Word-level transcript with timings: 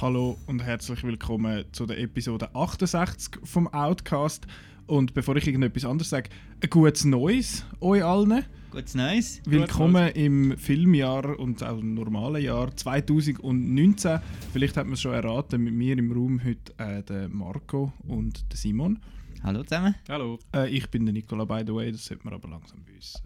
Hallo 0.00 0.38
und 0.46 0.62
herzlich 0.62 1.04
willkommen 1.04 1.66
zu 1.72 1.84
der 1.84 1.98
Episode 1.98 2.54
68 2.54 3.38
vom 3.44 3.68
Outcast. 3.68 4.46
Und 4.86 5.12
bevor 5.12 5.36
ich 5.36 5.46
irgendetwas 5.46 5.84
anderes 5.84 6.08
sage, 6.08 6.30
ein 6.62 6.70
gutes 6.70 7.04
Neues 7.04 7.66
euch 7.80 8.02
allen. 8.02 8.46
Gutes 8.70 8.94
Neues. 8.94 9.42
Willkommen 9.44 10.08
im 10.12 10.56
Filmjahr 10.56 11.38
und 11.38 11.62
auch 11.62 11.78
im 11.78 11.92
normalen 11.92 12.42
Jahr 12.42 12.74
2019. 12.74 14.20
Vielleicht 14.54 14.78
hat 14.78 14.86
man 14.86 14.94
es 14.94 15.02
schon 15.02 15.12
erraten, 15.12 15.62
mit 15.62 15.74
mir 15.74 15.98
im 15.98 16.10
Raum 16.12 16.42
heute 16.42 16.72
äh, 16.78 17.02
der 17.02 17.28
Marco 17.28 17.92
und 18.08 18.50
der 18.50 18.56
Simon. 18.56 19.00
Hallo 19.42 19.64
zusammen. 19.64 19.96
Hallo. 20.08 20.38
Äh, 20.56 20.70
ich 20.70 20.88
bin 20.90 21.04
der 21.04 21.12
Nicola, 21.12 21.44
by 21.44 21.62
the 21.66 21.74
way, 21.74 21.92
das 21.92 22.06
sollte 22.06 22.24
man 22.24 22.32
aber 22.32 22.48
langsam 22.48 22.82
bei 22.86 22.94
uns. 22.94 23.22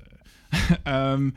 Äh. 0.50 0.74
ähm, 0.86 1.34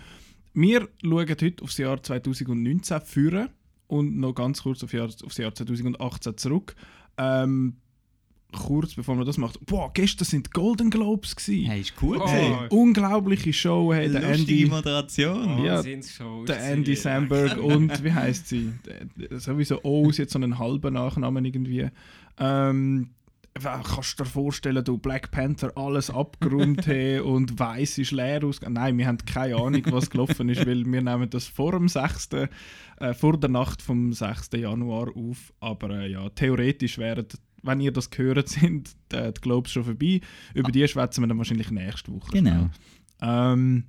wir 0.56 0.90
schauen 1.04 1.30
heute 1.30 1.64
aufs 1.64 1.78
Jahr 1.78 2.02
2019 2.02 3.02
führen 3.02 3.50
und 3.88 4.18
noch 4.18 4.34
ganz 4.34 4.64
kurz 4.64 4.84
auf 4.84 4.94
Jahr, 4.94 5.10
aufs 5.26 5.38
Jahr 5.38 5.54
2018 5.54 6.38
zurück. 6.38 6.76
Ähm, 7.18 7.78
kurz 8.54 8.96
bevor 8.96 9.16
man 9.16 9.26
das 9.26 9.38
macht, 9.38 9.66
boah, 9.66 9.92
gestern 9.94 10.26
sind 10.26 10.48
die 10.48 10.52
Golden 10.52 10.90
Globes 10.90 11.36
gewesen. 11.36 11.66
Hey, 11.66 11.82
ist 11.82 11.96
gut. 11.96 12.20
Oh. 12.22 12.28
Hey, 12.28 12.54
unglaubliche 12.70 13.52
Show, 13.54 13.94
hey, 13.94 14.10
der 14.10 14.22
Lustige 14.22 14.64
Andy, 14.64 14.66
Moderation. 14.66 15.64
Ja, 15.64 15.76
Wahnsinnsshow 15.76 16.46
der 16.46 16.64
Andy. 16.64 16.96
Samberg 16.96 17.58
und 17.58 18.04
wie 18.04 18.12
heißt 18.12 18.48
sie? 18.48 18.74
Sowieso 19.32 19.84
O 19.84 20.10
ist 20.10 20.18
jetzt 20.18 20.34
so 20.34 20.40
einen 20.40 20.60
halben 20.60 20.94
Nachnamen 20.94 21.44
irgendwie. 21.46 21.90
Ähm, 22.40 23.10
kannst 23.60 24.20
du 24.20 24.24
dir 24.24 24.30
vorstellen, 24.30 24.84
du 24.84 24.98
Black 24.98 25.32
Panther 25.32 25.72
alles 25.76 26.10
abgeräumt 26.10 26.88
haben 26.88 27.22
und 27.22 27.60
weiß 27.60 27.98
ist 28.00 28.12
leer 28.12 28.44
ausgegangen? 28.44 28.76
Nein, 28.76 28.98
wir 28.98 29.08
haben 29.08 29.18
keine 29.20 29.56
Ahnung, 29.56 29.84
was 29.92 30.10
gelaufen 30.10 30.50
ist, 30.50 30.66
weil 30.66 30.86
wir 30.86 31.02
nehmen 31.02 31.30
das 31.30 31.48
vor 31.48 31.72
dem 31.72 31.88
6., 31.88 32.30
äh, 32.34 33.14
vor 33.14 33.38
der 33.38 33.50
Nacht 33.50 33.82
vom 33.82 34.14
6. 34.14 34.50
Januar 34.54 35.10
auf. 35.16 35.54
Aber 35.60 35.90
äh, 35.92 36.12
ja, 36.12 36.30
theoretisch 36.30 36.98
wären, 36.98 37.28
wenn 37.64 37.80
ihr 37.82 37.92
das 37.92 38.10
gehört, 38.10 38.50
sind 38.50 38.96
die, 39.12 39.16
die 39.34 39.42
Globes 39.42 39.72
schon 39.72 39.84
vorbei. 39.84 40.22
Über 40.54 40.72
die 40.72 40.88
schwätzen 40.88 41.24
wir 41.24 41.28
dann 41.28 41.38
wahrscheinlich 41.38 41.72
nächste 41.72 42.12
Woche. 42.14 42.32
Genau. 42.32 42.70
Ähm, 43.22 43.86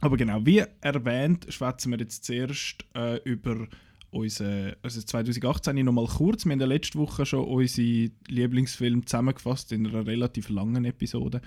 aber 0.00 0.16
genau, 0.16 0.44
wie 0.44 0.62
erwähnt, 0.80 1.46
schwätzen 1.48 1.92
wir 1.92 1.98
jetzt 1.98 2.24
zuerst 2.24 2.84
äh, 2.94 3.16
über 3.24 3.66
unsere, 4.16 4.76
also 4.82 5.00
2018 5.00 5.84
noch 5.84 5.92
mal 5.92 6.06
kurz. 6.06 6.44
Wir 6.44 6.52
haben 6.52 6.60
ja 6.60 6.66
letzte 6.66 6.98
Woche 6.98 7.26
schon 7.26 7.44
unsere 7.44 8.10
Lieblingsfilme 8.28 9.04
zusammengefasst 9.04 9.72
in 9.72 9.86
einer 9.86 10.06
relativ 10.06 10.48
langen 10.48 10.84
Episode. 10.84 11.40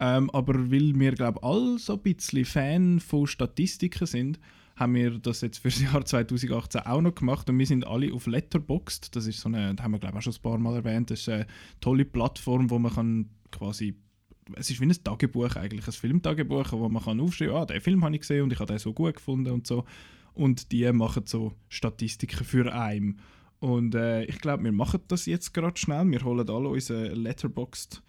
Ähm, 0.00 0.30
aber 0.30 0.70
weil 0.70 0.98
wir, 0.98 1.12
glaube 1.12 1.40
ich, 1.40 1.48
alle 1.48 1.78
so 1.78 1.94
ein 1.94 2.02
bisschen 2.02 2.44
Fan 2.44 3.00
von 3.00 3.26
Statistiken 3.26 4.06
sind, 4.06 4.38
haben 4.76 4.94
wir 4.94 5.18
das 5.18 5.40
jetzt 5.40 5.58
für 5.58 5.68
das 5.68 5.80
Jahr 5.80 6.04
2018 6.04 6.82
auch 6.82 7.00
noch 7.00 7.14
gemacht 7.14 7.50
und 7.50 7.58
wir 7.58 7.66
sind 7.66 7.86
alle 7.86 8.12
auf 8.12 8.26
Letterboxd. 8.26 9.14
Das 9.16 9.26
ist 9.26 9.40
so 9.40 9.48
eine, 9.48 9.74
das 9.74 9.84
haben 9.84 9.92
wir 9.92 9.98
glaube 9.98 10.14
ich 10.14 10.18
auch 10.18 10.22
schon 10.22 10.34
ein 10.34 10.42
paar 10.42 10.58
Mal 10.58 10.76
erwähnt, 10.76 11.10
das 11.10 11.20
ist 11.20 11.28
eine 11.28 11.46
tolle 11.80 12.04
Plattform, 12.04 12.70
wo 12.70 12.78
man 12.78 12.94
kann 12.94 13.30
quasi 13.50 13.96
es 14.54 14.70
ist 14.70 14.80
wie 14.80 14.86
ein 14.86 15.04
Tagebuch 15.04 15.56
eigentlich, 15.56 15.86
ein 15.86 15.92
Filmtagebuch, 15.92 16.72
wo 16.72 16.88
man 16.88 17.02
kann 17.02 17.20
aufschreiben, 17.20 17.54
ah, 17.54 17.66
den 17.66 17.80
Film 17.80 18.04
habe 18.04 18.14
ich 18.14 18.22
gesehen 18.22 18.44
und 18.44 18.52
ich 18.52 18.58
habe 18.58 18.72
den 18.72 18.78
so 18.78 18.94
gut 18.94 19.16
gefunden 19.16 19.50
und 19.52 19.66
so. 19.66 19.84
Und 20.38 20.70
die 20.70 20.90
machen 20.92 21.24
so 21.26 21.52
Statistiken 21.68 22.44
für 22.44 22.72
einen. 22.72 23.18
Und 23.58 23.96
äh, 23.96 24.22
ich 24.26 24.38
glaube, 24.38 24.62
wir 24.62 24.70
machen 24.70 25.00
das 25.08 25.26
jetzt 25.26 25.52
gerade 25.52 25.76
schnell. 25.76 26.08
Wir 26.12 26.22
holen 26.22 26.48
alle 26.48 26.68
unsere 26.68 27.08
Letterboxd, 27.08 28.00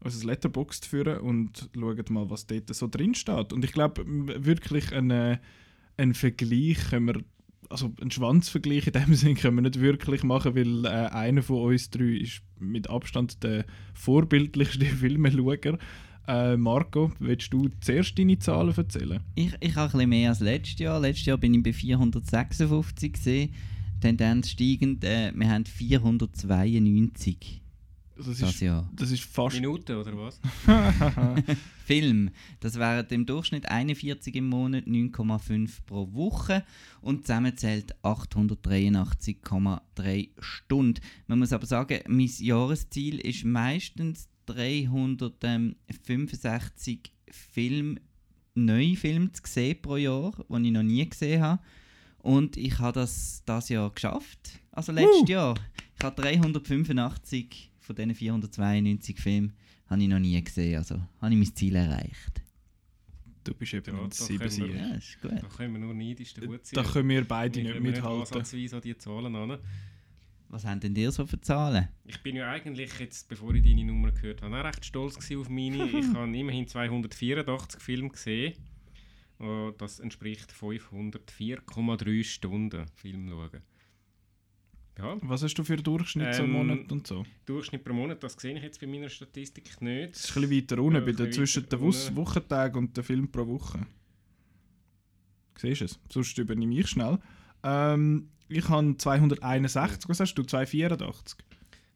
unser 0.00 0.26
Letterboxd 0.26 0.86
führen 0.86 1.18
und 1.18 1.68
schauen 1.74 2.04
mal, 2.08 2.30
was 2.30 2.46
dort 2.46 2.74
so 2.74 2.88
drin 2.88 3.14
steht. 3.14 3.52
Und 3.52 3.66
ich 3.66 3.72
glaube, 3.72 4.02
wirklich 4.06 4.94
einen, 4.94 5.40
einen 5.98 6.14
Vergleich 6.14 6.78
können 6.88 7.06
wir, 7.08 7.22
also 7.68 7.92
einen 8.00 8.10
Schwanzvergleich 8.10 8.86
in 8.86 8.94
dem 8.94 9.14
Sinne 9.14 9.34
können 9.34 9.56
wir 9.56 9.62
nicht 9.62 9.78
wirklich 9.78 10.22
machen, 10.22 10.56
weil 10.56 10.86
äh, 10.86 10.88
einer 10.88 11.42
von 11.42 11.64
uns 11.64 11.90
drei 11.90 12.16
ist 12.16 12.40
mit 12.58 12.88
Abstand 12.88 13.42
der 13.42 13.66
vorbildlichste 13.92 14.86
Filmeschauer. 14.86 15.76
Äh, 16.26 16.56
Marco, 16.56 17.12
willst 17.18 17.52
du 17.52 17.68
zuerst 17.80 18.18
deine 18.18 18.38
Zahlen 18.38 18.74
erzählen? 18.74 19.20
Ich, 19.34 19.52
ich 19.60 19.76
habe 19.76 19.88
ein 19.88 19.92
bisschen 19.92 20.08
mehr 20.08 20.30
als 20.30 20.40
letztes 20.40 20.78
Jahr. 20.78 20.98
Letztes 20.98 21.26
Jahr 21.26 21.36
bin 21.36 21.52
ich 21.54 21.62
bei 21.62 21.72
456 21.74 23.12
gesehen. 23.12 23.52
Tendenz 24.00 24.48
steigend. 24.50 25.04
Äh, 25.04 25.32
wir 25.34 25.50
haben 25.50 25.66
492 25.66 27.60
Das 28.16 28.26
das 28.26 28.40
ist, 28.40 28.60
Jahr. 28.60 28.88
das 28.94 29.10
ist 29.10 29.24
fast. 29.24 29.56
Minuten 29.56 29.96
oder 29.96 30.16
was? 30.16 30.40
Film. 31.84 32.30
Das 32.60 32.78
wären 32.78 33.04
im 33.10 33.26
Durchschnitt 33.26 33.68
41 33.68 34.34
im 34.34 34.48
Monat, 34.48 34.86
9,5 34.86 35.80
pro 35.84 36.10
Woche 36.14 36.64
und 37.02 37.26
zusammenzählt 37.26 37.94
883,3 38.02 40.30
Stunden. 40.38 41.02
Man 41.26 41.38
muss 41.38 41.52
aber 41.52 41.66
sagen, 41.66 42.00
mein 42.08 42.30
Jahresziel 42.38 43.18
ist 43.20 43.44
meistens 43.44 44.30
365 44.46 47.12
Film, 47.30 47.98
neue 48.54 48.96
Filme 48.96 49.32
zu 49.32 49.42
sehen 49.46 49.80
pro 49.82 49.96
Jahr, 49.96 50.32
die 50.48 50.66
ich 50.66 50.72
noch 50.72 50.82
nie 50.82 51.08
gesehen 51.08 51.42
habe. 51.42 51.62
Und 52.18 52.56
ich 52.56 52.78
habe 52.78 53.00
das 53.00 53.42
das 53.44 53.68
Jahr 53.68 53.90
geschafft. 53.90 54.60
Also 54.72 54.92
letztes 54.92 55.22
Woo! 55.22 55.26
Jahr. 55.26 55.54
Ich 55.98 56.04
habe 56.04 56.20
385 56.22 57.70
von 57.80 57.96
diesen 57.96 58.14
492 58.14 59.18
Filmen 59.20 59.52
habe 59.86 60.02
ich 60.02 60.08
noch 60.08 60.18
nie 60.18 60.42
gesehen. 60.42 60.78
Also 60.78 60.94
habe 61.20 61.34
ich 61.34 61.38
mein 61.38 61.54
Ziel 61.54 61.76
erreicht. 61.76 62.40
Du 63.44 63.52
bist 63.52 63.74
eben 63.74 63.94
Ja, 63.94 64.02
da 64.04 64.10
sieben 64.10 64.38
können 64.38 64.56
wir- 64.56 64.60
Sieg. 64.66 64.74
Ja, 64.74 64.94
ist 64.94 65.20
gut. 65.20 65.32
Da 65.32 65.46
können 65.54 65.74
wir 65.74 65.80
nur 65.80 65.92
neidisch 65.92 66.32
den 66.32 66.48
Hut 66.48 66.64
ziehen. 66.64 66.76
Da 66.76 66.82
können 66.82 67.10
wir 67.10 67.28
beide 67.28 67.62
Wir 67.62 67.74
nicht 67.74 67.82
mithalten. 67.82 68.20
ansatzweise 68.20 68.76
an 68.76 68.82
die 68.82 68.96
Zahlen 68.96 69.36
an. 69.36 69.58
Was 70.54 70.64
haben 70.64 70.78
denn 70.78 70.94
ihr 70.94 71.10
so 71.10 71.26
für 71.26 71.40
Zahlen? 71.40 71.88
Ich 72.04 72.22
bin 72.22 72.36
ja 72.36 72.48
eigentlich 72.48 72.96
jetzt, 73.00 73.28
bevor 73.28 73.52
ich 73.54 73.64
deine 73.64 73.84
Nummer 73.84 74.12
gehört 74.12 74.40
habe, 74.40 74.60
auch 74.60 74.64
recht 74.64 74.84
stolz 74.84 75.16
auf 75.16 75.48
meine. 75.48 75.84
ich 75.90 76.06
habe 76.14 76.36
immerhin 76.38 76.68
284 76.68 77.82
Filme 77.82 78.08
gesehen. 78.10 78.54
Oh, 79.40 79.72
Das 79.76 79.98
entspricht 79.98 80.52
504,3 80.52 82.22
Stunden 82.22 82.86
Film 82.94 83.28
schauen. 83.30 83.62
Ja, 84.96 85.16
Was 85.22 85.42
hast 85.42 85.54
du 85.54 85.64
für 85.64 85.76
Durchschnitt 85.76 86.38
Ähm, 86.38 86.52
Monat 86.52 86.92
und 86.92 87.04
so? 87.04 87.26
Durchschnitt 87.46 87.82
pro 87.82 87.92
Monat, 87.92 88.22
das 88.22 88.34
sehe 88.34 88.56
ich 88.56 88.62
jetzt 88.62 88.80
bei 88.80 88.86
meiner 88.86 89.08
Statistik 89.08 89.82
nicht. 89.82 90.14
Das 90.14 90.24
ist 90.30 90.36
ein 90.36 90.42
bisschen 90.48 90.62
weiter 90.70 90.80
unten, 90.80 90.94
Ja, 90.94 91.00
bei 91.00 91.30
zwischen 91.32 91.68
den. 91.68 91.80
Wochentagen 92.14 92.78
und 92.78 92.96
dem 92.96 93.02
Film 93.02 93.28
pro 93.28 93.44
Woche. 93.48 93.84
Siehst 95.56 95.80
du 95.80 95.84
es? 95.86 95.98
Sonst 96.08 96.38
übernehme 96.38 96.78
ich 96.78 96.86
schnell. 96.86 97.18
Ähm, 97.64 98.28
ich 98.48 98.68
habe 98.68 98.96
261, 98.96 100.08
was 100.08 100.20
hast 100.20 100.34
du? 100.34 100.42
284? 100.42 101.38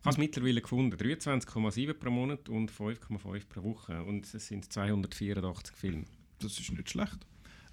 Ich 0.00 0.04
habe 0.04 0.12
es 0.12 0.18
mittlerweile 0.18 0.60
gefunden. 0.60 0.96
23,7 0.96 1.92
pro 1.94 2.10
Monat 2.10 2.48
und 2.48 2.70
5,5 2.70 3.46
pro 3.48 3.62
Woche. 3.64 4.02
Und 4.04 4.32
es 4.32 4.46
sind 4.46 4.72
284 4.72 5.76
Filme. 5.76 6.04
Das 6.38 6.58
ist 6.58 6.70
nicht 6.70 6.90
schlecht. 6.90 7.26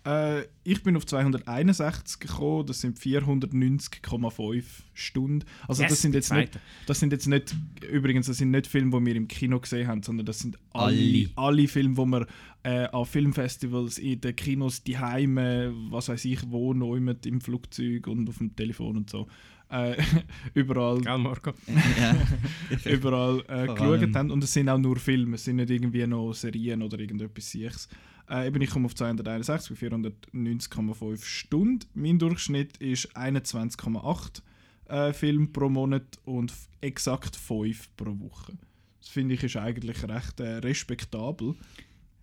Äh, 0.06 0.44
ich 0.64 0.84
bin 0.84 0.96
auf 0.96 1.06
261 1.06 2.20
gekommen, 2.20 2.66
das 2.68 2.82
sind 2.82 3.00
490,5 3.00 4.64
Stunden. 4.94 5.46
Also 5.68 5.82
Yes, 5.82 5.92
das 5.92 6.02
sind 6.02 6.14
jetzt 6.14 6.32
nicht. 6.32 6.60
Das 6.86 7.00
sind 7.00 7.12
jetzt 7.12 7.28
nicht, 7.28 7.56
übrigens, 7.92 8.28
das 8.28 8.38
sind 8.38 8.52
nicht 8.52 8.68
Filme, 8.68 9.00
die 9.00 9.06
wir 9.06 9.16
im 9.16 9.28
Kino 9.28 9.60
gesehen 9.60 9.88
haben, 9.88 10.04
sondern 10.04 10.26
das 10.26 10.40
sind 10.40 10.58
alle, 10.74 11.30
Alle. 11.36 11.68
Filme, 11.68 11.96
die 11.96 12.06
wir 12.06 12.28
äh, 12.64 12.88
an 12.88 13.06
Filmfestivals, 13.06 13.98
in 13.98 14.22
den 14.22 14.36
Kinos, 14.36 14.84
die 14.84 14.98
Heime, 14.98 15.74
was 15.90 16.10
weiß 16.10 16.26
ich, 16.26 16.50
wo, 16.50 16.74
noch 16.74 16.96
immer 16.96 17.16
im 17.26 17.42
Flugzeug 17.42 18.08
und 18.08 18.30
auf 18.30 18.38
dem 18.38 18.56
Telefon 18.56 18.98
und 18.98 19.10
so, 19.10 19.28
äh, 19.70 19.96
überall, 20.54 21.02
Gell, 21.02 21.18
Marco? 21.18 21.54
überall 22.86 23.44
äh, 23.48 23.68
geschaut 23.68 24.16
haben. 24.16 24.32
Und 24.32 24.44
es 24.44 24.54
sind 24.54 24.70
auch 24.70 24.78
nur 24.78 24.98
Filme, 24.98 25.36
es 25.36 25.46
sind 25.46 25.56
nicht 25.58 25.70
irgendwie 25.70 26.06
noch 26.06 26.34
Serien 26.34 26.84
oder 26.84 27.00
irgendetwas 27.00 27.50
Sichs. 27.50 27.90
Äh, 28.30 28.48
eben, 28.48 28.62
ich 28.62 28.72
komme 28.72 28.86
auf 28.86 28.96
261 28.96 29.78
bei 29.78 29.88
490,5 29.88 31.24
Stunden. 31.24 31.86
Mein 31.94 32.20
Durchschnitt 32.20 32.78
ist 32.78 33.16
21,8 33.16 34.42
äh, 34.88 35.14
Film 35.14 35.52
pro 35.52 35.70
Monat 35.70 36.20
und 36.26 36.54
exakt 36.82 37.36
5 37.36 37.96
pro 37.96 38.20
Woche. 38.20 38.58
Das 39.00 39.10
finde 39.10 39.36
ich 39.36 39.44
ist 39.44 39.58
eigentlich 39.58 40.04
recht 40.04 40.40
äh, 40.40 40.58
respektabel. 40.58 41.56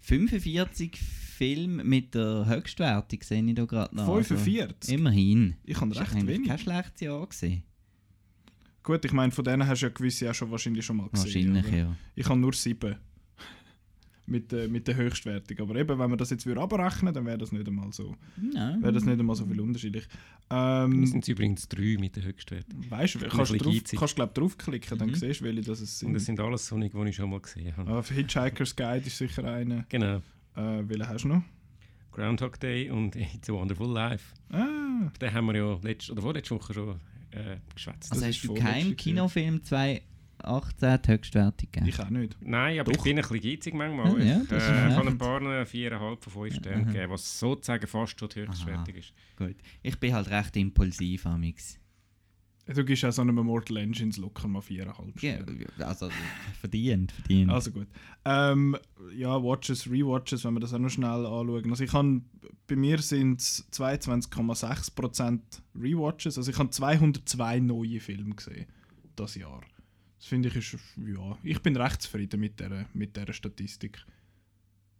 45 0.00 0.98
Filme 0.98 1.84
mit 1.84 2.14
der 2.14 2.46
Höchstwertung 2.46 3.22
sehe 3.22 3.44
ich 3.44 3.54
da 3.54 3.64
gerade 3.64 3.94
noch. 3.94 4.08
Also, 4.08 4.36
45? 4.36 4.92
immerhin. 4.92 5.56
Ich 5.64 5.80
habe 5.80 5.94
recht 5.94 6.26
wenig. 6.26 6.48
kein 6.48 6.58
schlechtes 6.58 7.00
Jahr 7.00 7.26
gesehen. 7.26 7.62
Gut, 8.82 9.04
ich 9.04 9.12
meine, 9.12 9.30
von 9.30 9.44
denen 9.44 9.66
hast 9.66 9.82
du 9.82 9.86
ja 9.86 9.92
gewisse 9.92 10.28
auch 10.28 10.34
schon 10.34 10.50
wahrscheinlich 10.50 10.84
schon 10.84 10.96
mal 10.96 11.08
gesehen. 11.08 11.54
Wahrscheinlich, 11.54 11.66
oder? 11.68 11.76
ja. 11.76 11.96
Ich 12.16 12.28
habe 12.28 12.40
nur 12.40 12.52
7 12.52 12.96
mit, 14.32 14.52
äh, 14.52 14.66
mit 14.66 14.88
der 14.88 14.96
Höchstwertung. 14.96 15.60
Aber 15.60 15.76
eben, 15.76 15.98
wenn 15.98 16.08
man 16.10 16.18
das 16.18 16.30
jetzt 16.30 16.46
abrechnen, 16.48 17.14
dann 17.14 17.24
wäre 17.26 17.38
das 17.38 17.52
nicht 17.52 17.66
einmal 17.68 17.92
so, 17.92 18.16
wäre 18.80 18.92
das 18.92 19.04
nicht 19.04 19.20
einmal 19.20 19.36
so 19.36 19.46
viel 19.46 19.60
unterschiedlich. 19.60 20.08
Ähm, 20.50 21.06
sind 21.06 21.28
übrigens 21.28 21.68
drei 21.68 21.96
mit 22.00 22.16
der 22.16 22.24
Höchstwert. 22.24 22.66
weißt 22.90 23.14
du, 23.14 23.18
kannst 23.28 23.52
du 23.52 23.56
drauf, 23.58 23.74
kannst, 23.96 24.16
glaub, 24.16 24.34
draufklicken, 24.34 24.98
dann 24.98 25.08
Mhm. 25.10 25.14
siehst 25.14 25.40
du, 25.40 25.44
welche 25.44 25.60
das 25.62 25.80
es 25.80 26.02
Und 26.02 26.08
sind. 26.08 26.14
das 26.14 26.24
sind 26.24 26.40
alles 26.40 26.66
Sonic, 26.66 26.92
die 26.92 27.08
ich 27.08 27.16
schon 27.16 27.30
mal 27.30 27.40
gesehen 27.40 27.76
habe. 27.76 27.90
Ah, 27.90 28.02
für 28.02 28.14
Hitchhiker's 28.14 28.74
Guide 28.74 29.06
ist 29.06 29.16
sicher 29.18 29.44
einer. 29.44 29.84
Genau. 29.88 30.16
Äh, 30.56 30.82
welchen 30.88 31.08
hast 31.08 31.24
du 31.24 31.28
noch? 31.28 31.42
Groundhog 32.10 32.60
Day 32.60 32.90
und 32.90 33.16
It's 33.34 33.48
a 33.48 33.52
Wonderful 33.52 33.90
Life. 33.92 34.34
Ah, 34.50 35.10
Den 35.20 35.32
haben 35.32 35.46
wir 35.46 35.56
ja 35.56 35.78
letzte 35.82 36.12
oder 36.12 36.22
vorletzte 36.22 36.54
Woche 36.54 36.74
schon 36.74 37.00
äh, 37.30 37.56
geschwätzt. 37.74 38.12
Also 38.12 38.20
Das 38.20 38.28
hast 38.28 38.36
ist 38.36 38.44
du 38.48 38.54
keinen. 38.54 38.96
Kinofilm 38.96 39.62
2018 40.42 41.02
die 41.02 41.12
Höchstwertung 41.12 41.68
gegeben? 41.72 41.86
ich 41.88 42.00
auch 42.00 42.10
nicht. 42.10 42.36
Nein, 42.40 42.80
aber 42.80 42.92
Doch. 42.92 42.98
ich 42.98 43.04
bin 43.04 43.18
ein 43.18 43.22
bisschen 43.28 43.40
geizig 43.40 43.74
manchmal. 43.74 44.26
Ja, 44.26 44.42
ich 44.42 44.48
das 44.48 44.62
ist 44.64 44.68
äh, 44.70 44.94
kann 44.94 45.08
ein 45.08 45.18
paar 45.18 45.42
äh, 45.42 45.64
viereinhalb 45.66 46.22
von 46.22 46.32
fünf 46.32 46.54
Sternen 46.56 46.84
Aha. 46.86 46.92
geben, 46.92 47.12
was 47.12 47.38
sozusagen 47.38 47.86
fast 47.86 48.18
schon 48.18 48.28
die 48.28 48.40
höchstwertig 48.40 48.96
ist. 48.96 49.12
Gut. 49.36 49.56
Ich 49.82 49.98
bin 49.98 50.14
halt 50.14 50.28
recht 50.30 50.56
impulsiv, 50.56 51.26
amix. 51.26 51.78
Du 52.64 52.84
gibst 52.84 53.04
auch 53.04 53.10
so 53.10 53.22
einem 53.22 53.34
Mortal 53.34 53.78
Engines 53.78 54.18
locker 54.18 54.46
mal 54.46 54.60
viereinhalb 54.62 55.20
Ja, 55.20 55.34
Sterne. 55.42 55.66
also 55.80 56.08
verdient, 56.60 57.10
verdient. 57.10 57.50
Also 57.50 57.72
gut. 57.72 57.88
Ähm, 58.24 58.76
ja, 59.16 59.42
Watches, 59.42 59.90
Rewatches, 59.90 60.44
wenn 60.44 60.54
wir 60.54 60.60
das 60.60 60.72
auch 60.72 60.78
noch 60.78 60.88
schnell 60.88 61.26
anschauen. 61.26 61.70
Also 61.70 61.82
ich 61.82 61.92
habe, 61.92 62.22
bei 62.68 62.76
mir 62.76 62.98
sind 62.98 63.40
es 63.40 63.66
22,6% 63.72 65.40
Rewatches. 65.74 66.38
Also 66.38 66.50
ich 66.52 66.58
habe 66.58 66.70
202 66.70 67.58
neue 67.58 67.98
Filme 67.98 68.34
gesehen 68.36 68.66
das 69.16 69.34
Jahr. 69.34 69.60
Das 70.22 70.28
finde 70.28 70.48
ich 70.50 70.54
ist, 70.54 70.76
ja, 71.04 71.36
ich 71.42 71.60
bin 71.62 71.76
recht 71.76 72.00
zufrieden 72.00 72.38
mit 72.38 72.60
dieser, 72.60 72.86
mit 72.94 73.16
dieser 73.16 73.32
Statistik. 73.32 74.06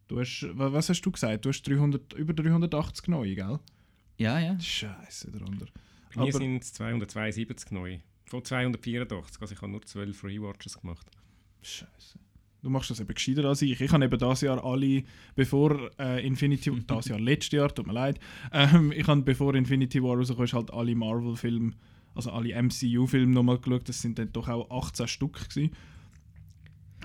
Du 0.09 0.19
hast, 0.19 0.43
wa- 0.59 0.73
was 0.73 0.89
hast 0.89 1.01
du 1.03 1.13
gesagt? 1.13 1.45
Du 1.45 1.49
hast 1.51 1.63
300, 1.63 2.13
über 2.15 2.33
380 2.35 3.07
neue, 3.07 3.37
gell? 3.37 3.61
ja, 4.19 4.41
ja. 4.41 4.59
Scheiße, 4.59 5.31
darunter. 5.31 5.67
Bei 6.13 6.23
mir 6.23 6.29
Aber- 6.29 6.33
sind 6.33 6.63
es 6.65 6.73
272 6.73 7.71
neu. 7.71 7.99
Von 8.27 8.45
284, 8.45 9.41
also 9.41 9.55
ich 9.55 9.61
habe 9.63 9.71
nur 9.71 9.83
12 9.83 10.25
Rewatches 10.25 10.81
gemacht. 10.81 11.07
Scheiße. 11.63 12.19
Du 12.63 12.71
machst 12.71 12.91
das 12.91 12.99
eben 13.01 13.15
gescheiter 13.15 13.45
als 13.45 13.63
ich. 13.63 13.81
Ich 13.81 13.93
habe 13.93 14.05
eben 14.05 14.19
das 14.19 14.41
Jahr 14.41 14.65
alle, 14.65 15.05
bevor 15.37 15.91
äh, 16.01 16.27
Infinity 16.27 16.73
War, 16.73 16.81
das 16.97 17.07
Jahr, 17.07 17.21
letztes 17.21 17.53
Jahr, 17.53 17.73
tut 17.73 17.87
mir 17.87 17.93
leid, 17.93 18.19
ähm, 18.53 18.91
ich 18.93 19.07
habe 19.07 19.23
bevor 19.23 19.55
Infinity 19.55 20.03
War 20.03 20.17
rauskam, 20.17 20.43
ist 20.43 20.53
halt 20.53 20.73
alle 20.73 20.95
Marvel-Filme, 20.97 21.73
also 22.15 22.31
alle 22.31 22.55
MCU-Filme 22.61 23.33
nochmal 23.33 23.59
geschaut. 23.59 23.89
Das 23.89 24.01
sind 24.03 24.19
dann 24.19 24.33
doch 24.33 24.49
auch 24.49 24.71
18 24.71 25.09
Stück 25.09 25.49
gewesen. 25.49 25.71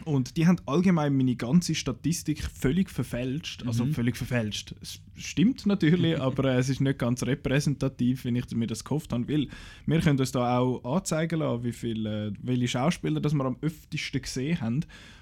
Und 0.05 0.37
die 0.37 0.45
haben 0.47 0.57
allgemein 0.67 1.17
meine 1.17 1.35
ganze 1.35 1.73
Statistik 1.75 2.43
völlig 2.43 2.89
verfälscht. 2.89 3.65
Also 3.65 3.83
Mhm. 3.85 3.93
völlig 3.93 4.15
verfälscht. 4.15 4.75
Es 4.79 5.01
stimmt 5.15 5.65
natürlich, 5.65 6.17
aber 6.21 6.45
äh, 6.53 6.57
es 6.59 6.69
ist 6.69 6.81
nicht 6.81 6.99
ganz 6.99 7.23
repräsentativ, 7.23 8.23
wenn 8.23 8.35
ich 8.35 8.49
mir 8.51 8.67
das 8.67 8.83
gehofft 8.83 9.11
habe. 9.11 9.27
Weil 9.27 9.47
wir 9.85 9.99
können 9.99 10.19
uns 10.19 10.31
da 10.31 10.59
auch 10.59 10.83
anzeigen 10.97 11.39
lassen, 11.39 11.63
wie 11.63 11.73
viele, 11.73 12.27
äh, 12.27 12.33
welche 12.41 12.67
Schauspieler 12.67 13.19
das 13.19 13.33
wir 13.33 13.43
am 13.43 13.57
öftesten 13.61 14.21
gesehen 14.21 14.61
haben. 14.61 14.79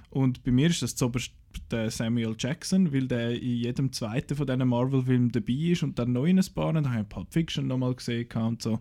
Und 0.09 0.43
bei 0.43 0.51
mir 0.51 0.69
ist 0.69 0.81
das 0.81 0.95
zuoberst 0.95 1.31
der 1.71 1.89
Samuel 1.89 2.35
Jackson, 2.37 2.93
weil 2.93 3.07
der 3.07 3.41
in 3.41 3.57
jedem 3.57 3.91
zweiten 3.91 4.35
von 4.35 4.45
diesen 4.45 4.67
Marvel-Filmen 4.67 5.31
dabei 5.31 5.53
ist 5.53 5.83
und 5.83 5.97
dann 5.97 6.11
neu 6.13 6.29
in 6.29 6.39
ein 6.39 6.45
paar. 6.53 6.67
Und 6.67 6.75
dann 6.75 6.91
habe 6.91 7.01
ich 7.03 7.09
Pulp 7.09 7.33
Fiction 7.33 7.67
nochmal 7.67 7.95
gesehen 7.95 8.27
und 8.35 8.61
so. 8.61 8.79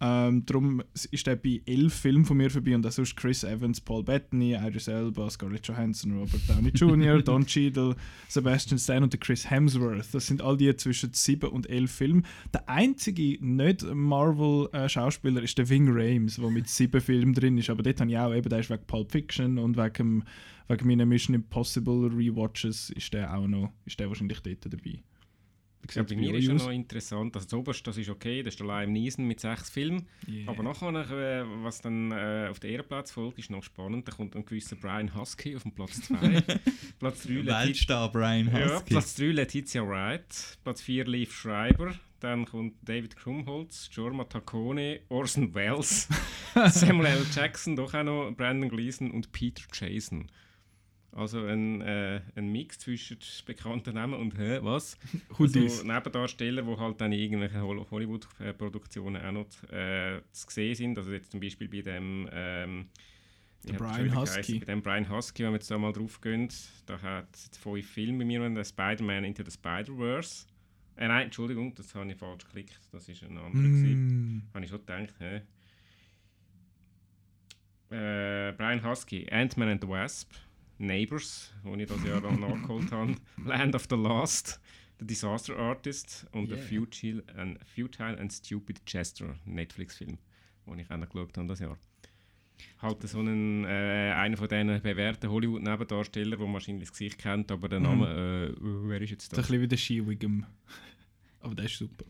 Ähm, 0.00 0.44
darum 0.44 0.82
ist 1.10 1.26
er 1.26 1.36
bei 1.36 1.62
elf 1.66 1.94
Filmen 1.94 2.24
von 2.24 2.36
mir 2.36 2.50
vorbei 2.50 2.74
und 2.74 2.86
auch 2.86 2.90
sonst 2.92 3.16
Chris 3.16 3.44
Evans, 3.44 3.80
Paul 3.80 4.02
Bettany, 4.02 4.54
Idris 4.54 4.88
Elba, 4.88 5.30
Scarlett 5.30 5.66
Johansson, 5.66 6.18
Robert 6.18 6.40
Downey 6.48 6.70
Jr., 6.74 7.22
Don 7.22 7.46
Cheadle, 7.46 7.94
Sebastian 8.28 8.78
Stan 8.78 9.02
und 9.04 9.12
der 9.12 9.20
Chris 9.20 9.48
Hemsworth. 9.48 10.12
Das 10.12 10.26
sind 10.26 10.42
all 10.42 10.56
die 10.56 10.74
zwischen 10.76 11.12
sieben 11.12 11.50
und 11.50 11.70
elf 11.70 11.92
Filmen. 11.92 12.26
Der 12.52 12.68
einzige 12.68 13.38
nicht 13.44 13.84
Marvel-Schauspieler 13.84 15.42
ist 15.42 15.56
der 15.58 15.68
Ving 15.68 15.88
Rhames, 15.88 16.36
der 16.36 16.50
mit 16.50 16.68
sieben 16.68 17.00
Filmen 17.00 17.32
drin 17.32 17.56
ist. 17.56 17.70
Aber 17.70 17.82
dort 17.82 18.00
habe 18.00 18.10
ich 18.10 18.18
auch 18.18 18.34
eben, 18.34 18.48
der 18.48 18.60
ist 18.60 18.70
wegen 18.70 18.86
Pulp 18.86 19.12
Fiction 19.12 19.58
und 19.58 19.76
wegen, 19.76 20.24
wegen 20.68 20.86
meinen 20.88 21.08
Mission 21.08 21.34
Impossible 21.34 22.08
Rewatches 22.08 22.90
ist 22.90 23.14
der 23.14 23.34
auch 23.36 23.46
noch, 23.46 23.72
ist 23.86 24.00
der 24.00 24.08
wahrscheinlich 24.08 24.40
dort 24.40 24.66
dabei. 24.72 25.02
Ja, 25.92 26.02
bei 26.02 26.16
mir 26.16 26.34
ist 26.34 26.46
ja 26.46 26.54
noch 26.54 26.70
interessant, 26.70 27.34
also 27.34 27.46
das 27.46 27.54
oberste, 27.54 27.84
das 27.84 27.98
ist 27.98 28.08
okay, 28.08 28.42
das 28.42 28.54
ist 28.54 28.60
der 28.60 28.66
Liam 28.66 28.92
Neeson 28.92 29.26
mit 29.26 29.40
sechs 29.40 29.70
Filmen. 29.70 30.06
Yeah. 30.28 30.48
Aber 30.48 30.62
nachher, 30.62 31.10
äh, 31.10 31.44
was 31.62 31.80
dann 31.80 32.10
äh, 32.12 32.48
auf 32.50 32.60
den 32.60 32.70
Ehrenplatz 32.70 33.10
folgt, 33.10 33.38
ist 33.38 33.50
noch 33.50 33.62
spannend. 33.62 34.08
Da 34.08 34.12
kommt 34.12 34.34
ein 34.36 34.44
gewisser 34.44 34.76
Brian 34.76 35.14
Husky 35.14 35.56
auf 35.56 35.62
den 35.62 35.72
Platz 35.72 36.00
2. 36.02 36.16
Platz 36.98 37.22
3 37.24 37.32
Letizia, 37.32 37.60
Weltstar 37.60 38.12
Brian 38.12 38.50
ja, 38.52 38.76
Husky. 38.76 38.94
Platz 38.94 39.14
3 39.14 39.24
Letizia 39.26 39.86
Wright. 39.86 40.58
Platz 40.62 40.80
4 40.82 41.04
Leaf 41.06 41.34
Schreiber. 41.34 41.94
Dann 42.20 42.46
kommt 42.46 42.76
David 42.80 43.16
Krumholtz, 43.16 43.90
Jorma 43.92 44.24
Taccone, 44.24 45.00
Orson 45.10 45.54
Welles, 45.54 46.08
Samuel 46.68 47.06
L. 47.06 47.26
Jackson, 47.34 47.76
doch 47.76 47.92
auch 47.92 48.02
noch 48.02 48.32
Brandon 48.34 48.70
Gleason 48.70 49.10
und 49.10 49.30
Peter 49.32 49.64
Jason. 49.70 50.30
Also 51.14 51.44
ein, 51.44 51.80
äh, 51.80 52.20
ein 52.34 52.50
Mix 52.50 52.78
zwischen 52.80 53.18
bekannten 53.46 53.94
Namen 53.94 54.14
und 54.14 54.36
hä, 54.36 54.58
was? 54.62 54.98
Also 55.38 55.60
Nebendarsteller, 55.84 56.62
die 56.62 56.76
halt 56.76 57.00
dann 57.00 57.12
in 57.12 57.20
irgendwelchen 57.20 57.62
Hol- 57.62 57.88
Hollywood-Produktionen 57.90 59.22
auch 59.24 59.32
noch 59.32 59.46
äh, 59.72 60.20
zu 60.32 60.46
sehen 60.50 60.74
sind. 60.74 60.98
Also 60.98 61.12
jetzt 61.12 61.30
zum 61.30 61.40
Beispiel 61.40 61.68
bei 61.68 61.82
dem 61.82 62.28
ähm, 62.32 62.86
Brian 63.76 64.14
Husky. 64.14 64.58
Bei 64.58 64.66
dem 64.66 64.82
Brian 64.82 65.08
Husky, 65.08 65.44
wenn 65.44 65.50
wir 65.52 65.56
jetzt 65.56 65.70
da 65.70 65.78
mal 65.78 65.92
drauf 65.92 66.20
gehen, 66.20 66.48
da 66.86 67.00
hat 67.00 67.28
es 67.32 67.46
jetzt 67.46 67.58
fünf 67.58 67.88
Filme 67.88 68.18
bei 68.18 68.24
mir, 68.24 68.64
Spider-Man 68.64 69.24
Into 69.24 69.44
the 69.44 69.50
Spider-Verse. 69.50 70.46
Äh, 70.96 71.08
nein, 71.08 71.24
Entschuldigung, 71.26 71.74
das 71.74 71.94
habe 71.94 72.10
ich 72.10 72.16
falsch 72.16 72.44
geklickt. 72.44 72.78
Das 72.92 73.08
ist 73.08 73.22
ein 73.22 73.36
anderer. 73.36 73.62
Mm. 73.62 74.42
Habe 74.52 74.64
ich 74.64 74.70
schon 74.70 74.80
gedacht, 74.80 75.14
hä? 75.18 75.42
Äh, 77.90 78.52
Brian 78.52 78.82
Husky, 78.84 79.26
Ant-Man 79.30 79.68
and 79.68 79.80
the 79.82 79.88
Wasp, 79.88 80.32
Neighbors, 80.78 81.52
wo 81.62 81.74
ich 81.74 81.86
das 81.88 82.02
Jahr 82.04 82.20
dann 82.20 82.40
nachgeholt 82.40 82.90
habe, 82.92 83.14
Land 83.44 83.74
of 83.74 83.86
the 83.88 83.96
Lost, 83.96 84.60
The 84.98 85.06
Disaster 85.06 85.56
Artist 85.56 86.26
und 86.32 86.48
Yeah. 86.48 86.56
The 86.58 86.76
Futile 86.76 87.24
and, 87.36 87.58
Futile 87.74 88.18
and 88.18 88.32
Stupid 88.32 88.84
Chester, 88.86 89.34
Netflix-Film, 89.44 90.18
den 90.66 90.78
ich 90.78 90.90
auch 90.90 90.96
noch 90.96 91.08
geschaut 91.08 91.36
habe 91.36 91.48
das 91.48 91.58
Jahr. 91.60 91.78
Halt 92.80 93.02
so 93.08 93.18
einen, 93.18 93.64
äh, 93.64 94.12
einer 94.16 94.36
von 94.36 94.48
diesen 94.48 94.80
bewährten 94.80 95.28
Hollywood-Nebendarstellern, 95.30 96.38
wo 96.38 96.44
man 96.44 96.54
wahrscheinlich 96.54 96.84
das 96.88 96.92
Gesicht 96.92 97.18
kennt, 97.18 97.50
aber 97.50 97.68
der 97.68 97.80
Mhm. 97.80 97.84
Name, 97.86 98.50
äh, 98.52 98.54
wer 98.88 99.00
ist 99.00 99.10
jetzt 99.10 99.32
Das 99.32 99.32
ist 99.32 99.32
ein 99.32 99.36
das? 99.36 99.46
bisschen 99.48 99.62
wie 99.62 99.68
der 99.68 99.76
Ski-Wiggum. 99.76 100.46
Aber 101.40 101.54
der 101.54 101.66
ist 101.66 101.76
super. 101.76 102.04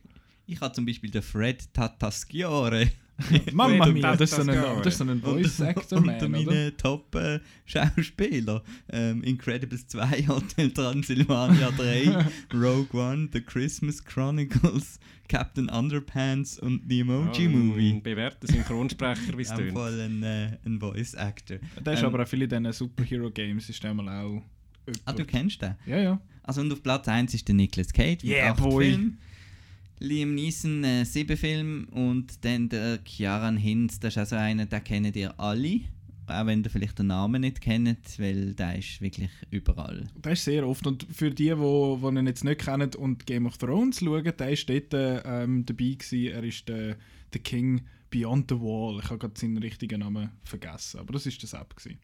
Ich 0.47 0.61
habe 0.61 0.73
zum 0.73 0.87
Beispiel 0.87 1.11
den 1.11 1.23
Fred 1.23 1.73
Tatasciore 1.75 2.92
Mamma 3.52 3.87
mia, 3.87 4.16
das 4.16 4.33
ist 4.33 4.37
so 4.37 4.42
ein, 4.42 4.49
das 4.83 4.87
ist 4.87 4.99
so 4.99 5.04
ein 5.04 5.21
Voice 5.21 5.61
Actor, 5.61 5.99
unter 5.99 6.28
man, 6.28 6.44
oder? 6.47 6.52
meinen 6.52 6.76
Top-Schauspieler. 6.76 8.62
ähm, 8.90 9.23
Incredibles 9.23 9.87
2, 9.87 10.26
Hotel 10.28 10.71
Transylvania 10.75 11.71
3, 11.71 12.26
Rogue 12.52 12.88
One, 12.92 13.28
The 13.33 13.40
Christmas 13.40 14.04
Chronicles, 14.04 14.99
Captain 15.28 15.68
Underpants 15.68 16.59
und 16.59 16.83
The 16.88 17.00
Emoji 17.00 17.42
Ja, 17.44 17.49
Movie. 17.50 17.90
Ein 17.92 18.02
bewährter 18.02 18.47
Synchronsprecher, 18.49 19.38
wie 19.38 19.42
es 19.42 19.54
tönt. 19.54 19.73
Fall 19.73 20.00
ein, 20.00 20.23
äh, 20.23 20.59
ein 20.66 20.80
Voice-Actor. 20.80 21.59
Der 21.85 21.92
ist 21.94 22.00
Ähm, 22.00 22.06
aber 22.06 22.23
auch 22.25 22.28
viele 22.28 22.49
dieser 22.49 22.73
Superhero-Games, 22.73 23.68
ist 23.68 23.83
der 23.83 23.94
mal 23.94 24.09
auch 24.09 24.42
Ah, 25.06 25.12
du 25.12 25.18
jemand. 25.18 25.28
kennst 25.28 25.62
den? 25.62 25.76
Ja, 25.87 25.97
ja. 25.99 26.21
Also 26.42 26.61
und 26.61 26.71
auf 26.73 26.83
Platz 26.83 27.09
1 27.09 27.33
ist 27.33 27.49
der 27.49 27.54
Nicolas 27.54 27.90
Cage 27.92 28.23
mit 28.23 28.33
Yeah, 28.33 28.50
acht 28.52 28.61
boy. 28.61 28.90
Filmen. 28.90 29.18
Liam 29.98 30.34
Neeson 30.34 30.84
äh, 30.84 31.04
sieben 31.04 31.36
Filme 31.36 31.86
und 31.92 32.44
dann 32.44 32.68
der 32.68 32.98
Kieran 32.98 33.56
Hinz, 33.56 34.00
das 34.00 34.14
ist 34.14 34.18
also 34.18 34.36
einer, 34.36 34.66
den 34.66 34.84
kennt 34.84 35.16
ihr 35.16 35.38
alle. 35.38 35.80
Auch 36.26 36.46
wenn 36.46 36.64
ihr 36.64 36.70
vielleicht 36.70 36.98
den 36.98 37.08
Namen 37.08 37.42
nicht 37.42 37.60
kennt, 37.60 38.18
weil 38.18 38.54
der 38.54 38.78
ist 38.78 39.00
wirklich 39.02 39.30
überall. 39.50 40.04
Der 40.24 40.32
ist 40.32 40.44
sehr 40.44 40.66
oft. 40.66 40.86
Und 40.86 41.06
für 41.12 41.30
die, 41.30 41.50
die, 41.50 41.54
die 41.54 42.06
ihn 42.18 42.26
jetzt 42.26 42.44
nicht 42.44 42.62
kennen 42.62 42.94
und 42.94 43.26
Game 43.26 43.46
of 43.46 43.58
Thrones 43.58 44.00
schauen, 44.00 44.24
der 44.24 44.50
ist 44.50 44.68
dort 44.68 44.94
ähm, 44.94 45.66
dabei 45.66 45.96
gewesen. 45.98 46.28
Er 46.28 46.42
ist 46.42 46.66
der, 46.66 46.96
der 47.32 47.40
King 47.42 47.82
Beyond 48.08 48.50
the 48.50 48.58
Wall. 48.58 49.00
Ich 49.02 49.10
habe 49.10 49.18
gerade 49.18 49.38
seinen 49.38 49.58
richtigen 49.58 50.00
Namen 50.00 50.30
vergessen. 50.44 51.00
Aber 51.00 51.12
das 51.12 51.26
ist 51.26 51.42
das 51.42 51.52
App. 51.52 51.76
Gewesen. 51.76 51.98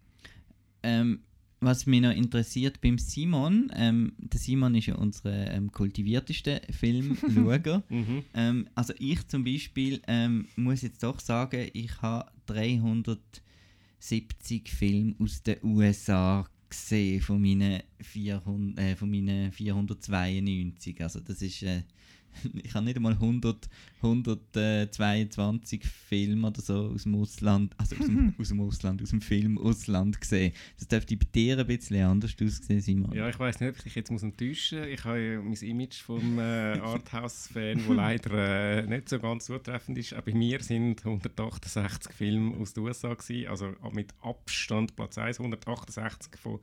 Ähm, 0.83 1.21
was 1.61 1.87
mich 1.87 2.01
noch 2.01 2.13
interessiert 2.13 2.81
beim 2.81 2.99
Simon, 2.99 3.71
ähm, 3.75 4.13
der 4.19 4.41
Simon 4.41 4.75
ist 4.75 4.87
ja 4.87 4.97
unser 4.97 5.53
ähm, 5.53 5.71
kultiviertester 5.71 6.63
Filmschauer. 6.71 7.85
Mhm. 7.91 8.25
Ähm, 8.35 8.69
also 8.75 8.93
ich 8.99 9.27
zum 9.29 9.45
Beispiel 9.45 10.01
ähm, 10.07 10.49
muss 10.57 10.81
jetzt 10.83 11.03
doch 11.03 11.21
sagen, 11.21 11.69
ich 11.73 12.01
habe 12.01 12.31
370 12.47 14.71
Filme 14.71 15.15
aus 15.19 15.43
den 15.43 15.57
USA 15.63 16.47
gesehen 16.69 17.21
von 17.21 17.43
meinen, 17.43 17.83
400, 18.01 18.79
äh, 18.79 18.97
von 18.97 19.11
meinen 19.11 19.53
492. 19.53 21.03
Also 21.03 21.21
das 21.21 21.43
ist, 21.43 21.63
äh, 21.63 21.83
ich 22.63 22.75
habe 22.75 22.85
nicht 22.85 22.97
einmal 22.97 23.13
100, 23.13 23.69
122 24.03 25.85
Filme 25.85 26.47
oder 26.47 26.61
so 26.61 26.91
aus 26.95 27.03
dem 27.03 27.15
Ausland, 27.17 27.75
also 27.79 27.97
aus 27.97 28.07
dem, 28.07 28.35
aus 28.39 28.49
dem 28.49 28.61
Ausland, 28.61 29.03
aus 29.03 29.11
dem 29.11 29.21
Film 29.21 29.59
Ausland 29.59 30.21
gesehen. 30.21 30.53
Das 30.79 30.89
dürfte 30.89 31.17
bei 31.17 31.27
dir 31.35 31.59
ein 31.59 31.67
bisschen 31.67 32.05
anders 32.05 32.35
aussehen, 32.41 32.81
Simon. 32.81 33.13
Ja, 33.13 33.29
ich 33.29 33.39
weiß 33.39 33.61
nicht, 33.61 33.71
ob 33.71 33.77
ich 33.77 33.83
dich 33.83 33.95
jetzt 33.95 34.11
muss 34.11 34.23
enttäuschen 34.23 34.81
muss. 34.81 34.89
Ich 34.89 35.05
habe 35.05 35.21
ja 35.21 35.41
mein 35.41 35.55
Image 35.55 36.03
vom 36.03 36.39
äh, 36.39 36.43
Arthouse-Fan, 36.79 37.87
wo 37.87 37.93
leider 37.93 38.79
äh, 38.79 38.87
nicht 38.87 39.09
so 39.09 39.19
ganz 39.19 39.47
zutreffend 39.47 39.99
ist. 39.99 40.15
Auch 40.15 40.23
bei 40.23 40.35
mir 40.35 40.61
sind 40.63 41.05
168 41.05 42.13
Filme 42.13 42.57
aus 42.57 42.73
den 42.75 42.85
USA 42.85 43.15
gewesen, 43.15 43.49
also 43.49 43.75
mit 43.93 44.15
Abstand 44.23 44.97
Platz 44.97 45.19
1, 45.19 45.39
168 45.39 46.41
von 46.41 46.61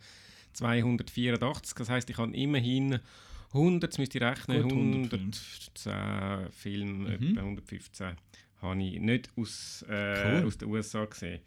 284. 0.54 1.76
Das 1.78 1.90
heißt, 1.90 2.10
ich 2.10 2.18
habe 2.18 2.36
immerhin 2.36 3.00
100, 3.54 3.84
jetzt 3.84 3.98
müsst 4.00 4.16
ihr 4.16 4.22
rechnen, 4.22 4.62
Gut, 4.64 4.72
100 4.74 5.14
110 5.14 6.52
Filme, 6.52 7.18
Mhm. 7.18 7.28
etwa 7.32 7.42
115 7.42 8.16
habe 8.62 8.84
ich 8.84 9.00
nicht 9.00 9.30
aus, 9.38 9.86
äh, 9.90 10.40
Cool. 10.42 10.48
aus 10.48 10.58
den 10.58 10.68
USA 10.70 11.06
gesehen. 11.06 11.42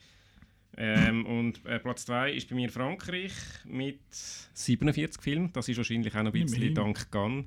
Ähm, 0.77 1.27
und 1.27 1.65
äh, 1.67 1.79
Platz 1.81 2.07
2 2.07 2.33
ist 2.33 2.49
bei 2.49 2.55
mir 2.55 2.71
Frankreich 2.71 3.33
mit 3.65 3.99
47 4.13 5.21
Filmen. 5.21 5.53
Das 5.53 5.69
ist 5.69 5.77
wahrscheinlich 5.77 6.15
auch 6.15 6.23
noch 6.23 6.33
ein 6.33 6.45
bisschen 6.45 6.75
dank 6.75 7.11
Cannes. 7.11 7.47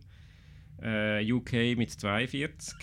Äh, 0.82 1.32
UK 1.32 1.78
mit 1.78 1.90
42, 1.92 2.76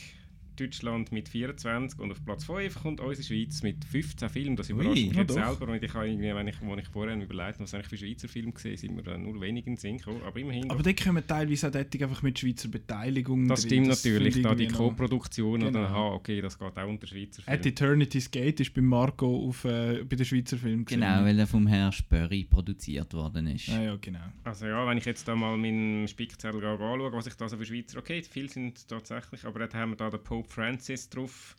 Deutschland 0.60 1.12
mit 1.12 1.28
24 1.28 1.98
und 2.00 2.10
auf 2.12 2.24
Platz 2.24 2.44
5 2.44 2.82
kommt 2.82 3.00
unsere 3.00 3.22
Schweiz 3.26 3.62
mit 3.62 3.84
15 3.84 4.28
Filmen. 4.28 4.56
Das 4.56 4.68
Ui. 4.70 4.74
überrascht 4.74 5.02
mich 5.06 5.14
Ja, 5.14 5.20
jetzt 5.22 5.30
doch. 5.36 5.56
selber. 5.56 5.72
Und 5.72 5.82
ich 5.82 5.94
habe 5.94 6.08
irgendwie, 6.08 6.34
wenn 6.34 6.48
ich, 6.48 6.56
wo 6.60 6.76
ich 6.76 6.88
vorher 6.88 7.14
überlegt 7.16 7.54
habe, 7.54 7.60
was 7.60 7.74
eigentlich 7.74 7.88
für 7.88 7.96
Schweizer 7.96 8.28
Filme 8.28 8.52
gesehen 8.52 8.76
sind 8.76 8.96
mir 8.96 9.02
dann 9.02 9.22
nur 9.22 9.40
wenig 9.40 9.66
in 9.66 9.74
den 9.74 9.78
Sinn 9.78 9.98
gekommen. 9.98 10.20
Aber 10.26 10.38
immerhin. 10.38 10.70
Aber 10.70 10.82
da 10.82 10.92
kommen 10.92 11.26
teilweise 11.26 11.68
auch 11.68 11.72
dort 11.72 12.02
einfach 12.02 12.22
mit 12.22 12.38
Schweizer 12.38 12.68
Beteiligung 12.68 13.48
das 13.48 13.62
drin. 13.62 13.68
stimmt 13.84 13.88
Das 13.88 14.04
natürlich, 14.04 14.42
da 14.42 14.54
die 14.54 14.68
Co-Produktion 14.68 15.62
oder 15.62 15.70
Genau. 15.72 15.84
aha, 15.84 16.08
okay, 16.14 16.40
das 16.40 16.58
geht 16.58 16.76
auch 16.76 16.88
unter 16.88 17.06
Schweizer 17.06 17.42
At 17.46 17.62
Filmen. 17.62 17.66
Eternity's 17.66 18.30
Gate 18.30 18.60
ist 18.60 18.74
bei 18.74 18.80
Marco 18.82 19.48
auf, 19.48 19.64
äh, 19.64 20.04
bei 20.04 20.16
den 20.16 20.24
Schweizer 20.26 20.56
Filmen 20.56 20.84
Genau, 20.84 21.24
weil 21.24 21.38
er 21.38 21.46
vom 21.46 21.66
Herrn 21.66 21.92
Spörri 21.92 22.44
produziert 22.44 23.12
worden 23.14 23.46
ist. 23.48 23.68
Ah, 23.70 23.82
ja, 23.82 23.96
genau. 24.00 24.18
Also 24.44 24.66
ja, 24.66 24.86
wenn 24.86 24.98
ich 24.98 25.04
jetzt 25.04 25.26
da 25.28 25.34
mal 25.34 25.56
meinen 25.56 26.06
Spickzettel 26.08 26.64
anschaue, 26.64 27.12
was 27.12 27.26
ich 27.26 27.34
da 27.34 27.48
so 27.48 27.56
für 27.56 27.64
Schweizer, 27.66 27.98
okay, 27.98 28.22
viele 28.28 28.48
sind 28.48 28.86
tatsächlich, 28.88 29.44
aber 29.44 29.60
dort 29.60 29.74
haben 29.74 29.90
wir 29.92 29.96
da 29.96 30.10
den 30.10 30.22
Pope 30.22 30.48
Francis 30.50 31.08
drauf. 31.08 31.56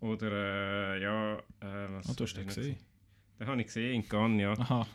Oder, 0.00 0.94
äh, 0.96 1.02
ja, 1.02 1.38
äh, 1.38 1.42
was 1.90 2.08
Ah, 2.08 2.14
du 2.16 2.24
hast 2.24 2.34
den 2.34 2.46
gesehen? 2.46 2.76
Den 3.40 3.46
habe 3.46 3.60
ich 3.60 3.66
gesehen, 3.66 3.94
in 4.02 4.08
Cannes, 4.08 4.40
ja. 4.42 4.52
Aha. 4.52 4.86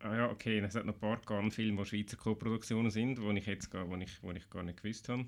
Ah 0.00 0.16
ja, 0.16 0.30
okay, 0.30 0.58
es 0.58 0.74
hat 0.74 0.84
noch 0.84 0.94
ein 0.94 1.00
paar 1.00 1.20
Cannes-Filme, 1.20 1.82
die 1.82 1.88
Schweizer 1.88 2.16
Co-Produktionen 2.16 2.90
sind, 2.90 3.18
die 3.18 3.38
ich 3.38 3.46
jetzt 3.46 3.70
gar, 3.70 3.88
wo 3.88 3.94
ich, 3.96 4.20
wo 4.22 4.32
ich 4.32 4.48
gar 4.50 4.62
nicht 4.64 4.82
gewusst 4.82 5.08
habe. 5.08 5.26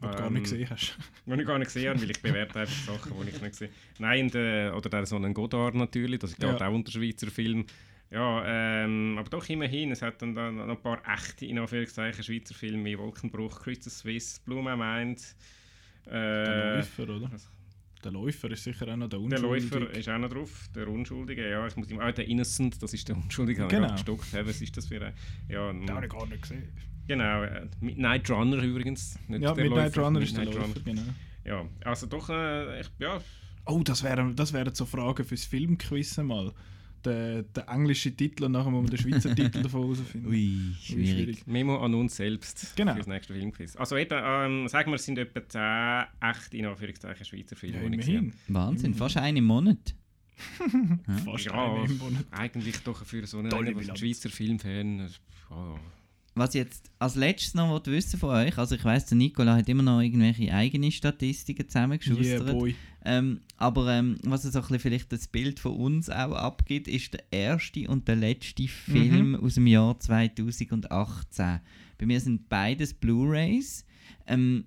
Was 0.00 0.12
du 0.12 0.16
gar 0.16 0.26
Ähm, 0.28 0.32
nicht 0.34 0.44
gesehen 0.44 0.70
hast. 0.70 0.96
Die 1.26 1.32
ich 1.40 1.46
gar 1.46 1.58
nicht 1.58 1.66
gesehen 1.74 1.88
habe, 1.90 2.00
weil 2.00 2.10
ich 2.12 2.22
bewerte 2.22 2.60
einfach 2.60 2.72
Sachen, 2.94 3.12
die 3.20 3.30
ich 3.30 3.40
nicht 3.42 3.50
gesehen 3.50 3.70
habe. 3.70 4.02
Nein, 4.02 4.30
der, 4.30 4.76
oder 4.76 4.88
der 4.88 5.06
so 5.06 5.16
einen 5.16 5.34
Godard 5.34 5.74
natürlich, 5.74 6.20
das 6.20 6.36
geht 6.36 6.44
Ja. 6.44 6.68
auch 6.68 6.72
unter 6.72 6.92
Schweizer 6.92 7.28
Film. 7.32 7.66
Ja, 8.10 8.42
ähm, 8.46 9.16
aber 9.18 9.28
doch 9.28 9.46
immerhin, 9.50 9.90
es 9.90 10.00
hat 10.00 10.22
dann, 10.22 10.34
dann 10.34 10.56
noch 10.56 10.68
ein 10.68 10.80
paar 10.82 11.02
echte, 11.14 11.44
in 11.44 11.58
Anführungszeichen, 11.58 12.24
Schweizer 12.24 12.54
Filme 12.54 12.84
wie 12.86 12.98
Wolkenbruch, 12.98 13.60
Crystal 13.62 13.90
Swiss, 13.92 14.38
Blue 14.40 14.62
My 14.62 14.76
Mind. 14.76 15.36
Der 16.06 16.14
Äh, 16.14 16.76
Läufer, 16.76 17.02
oder? 17.02 17.30
Der 18.02 18.12
Läufer 18.12 18.50
ist 18.50 18.64
sicher 18.64 18.88
auch 18.88 18.96
noch 18.96 19.08
der 19.08 19.18
der 19.18 19.20
Unschuldige. 19.44 19.78
Läufer 19.80 19.90
ist 19.98 20.08
auch 20.08 20.18
noch 20.18 20.30
drauf, 20.30 20.68
der 20.74 20.88
Unschuldige, 20.88 21.50
ja, 21.50 21.66
ich 21.66 21.76
muss 21.76 21.90
ihm, 21.90 21.98
ah, 21.98 22.10
der 22.12 22.26
Innocent, 22.28 22.82
das 22.82 22.94
ist 22.94 23.06
der 23.08 23.16
Unschuldige, 23.16 23.62
habe 23.62 23.72
ich 23.72 23.76
Genau. 23.76 23.88
gerade 23.88 23.98
gestockt, 23.98 24.32
hä, 24.32 24.40
was 24.44 24.60
ist 24.62 24.76
das 24.76 24.86
für 24.86 25.04
ein, 25.04 25.12
ja, 25.48 25.70
Den 25.72 25.90
habe 25.90 26.06
ich 26.06 26.12
gar 26.12 26.26
nicht 26.26 26.40
gesehen. 26.42 26.72
genau, 27.06 27.42
äh, 27.42 27.66
Midnight 27.80 28.30
Runner 28.30 28.62
übrigens, 28.62 29.18
nicht 29.28 29.42
Ja, 29.42 29.52
der 29.52 29.64
Midnight 29.64 29.96
Läufer, 29.96 30.06
Runner 30.06 30.20
ist 30.22 30.34
der 30.36 30.44
Midnight 30.46 30.68
Läufer, 30.68 30.80
genau. 30.80 31.02
Ja, 31.44 31.68
also 31.84 32.06
doch, 32.06 32.30
äh, 32.30 32.80
ich, 32.80 32.90
ja, 33.00 33.18
Oh, 33.66 33.82
das 33.84 34.02
wären 34.02 34.34
das 34.34 34.52
wären 34.54 34.74
so 34.74 34.86
Fragen 34.86 35.24
fürs 35.26 35.44
Filmquiz 35.44 36.16
mal. 36.18 36.54
Der, 37.04 37.42
der 37.42 37.68
englische 37.68 38.14
Titel 38.14 38.44
und 38.44 38.52
nachher 38.52 38.70
muss 38.70 38.82
man 38.82 38.90
den 38.90 38.98
Schweizer 38.98 39.34
Titel 39.34 39.62
davon 39.62 39.82
herausfinden. 39.82 40.26
Ui, 40.28 40.34
Ui, 40.34 40.74
schwierig. 40.80 41.46
Memo 41.46 41.76
an 41.78 41.94
uns 41.94 42.16
selbst 42.16 42.74
Genau. 42.76 42.92
für 42.92 42.98
das 42.98 43.06
nächste 43.06 43.32
Filmquiz. 43.34 43.76
Also 43.76 43.96
eben, 43.96 44.18
ähm, 44.20 44.68
sagen 44.68 44.90
wir, 44.90 44.96
es 44.96 45.04
sind 45.04 45.16
etwa 45.18 45.46
10 46.20 46.30
echt 46.30 46.54
in 46.54 46.66
Anführungszeichen 46.66 47.24
Schweizer 47.24 47.54
Filme, 47.56 47.82
Ja, 47.82 47.88
die 47.88 47.94
ich 47.94 48.00
gesehen 48.00 48.14
immerhin. 48.16 48.34
Wahnsinn, 48.48 48.94
fast 48.94 49.16
einen 49.16 49.36
im 49.38 49.44
Monat. 49.44 49.94
Fast 51.24 51.44
Ja. 51.46 51.52
einen 51.74 51.86
im 51.90 51.98
Monat. 51.98 52.24
Eigentlich 52.30 52.78
doch 52.82 53.04
für 53.04 53.26
so 53.26 53.38
einen. 53.38 53.50
Schweizer 53.96 54.28
Filmfan. 54.30 55.08
Ja, 55.50 55.80
Was 56.38 56.54
ich 56.54 56.60
jetzt 56.60 56.90
als 56.98 57.14
letztes 57.14 57.54
noch 57.54 57.84
wissen 57.86 58.18
von 58.18 58.30
euch, 58.30 58.56
also 58.58 58.74
ich 58.74 58.84
weiß, 58.84 59.06
der 59.06 59.16
Nicola 59.18 59.56
hat 59.56 59.68
immer 59.68 59.82
noch 59.82 60.00
irgendwelche 60.00 60.52
eigene 60.52 60.90
Statistiken 60.92 61.62
Yeah, 61.62 61.68
zusammengeschustert. 61.68 62.52
boy. 62.52 62.74
ähm, 63.04 63.40
aber 63.56 63.92
ähm, 63.92 64.16
was 64.22 64.44
es 64.44 64.54
bisschen 64.54 64.78
vielleicht 64.78 65.12
das 65.12 65.26
Bild 65.28 65.58
von 65.60 65.72
uns 65.76 66.08
auch 66.08 66.32
abgibt, 66.32 66.88
ist 66.88 67.12
der 67.14 67.24
erste 67.30 67.88
und 67.88 68.06
der 68.08 68.16
letzte 68.16 68.68
Film 68.68 69.34
aus 69.36 69.54
dem 69.54 69.66
Jahr 69.66 69.98
2018. 69.98 71.60
Bei 71.98 72.06
mir 72.06 72.20
sind 72.20 72.48
beides 72.48 72.94
Blu-rays. 72.94 73.84
Ähm, 74.26 74.64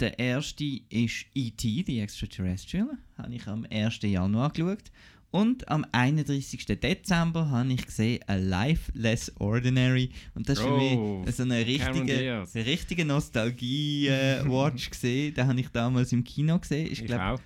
der 0.00 0.18
erste 0.18 0.64
ist 0.88 1.26
E.T., 1.34 1.84
The 1.86 2.00
Extraterrestrial, 2.00 2.88
habe 3.18 3.34
ich 3.34 3.46
am 3.46 3.66
1. 3.70 4.00
Januar 4.02 4.50
geschaut. 4.50 4.90
Und 5.34 5.68
am 5.68 5.84
31. 5.90 6.64
Dezember 6.80 7.50
habe 7.50 7.72
ich 7.72 7.84
gesehen 7.84 8.20
A 8.28 8.36
Life 8.36 8.92
Less 8.94 9.32
Ordinary. 9.40 10.10
Und 10.36 10.48
das 10.48 10.60
ist 10.60 10.64
Oh, 10.64 10.78
für 10.78 11.26
mich 11.26 11.34
so 11.34 11.42
eine 11.42 11.66
richtige, 11.66 12.46
eine 12.54 12.66
richtige 12.66 13.04
Nostalgie-Watch 13.04 14.90
gesehen. 14.90 15.34
Den 15.34 15.46
habe 15.48 15.58
ich 15.58 15.68
damals 15.70 16.12
im 16.12 16.22
Kino 16.22 16.56
gesehen. 16.60 16.86
Ich 16.86 17.00
ich 17.00 17.06
glaube, 17.06 17.42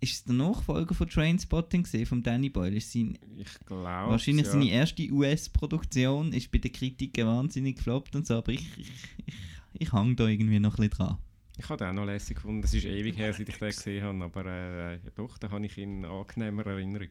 ist 0.00 0.12
es 0.12 0.24
der 0.24 0.34
Nachfolger 0.34 0.94
von 0.94 1.08
Trainspotting 1.08 1.84
gesehen, 1.84 2.04
von 2.04 2.22
Danny 2.22 2.50
Boyle? 2.50 2.76
Ist 2.76 2.92
sein, 2.92 3.18
Ich 3.38 3.58
glaube. 3.64 4.10
wahrscheinlich 4.10 4.44
ja. 4.44 4.52
seine 4.52 4.68
erste 4.70 5.10
US-Produktion. 5.10 6.34
Ist 6.34 6.52
bei 6.52 6.58
den 6.58 6.70
Kritiken 6.72 7.26
wahnsinnig 7.26 7.76
gefloppt 7.76 8.14
und 8.14 8.26
so, 8.26 8.34
aber 8.34 8.52
ich, 8.52 8.66
ich, 8.76 8.90
ich, 9.24 9.34
ich 9.78 9.92
hang 9.92 10.16
da 10.16 10.26
irgendwie 10.26 10.60
noch 10.60 10.72
ein 10.78 10.88
bisschen 10.88 11.06
dran. 11.08 11.18
Ich 11.58 11.68
habe 11.68 11.76
den 11.76 11.88
auch 11.88 11.92
noch 11.92 12.06
lässig 12.06 12.36
gefunden. 12.36 12.62
Es 12.64 12.72
ist 12.74 12.84
ewig 12.84 13.16
her, 13.18 13.32
seit 13.32 13.48
ich 13.48 13.58
den 13.58 13.68
gesehen 13.68 14.02
habe. 14.04 14.24
Aber 14.24 14.46
äh, 14.46 14.98
doch, 15.14 15.36
da 15.38 15.50
habe 15.50 15.64
ich 15.66 15.76
in 15.78 16.04
angenehmer 16.04 16.66
Erinnerung. 16.66 17.08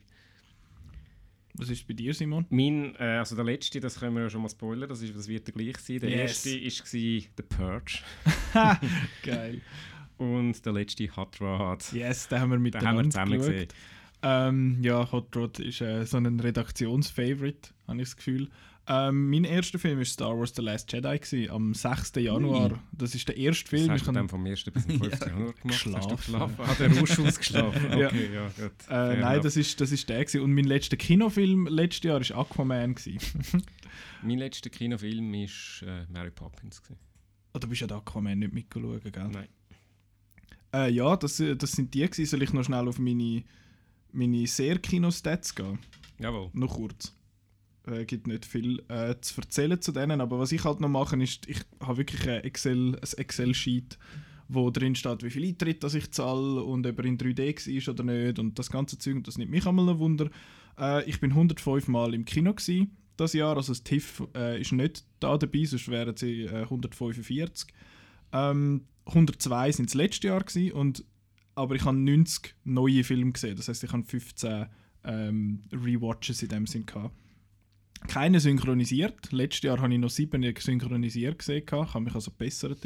Was 1.55 1.69
ist 1.69 1.85
bei 1.87 1.93
dir, 1.93 2.13
Simon? 2.13 2.45
Mein, 2.49 2.95
äh, 2.95 3.17
also 3.19 3.35
der 3.35 3.43
letzte, 3.43 3.79
das 3.79 3.99
können 3.99 4.15
wir 4.15 4.23
ja 4.23 4.29
schon 4.29 4.41
mal 4.41 4.49
spoilern, 4.49 4.87
das, 4.87 5.01
ist, 5.01 5.15
das 5.15 5.27
wird 5.27 5.47
der 5.47 5.53
gleich 5.53 5.77
sein. 5.77 5.99
Der 5.99 6.09
Yes. 6.09 6.45
erste 6.45 6.97
war 6.97 7.29
The 7.37 7.43
Purge. 7.43 7.99
Geil. 9.23 9.61
Und 10.17 10.65
der 10.65 10.73
letzte 10.73 11.13
Hot 11.15 11.41
Rod. 11.41 11.91
Yes, 11.93 12.27
den 12.29 12.39
haben 12.39 12.51
wir 12.51 12.55
Den 12.57 12.63
miteinander 12.63 12.89
haben 12.99 13.05
wir 13.05 13.09
zusammen 13.11 13.31
geschaut. 13.37 13.51
gesehen. 13.53 13.67
Ähm, 14.23 14.77
ja, 14.81 15.11
Hot 15.11 15.35
Rod 15.35 15.59
ist 15.59 15.81
äh, 15.81 16.05
so 16.05 16.17
ein 16.17 16.39
Redaktionsfavorite, 16.39 17.69
habe 17.87 17.97
ich 18.01 18.07
das 18.09 18.15
Gefühl. 18.17 18.49
Ähm, 18.93 19.29
mein 19.29 19.45
erster 19.45 19.79
Film 19.79 19.99
war 19.99 20.03
Star 20.05 20.37
Wars 20.37 20.51
The 20.53 20.61
Last 20.61 20.91
Jedi, 20.91 21.17
gewesen, 21.17 21.49
am 21.49 21.73
6. 21.73 22.11
Januar. 22.17 22.77
Das 22.91 23.15
ist 23.15 23.25
der 23.25 23.37
erste 23.37 23.63
Das 23.63 23.69
Film. 23.69 23.89
hast 23.91 24.01
ich 24.01 24.05
du 24.05 24.11
dann 24.11 24.27
vom 24.27 24.45
1. 24.45 24.65
bis 24.65 24.85
zum 24.85 24.99
5. 25.01 25.19
Januar 25.21 25.53
gemacht? 25.53 25.55
Hast 25.63 25.83
geschlafen. 25.83 26.15
geschlafen? 26.17 26.55
Ah, 26.57 26.73
der 26.77 26.97
Rausch 26.97 27.19
ausgeschlafen. 27.19 27.81
Ja. 27.99 28.07
Okay, 28.07 28.29
ja, 28.33 28.47
gut. 28.49 28.71
äh, 28.89 28.93
nein, 28.93 29.21
enough. 29.33 29.43
das 29.43 29.55
ist, 29.55 29.79
das 29.79 29.91
ist 29.93 30.09
der. 30.09 30.19
Gewesen. 30.25 30.41
Und 30.41 30.53
mein 30.53 30.65
letzter 30.65 30.97
Kinofilm 30.97 31.67
letztes 31.67 32.03
Jahr 32.03 32.19
war 32.29 32.37
Aquaman. 32.39 32.95
Mein 34.23 34.37
letzter 34.37 34.69
Kinofilm 34.69 35.31
war 35.31 35.87
äh, 35.87 36.05
Mary 36.11 36.31
Poppins. 36.31 36.81
Gewesen. 36.81 36.99
oh, 37.53 37.59
du 37.59 37.67
bist 37.69 37.81
ja 37.81 37.87
der 37.87 37.97
Aquaman 37.97 38.39
nicht 38.39 38.53
mitgeschaut, 38.53 39.03
gell? 39.03 39.27
Nein. 39.29 39.47
Äh, 40.73 40.91
ja, 40.91 41.15
das, 41.15 41.41
das 41.57 41.71
sind 41.71 41.93
die. 41.93 42.01
Gewesen. 42.01 42.25
Soll 42.25 42.43
ich 42.43 42.51
noch 42.51 42.63
schnell 42.65 42.87
auf 42.89 42.99
meine, 42.99 43.43
meine 44.11 44.45
Sehr-Kino-Stats 44.45 45.55
gehen? 45.55 45.79
Jawohl. 46.19 46.49
Noch 46.53 46.75
kurz. 46.75 47.15
Äh, 47.87 48.05
gibt 48.05 48.27
nicht 48.27 48.45
viel 48.45 48.83
äh, 48.89 49.15
zu 49.21 49.41
erzählen 49.41 49.81
zu 49.81 49.91
denen, 49.91 50.21
aber 50.21 50.39
was 50.39 50.51
ich 50.51 50.63
halt 50.63 50.81
noch 50.81 50.89
mache, 50.89 51.21
ist, 51.21 51.47
ich 51.47 51.61
habe 51.79 51.97
wirklich 51.97 52.29
ein 52.29 52.43
Excel, 52.43 52.95
ein 52.95 53.17
Excel-Sheet, 53.17 53.97
wo 54.47 54.69
drin 54.69 54.95
steht, 54.95 55.23
wie 55.23 55.31
viel 55.31 55.45
Eintritt 55.45 55.83
dass 55.83 55.95
ich 55.95 56.11
zahle 56.11 56.61
und 56.63 56.85
ob 56.85 56.99
er 56.99 57.05
in 57.05 57.17
3D 57.17 57.85
war 57.87 57.93
oder 57.93 58.03
nicht 58.03 58.37
und 58.37 58.59
das 58.59 58.69
ganze 58.69 58.99
Zeug. 58.99 59.15
Und 59.15 59.27
das 59.27 59.37
nimmt 59.37 59.51
mich 59.51 59.65
einmal 59.65 59.89
ein 59.89 59.99
Wunder. 59.99 60.29
Äh, 60.77 61.09
ich 61.09 61.19
bin 61.19 61.31
105 61.31 61.87
Mal 61.87 62.13
im 62.13 62.25
Kino 62.25 62.53
gewesen, 62.53 62.95
das 63.17 63.33
Jahr, 63.33 63.57
also 63.57 63.71
das 63.71 63.83
TIFF 63.83 64.23
äh, 64.35 64.61
ist 64.61 64.71
nicht 64.71 65.03
da 65.19 65.37
dabei, 65.37 65.65
sonst 65.65 65.89
wären 65.89 66.15
sie 66.15 66.43
äh, 66.43 66.63
145. 66.63 67.67
Ähm, 68.33 68.85
102 69.05 69.71
sind 69.71 69.89
das 69.89 69.95
letzte 69.95 70.27
Jahr 70.27 70.43
gewesen, 70.43 70.73
und 70.73 71.03
aber 71.55 71.75
ich 71.75 71.83
habe 71.83 71.97
90 71.97 72.55
neue 72.63 73.03
Filme 73.03 73.31
gesehen, 73.31 73.55
das 73.55 73.67
heißt 73.67 73.83
ich 73.83 73.91
habe 73.91 74.03
15 74.03 74.67
ähm, 75.03 75.63
Rewatches 75.71 76.43
in 76.43 76.49
dem 76.49 76.67
Sinn 76.67 76.85
gehabt. 76.85 77.15
Keine 78.07 78.39
synchronisiert. 78.39 79.31
Letztes 79.31 79.63
Jahr 79.63 79.79
habe 79.79 79.93
ich 79.93 79.99
noch 79.99 80.09
sieben 80.09 80.43
synchronisiert 80.57 81.39
gesehen. 81.39 81.63
Ich 81.65 81.71
habe 81.71 82.01
mich 82.01 82.15
also 82.15 82.31
bessert. 82.31 82.79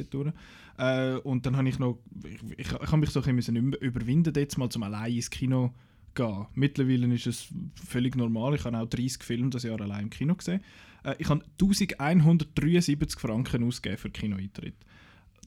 Äh, 0.78 1.16
und 1.24 1.46
dann 1.46 1.56
habe 1.58 1.70
ich 1.70 1.80
noch... 1.80 2.00
Ich, 2.24 2.40
ich, 2.58 2.72
ich 2.72 2.72
habe 2.72 2.98
mich 2.98 3.10
so 3.10 3.22
ein 3.22 3.36
bisschen 3.36 3.74
überwinden, 3.74 4.34
jetzt 4.36 4.58
mal 4.58 4.70
zum 4.70 4.84
allein 4.84 5.14
ins 5.14 5.30
Kino 5.30 5.74
gehen. 6.16 6.46
Mittlerweile 6.54 7.14
ist 7.14 7.28
es 7.28 7.48
völlig 7.88 8.16
normal. 8.16 8.56
Ich 8.56 8.66
habe 8.66 8.78
auch 8.78 8.90
30 8.90 9.24
Filme 9.24 9.50
das 9.50 9.64
Jahr 9.64 9.80
allein 9.80 10.04
im 10.04 10.10
Kino 10.10 10.36
gesehen. 10.36 10.62
Äh, 11.04 11.16
ich 11.20 11.30
habe 11.30 11.44
1173 11.62 13.20
Franken 13.20 13.64
ausgegeben 13.64 14.00
für 14.00 14.10
Kinoeintritt. 14.10 14.76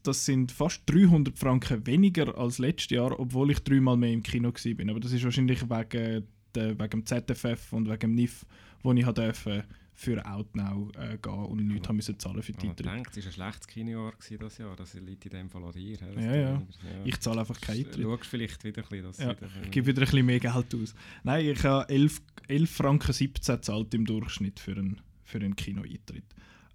Das 0.03 0.25
sind 0.25 0.53
fast 0.53 0.83
300 0.87 1.37
Franken 1.37 1.87
weniger 1.87 2.39
als 2.39 2.59
letztes 2.59 2.91
Jahr, 2.91 3.19
obwohl 3.19 3.51
ich 3.51 3.59
dreimal 3.61 3.97
mehr 3.97 4.13
im 4.13 4.23
Kino 4.23 4.53
war. 4.53 4.91
Aber 4.91 5.01
das 5.01 5.13
ist 5.13 5.25
wahrscheinlich 5.25 5.63
wegen, 5.69 6.25
der, 6.55 6.79
wegen 6.79 7.05
dem 7.05 7.07
ZFF 7.07 7.73
und 7.73 7.89
wegen 7.89 7.99
dem 7.99 8.15
NIF, 8.15 8.47
wo 8.82 8.92
ich 8.92 9.04
halt 9.04 9.18
durfte 9.18 9.64
für 9.94 10.25
Outnow 10.25 10.92
äh, 10.97 11.18
gehen 11.18 11.32
und 11.32 11.66
nichts 11.66 11.88
haben 11.88 11.97
müssen 11.97 12.16
zahlen 12.20 12.40
für 12.40 12.52
die 12.52 12.58
Ich 12.66 12.70
Eintritt. 12.70 12.87
denke, 12.87 13.11
es 13.11 13.16
war 13.16 13.25
ein 13.26 13.32
schlechtes 13.32 13.66
Kinojahr 13.66 14.12
das 14.38 14.58
Jahr. 14.58 14.76
Das 14.76 14.94
liegt 14.94 15.25
in 15.26 15.30
dem 15.32 15.50
Fall 15.50 15.64
an 15.64 15.73
dir. 15.73 15.99
Ja, 16.00 16.06
ja. 16.37 16.52
weniger- 16.54 17.04
Ich 17.04 17.18
zahle 17.18 17.40
einfach 17.40 17.61
keinen 17.61 17.78
Eintritt. 17.85 18.02
Schaust 18.04 18.26
vielleicht 18.26 18.62
wieder 18.62 18.82
ein 18.85 18.88
bisschen, 19.02 19.28
Ja, 19.28 19.37
wieder, 19.37 19.49
Ich 19.64 19.70
gebe 19.73 19.87
wieder 19.88 20.02
ein 20.02 20.04
bisschen 20.04 20.26
mehr 20.26 20.38
Geld 20.38 20.75
aus. 20.75 20.94
Nein, 21.25 21.47
ich 21.47 21.64
habe 21.64 21.88
11, 21.88 22.23
11 22.47 22.70
Franken 22.70 23.12
17 23.12 23.61
zahlt 23.62 23.92
im 23.92 24.06
Durchschnitt 24.06 24.61
für 24.61 24.73
einen, 24.76 25.00
für 25.25 25.38
einen 25.38 25.56
Kinoeintritt. 25.56 26.25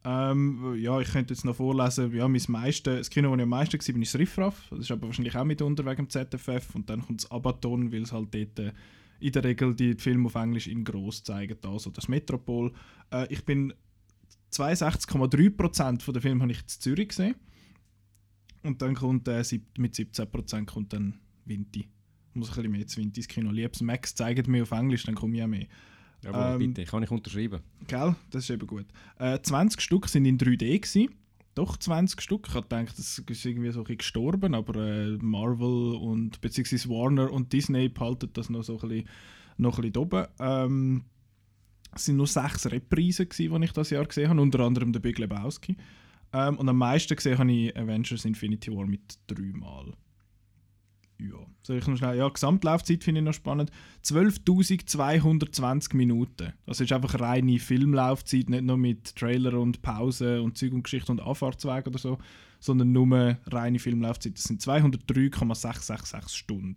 Ähm, 0.05 0.75
ja, 0.79 0.99
ich 0.99 1.07
könnte 1.09 1.33
jetzt 1.33 1.45
noch 1.45 1.55
vorlesen, 1.55 2.13
ja, 2.13 2.27
mein 2.27 2.41
meiste, 2.49 2.97
das 2.97 3.09
Kino, 3.09 3.29
wo 3.31 3.35
ich 3.35 3.41
am 3.41 3.47
meisten 3.47 3.79
war, 3.79 4.01
ist 4.01 4.13
das 4.13 4.19
Riffraff. 4.19 4.67
Das 4.69 4.79
ist 4.79 4.91
aber 4.91 5.07
wahrscheinlich 5.07 5.37
auch 5.37 5.45
mitunter 5.45 5.85
wegen 5.85 6.07
dem 6.07 6.09
ZFF. 6.09 6.75
Und 6.75 6.89
dann 6.89 7.01
kommt 7.05 7.23
das 7.23 7.31
Abaton, 7.31 7.93
weil 7.93 8.01
es 8.01 8.11
halt 8.11 8.33
dort 8.35 8.59
äh, 8.59 8.73
in 9.23 9.31
der 9.31 9.43
Regel 9.43 9.73
die 9.73 9.95
Filme 9.95 10.27
auf 10.27 10.35
Englisch 10.35 10.67
in 10.67 10.83
gross 10.83 11.23
zeigen, 11.23 11.57
also 11.63 11.89
das 11.89 12.07
Metropol. 12.09 12.73
Äh, 13.11 13.31
ich 13.31 13.45
bin 13.45 13.73
62,3% 14.51 16.11
der 16.11 16.21
Filme 16.21 16.41
habe 16.41 16.51
ich 16.51 16.59
in 16.59 16.67
Zürich 16.67 17.09
gesehen. 17.09 17.35
Und 18.63 18.81
dann 18.81 18.95
kommt 18.95 19.27
äh, 19.27 19.43
mit 19.77 19.95
17% 19.95 20.65
kommt 20.65 20.93
dann 20.93 21.19
Vinti. 21.45 21.87
Muss 22.33 22.49
ein 22.49 22.55
bisschen 22.55 22.71
mehr 22.71 22.87
zu 22.87 22.97
Vinti 22.97 23.21
ins 23.21 23.27
Kino. 23.27 23.51
Liebes 23.51 23.81
Max 23.81 24.13
zeigt 24.13 24.47
mir 24.47 24.63
auf 24.63 24.71
Englisch, 24.71 25.03
dann 25.03 25.15
komme 25.15 25.37
ich 25.37 25.43
auch 25.43 25.47
mehr. 25.47 25.67
Aber 26.25 26.53
ähm, 26.53 26.59
bitte, 26.73 26.85
kann 26.85 27.03
ich 27.03 27.11
unterschreiben. 27.11 27.61
Gell, 27.87 28.15
das 28.29 28.43
ist 28.43 28.49
eben 28.49 28.67
gut. 28.67 28.85
Äh, 29.19 29.39
20 29.41 29.81
Stück 29.81 30.07
sind 30.07 30.25
in 30.25 30.37
3D 30.37 30.79
gewesen. 30.79 31.15
Doch 31.55 31.77
20 31.77 32.19
Stück. 32.21 32.47
Ich 32.47 32.53
gedacht, 32.53 32.97
das 32.97 33.19
ist 33.19 33.45
irgendwie 33.45 33.71
so 33.71 33.83
ein 33.83 33.97
gestorben, 33.97 34.55
aber 34.55 34.75
äh, 34.75 35.17
Marvel 35.21 35.95
und 35.95 36.41
beziehungsweise 36.41 36.89
Warner 36.89 37.31
und 37.31 37.53
Disney 37.53 37.89
behalten 37.89 38.29
das 38.33 38.49
noch 38.49 38.63
so 38.63 38.79
ein 38.79 38.89
bisschen, 38.89 39.09
noch 39.57 39.77
ein 39.77 39.91
bisschen 39.91 40.03
oben. 40.03 40.27
Ähm, 40.39 41.03
es 41.95 42.07
waren 42.07 42.17
nur 42.17 42.27
sechs 42.27 42.71
Reprisen, 42.71 43.29
die 43.37 43.65
ich 43.65 43.71
das 43.71 43.91
Jahr 43.91 44.05
gesehen 44.05 44.29
habe, 44.29 44.41
unter 44.41 44.61
anderem 44.61 44.91
der 44.91 44.99
Big 44.99 45.19
Lebowski. 45.19 45.77
Ähm, 46.33 46.57
und 46.57 46.67
am 46.67 46.77
meisten 46.77 47.15
gesehen 47.15 47.37
habe 47.37 47.51
ich 47.51 47.77
Avengers 47.77 48.25
Infinity 48.25 48.75
War 48.75 48.87
mit 48.87 49.19
dreimal. 49.27 49.93
Ja, 51.23 51.37
soll 51.61 51.77
ich 51.77 51.87
noch 51.87 51.95
schnell? 51.95 52.17
Ja, 52.17 52.27
Gesamtlaufzeit 52.27 53.03
finde 53.03 53.21
ich 53.21 53.25
noch 53.25 53.33
spannend. 53.33 53.71
12.220 54.03 55.95
Minuten. 55.95 56.51
Das 56.65 56.81
ist 56.81 56.91
einfach 56.91 57.17
reine 57.19 57.59
Filmlaufzeit, 57.59 58.49
nicht 58.49 58.63
nur 58.63 58.77
mit 58.77 59.15
Trailer 59.15 59.57
und 59.57 59.81
Pause 59.81 60.41
und 60.41 60.57
Zeug 60.57 60.73
und 60.73 60.83
Geschichte 60.83 61.13
und 61.13 61.21
Anfahrtsweg 61.21 61.87
oder 61.87 61.97
so, 61.97 62.17
sondern 62.59 62.91
nur 62.91 63.37
reine 63.47 63.79
Filmlaufzeit. 63.79 64.37
Das 64.37 64.43
sind 64.43 64.61
203,666 64.61 66.37
Stunden. 66.37 66.75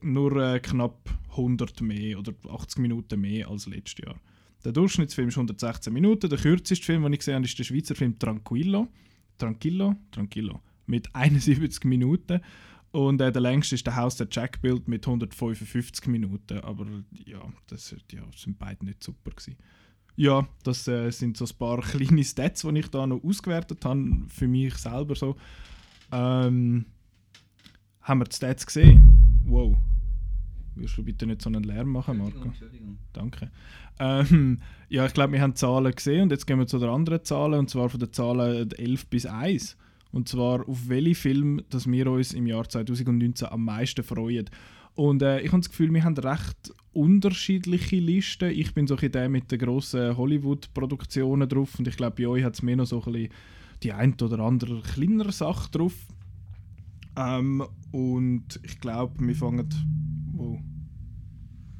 Nur 0.00 0.36
äh, 0.36 0.60
knapp 0.60 1.10
100 1.30 1.80
mehr 1.80 2.20
oder 2.20 2.34
80 2.48 2.78
Minuten 2.78 3.20
mehr 3.20 3.48
als 3.48 3.66
letztes 3.66 4.04
Jahr. 4.04 4.20
Der 4.64 4.72
Durchschnittsfilm 4.72 5.28
ist 5.28 5.36
116 5.36 5.92
Minuten. 5.92 6.30
Der 6.30 6.38
kürzeste 6.38 6.84
Film, 6.84 7.02
den 7.02 7.12
ich 7.14 7.18
gesehen 7.18 7.34
habe, 7.34 7.46
ist 7.46 7.58
der 7.58 7.64
Schweizer 7.64 7.96
Film 7.96 8.18
Tranquillo. 8.18 8.88
Tranquillo? 9.38 9.96
Tranquillo. 10.10 10.60
Mit 10.86 11.14
71 11.14 11.84
Minuten. 11.84 12.40
Und 12.94 13.20
äh, 13.20 13.32
der 13.32 13.42
längste 13.42 13.74
ist 13.74 13.88
der 13.88 13.96
Haus 13.96 14.14
der 14.14 14.28
Jack 14.30 14.62
Build 14.62 14.86
mit 14.86 15.04
155 15.04 16.06
Minuten. 16.06 16.60
Aber 16.60 16.86
ja, 17.26 17.42
das 17.66 17.92
ja, 18.12 18.22
sind 18.36 18.56
beide 18.56 18.84
nicht 18.84 19.02
super 19.02 19.32
gewesen. 19.32 19.56
Ja, 20.14 20.46
das 20.62 20.86
äh, 20.86 21.10
sind 21.10 21.36
so 21.36 21.44
ein 21.44 21.58
paar 21.58 21.80
kleine 21.82 22.22
Stats, 22.22 22.62
die 22.62 22.78
ich 22.78 22.88
da 22.92 23.04
noch 23.04 23.24
ausgewertet 23.24 23.84
habe, 23.84 24.22
für 24.28 24.46
mich 24.46 24.76
selber 24.76 25.16
so. 25.16 25.34
Ähm, 26.12 26.86
haben 28.00 28.20
wir 28.20 28.26
die 28.26 28.36
Stats 28.36 28.64
gesehen? 28.64 29.42
Wow. 29.44 29.76
Wirst 30.76 30.96
du 30.96 31.02
bitte 31.02 31.26
nicht 31.26 31.42
so 31.42 31.48
einen 31.48 31.64
Lärm 31.64 31.88
machen, 31.88 32.18
Marco? 32.18 32.44
Entschuldigung. 32.44 32.98
Danke. 33.12 33.50
Ähm, 33.98 34.60
ja, 34.88 35.04
ich 35.04 35.14
glaube, 35.14 35.32
wir 35.32 35.40
haben 35.42 35.56
Zahlen 35.56 35.92
gesehen 35.92 36.22
und 36.22 36.30
jetzt 36.30 36.46
gehen 36.46 36.60
wir 36.60 36.68
zu 36.68 36.78
den 36.78 36.90
anderen 36.90 37.24
Zahlen, 37.24 37.58
und 37.58 37.70
zwar 37.70 37.88
von 37.88 37.98
den 37.98 38.12
Zahlen 38.12 38.70
11 38.70 39.06
bis 39.06 39.26
1. 39.26 39.76
Und 40.14 40.28
zwar 40.28 40.68
auf 40.68 40.88
welche 40.88 41.16
Film, 41.16 41.60
dass 41.70 41.90
wir 41.90 42.08
uns 42.08 42.34
im 42.34 42.46
Jahr 42.46 42.68
2019 42.68 43.48
am 43.48 43.64
meisten 43.64 44.04
freuen. 44.04 44.48
Und 44.94 45.22
äh, 45.22 45.40
ich 45.40 45.48
habe 45.48 45.60
das 45.60 45.70
Gefühl, 45.70 45.92
wir 45.92 46.04
haben 46.04 46.16
recht 46.16 46.72
unterschiedliche 46.92 47.96
Listen. 47.96 48.50
Ich 48.50 48.72
bin 48.74 48.86
so 48.86 48.96
ein 48.96 49.10
der 49.10 49.28
mit 49.28 49.50
den 49.50 49.58
grossen 49.58 50.16
Hollywood-Produktionen 50.16 51.48
drauf 51.48 51.80
und 51.80 51.88
ich 51.88 51.96
glaube, 51.96 52.22
bei 52.22 52.28
euch 52.28 52.44
hat 52.44 52.54
es 52.54 52.62
mehr 52.62 52.76
noch 52.76 52.86
so 52.86 53.02
ein 53.02 53.12
bisschen 53.12 53.32
die 53.82 53.92
ein 53.92 54.14
oder 54.22 54.38
andere 54.38 54.82
kleinere 54.82 55.32
Sache 55.32 55.68
drauf. 55.72 55.94
Ähm, 57.16 57.64
und 57.90 58.60
ich 58.62 58.78
glaube, 58.78 59.14
wir 59.18 59.34
fangen. 59.34 59.68
Wow. 60.32 60.60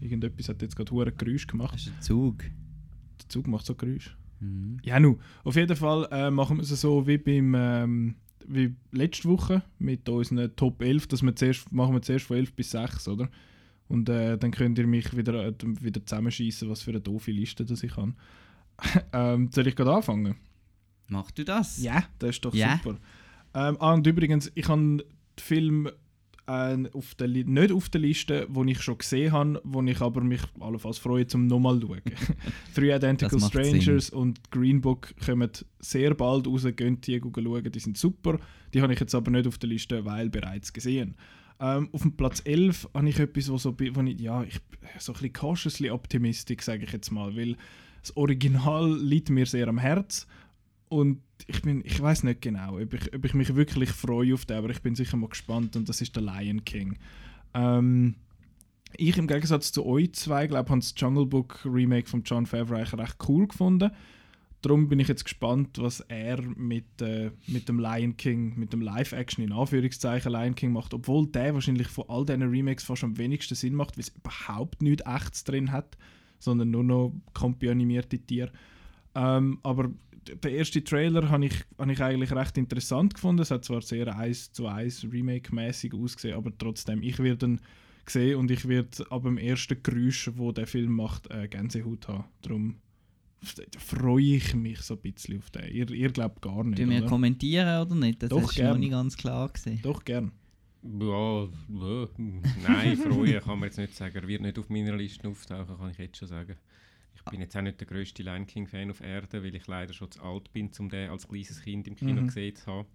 Irgendetwas 0.01 0.49
hat 0.49 0.61
jetzt 0.61 0.75
gerade 0.75 0.90
hure 0.90 1.12
Geräusch 1.12 1.47
gemacht. 1.47 1.75
Das 1.75 1.83
ist 1.83 1.92
ein 1.92 2.03
Zug. 2.03 2.38
Der 2.38 3.29
Zug 3.29 3.47
macht 3.47 3.64
so 3.64 3.77
Geräusch. 3.77 4.16
Mhm. 4.40 4.79
Ja, 4.83 4.99
nu. 4.99 5.18
Auf 5.44 5.55
jeden 5.55 5.77
Fall 5.77 6.09
äh, 6.11 6.33
machen 6.33 6.57
wir 6.57 6.64
es 6.64 6.81
so 6.81 7.07
wie 7.07 7.18
beim. 7.18 7.55
Ähm, 7.57 8.14
wie 8.47 8.75
letzte 8.93 9.29
Woche 9.29 9.63
mit 9.79 10.09
unseren 10.09 10.55
Top 10.57 10.83
11, 10.83 11.07
dass 11.09 11.23
wir 11.23 11.35
zuerst, 11.37 11.71
machen 11.73 11.95
wir 11.95 12.03
zuerst 12.03 12.27
von 12.27 12.37
11 12.37 12.53
bis 12.55 12.71
6, 12.73 13.09
oder? 13.09 13.29
Und 13.89 14.09
äh, 14.09 14.39
dann 14.39 14.51
könnt 14.51 14.79
ihr 14.79 14.87
mich 14.87 15.17
wieder, 15.17 15.47
äh, 15.49 15.55
wieder 15.63 16.05
zusammenschießen, 16.05 16.69
was 16.69 16.83
für 16.83 16.91
eine 16.91 17.01
doofe 17.01 17.31
Liste 17.31 17.65
das 17.65 17.83
ich 17.83 17.97
habe. 17.97 18.15
ähm, 19.13 19.51
soll 19.53 19.67
ich 19.67 19.77
gerade 19.77 19.95
anfangen? 19.95 20.37
Mach 21.09 21.31
du 21.31 21.45
das? 21.45 21.83
Ja, 21.83 22.05
das 22.19 22.31
ist 22.31 22.45
doch 22.45 22.55
Ja. 22.55 22.81
super. 22.83 22.99
Ähm, 23.55 23.77
ah, 23.79 23.93
und 23.93 24.07
übrigens, 24.07 24.51
ich 24.55 24.69
habe 24.69 24.81
den 24.81 25.03
Film 25.39 25.89
äh, 26.47 26.77
auf 26.93 27.15
der 27.15 27.29
Li- 27.29 27.45
nicht 27.45 27.73
auf 27.73 27.89
der 27.89 28.01
Liste, 28.01 28.47
wo 28.51 28.65
ich 28.65 28.81
schon 28.83 28.99
gesehen 28.99 29.33
habe, 29.33 29.61
wo 29.65 29.83
ich 29.83 30.01
aber 30.01 30.23
mich 30.23 30.43
allenfalls 30.61 30.99
freue, 30.99 31.27
zum 31.27 31.47
nochmal 31.47 31.81
zu 31.81 31.87
schauen. 31.87 32.03
Three 32.75 32.95
Identical 32.95 33.39
Strangers 33.49 34.11
und 34.11 34.51
Green 34.51 34.81
Book 34.81 35.15
kommen 35.25 35.51
sehr 35.81 36.15
bald 36.15 36.47
raus, 36.47 36.67
könnt 36.77 37.07
die 37.07 37.21
schauen, 37.21 37.73
die 37.73 37.79
sind 37.81 37.97
super. 37.99 38.39
Die 38.73 38.83
habe 38.83 38.93
ich 38.93 39.01
jetzt 39.01 39.15
aber 39.15 39.31
nicht 39.31 39.47
auf 39.47 39.59
der 39.59 39.69
Liste, 39.69 40.05
weil 40.05 40.31
bereits 40.31 40.73
gesehen. 40.73 41.15
Ähm, 41.61 41.89
auf 41.93 42.03
dem 42.03 42.17
Platz 42.17 42.43
11 42.45 42.89
habe 42.95 43.09
ich 43.09 43.19
etwas, 43.19 43.49
wo, 43.51 43.59
so, 43.59 43.77
wo 43.79 44.03
ich, 44.03 44.21
ja, 44.21 44.43
ich 44.43 44.61
so 44.99 45.13
ein 45.13 45.15
bisschen 45.15 45.33
cautiously 45.33 45.91
optimistisch, 45.91 46.63
sage 46.63 46.85
ich 46.85 46.93
jetzt 46.93 47.11
mal, 47.13 47.35
weil 47.37 47.57
das 48.03 48.17
Original 48.17 48.99
liegt 49.01 49.31
mir 49.31 49.47
sehr 49.47 49.69
am 49.69 49.79
Herz 49.79 50.27
und 50.89 51.21
ich 51.47 51.62
bin, 51.62 51.83
ich 51.85 52.01
weiß 52.01 52.23
nicht 52.25 52.42
genau, 52.42 52.79
ob 52.79 52.94
ich, 52.94 53.14
ob 53.14 53.25
ich 53.25 53.35
mich 53.35 53.55
wirklich 53.55 53.90
freue 53.90 54.35
auf 54.35 54.44
den, 54.47 54.57
aber 54.57 54.70
ich 54.70 54.83
bin 54.83 54.94
sicher 54.94 55.16
mal 55.16 55.29
gespannt 55.29 55.77
und 55.77 55.88
das 55.88 56.01
ist 56.01 56.16
der 56.16 56.23
Lion 56.23 56.64
King. 56.64 56.97
Ähm, 57.53 58.16
ich 58.97 59.18
im 59.18 59.27
Gegensatz 59.27 59.73
zu 59.73 59.85
euch 59.85 60.12
zwei, 60.14 60.47
glaube 60.47 60.66
ich, 60.66 60.70
habe 60.70 60.81
das 60.81 60.94
Jungle 60.97 61.27
Book 61.27 61.61
Remake 61.64 62.09
von 62.09 62.23
John 62.23 62.47
Favreau 62.47 62.77
eigentlich 62.77 62.99
recht 62.99 63.16
cool 63.29 63.49
gefunden. 63.49 63.90
Darum 64.62 64.88
bin 64.88 64.99
ich 64.99 65.09
jetzt 65.09 65.25
gespannt, 65.25 65.79
was 65.79 66.01
er 66.01 66.40
mit, 66.40 67.03
äh, 67.03 67.33
mit 67.47 67.68
dem 67.68 67.79
Lion 67.79 68.16
King, 68.16 68.59
mit 68.59 68.73
dem 68.73 68.81
Live-Action 68.81 69.44
in 69.44 69.53
Anführungszeichen 69.53 70.33
Lion 70.33 70.55
King 70.55 70.73
macht, 70.73 70.94
obwohl 70.94 71.27
der 71.27 71.53
wahrscheinlich 71.53 71.88
von 71.88 72.05
all 72.09 72.25
diesen 72.25 72.42
Remakes 72.44 72.85
fast 72.85 73.05
am 73.05 73.18
wenigsten 73.18 73.57
Sinn 73.57 73.75
macht, 73.75 73.99
weil 73.99 74.05
es 74.05 74.14
überhaupt 74.16 74.81
nichts 74.81 75.05
Echtes 75.07 75.44
drin 75.44 75.70
hat, 75.70 75.99
sondern 76.38 76.70
nur 76.70 76.85
noch 76.85 77.12
computeranimierte 77.35 78.18
Tiere. 78.18 78.53
Ähm, 79.14 79.59
aber 79.62 79.90
d- 80.25 80.35
der 80.37 80.53
erste 80.53 80.83
Trailer 80.83 81.29
habe 81.31 81.47
ich, 81.47 81.55
hab 81.79 81.89
ich 81.89 82.03
eigentlich 82.03 82.33
recht 82.33 82.57
interessant 82.59 83.15
gefunden. 83.15 83.43
Es 83.43 83.51
hat 83.51 83.65
zwar 83.65 83.83
sehr 83.83 84.17
1 84.17 84.53
zu 84.53 84.67
1 84.67 85.07
Remake-mäßig 85.13 85.95
ausgesehen, 85.95 86.37
aber 86.37 86.53
trotzdem, 86.57 87.03
ich 87.03 87.19
werde 87.19 87.47
ihn 87.47 87.61
sehen 88.07 88.37
und 88.39 88.51
ich 88.51 88.67
werde 88.69 89.11
ab 89.11 89.23
dem 89.23 89.39
ersten 89.39 89.83
Geräusch, 89.83 90.31
wo 90.35 90.53
der 90.53 90.67
Film 90.67 90.93
macht, 90.93 91.31
äh, 91.31 91.49
Gänsehaut 91.49 92.09
haben. 92.09 92.25
Darum 92.43 92.77
freue 93.79 94.37
ich 94.37 94.55
mich 94.55 94.81
so 94.81 94.95
ein 94.95 95.01
bisschen 95.01 95.39
auf 95.39 95.51
den. 95.51 95.71
Ihr, 95.73 95.91
ihr 95.91 96.11
glaubt 96.11 96.41
gar 96.43 96.65
nicht, 96.65 96.79
Tun 96.79 96.91
wir 96.91 96.99
oder? 97.01 97.09
kommentieren 97.09 97.83
oder 97.87 97.95
nicht? 97.95 98.23
Das 98.23 98.31
Doch, 98.31 98.43
ist 98.51 98.55
gern. 98.57 98.71
noch 98.73 98.79
nicht 98.79 98.91
ganz 98.91 99.17
klar 99.17 99.49
gesehen. 99.51 99.81
Doch, 99.83 100.05
gern. 100.05 100.33
Ja, 100.83 101.45
ja, 101.45 102.09
nein, 102.69 102.97
freuen 102.99 103.41
kann 103.41 103.59
man 103.59 103.69
jetzt 103.69 103.79
nicht 103.79 103.95
sagen. 103.95 104.17
Er 104.17 104.29
wird 104.29 104.43
nicht 104.43 104.59
auf 104.59 104.69
meiner 104.69 104.95
Liste 104.97 105.27
auftauchen, 105.29 105.77
kann 105.79 105.91
ich 105.91 105.99
jetzt 105.99 106.19
schon 106.19 106.29
sagen. 106.29 106.57
Ich 107.27 107.31
bin 107.31 107.41
jetzt 107.41 107.57
auch 107.57 107.63
nicht 107.63 107.81
der 107.81 107.87
grösste 107.87 108.23
Lion 108.23 108.47
King-Fan 108.47 108.91
auf 108.91 109.01
Erde, 109.01 109.43
weil 109.43 109.55
ich 109.55 109.67
leider 109.67 109.93
schon 109.93 110.11
zu 110.11 110.23
alt 110.23 110.53
bin, 110.53 110.71
um 110.79 110.89
den 110.89 111.11
als 111.11 111.27
kleines 111.27 111.61
Kind 111.63 111.89
im 111.89 111.97
Kino 111.97 112.21
Mhm. 112.23 112.27
gesehen 112.27 112.55
zu 112.57 112.67
haben. 112.67 112.89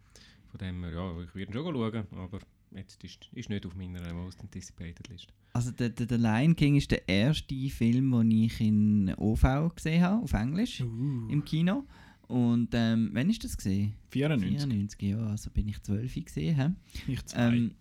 Von 0.50 0.58
dem 0.60 0.84
her, 0.84 0.94
ja, 0.94 1.22
ich 1.24 1.36
würde 1.36 1.52
ihn 1.52 1.54
schon 1.54 1.74
schauen, 1.76 2.06
aber 2.20 2.40
jetzt 2.72 3.04
ist, 3.04 3.30
ist 3.34 3.50
nicht 3.50 3.66
auf 3.66 3.76
meiner 3.76 4.14
Most 4.14 4.40
Anticipated 4.42 5.08
Liste. 5.10 5.34
Also 5.54 5.72
der, 5.72 5.90
der, 5.90 6.06
der 6.06 6.18
Lion 6.20 6.56
King 6.56 6.76
ist 6.76 6.92
der 6.92 7.08
erste 7.10 7.56
Film, 7.70 8.12
den 8.12 8.32
ich 8.32 8.62
in 8.62 9.14
OV 9.18 9.74
gesehen 9.76 10.04
habe, 10.04 10.24
auf 10.24 10.34
Englisch, 10.34 10.80
im 10.82 11.44
Kino. 11.46 11.86
Und 12.28 12.70
ähm, 12.74 13.10
wann 13.14 13.30
ist 13.32 13.44
das 13.44 13.58
gesehen? 13.58 13.94
94. 14.12 14.60
94, 14.60 15.02
ja, 15.02 15.18
also 15.26 15.50
bin 15.50 15.68
ich 15.68 15.82
12 15.82 16.14
gesehen. 16.26 16.56
He? 16.56 17.12
Ich 17.14 17.26
zwei. 17.26 17.48
Ähm, 17.56 17.72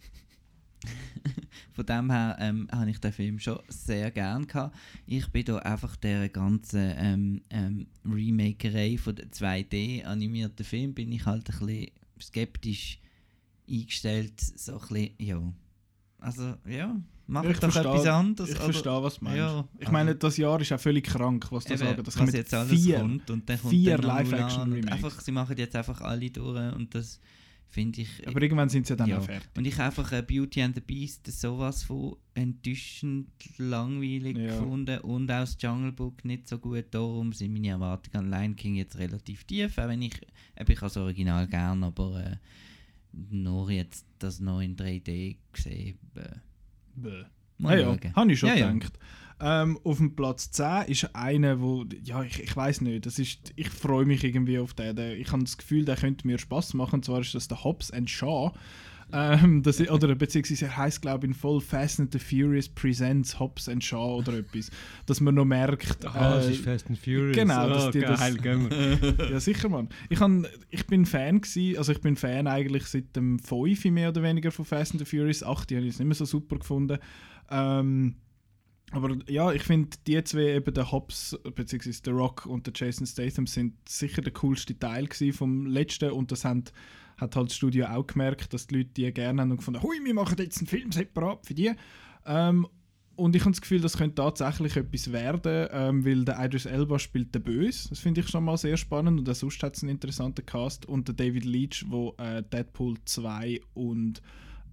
von 1.73 1.87
dem 1.87 2.11
her 2.11 2.37
ähm, 2.41 2.69
habe 2.73 2.91
ich 2.91 2.99
den 3.01 3.13
Film 3.13 3.39
schon 3.39 3.59
sehr 3.69 4.11
gern 4.11 4.47
gehabt. 4.47 4.77
Ich 5.07 5.27
bin 5.29 5.45
da 5.45 5.59
einfach 5.59 5.97
der 5.97 6.29
ganzen 6.29 6.93
ähm, 6.97 7.43
ähm, 7.51 7.87
Remakerei 8.05 8.97
von 8.99 9.15
der 9.17 9.27
2D 9.31 10.05
animierten 10.05 10.65
Film 10.65 10.95
bin 10.95 11.13
ich 11.13 11.25
halt 11.27 11.49
ein 11.51 11.67
bisschen 11.67 11.87
skeptisch 12.21 13.01
eingestellt, 13.69 14.41
so 14.41 14.73
ein 14.75 14.79
bisschen, 14.89 15.11
ja. 15.19 15.53
Also 16.21 16.55
ja, 16.67 16.97
mach 17.29 17.45
Ich 17.45 17.59
doch 17.61 17.71
verstehe- 17.71 17.93
etwas 17.93 18.07
anderes. 18.07 18.51
ich 18.51 18.57
verstehe, 18.57 19.03
was 19.03 19.19
du 19.19 19.25
meinst. 19.25 19.39
Ja, 19.39 19.69
ich 19.79 19.91
meine, 19.91 20.17
das 20.17 20.37
Jahr 20.37 20.61
ist 20.61 20.73
auch 20.73 20.81
völlig 20.81 21.05
krank, 21.05 21.47
was 21.51 21.65
du 21.65 21.75
Eben, 21.75 21.79
sagst. 21.85 21.99
Das 21.99 22.07
was 22.09 22.17
kommen 22.17 22.35
jetzt 22.35 22.55
alles 22.55 22.73
vier. 22.83 22.99
kommt 22.99 23.31
und 23.31 23.49
dann 23.49 23.61
kommt 23.61 23.71
vier 23.71 23.99
dann 23.99 24.07
noch 24.09 24.17
Live-Action 24.17 24.49
Mulan 24.51 24.67
und 24.69 24.73
Remakes. 24.75 24.93
einfach, 25.05 25.21
sie 25.21 25.31
machen 25.33 25.57
jetzt 25.57 25.77
einfach 25.77 26.01
alle 26.01 26.31
durch 26.31 26.75
und 26.75 26.93
das 26.95 27.21
finde 27.69 28.01
ich. 28.03 28.27
Aber 28.27 28.41
irgendwann 28.41 28.69
sind 28.69 28.87
sie 28.87 28.97
dann 28.97 29.09
ja. 29.09 29.19
auch 29.19 29.23
fertig. 29.25 29.49
Und 29.57 29.67
ich 29.67 29.75
habe 29.75 29.85
einfach 29.85 30.13
äh, 30.13 30.23
Beauty 30.23 30.63
and 30.63 30.75
the 30.75 30.81
Beast 30.81 31.27
sowas 31.31 31.83
von 31.85 32.17
enttäuschend 32.35 33.29
langweilig 33.59 34.37
Ja. 34.37 34.47
gefunden 34.59 35.01
und 35.01 35.31
auch 35.31 35.41
das 35.41 35.57
Jungle 35.61 35.93
Book 35.93 36.25
nicht 36.25 36.49
so 36.49 36.59
gut. 36.59 36.87
Darum 36.91 37.33
sind 37.33 37.53
meine 37.53 37.69
Erwartungen 37.69 38.25
an 38.25 38.31
Lion 38.31 38.57
King 38.57 38.77
jetzt 38.77 38.99
relativ 38.99 39.45
tief, 39.45 39.77
auch 39.79 39.89
wenn 39.89 40.03
ich, 40.03 40.15
eben, 40.15 40.71
ich 40.71 40.77
habe 40.77 40.87
das 40.89 40.97
Original 40.97 41.47
gern, 41.47 41.85
aber 41.85 42.25
äh, 42.25 42.37
nur 43.13 43.71
jetzt 43.71 44.07
das 44.19 44.41
noch 44.41 44.61
in 44.61 44.77
3D 44.77 45.37
gesehen. 45.53 45.99
Äh, 46.15 46.21
Bäh. 46.95 47.25
mal 47.59 47.79
ja, 47.79 47.87
ja, 47.87 47.99
schauen. 47.99 48.15
habe 48.15 48.33
ich 48.33 48.39
schon 48.39 48.49
Ja, 48.51 48.55
ja. 48.57 48.75
Ähm, 49.41 49.79
auf 49.85 49.99
dem 49.99 50.17
Platz 50.17 50.51
10 50.51 50.87
ist 50.89 51.15
einer, 51.15 51.61
wo, 51.61 51.85
ja, 52.03 52.23
ich, 52.23 52.43
ich 52.43 52.57
weiß 52.57 52.81
nicht, 52.81 53.07
das 53.07 53.19
ist, 53.19 53.53
ich 53.57 53.71
freue 53.71 54.05
mich 54.05 54.25
irgendwie 54.25 54.59
auf 54.59 54.75
den. 54.75 54.97
der 54.97 55.17
ich 55.17 55.31
habe 55.31 55.45
das 55.45 55.57
Gefühl, 55.57 55.85
der 55.85 55.97
könnte 55.97 56.27
mir 56.27 56.39
Spaß 56.39 56.75
machen. 56.75 56.97
Und 56.97 57.05
zwar 57.05 57.21
ist 57.21 57.35
das 57.35 57.47
der 57.49 57.63
Hobbs 57.63 57.91
and 57.93 58.11
Shaw. 58.11 58.53
Ähm, 59.11 59.63
das, 59.63 59.81
ist- 59.81 59.91
oder 59.91 60.15
beziehungsweise 60.15 60.67
er 60.67 60.77
heißt 60.77 61.01
glaube 61.01 61.25
ich 61.27 61.31
in 61.31 61.35
voll 61.35 61.63
Fast 61.63 61.99
and 61.99 62.13
the 62.13 62.19
Furious 62.19 62.69
Presents 62.69 63.39
Hobbs 63.41 63.67
and 63.69 63.83
Shaw 63.83 64.17
oder 64.19 64.35
etwas. 64.35 64.71
Dass 65.07 65.21
man 65.21 65.35
noch 65.35 65.47
merkt. 65.47 66.05
äh, 66.05 66.53
Fast 66.53 66.89
and 66.89 66.99
Furious. 66.99 67.35
genau, 67.37 67.69
dass 67.71 67.87
oh, 67.87 67.91
die 67.91 68.01
das- 68.01 68.19
geil, 68.37 68.37
wir. 68.71 69.31
ja, 69.31 69.41
sicher, 69.41 69.69
Mann. 69.71 69.89
Ich, 70.11 70.21
han, 70.21 70.47
ich 70.69 70.87
bin 70.87 71.07
Fan 71.07 71.41
gsi, 71.41 71.77
also 71.79 71.93
ich 71.93 72.01
bin 72.03 72.17
Fan 72.17 72.47
eigentlich 72.47 72.85
seit 72.87 73.17
dem 73.17 73.39
5 73.39 73.85
mehr 73.87 74.11
oder 74.11 74.23
weniger 74.23 74.51
von 74.51 74.65
Fast 74.67 74.93
and 74.93 74.99
the 75.01 75.07
Furious. 75.07 75.43
8 75.43 75.71
habe 75.73 75.83
ich 75.83 75.95
es 75.95 75.99
nicht 76.01 76.09
mehr 76.09 76.15
so 76.15 76.27
super 76.27 76.59
gefunden. 76.59 76.99
Ähm, 77.51 78.17
aber 78.91 79.17
ja, 79.29 79.53
ich 79.53 79.63
finde, 79.63 79.97
die 80.07 80.23
zwei, 80.25 80.55
eben 80.55 80.73
der 80.73 80.91
Hobbs, 80.91 81.39
beziehungsweise 81.55 82.03
der 82.03 82.15
Rock 82.15 82.47
und 82.47 82.67
der 82.67 82.73
Jason 82.75 83.07
Statham, 83.07 83.47
sind 83.47 83.75
sicher 83.89 84.23
der 84.23 84.33
coolste 84.33 84.79
Teil 84.79 85.09
vom 85.33 85.67
letzten 85.67 86.11
und 86.11 86.33
das 86.33 86.45
haben, 86.45 86.65
hat 87.19 87.37
halt 87.37 87.51
das 87.51 87.57
Studio 87.57 87.87
auch 87.87 88.07
gemerkt, 88.07 88.55
dass 88.55 88.67
die 88.67 88.77
Leute 88.77 88.91
die 88.97 89.13
gerne 89.13 89.43
haben 89.43 89.51
und 89.51 89.59
gefunden 89.59 89.83
hui, 89.83 89.97
wir 90.03 90.15
machen 90.15 90.37
jetzt 90.39 90.59
einen 90.59 90.69
Film 90.69 90.93
separat 90.93 91.45
für 91.47 91.55
die. 91.55 91.73
Ähm, 92.25 92.67
und 93.17 93.35
ich 93.35 93.43
habe 93.43 93.51
das 93.51 93.61
Gefühl, 93.61 93.81
das 93.81 93.99
könnte 93.99 94.15
tatsächlich 94.15 94.77
etwas 94.77 95.11
werden, 95.11 95.69
ähm, 95.73 96.05
weil 96.05 96.25
der 96.25 96.39
Idris 96.39 96.67
Elba 96.67 97.01
spielt 97.01 97.35
den 97.35 97.43
Böse. 97.43 97.89
Das 97.89 97.99
finde 97.99 98.21
ich 98.21 98.29
schon 98.29 98.45
mal 98.45 98.57
sehr 98.57 98.77
spannend 98.77 99.19
und 99.19 99.29
auch 99.29 99.35
sonst 99.35 99.61
hat 99.63 99.77
es 99.77 99.83
einen 99.83 99.91
interessanten 99.91 100.47
Cast. 100.47 100.87
Und 100.87 101.09
der 101.09 101.17
David 101.17 101.45
Leach, 101.45 101.85
der 101.91 102.37
äh, 102.39 102.43
Deadpool 102.45 102.95
2 103.05 103.61
und 103.75 104.23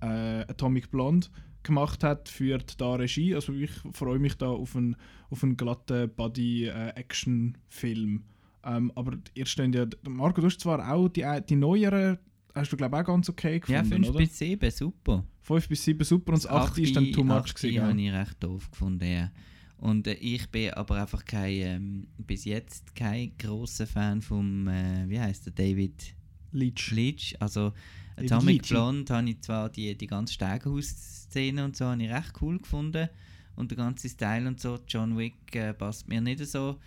äh, 0.01 0.41
Atomic 0.41 0.91
Blonde 0.91 1.27
gemacht 1.65 2.03
hat, 2.03 2.29
führt 2.29 2.79
da 2.79 2.95
Regie. 2.95 3.35
Also 3.35 3.53
ich 3.53 3.71
freue 3.91 4.19
mich 4.19 4.35
da 4.35 4.47
auf 4.47 4.75
einen, 4.75 4.95
auf 5.29 5.43
einen 5.43 5.57
glatten 5.57 6.09
Buddy-Action-Film. 6.15 8.23
ähm, 8.63 8.91
aber 8.95 9.17
ihr 9.33 9.45
steht 9.45 9.75
ja, 9.75 9.85
Marco, 10.07 10.41
du 10.41 10.47
hast 10.47 10.59
zwar 10.61 10.91
auch 10.91 11.07
die, 11.09 11.25
die 11.49 11.55
neueren, 11.55 12.17
hast 12.53 12.71
du 12.71 12.77
glaube 12.77 12.95
ich 12.95 13.01
auch 13.01 13.05
ganz 13.07 13.29
okay 13.29 13.61
Ja, 13.67 13.81
gefunden, 13.81 14.05
5 14.05 14.09
oder? 14.09 14.17
bis 14.19 14.37
7, 14.37 14.71
super. 14.71 15.25
5 15.41 15.69
bis 15.69 15.83
7 15.83 16.03
super 16.03 16.33
und 16.33 16.43
das 16.43 16.47
8 16.49 16.77
ist 16.79 16.95
dann 16.95 17.11
too 17.11 17.23
much 17.23 17.53
gewesen. 17.53 17.81
habe 17.81 18.01
ja. 18.01 18.07
ich 18.07 18.13
recht 18.13 18.43
doof 18.43 18.71
gefunden, 18.71 19.05
ja. 19.05 19.31
Und 19.77 20.07
äh, 20.07 20.13
ich 20.13 20.49
bin 20.49 20.71
aber 20.71 21.01
einfach 21.01 21.25
kein, 21.25 21.53
ähm, 21.53 22.07
bis 22.17 22.45
jetzt 22.45 22.95
kein 22.95 23.33
grosser 23.37 23.85
Fan 23.85 24.21
vom, 24.21 24.67
äh, 24.67 25.07
wie 25.07 25.19
heißt 25.19 25.45
der, 25.47 25.53
David 25.53 26.15
Leach. 26.51 26.91
Leach. 26.91 27.35
Also 27.39 27.73
Atomic 28.17 28.61
Leach. 28.61 28.69
Blonde 28.69 29.13
habe 29.13 29.29
ich 29.29 29.41
zwar 29.41 29.69
die, 29.69 29.97
die 29.97 30.07
ganze 30.07 30.33
Stegenhaus-Szene 30.33 31.63
und 31.63 31.75
so 31.75 31.85
habe 31.85 32.03
ich 32.03 32.11
recht 32.11 32.33
cool 32.41 32.59
gefunden. 32.59 33.09
Und 33.55 33.71
der 33.71 33.77
ganze 33.77 34.09
Style 34.09 34.47
und 34.47 34.59
so, 34.59 34.79
John 34.87 35.17
Wick 35.17 35.55
äh, 35.55 35.73
passt 35.73 36.07
mir 36.07 36.21
nicht 36.21 36.45
so. 36.45 36.77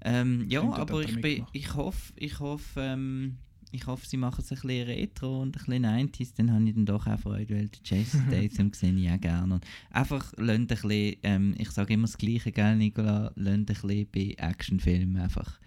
Ähm, 0.00 0.46
ja, 0.48 0.62
aber 0.62 1.02
er 1.02 1.08
ich, 1.08 1.20
bin, 1.20 1.46
ich 1.52 1.74
hoffe, 1.74 2.12
ich 2.16 2.38
hoffe, 2.38 2.80
ähm, 2.80 3.36
ich 3.72 3.86
hoffe, 3.86 4.06
sie 4.06 4.16
machen 4.16 4.40
es 4.40 4.50
ein 4.52 4.60
bisschen 4.60 4.86
retro 4.86 5.42
und 5.42 5.48
ein 5.48 5.52
bisschen 5.52 5.84
90s, 5.84 6.32
dann 6.36 6.52
habe 6.52 6.64
ich 6.64 6.74
dann 6.74 6.86
doch 6.86 7.06
auch 7.06 7.18
Freude, 7.18 7.54
weil 7.54 7.68
den 7.68 7.80
Jason 7.84 8.24
Statham 8.28 8.72
sehe 8.72 8.92
ich 8.92 9.10
auch 9.10 9.20
gerne. 9.20 9.54
Und 9.54 9.66
einfach 9.90 10.32
lasst 10.36 10.58
ein 10.58 10.66
bisschen, 10.66 11.16
ähm, 11.22 11.54
ich 11.58 11.70
sage 11.70 11.94
immer 11.94 12.06
das 12.06 12.16
Gleiche, 12.16 12.52
gell, 12.52 12.76
Nicola, 12.76 13.32
lasst 13.34 13.54
ein 13.54 13.66
bisschen 13.66 14.06
bei 14.12 14.34
Actionfilmen 14.38 15.20
einfach 15.20 15.58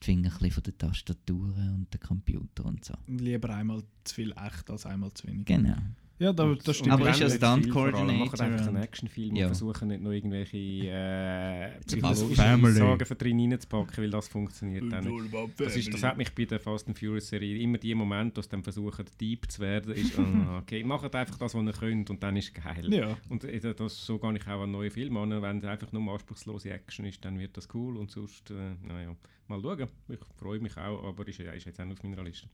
die 0.00 0.04
Finger 0.04 0.32
ein 0.40 0.50
von 0.50 0.62
den 0.62 0.78
Tastaturen 0.78 1.74
und 1.74 1.92
den 1.92 2.00
Computer 2.00 2.64
und 2.64 2.84
so. 2.84 2.94
Lieber 3.06 3.50
einmal 3.50 3.82
zu 4.04 4.14
viel 4.14 4.32
echt 4.32 4.70
als 4.70 4.86
einmal 4.86 5.12
zu 5.12 5.26
wenig. 5.28 5.46
Genau. 5.46 5.76
Ja, 6.20 6.34
da, 6.34 6.54
das 6.62 6.76
stimmt. 6.76 6.92
Aber 6.92 7.08
ist 7.08 7.18
ja 7.18 7.30
Stunt 7.30 7.70
Coordinator 7.70 8.14
Machen 8.26 8.40
einfach 8.40 8.66
einen 8.66 8.76
Actionfilm 8.76 9.34
Ja. 9.36 9.46
und 9.46 9.56
versuchen 9.56 9.88
nicht 9.88 10.02
noch 10.02 10.10
irgendwelche 10.10 10.58
äh, 10.58 11.80
Psychologische 11.86 12.26
psychologischen 12.26 12.74
Sagen 12.76 13.04
für 13.06 13.14
drin 13.14 13.40
reinzupacken, 13.40 13.96
weil 14.04 14.10
das 14.10 14.28
funktioniert 14.28 14.92
dann 14.92 15.04
nicht. 15.04 15.34
Das, 15.56 15.76
ist, 15.76 15.94
das 15.94 16.02
hat 16.02 16.18
mich 16.18 16.34
bei 16.34 16.44
der 16.44 16.60
Fast 16.60 16.88
and 16.88 16.98
Furious 16.98 17.28
Serie 17.28 17.58
immer 17.58 17.78
die 17.78 17.94
Momente, 17.94 18.34
dass 18.34 18.44
sie 18.44 18.50
dann 18.50 18.62
versuchen, 18.62 19.06
deep 19.18 19.50
zu 19.50 19.62
werden, 19.62 19.94
ist, 19.94 20.18
ah, 20.18 20.58
okay, 20.62 20.84
macht 20.84 21.14
einfach 21.14 21.38
das, 21.38 21.54
was 21.54 21.64
ihr 21.64 21.72
könnt 21.72 22.10
und 22.10 22.22
dann 22.22 22.36
ist 22.36 22.54
geil. 22.54 22.92
Ja, 22.92 23.16
Und 23.30 23.44
äh, 23.44 23.74
das, 23.74 24.04
so 24.04 24.18
gehe 24.18 24.36
ich 24.36 24.46
auch 24.46 24.62
an 24.62 24.70
neue 24.72 24.90
Filme 24.90 25.20
an. 25.20 25.40
Wenn 25.40 25.58
es 25.58 25.64
einfach 25.64 25.90
nur 25.92 26.12
anspruchslose 26.12 26.70
Action 26.70 27.06
ist, 27.06 27.24
dann 27.24 27.38
wird 27.38 27.56
das 27.56 27.66
cool 27.74 27.96
und 27.96 28.10
sonst, 28.10 28.50
äh, 28.50 28.74
naja, 28.86 29.16
mal 29.48 29.60
schauen. 29.62 29.88
Ich 30.08 30.18
freue 30.36 30.60
mich 30.60 30.76
auch, 30.76 31.02
aber 31.02 31.26
ist, 31.26 31.40
ist 31.40 31.64
jetzt 31.64 31.80
auch 31.80 31.84
nicht 31.86 31.98
auf 31.98 32.04
meiner 32.04 32.24
Liste. 32.24 32.46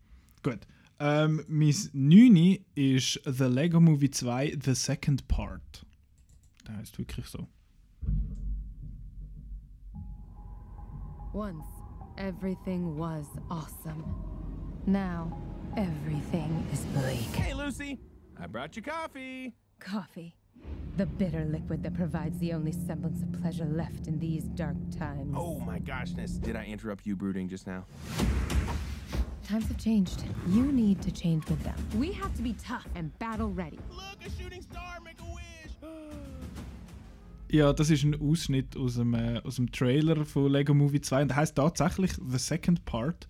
gut. 0.43 0.61
Um, 0.99 1.07
ähm, 1.07 1.45
mein 1.49 1.75
9 1.93 2.65
ist 2.75 3.21
The 3.27 3.45
Lego 3.45 3.81
Movie 3.81 4.11
2 4.11 4.57
The 4.63 4.75
Second 4.75 5.29
Part. 5.29 5.85
Der 6.67 6.77
heißt 6.77 6.99
wirklich 6.99 7.27
so. 7.27 7.47
Once, 11.35 11.67
everything 12.17 12.97
was 12.97 13.27
awesome. 13.51 14.05
Now, 14.87 15.37
everything 15.77 16.67
is 16.73 16.81
bleak. 16.95 17.37
Hey, 17.37 17.53
Lucy, 17.53 17.99
I 18.39 18.47
brought 18.47 18.75
you 18.75 18.83
coffee. 18.83 19.53
Coffee. 19.79 20.35
The 20.97 21.05
bitter 21.05 21.45
liquid 21.45 21.83
that 21.83 21.93
provides 21.93 22.39
the 22.39 22.55
only 22.55 22.73
semblance 22.73 23.23
of 23.23 23.31
pleasure 23.43 23.67
left 23.67 24.07
in 24.07 24.19
these 24.19 24.45
dark 24.45 24.77
times. 24.99 25.35
Oh 25.37 25.61
my 25.61 25.79
goshness, 25.79 26.41
did 26.41 26.57
I 26.57 26.65
interrupt 26.65 27.05
you 27.05 27.17
brooding 27.17 27.51
just 27.51 27.67
now? 27.67 27.85
Times 29.47 29.65
have 29.69 29.77
changed. 29.79 30.25
You 30.49 30.63
need 30.73 31.01
to 31.03 31.11
change 31.11 31.45
with 31.49 31.63
them. 31.63 31.75
We 32.01 32.13
have 32.21 32.35
to 32.37 32.43
be 32.43 32.53
tough 32.55 32.85
and 32.97 33.17
battle 33.19 33.53
ready. 33.55 33.79
Look, 33.91 34.19
a 34.27 34.31
shooting 34.43 34.63
star, 34.63 35.01
make 35.05 35.21
a 35.21 35.25
wish. 35.35 35.73
Ja, 37.49 37.73
das 37.73 37.91
ist 37.91 38.03
ein 38.03 38.21
Ausschnitt 38.21 38.77
aus 38.77 38.95
dem, 38.97 39.15
äh, 39.15 39.41
aus 39.45 39.57
dem 39.57 39.71
Trailer 39.71 40.25
von 40.25 40.51
Lego 40.51 40.75
Movie 40.75 41.01
2 41.01 41.23
und 41.23 41.29
der 41.29 41.37
heißt 41.37 41.55
tatsächlich 41.57 42.13
The 42.29 42.39
Second 42.39 42.85
Part. 42.85 43.29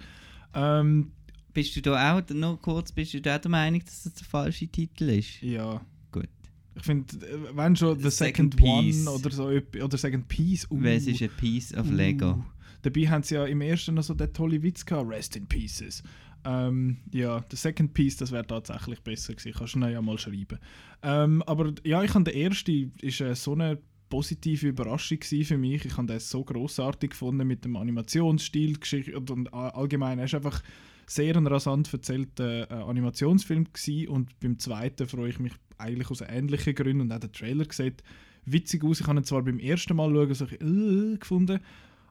Ähm, 0.55 1.13
Bist 1.53 1.77
du 1.77 1.83
da 1.83 2.17
auch, 2.17 2.23
noch 2.31 2.61
kurz, 2.63 2.93
bist 2.93 3.13
du 3.15 3.21
da 3.21 3.39
der 3.39 3.51
Meinung, 3.51 3.81
dass 3.85 4.05
das 4.05 4.15
der 4.15 4.27
falsche 4.27 4.67
Titel 4.69 5.11
ist? 5.11 5.43
ja, 5.43 5.81
Gut. 6.13 6.29
ich 6.75 6.83
finde, 6.83 7.15
äh, 7.27 7.39
wenn 7.55 7.77
schon 7.77 7.99
The 8.01 8.09
Second 8.11 8.55
Second, 8.55 8.57
Piece. 8.57 9.07
One 9.07 9.17
oder 9.17 9.31
so 9.31 9.51
etwas- 9.51 9.83
oder 9.83 9.99
Second 9.99 10.29
Piece. 10.29 10.67
Uh, 10.71 10.83
Weil 10.83 10.97
es 10.97 11.07
ist 11.07 11.23
ein 11.23 11.31
Piece 11.37 11.75
of 11.75 11.91
Lego. 11.91 12.43
Dabei 12.87 13.09
haben 13.09 13.25
sie 13.25 13.35
ja 13.35 13.45
im 13.47 13.61
ersten 13.63 13.97
noch 13.97 14.05
so 14.05 14.15
den 14.15 14.33
tollen 14.33 14.63
Witz 14.63 14.87
gehabt, 14.87 15.11
Rest 15.11 15.35
in 15.35 15.49
Pieces. 15.49 16.05
Ähm, 16.45 16.99
ja, 17.13 17.41
der 17.41 17.59
Second 17.59 17.93
Piece, 17.95 18.17
das 18.17 18.31
wäre 18.31 18.47
tatsächlich 18.47 19.01
besser 19.01 19.35
gewesen. 19.35 19.55
Kannst 19.59 19.75
du 19.75 19.81
ihn 19.81 19.91
ja 19.91 20.01
mal 20.01 20.17
schreiben. 20.17 20.61
Ähm, 21.03 21.43
aber 21.47 21.75
ja, 21.83 22.05
ich 22.05 22.15
habe 22.15 22.23
den 22.23 22.41
ersten, 22.41 22.93
ist 23.01 23.21
äh, 23.21 23.35
so 23.35 23.55
eine 23.55 23.81
positive 24.09 24.69
Überraschung 24.69 25.19
für 25.21 25.59
mich. 25.59 25.85
Ich 25.85 25.97
habe 25.97 26.07
den 26.07 26.21
so 26.21 26.45
großartig 26.45 27.11
gefunden 27.11 27.49
mit 27.49 27.65
dem 27.65 27.75
Animationsstil 27.75 28.79
Geschichte 28.79 29.19
und, 29.19 29.33
und 29.33 29.53
allgemein. 29.53 30.21
Er 30.21 30.27
ist 30.27 30.37
einfach 30.37 30.63
sehr 31.09 31.37
ein 31.37 31.49
rasant 31.49 31.93
erzählter 31.93 32.71
äh, 32.71 32.75
Animationsfilm 32.75 33.65
gewesen 33.73 34.07
und 34.11 34.39
beim 34.39 34.61
zweiten 34.61 35.09
freue 35.09 35.31
ich 35.31 35.41
mich 35.41 35.55
eigentlich 35.77 36.09
aus 36.09 36.21
ähnlichen 36.21 36.77
Gründen 36.77 37.01
und 37.01 37.13
auch 37.13 37.19
der 37.19 37.33
Trailer 37.33 37.67
sieht 37.69 38.05
witzig 38.45 38.85
aus. 38.85 39.01
Ich 39.01 39.09
habe 39.09 39.19
ihn 39.19 39.25
zwar 39.25 39.43
beim 39.43 39.59
ersten 39.59 39.97
Mal 39.97 40.13
schauen 40.13 40.35
so 40.35 40.47
bisschen, 40.47 41.15
äh, 41.15 41.19
gefunden, 41.19 41.59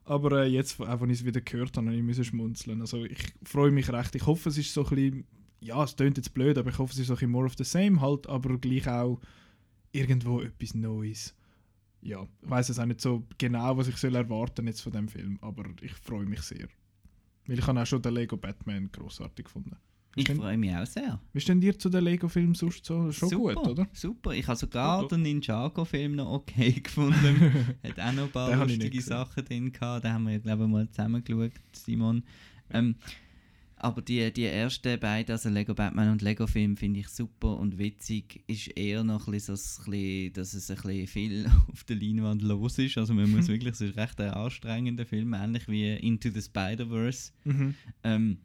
aber 0.06 0.44
äh, 0.44 0.46
jetzt, 0.46 0.80
auch 0.80 1.00
wenn 1.00 1.10
ich 1.10 1.20
es 1.20 1.26
wieder 1.26 1.40
gehört 1.40 1.76
habe, 1.76 1.88
habe 1.88 2.10
ich 2.10 2.26
schmunzeln. 2.26 2.80
Also 2.80 3.04
ich 3.04 3.34
freue 3.42 3.72
mich 3.72 3.90
recht. 3.92 4.14
Ich 4.14 4.24
hoffe, 4.24 4.48
es 4.48 4.56
ist 4.56 4.72
so 4.72 4.84
ein 4.84 4.90
bisschen, 4.90 5.24
ja, 5.60 5.82
es 5.82 5.96
klingt 5.96 6.16
jetzt 6.16 6.32
blöd, 6.32 6.56
aber 6.56 6.70
ich 6.70 6.78
hoffe, 6.78 6.92
es 6.92 7.00
ist 7.00 7.08
so 7.08 7.14
ein 7.14 7.16
bisschen 7.16 7.30
more 7.32 7.46
of 7.46 7.54
the 7.58 7.64
same 7.64 8.00
halt, 8.00 8.28
aber 8.28 8.56
gleich 8.56 8.88
auch 8.88 9.20
irgendwo 9.90 10.40
etwas 10.40 10.74
Neues. 10.74 11.34
Ja, 12.02 12.22
ich 12.22 12.50
weiß 12.50 12.68
es 12.68 12.78
auch 12.78 12.86
nicht 12.86 13.00
so 13.00 13.26
genau, 13.36 13.76
was 13.76 13.88
ich 13.88 13.96
soll 13.96 14.14
erwarten 14.14 14.68
jetzt 14.68 14.80
von 14.80 14.92
dem 14.92 15.08
Film, 15.08 15.38
aber 15.40 15.64
ich 15.80 15.92
freue 15.94 16.26
mich 16.26 16.42
sehr. 16.42 16.68
Weil 17.46 17.58
ich 17.58 17.66
habe 17.66 17.80
auch 17.80 17.86
schon 17.86 18.02
den 18.02 18.14
Lego 18.14 18.36
Batman 18.36 18.90
großartig 18.92 19.46
gefunden. 19.46 19.76
Ich 20.18 20.28
freue 20.30 20.56
mich 20.56 20.74
auch 20.74 20.86
sehr. 20.86 21.20
wie 21.34 21.40
stehen 21.40 21.60
dir 21.60 21.78
zu 21.78 21.90
den 21.90 22.02
Lego-Filmen 22.04 22.54
sonst 22.54 22.86
so? 22.86 23.12
Schon 23.12 23.28
super, 23.28 23.54
gut, 23.54 23.66
oder? 23.68 23.88
Super. 23.92 24.32
Ich 24.32 24.46
habe 24.46 24.58
sogar 24.58 25.06
den 25.08 25.22
Ninjago-Film 25.22 26.16
noch 26.16 26.32
okay 26.32 26.72
gefunden. 26.82 27.76
Hat 27.84 28.00
auch 28.00 28.12
noch 28.12 28.24
ein 28.24 28.30
paar 28.30 28.56
lustige. 28.66 29.02
Sachen 29.02 29.44
drin 29.44 29.72
gehabt. 29.72 30.04
Da 30.06 30.14
haben 30.14 30.24
wir 30.24 30.32
ja, 30.32 30.38
glaube 30.38 30.64
ich, 30.64 30.70
mal 30.70 30.88
zusammen 30.88 31.22
geschaut, 31.22 31.52
Simon. 31.72 32.22
Ähm, 32.70 32.96
aber 33.78 34.00
die, 34.00 34.32
die 34.32 34.44
ersten 34.44 34.98
beiden, 34.98 35.32
also 35.32 35.50
Lego 35.50 35.74
Batman 35.74 36.10
und 36.10 36.22
Lego 36.22 36.46
Film, 36.46 36.78
finde 36.78 37.00
ich 37.00 37.08
super 37.08 37.58
und 37.58 37.76
witzig. 37.76 38.42
Ist 38.46 38.68
eher 38.68 39.04
noch 39.04 39.26
ein 39.28 39.32
bisschen, 39.32 39.56
so 39.56 39.82
ein 39.82 39.90
bisschen, 39.90 40.32
dass 40.32 40.54
es 40.54 40.70
ein 40.70 40.76
bisschen 40.76 41.06
viel 41.06 41.46
auf 41.70 41.84
der 41.84 41.96
Leinwand 41.96 42.40
los 42.40 42.78
ist. 42.78 42.96
Also 42.96 43.12
man 43.12 43.30
muss 43.30 43.48
wirklich, 43.48 43.74
es 43.74 43.82
ist 43.82 43.96
recht 43.98 44.18
ein 44.18 44.30
anstrengender 44.30 45.04
Film, 45.04 45.34
ähnlich 45.34 45.68
wie 45.68 45.92
Into 45.92 46.30
the 46.30 46.40
Spider-Verse. 46.40 47.32
Mhm. 47.44 47.74
Ähm, 48.02 48.38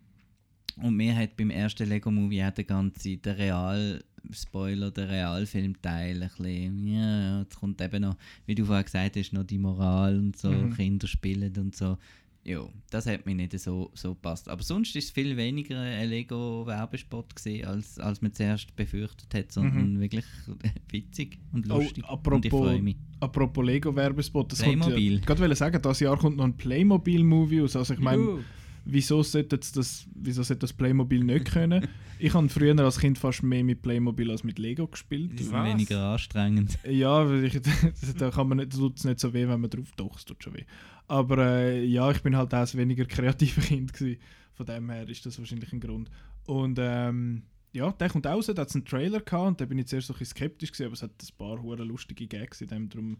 Und 0.83 0.95
mir 0.95 1.15
hat 1.15 1.37
beim 1.37 1.49
ersten 1.49 1.87
Lego-Movie 1.87 2.43
auch 2.43 2.51
der 2.51 2.63
ganze, 2.63 3.17
der 3.17 3.37
Real-Spoiler, 3.37 4.91
der 4.91 5.09
Realfilmteil 5.09 6.21
ein 6.23 6.29
bisschen, 6.29 6.87
ja, 6.87 7.21
ja, 7.21 7.39
jetzt 7.41 7.59
kommt 7.59 7.81
eben 7.81 8.01
noch, 8.01 8.15
wie 8.45 8.55
du 8.55 8.65
vorher 8.65 8.83
gesagt 8.83 9.15
hast, 9.15 9.33
noch 9.33 9.43
die 9.43 9.57
Moral 9.57 10.17
und 10.17 10.37
so, 10.37 10.51
Mhm. 10.51 10.73
Kinder 10.75 11.07
spielen 11.07 11.53
und 11.57 11.75
so. 11.75 11.97
Ja, 12.43 12.67
das 12.89 13.05
hat 13.05 13.27
mir 13.27 13.35
nicht 13.35 13.57
so, 13.59 13.91
so 13.93 14.15
gepasst. 14.15 14.49
Aber 14.49 14.63
sonst 14.63 14.95
ist 14.95 15.05
es 15.05 15.11
viel 15.11 15.37
weniger 15.37 15.79
ein 15.79 16.09
Lego-Werbespot 16.09 17.35
gewesen, 17.35 17.65
als, 17.67 17.99
als 17.99 18.19
man 18.23 18.33
zuerst 18.33 18.75
befürchtet 18.75 19.31
hat, 19.35 19.51
sondern 19.51 19.99
wirklich 19.99 20.25
witzig 20.89 21.37
und 21.53 21.69
Oh, 21.69 21.75
lustig. 21.77 21.97
und 21.97 22.03
ich 22.05 22.09
apropos, 22.09 22.49
freue 22.49 22.81
mich. 22.81 22.97
apropos 23.19 23.63
Lego-Werbespot, 23.63 24.51
das 24.51 24.63
kommt 24.63 24.79
Playmobil. 24.81 25.19
ja, 25.19 25.25
gerade 25.25 25.39
wollte 25.41 25.55
sagen, 25.55 25.79
dieses 25.83 25.99
Jahr 25.99 26.17
kommt 26.17 26.37
noch 26.37 26.45
ein 26.45 26.57
Playmobil-Movie 26.57 27.61
aus. 27.61 27.75
Also 27.75 27.93
ich 27.93 27.99
meine. 27.99 28.39
Wieso 28.85 29.23
sollte 29.23 29.57
das, 29.57 30.07
wieso 30.13 30.43
sollte 30.43 30.61
das 30.61 30.73
Playmobil 30.73 31.23
nicht 31.23 31.51
können? 31.51 31.87
ich 32.21 32.33
habe 32.33 32.49
früher 32.49 32.77
als 32.79 32.99
Kind 32.99 33.17
fast 33.17 33.41
mehr 33.41 33.63
mit 33.63 33.81
Playmobil 33.81 34.29
als 34.29 34.43
mit 34.43 34.59
Lego 34.59 34.87
gespielt. 34.87 35.39
Die 35.39 35.43
sind 35.43 35.53
Was? 35.53 35.67
weniger 35.67 36.11
anstrengend. 36.11 36.77
Ja, 36.87 37.29
ich, 37.41 37.59
da 38.17 38.29
kann 38.29 38.47
man 38.47 38.59
nicht, 38.59 38.73
tut 38.73 38.97
es 38.97 39.05
nicht 39.05 39.19
so 39.19 39.33
weh, 39.33 39.47
wenn 39.47 39.61
man 39.61 39.69
drauf 39.69 39.91
doch, 39.95 40.17
es 40.17 40.25
tut 40.25 40.43
schon 40.43 40.53
weh. 40.53 40.65
Aber 41.07 41.39
äh, 41.39 41.83
ja, 41.83 42.11
ich 42.11 42.21
bin 42.21 42.37
halt 42.37 42.53
auch 42.53 42.59
ein 42.59 42.73
weniger 42.73 43.05
kreativer 43.05 43.61
Kind 43.67 43.93
gewesen. 43.93 44.21
Von 44.53 44.65
dem 44.65 44.89
her 44.89 45.09
ist 45.09 45.25
das 45.25 45.39
wahrscheinlich 45.39 45.73
ein 45.73 45.79
Grund. 45.79 46.11
Und 46.45 46.77
ähm, 46.79 47.43
ja, 47.73 47.91
der 47.91 48.09
kommt 48.09 48.27
raus, 48.27 48.47
da 48.47 48.61
hat 48.61 48.69
es 48.69 48.75
einen 48.75 48.85
Trailer 48.85 49.21
gehabt 49.21 49.47
und 49.47 49.61
da 49.61 49.65
bin 49.65 49.79
ich 49.79 49.87
zuerst 49.87 50.07
so 50.07 50.13
ein 50.13 50.19
bisschen 50.19 50.35
skeptisch 50.35 50.71
gewesen, 50.71 50.85
aber 50.85 50.93
es 50.93 51.03
hat 51.03 51.11
ein 51.11 51.37
paar 51.37 51.61
hure 51.61 51.83
lustige 51.83 52.27
Gags 52.27 52.61
in 52.61 52.67
dem 52.67 52.89
drum. 52.89 53.17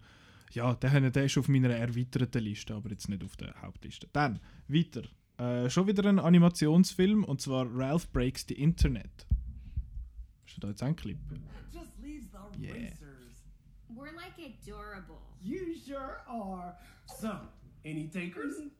Ja, 0.53 0.75
der, 0.75 1.09
der 1.09 1.25
ist 1.25 1.37
auf 1.37 1.47
meiner 1.47 1.69
erweiterten 1.69 2.43
Liste, 2.43 2.75
aber 2.75 2.89
jetzt 2.89 3.07
nicht 3.07 3.23
auf 3.23 3.37
der 3.37 3.61
Hauptliste. 3.61 4.07
Dann, 4.11 4.39
weiter. 4.67 5.03
Äh, 5.41 5.71
schon 5.71 5.87
wieder 5.87 6.07
ein 6.07 6.19
Animationsfilm 6.19 7.23
und 7.23 7.41
zwar 7.41 7.65
Ralph 7.67 8.07
Breaks 8.11 8.45
the 8.47 8.53
Internet. 8.53 9.25
Hast 10.45 10.57
du 10.57 10.61
da 10.61 10.67
jetzt 10.67 10.83
einen 10.83 10.95
Clip? 10.95 11.17
Just 11.73 11.97
leaves 11.99 12.27
the 12.29 12.61
Yeah. 12.61 12.73
racers. 12.73 13.43
We're 13.89 14.13
like 14.15 14.37
adorable. 14.37 15.17
You 15.41 15.73
sure 15.83 16.21
are. 16.27 16.77
So, 17.19 17.31
any 17.83 18.07
takers? 18.07 18.61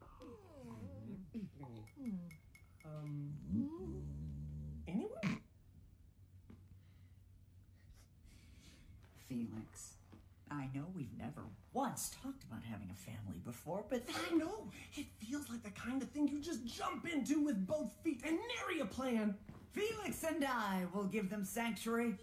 know 10.74 10.86
we've 10.96 11.16
never 11.18 11.44
once 11.74 12.12
talked 12.22 12.44
about 12.44 12.64
having 12.64 12.90
a 12.92 12.96
family 12.96 13.40
before, 13.46 13.84
but 13.90 14.04
I 14.10 14.36
know. 14.36 14.70
It 14.96 15.06
feels 15.20 15.50
like 15.50 15.64
the 15.64 15.72
kind 15.72 16.02
of 16.02 16.10
thing 16.10 16.28
you 16.28 16.40
just 16.40 16.66
jump 16.66 17.08
into 17.12 17.44
with 17.44 17.66
both 17.66 17.92
feet 18.04 18.22
and 18.26 18.38
nary 18.38 18.82
a 18.82 18.86
plan. 18.86 19.36
Felix 19.72 20.24
and 20.24 20.44
I 20.44 20.86
will 20.94 21.06
give 21.06 21.30
them 21.30 21.46
sanctuary. 21.46 22.16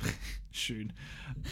Schön. 0.52 0.92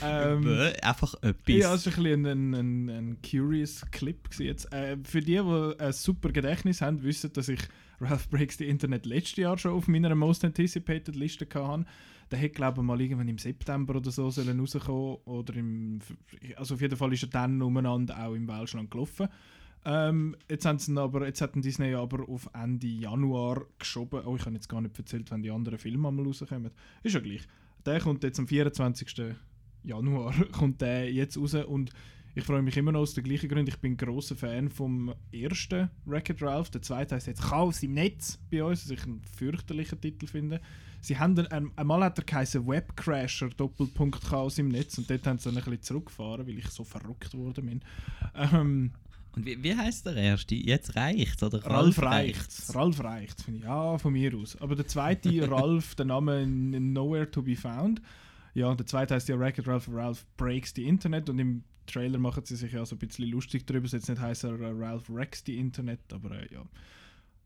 Ähm, 0.02 0.42
Bäh, 0.42 0.74
Einfach 0.82 1.14
etwas. 1.22 1.54
Ja, 1.54 1.74
es 1.74 1.86
war 1.86 2.04
ein, 2.04 2.22
bisschen 2.22 2.26
ein, 2.26 2.54
ein, 2.54 2.88
ein 2.88 3.18
curious 3.22 3.84
Clip. 3.92 4.18
Jetzt. 4.38 4.72
Äh, 4.72 4.96
für 5.04 5.20
die, 5.20 5.36
die 5.36 5.74
ein 5.78 5.92
super 5.92 6.30
Gedächtnis 6.30 6.80
haben, 6.80 7.02
wissen, 7.02 7.32
dass 7.32 7.48
ich 7.48 7.60
Ralph 8.00 8.28
Breaks 8.30 8.58
the 8.58 8.68
Internet 8.68 9.06
letztes 9.06 9.36
Jahr 9.36 9.58
schon 9.58 9.72
auf 9.72 9.88
meiner 9.88 10.14
Most 10.14 10.44
Anticipated 10.44 11.16
Liste 11.16 11.46
hatte. 11.52 11.84
Der 12.30 12.38
hätte, 12.38 12.54
glaube 12.54 12.80
ich, 12.80 12.86
mal 12.86 13.00
irgendwann 13.00 13.28
im 13.28 13.38
September 13.38 13.96
oder 13.96 14.10
so 14.10 14.30
sollen 14.30 14.60
rauskommen 14.60 15.20
oder 15.24 15.54
im, 15.54 15.98
also 16.56 16.74
auf 16.74 16.80
jeden 16.80 16.96
Fall 16.96 17.12
ist 17.12 17.24
er 17.24 17.30
dann 17.30 17.60
umeinander 17.62 18.22
auch 18.22 18.34
im 18.34 18.46
Welschland 18.46 18.90
gelaufen. 18.90 19.28
Ähm, 19.84 20.36
jetzt, 20.50 20.66
haben 20.66 20.78
sie 20.78 20.96
aber, 21.00 21.26
jetzt 21.26 21.40
hat 21.40 21.54
Disney 21.54 21.94
aber 21.94 22.28
auf 22.28 22.50
Ende 22.52 22.86
Januar 22.86 23.64
geschoben. 23.78 24.22
Oh, 24.26 24.36
ich 24.36 24.44
habe 24.44 24.54
jetzt 24.54 24.68
gar 24.68 24.80
nicht 24.80 24.98
erzählt, 24.98 25.30
wenn 25.30 25.42
die 25.42 25.50
anderen 25.50 25.78
Filme 25.78 26.08
einmal 26.08 26.26
rauskommen. 26.26 26.70
Ist 27.02 27.14
ja 27.14 27.20
gleich. 27.20 27.46
Der 27.86 28.00
kommt 28.00 28.22
jetzt 28.22 28.38
am 28.38 28.46
24. 28.46 29.36
Januar 29.84 30.34
kommt 30.52 30.80
der 30.80 31.10
jetzt 31.12 31.38
raus 31.38 31.54
und 31.54 31.90
ich 32.38 32.44
freue 32.44 32.62
mich 32.62 32.76
immer 32.76 32.92
noch 32.92 33.00
aus 33.00 33.14
den 33.14 33.24
gleichen 33.24 33.48
Gründen. 33.48 33.68
Ich 33.68 33.78
bin 33.78 33.96
großer 33.96 34.36
Fan 34.36 34.70
vom 34.70 35.12
ersten 35.32 35.90
Wreck-It 36.04 36.40
Ralph. 36.40 36.70
Der 36.70 36.80
zweite 36.80 37.16
heißt 37.16 37.26
jetzt 37.26 37.42
Chaos 37.42 37.82
im 37.82 37.94
Netz 37.94 38.38
bei 38.48 38.62
uns, 38.62 38.84
was 38.84 38.90
ich 38.92 39.02
einen 39.02 39.22
fürchterlichen 39.24 40.00
Titel 40.00 40.28
finde. 40.28 40.60
Sie 41.00 41.18
haben 41.18 41.34
dann, 41.34 41.48
ein, 41.48 41.70
einmal 41.74 42.04
hat 42.04 42.18
er 42.18 42.24
geheißen 42.24 42.64
Webcrasher 42.64 43.48
Doppelpunkt 43.48 44.22
Chaos 44.22 44.56
im 44.58 44.68
Netz 44.68 44.96
und 44.98 45.10
dort 45.10 45.26
haben 45.26 45.38
sie 45.38 45.46
dann 45.46 45.58
ein 45.58 45.64
bisschen 45.64 45.82
zurückgefahren, 45.82 46.46
weil 46.46 46.58
ich 46.58 46.68
so 46.68 46.84
verrückt 46.84 47.34
worden 47.34 47.66
bin. 47.66 47.80
Ähm, 48.36 48.92
Und 49.32 49.44
wie, 49.44 49.60
wie 49.60 49.74
heißt 49.74 50.06
der 50.06 50.14
erste? 50.14 50.54
Jetzt 50.54 50.94
reicht's, 50.94 51.42
oder? 51.42 51.64
Ralf 51.66 52.00
reicht's. 52.00 52.72
Ralf 52.72 53.02
reicht's, 53.02 53.42
finde 53.42 53.60
ich. 53.60 53.64
Ja, 53.64 53.98
von 53.98 54.12
mir 54.12 54.32
aus. 54.36 54.56
Aber 54.60 54.76
der 54.76 54.86
zweite, 54.86 55.28
Ralf, 55.50 55.96
der 55.96 56.06
Name 56.06 56.46
Nowhere 56.46 57.28
to 57.28 57.42
be 57.42 57.56
found. 57.56 58.00
Ja, 58.54 58.68
und 58.68 58.78
der 58.78 58.86
zweite 58.86 59.16
heißt 59.16 59.28
ja 59.28 59.36
Wreck-It 59.36 59.66
Ralph. 59.66 59.88
Ralph 59.92 60.24
breaks 60.36 60.72
the 60.76 60.84
Internet 60.84 61.28
und 61.28 61.40
im 61.40 61.64
Trailer 61.88 62.18
machen 62.18 62.44
sie 62.44 62.56
sich 62.56 62.72
ja 62.72 62.84
so 62.86 62.94
ein 62.94 62.98
bisschen 62.98 63.28
lustig 63.28 63.66
darüber. 63.66 63.86
Es 63.86 63.92
jetzt 63.92 64.08
nicht 64.08 64.20
heißt 64.20 64.44
er 64.44 64.60
äh, 64.60 64.70
Ralph 64.70 65.08
wrecks 65.10 65.42
the 65.44 65.58
Internet, 65.58 66.12
aber 66.12 66.32
äh, 66.32 66.52
ja. 66.52 66.64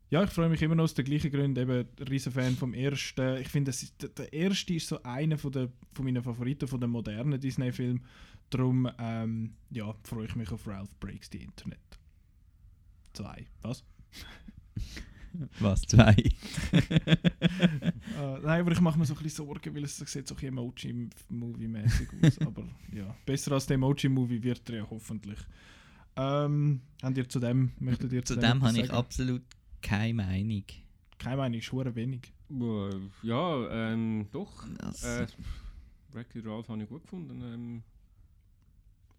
Ja, 0.09 0.23
ich 0.23 0.29
freue 0.29 0.49
mich 0.49 0.61
immer 0.61 0.75
noch 0.75 0.83
aus 0.83 0.93
den 0.93 1.05
gleichen 1.05 1.31
Gründen. 1.31 1.59
Eben, 1.59 1.87
riesen 2.07 2.31
Fan 2.31 2.55
vom 2.55 2.75
ersten. 2.75 3.37
Ich 3.37 3.47
finde, 3.47 3.71
der 4.15 4.31
erste 4.31 4.75
ist 4.75 4.87
so 4.87 5.01
einer 5.01 5.39
von, 5.39 5.51
der, 5.51 5.69
von 5.93 6.05
meinen 6.05 6.21
Favoriten 6.21 6.67
von 6.67 6.79
den 6.79 6.91
modernen 6.91 7.39
Disney-Filmen. 7.39 8.05
Darum, 8.51 8.87
ähm, 8.99 9.55
ja, 9.71 9.95
freue 10.03 10.27
ich 10.27 10.35
mich 10.35 10.51
auf 10.51 10.67
Ralph 10.67 10.95
breaks 10.99 11.29
the 11.31 11.39
Internet. 11.39 11.79
Zwei. 13.13 13.47
Was? 13.63 13.83
Was? 15.59 15.81
Zwei? 15.81 16.15
Äh, 16.71 18.39
nein, 18.43 18.61
aber 18.61 18.71
ich 18.71 18.81
mache 18.81 18.97
mir 18.99 19.05
so 19.05 19.13
ein 19.15 19.23
bisschen 19.23 19.45
Sorgen, 19.45 19.75
weil 19.75 19.83
es 19.83 19.97
sieht 19.97 20.27
so 20.27 20.35
ein 20.35 20.37
bisschen 20.37 20.47
Emoji-Movie-mäßig 20.49 22.09
aus. 22.23 22.37
aber 22.47 22.63
ja, 22.93 23.15
besser 23.25 23.53
als 23.53 23.65
der 23.65 23.75
Emoji-Movie 23.75 24.41
wird 24.43 24.69
er 24.69 24.77
ja 24.77 24.87
hoffentlich. 24.89 25.39
Ähm, 26.15 26.81
habt 27.01 27.17
ihr 27.17 27.27
zu 27.27 27.39
dem, 27.39 27.71
möchtet 27.79 28.11
ihr 28.13 28.23
Zu 28.23 28.35
dem 28.35 28.41
dem 28.41 28.57
etwas 28.57 28.69
habe 28.69 28.81
ich 28.85 28.91
absolut 28.91 29.41
keine 29.81 30.13
Meinung. 30.13 30.63
Keine 31.17 31.37
Meinung, 31.37 31.59
ist 31.59 31.67
verdammt 31.67 31.95
wenig. 31.95 32.31
Äh, 32.51 32.89
Ja, 33.27 33.91
ähm, 33.91 34.27
doch. 34.31 34.65
Das, 34.77 35.03
Äh, 35.03 35.27
Wreck-It 36.11 36.45
Ralph 36.45 36.67
habe 36.69 36.83
ich 36.83 36.89
gut 36.89 37.01
gefunden. 37.03 37.41
Ähm, 37.41 37.83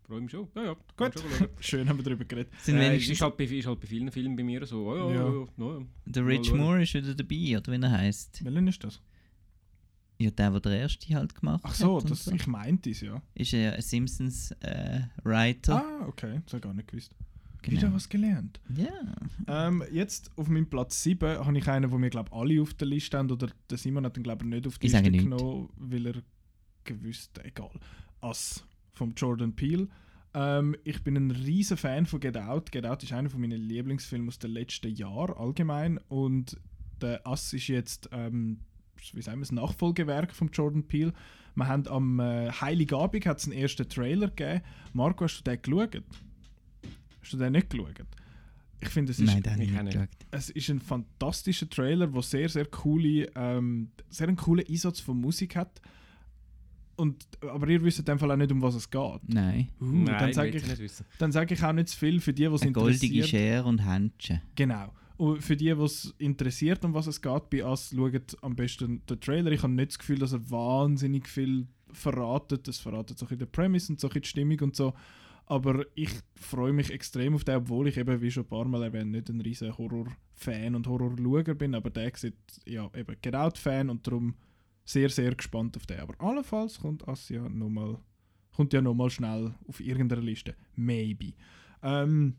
freue 0.04 0.20
mich 0.20 0.30
schon. 0.30 0.48
Ja, 0.54 0.64
ja. 0.64 0.76
Gut. 0.96 1.14
Schön 1.60 1.88
haben 1.88 1.98
wir 1.98 2.04
darüber 2.04 2.24
geredet. 2.24 2.52
sind 2.60 2.76
äh, 2.76 2.80
wenigstens, 2.80 3.16
ist, 3.16 3.22
halt 3.22 3.36
bei, 3.36 3.44
ist 3.44 3.66
halt 3.66 3.80
bei 3.80 3.86
vielen 3.86 4.10
Filmen 4.10 4.36
bei 4.36 4.44
mir 4.44 4.64
so. 4.66 4.86
Oh, 4.90 4.96
ja, 4.96 5.14
Ja. 5.14 5.28
ja. 5.32 5.46
Ja, 5.56 5.78
ja. 5.78 5.86
der 6.06 6.26
Rich 6.26 6.50
mal. 6.52 6.58
Moore 6.58 6.82
ist 6.82 6.94
wieder 6.94 7.14
dabei, 7.14 7.58
oder 7.58 7.72
wie 7.72 7.82
er 7.82 7.90
heißt. 7.90 8.44
Welchen 8.44 8.66
ist 8.68 8.84
das? 8.84 9.00
Ja, 10.18 10.30
der, 10.30 10.50
der 10.50 10.60
der 10.60 10.78
erste 10.78 11.14
halt 11.14 11.34
gemacht 11.34 11.62
Ach 11.64 11.74
so, 11.74 11.96
hat. 11.96 12.04
und 12.04 12.10
das, 12.10 12.26
ich 12.28 12.46
meinte 12.46 12.90
es 12.90 13.00
ja. 13.00 13.20
Ist 13.34 13.50
ja 13.50 13.72
ein 13.72 13.82
Simpsons 13.82 14.52
äh, 14.60 15.00
Writer. 15.24 15.84
Ah, 15.84 16.06
okay, 16.06 16.40
das 16.44 16.54
habe 16.54 16.58
ich 16.58 16.62
gar 16.62 16.74
nicht 16.74 16.88
gewusst. 16.88 17.14
Genau. 17.62 17.80
Wieder 17.80 17.94
was 17.94 18.08
gelernt. 18.08 18.60
Ja. 18.76 19.16
Ähm, 19.48 19.82
jetzt 19.90 20.30
auf 20.36 20.48
meinem 20.48 20.68
Platz 20.68 21.02
7 21.02 21.38
habe 21.44 21.58
ich 21.58 21.66
einen, 21.66 21.90
wo 21.90 21.98
wir 21.98 22.10
glaube 22.10 22.30
alle 22.32 22.60
auf 22.60 22.74
der 22.74 22.86
Liste 22.86 23.16
haben. 23.16 23.30
Oder 23.30 23.48
der 23.70 23.78
Simon 23.78 24.04
hat 24.04 24.16
ihn 24.18 24.22
glaube 24.22 24.44
ich 24.44 24.50
nicht 24.50 24.66
auf 24.66 24.78
die 24.78 24.86
Ich 24.86 24.92
Liste 24.92 25.10
genommen, 25.10 25.70
weil 25.76 26.06
er 26.06 26.22
gewusst, 26.84 27.40
egal. 27.42 27.70
Ass 28.20 28.64
vom 28.94 29.12
Jordan 29.14 29.54
Peele. 29.54 29.88
Ähm, 30.34 30.76
ich 30.84 31.02
bin 31.02 31.16
ein 31.16 31.30
riesen 31.30 31.76
Fan 31.76 32.06
von 32.06 32.20
Get 32.20 32.36
Out. 32.36 32.72
Get 32.72 32.86
Out 32.86 33.02
ist 33.02 33.12
einer 33.12 33.30
von 33.30 33.40
meinen 33.40 33.60
Lieblingsfilmen 33.60 34.28
aus 34.28 34.38
den 34.38 34.50
letzten 34.50 34.94
Jahren 34.94 35.36
allgemein. 35.36 35.98
Und 36.08 36.58
der 37.00 37.26
Ass 37.26 37.52
ist 37.52 37.68
jetzt, 37.68 38.08
ähm, 38.12 38.60
wie 39.12 39.22
sagen 39.22 39.38
wir, 39.38 39.42
das 39.42 39.52
Nachfolgewerk 39.52 40.34
von 40.34 40.48
Jordan 40.48 40.84
Peele. 40.84 41.12
Wir 41.54 41.68
haben 41.68 41.86
am 41.86 42.18
äh, 42.18 42.50
Heiligabend 42.50 43.26
hat's 43.26 43.44
einen 43.44 43.56
ersten 43.56 43.88
Trailer 43.88 44.28
gegeben. 44.28 44.62
Marco, 44.92 45.24
hast 45.24 45.38
du 45.38 45.50
den 45.50 45.62
geschaut? 45.62 46.02
Hast 47.20 47.32
du 47.32 47.36
den 47.36 47.52
nicht 47.52 47.70
geschaut? 47.70 48.04
Ich 48.80 48.88
finde, 48.88 49.12
es 49.12 49.18
ist 49.18 49.26
Nein, 49.26 49.58
nicht 49.58 50.08
es 50.30 50.50
ist 50.50 50.68
ein 50.68 50.80
fantastischer 50.80 51.70
Trailer, 51.70 52.08
der 52.08 52.22
sehr, 52.22 52.48
sehr 52.48 52.66
coole, 52.66 53.30
ähm, 53.34 53.90
sehr 54.10 54.28
einen 54.28 54.36
coolen 54.36 54.66
Einsatz 54.68 55.00
von 55.00 55.18
Musik 55.18 55.56
hat. 55.56 55.80
Und, 56.96 57.26
aber 57.40 57.68
ihr 57.68 57.82
wisst 57.82 57.98
in 57.98 58.04
dem 58.04 58.18
Fall 58.18 58.30
auch 58.30 58.36
nicht, 58.36 58.52
um 58.52 58.62
was 58.62 58.74
es 58.74 58.88
geht. 58.88 59.20
Nein. 59.26 59.68
Uh, 59.80 59.84
Nein, 59.84 60.16
dann 60.18 60.32
sage 60.32 60.56
ich, 60.56 60.92
dann 61.18 61.32
sag 61.32 61.50
ich 61.50 61.62
auch 61.62 61.72
nicht 61.72 61.88
zu 61.88 61.98
viel 61.98 62.20
für 62.20 62.32
die, 62.32 62.46
die 62.46 62.54
es 62.54 62.62
Eine 62.62 62.72
goldige 62.72 63.06
interessiert. 63.06 63.28
Schere 63.28 63.64
und 63.64 63.78
Händchen. 63.84 64.40
Genau. 64.54 64.92
Und 65.16 65.42
für 65.42 65.56
die, 65.56 65.66
die 65.66 65.82
es 65.82 66.14
interessiert, 66.18 66.84
um 66.84 66.94
was 66.94 67.06
es 67.06 67.20
geht, 67.20 67.50
bei 67.50 67.64
Us, 67.64 67.94
schaut 67.94 68.36
am 68.42 68.56
besten 68.56 69.02
den 69.06 69.20
Trailer. 69.20 69.52
Ich 69.52 69.62
habe 69.62 69.72
nicht 69.72 69.92
das 69.92 69.98
Gefühl, 69.98 70.18
dass 70.18 70.32
er 70.32 70.50
wahnsinnig 70.50 71.28
viel 71.28 71.66
verratet. 71.92 72.66
Das 72.66 72.78
verratet 72.78 73.18
so 73.18 73.26
ein 73.26 73.28
bisschen 73.28 73.46
den 73.46 73.52
Premise 73.52 73.92
und 73.92 74.00
so 74.00 74.08
ein 74.08 74.10
bisschen 74.10 74.22
die 74.22 74.28
Stimmung 74.28 74.60
und 74.60 74.76
so. 74.76 74.94
Aber 75.46 75.84
ich 75.94 76.10
freue 76.36 76.72
mich 76.72 76.90
extrem 76.90 77.34
auf 77.34 77.44
den, 77.44 77.56
obwohl 77.56 77.88
ich 77.88 77.96
eben, 77.96 78.20
wie 78.20 78.30
schon 78.30 78.44
ein 78.44 78.48
paar 78.48 78.64
Mal 78.64 78.82
erwähnt, 78.82 79.12
nicht 79.12 79.28
ein 79.28 79.40
riesen 79.40 79.76
Horror-Fan 79.76 80.74
und 80.74 80.86
Horror-Schauer 80.86 81.54
bin. 81.54 81.74
Aber 81.74 81.90
der 81.90 82.12
sieht, 82.16 82.34
ja, 82.66 82.90
eben 82.94 83.16
Get 83.20 83.34
Out-Fan 83.34 83.90
und 83.90 84.06
darum 84.06 84.34
sehr, 84.84 85.08
sehr 85.08 85.34
gespannt 85.34 85.76
auf 85.76 85.86
den. 85.86 86.00
Aber 86.00 86.14
allenfalls 86.20 86.78
kommt 86.78 87.06
Us 87.06 87.28
ja 87.28 87.48
nochmal 87.48 87.98
kommt 88.54 88.72
ja 88.72 88.80
nochmal 88.80 89.10
schnell 89.10 89.54
auf 89.66 89.80
irgendeiner 89.80 90.22
Liste. 90.22 90.54
Maybe. 90.76 91.32
Ähm, 91.82 92.36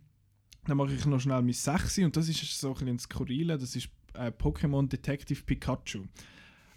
dann 0.66 0.78
mache 0.78 0.94
ich 0.94 1.06
noch 1.06 1.20
schnell 1.20 1.42
mein 1.42 1.54
Sechsi 1.54 2.04
und 2.04 2.16
das 2.16 2.30
ist 2.30 2.60
so 2.60 2.70
ein 2.70 2.74
bisschen 2.74 3.00
Skurrile. 3.00 3.58
Das 3.58 3.76
ist 3.76 3.90
äh, 4.14 4.32
Pokémon 4.32 4.88
Detective 4.88 5.44
Pikachu. 5.44 6.06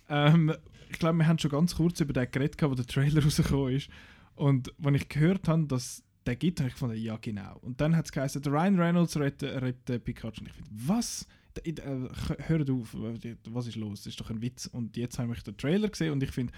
Ähm, 0.08 0.52
ich 0.90 0.98
glaube, 0.98 1.18
wir 1.18 1.26
haben 1.26 1.38
schon 1.38 1.50
ganz 1.50 1.74
kurz 1.76 2.00
über 2.00 2.12
den 2.12 2.30
geredet, 2.30 2.60
wo 2.62 2.74
der 2.74 2.86
Trailer 2.86 3.22
rausgekommen 3.24 3.74
ist. 3.74 3.88
Und 4.34 4.72
als 4.84 4.96
ich 4.96 5.08
gehört 5.08 5.48
habe, 5.48 5.66
dass 5.66 6.02
der 6.26 6.36
gibt, 6.36 6.60
habe 6.60 6.68
ich 6.68 6.74
gefunden, 6.74 6.96
ja 6.96 7.16
genau. 7.16 7.58
Und 7.62 7.80
dann 7.80 7.96
hat 7.96 8.06
es 8.06 8.12
geheißen, 8.12 8.42
Ryan 8.44 8.78
Reynolds 8.78 9.16
rettet, 9.16 9.62
rettet 9.62 10.04
Pikachu. 10.04 10.40
Und 10.40 10.48
ich 10.48 10.52
finde, 10.52 10.70
was? 10.70 11.26
Äh, 11.64 12.08
Hört 12.46 12.70
auf, 12.70 12.94
was 12.94 13.66
ist 13.66 13.76
los? 13.76 14.00
Das 14.00 14.08
ist 14.08 14.20
doch 14.20 14.30
ein 14.30 14.40
Witz. 14.42 14.66
Und 14.66 14.96
jetzt 14.96 15.18
habe 15.18 15.32
ich 15.34 15.42
den 15.42 15.56
Trailer 15.56 15.88
gesehen 15.88 16.12
und 16.12 16.22
ich 16.22 16.30
finde, 16.30 16.52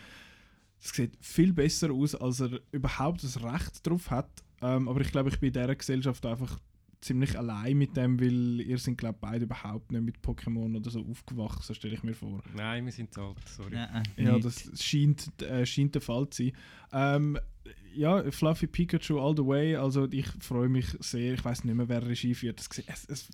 es 0.82 0.90
sieht 0.90 1.16
viel 1.20 1.52
besser 1.52 1.90
aus, 1.92 2.14
als 2.14 2.40
er 2.40 2.60
überhaupt 2.72 3.22
das 3.22 3.42
Recht 3.42 3.86
drauf 3.86 4.10
hat. 4.10 4.30
Ähm, 4.62 4.88
aber 4.88 5.00
ich 5.00 5.10
glaube, 5.10 5.28
ich 5.30 5.38
bin 5.38 5.48
in 5.48 5.52
dieser 5.54 5.74
Gesellschaft 5.74 6.24
einfach 6.26 6.58
ziemlich 7.00 7.38
allein 7.38 7.78
mit 7.78 7.96
dem, 7.96 8.20
weil 8.20 8.60
ihr 8.60 8.78
sind 8.78 8.98
glaube 8.98 9.18
beide 9.20 9.44
überhaupt 9.44 9.90
nicht 9.90 10.02
mit 10.02 10.18
Pokémon 10.18 10.76
oder 10.76 10.90
so 10.90 11.00
aufgewachsen, 11.06 11.74
stelle 11.74 11.94
ich 11.94 12.02
mir 12.02 12.14
vor. 12.14 12.42
Nein, 12.54 12.84
wir 12.84 12.92
sind 12.92 13.12
zu 13.12 13.22
alt, 13.22 13.36
sorry. 13.48 13.74
Nein, 13.74 14.02
Ja, 14.16 14.38
das 14.38 14.70
scheint, 14.82 15.42
äh, 15.42 15.64
scheint 15.64 15.94
der 15.94 16.02
Fall 16.02 16.28
zu 16.28 16.44
sein. 16.44 16.52
Ähm, 16.92 17.38
ja, 17.94 18.30
Fluffy 18.30 18.66
Pikachu 18.66 19.18
all 19.18 19.34
the 19.36 19.44
way. 19.44 19.76
Also 19.76 20.08
ich 20.10 20.26
freue 20.40 20.68
mich 20.68 20.86
sehr. 21.00 21.34
Ich 21.34 21.44
weiß 21.44 21.64
nicht 21.64 21.74
mehr, 21.74 21.88
wer 21.88 22.06
Regie 22.06 22.34
führt. 22.34 22.58
Das, 22.58 22.68
es, 22.86 23.04
es, 23.08 23.30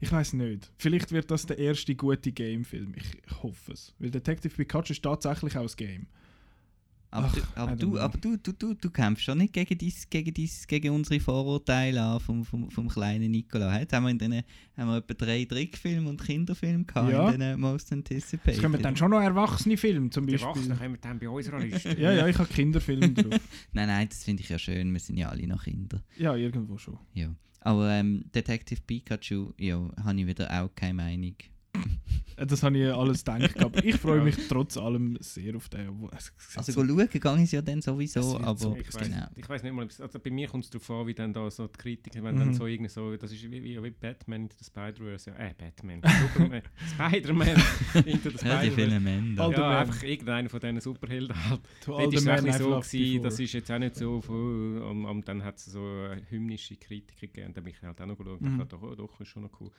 ich 0.00 0.10
weiß 0.10 0.32
nicht. 0.34 0.70
Vielleicht 0.78 1.12
wird 1.12 1.30
das 1.30 1.46
der 1.46 1.58
erste 1.58 1.94
gute 1.94 2.32
Game-Film. 2.32 2.94
Ich, 2.96 3.14
ich 3.26 3.42
hoffe 3.42 3.72
es. 3.72 3.94
Weil 3.98 4.10
Detective 4.10 4.54
Pikachu 4.54 4.92
ist 4.92 5.02
tatsächlich 5.02 5.56
auch 5.56 5.68
ein 5.68 5.76
Game. 5.76 6.06
Aber, 7.12 7.26
Ach, 7.26 7.34
du, 7.34 7.42
aber, 7.56 7.76
du, 7.76 7.98
aber 7.98 8.18
du, 8.18 8.36
du, 8.36 8.52
du, 8.52 8.74
du 8.74 8.88
kämpfst 8.88 9.24
schon 9.24 9.38
nicht 9.38 9.52
gegen, 9.52 9.76
dies, 9.76 10.08
gegen, 10.08 10.32
dies, 10.32 10.64
gegen 10.64 10.90
unsere 10.94 11.18
Vorurteile 11.18 12.00
an 12.00 12.20
vom, 12.20 12.44
vom, 12.44 12.70
vom 12.70 12.86
kleinen 12.88 13.32
Nikola. 13.32 13.80
Jetzt 13.80 13.92
haben 13.92 14.04
wir, 14.04 14.10
in 14.10 14.18
den, 14.18 14.32
haben 14.76 14.88
wir 14.90 14.98
etwa 14.98 15.14
drei 15.14 15.44
Trickfilme 15.44 16.08
und 16.08 16.22
Kinderfilme 16.24 16.84
gehabt 16.84 17.10
Ja. 17.10 17.30
in 17.32 17.40
den 17.40 17.58
Most 17.58 17.92
Anticipated. 17.92 18.54
Es 18.58 18.62
kommen 18.62 18.80
dann 18.80 18.96
schon 18.96 19.10
noch 19.10 19.20
erwachsene 19.20 19.76
Filme 19.76 20.08
zum 20.10 20.24
Beispiel. 20.24 20.40
Erwachsenen 20.46 20.78
kommen 20.78 20.98
dann 21.00 21.18
bei 21.18 21.28
unserer 21.28 21.58
Liste. 21.58 21.90
Ja, 21.98 22.12
ja, 22.12 22.28
ich 22.28 22.38
habe 22.38 22.48
Kinderfilme 22.48 23.10
drauf. 23.10 23.40
Nein, 23.72 23.88
nein, 23.88 24.08
das 24.08 24.22
finde 24.22 24.44
ich 24.44 24.48
ja 24.48 24.58
schön. 24.60 24.92
Wir 24.92 25.00
sind 25.00 25.16
ja 25.16 25.30
alle 25.30 25.44
noch 25.48 25.64
Kinder. 25.64 26.00
Ja, 26.16 26.36
irgendwo 26.36 26.78
schon. 26.78 26.96
Ja. 27.14 27.34
Aber 27.60 27.90
ähm, 27.90 28.24
Detective 28.34 28.80
Pikachu, 28.86 29.52
ja, 29.58 29.78
habe 30.02 30.20
ich 30.20 30.26
wieder 30.26 30.50
auch 30.62 30.74
keine 30.74 30.94
Meinung. 30.94 31.34
Das 32.46 32.62
habe 32.62 32.78
ich 32.78 32.92
alles 32.92 33.24
gedacht. 33.24 33.58
Aber 33.62 33.84
ich 33.84 33.96
freue 34.00 34.22
mich 34.22 34.36
trotz 34.48 34.76
allem 34.76 35.16
sehr 35.20 35.54
auf 35.56 35.68
den. 35.68 36.08
Also 36.10 36.72
so- 36.72 36.84
schauen 36.84 37.08
gehe 37.08 37.42
ich 37.44 37.52
ja 37.52 37.60
dann 37.62 37.82
sowieso, 37.82 38.38
aber 38.38 38.58
so 38.58 38.76
Ich 38.76 38.94
weiß, 38.94 39.08
genau. 39.10 39.26
ich 39.36 39.48
weiß 39.48 39.62
nicht 39.62 39.72
mal, 39.72 39.86
also 39.98 40.18
bei 40.18 40.30
mir 40.30 40.48
kommt 40.48 40.64
es 40.64 40.70
darauf 40.70 40.90
an, 40.90 41.06
wie 41.06 41.14
dann 41.14 41.32
da 41.32 41.50
so 41.50 41.66
die 41.66 41.76
Kritiker, 41.78 42.22
wenn 42.22 42.34
Mhm. 42.36 42.38
dann 42.40 42.54
so 42.54 42.66
irgendwie 42.66 42.88
so, 42.90 43.14
das 43.16 43.30
ist 43.32 43.42
wie, 43.50 43.62
wie, 43.62 43.82
wie 43.82 43.90
Batman 43.90 44.42
into 44.42 44.56
the 44.58 44.64
Spider-Verse, 44.64 45.30
ja, 45.30 45.36
äh, 45.36 45.54
Batman, 45.56 46.00
Superman, 46.34 46.62
Spider-Man 46.94 47.48
into 48.06 48.30
the 48.30 48.46
Ja, 48.46 48.62
die 48.62 48.70
Spider-Verse. 48.70 48.70
vielen 48.74 49.04
Männer. 49.04 49.50
Ja, 49.50 49.78
einfach 49.80 50.02
irgendeiner 50.02 50.48
von 50.48 50.60
diesen 50.60 50.80
Superhelden 50.80 51.36
halt. 51.50 51.60
Ist 52.14 52.18
es 52.20 52.24
men 52.24 52.46
ein 52.46 52.52
so 52.58 52.70
gewesen, 52.80 53.22
das 53.22 53.38
ist 53.38 53.52
jetzt 53.52 53.70
auch 53.70 53.78
nicht 53.78 53.96
so 53.96 54.20
voll, 54.20 54.78
und, 54.82 55.04
und 55.04 55.28
dann 55.28 55.44
hat 55.44 55.58
es 55.58 55.66
so 55.66 55.80
äh, 56.06 56.20
hymnische 56.30 56.76
Kritiker 56.76 57.26
gegeben, 57.26 57.52
da 57.54 57.60
bin 57.60 57.74
ich 57.74 57.82
halt 57.82 58.00
auch 58.00 58.06
noch 58.06 58.16
geschaut, 58.16 58.40
Mhm. 58.40 58.54
mhm. 58.56 58.68
doch, 58.68 58.82
oh, 58.82 58.94
doch, 58.94 59.20
ist 59.20 59.28
schon 59.28 59.42
noch 59.42 59.60
cool. 59.60 59.70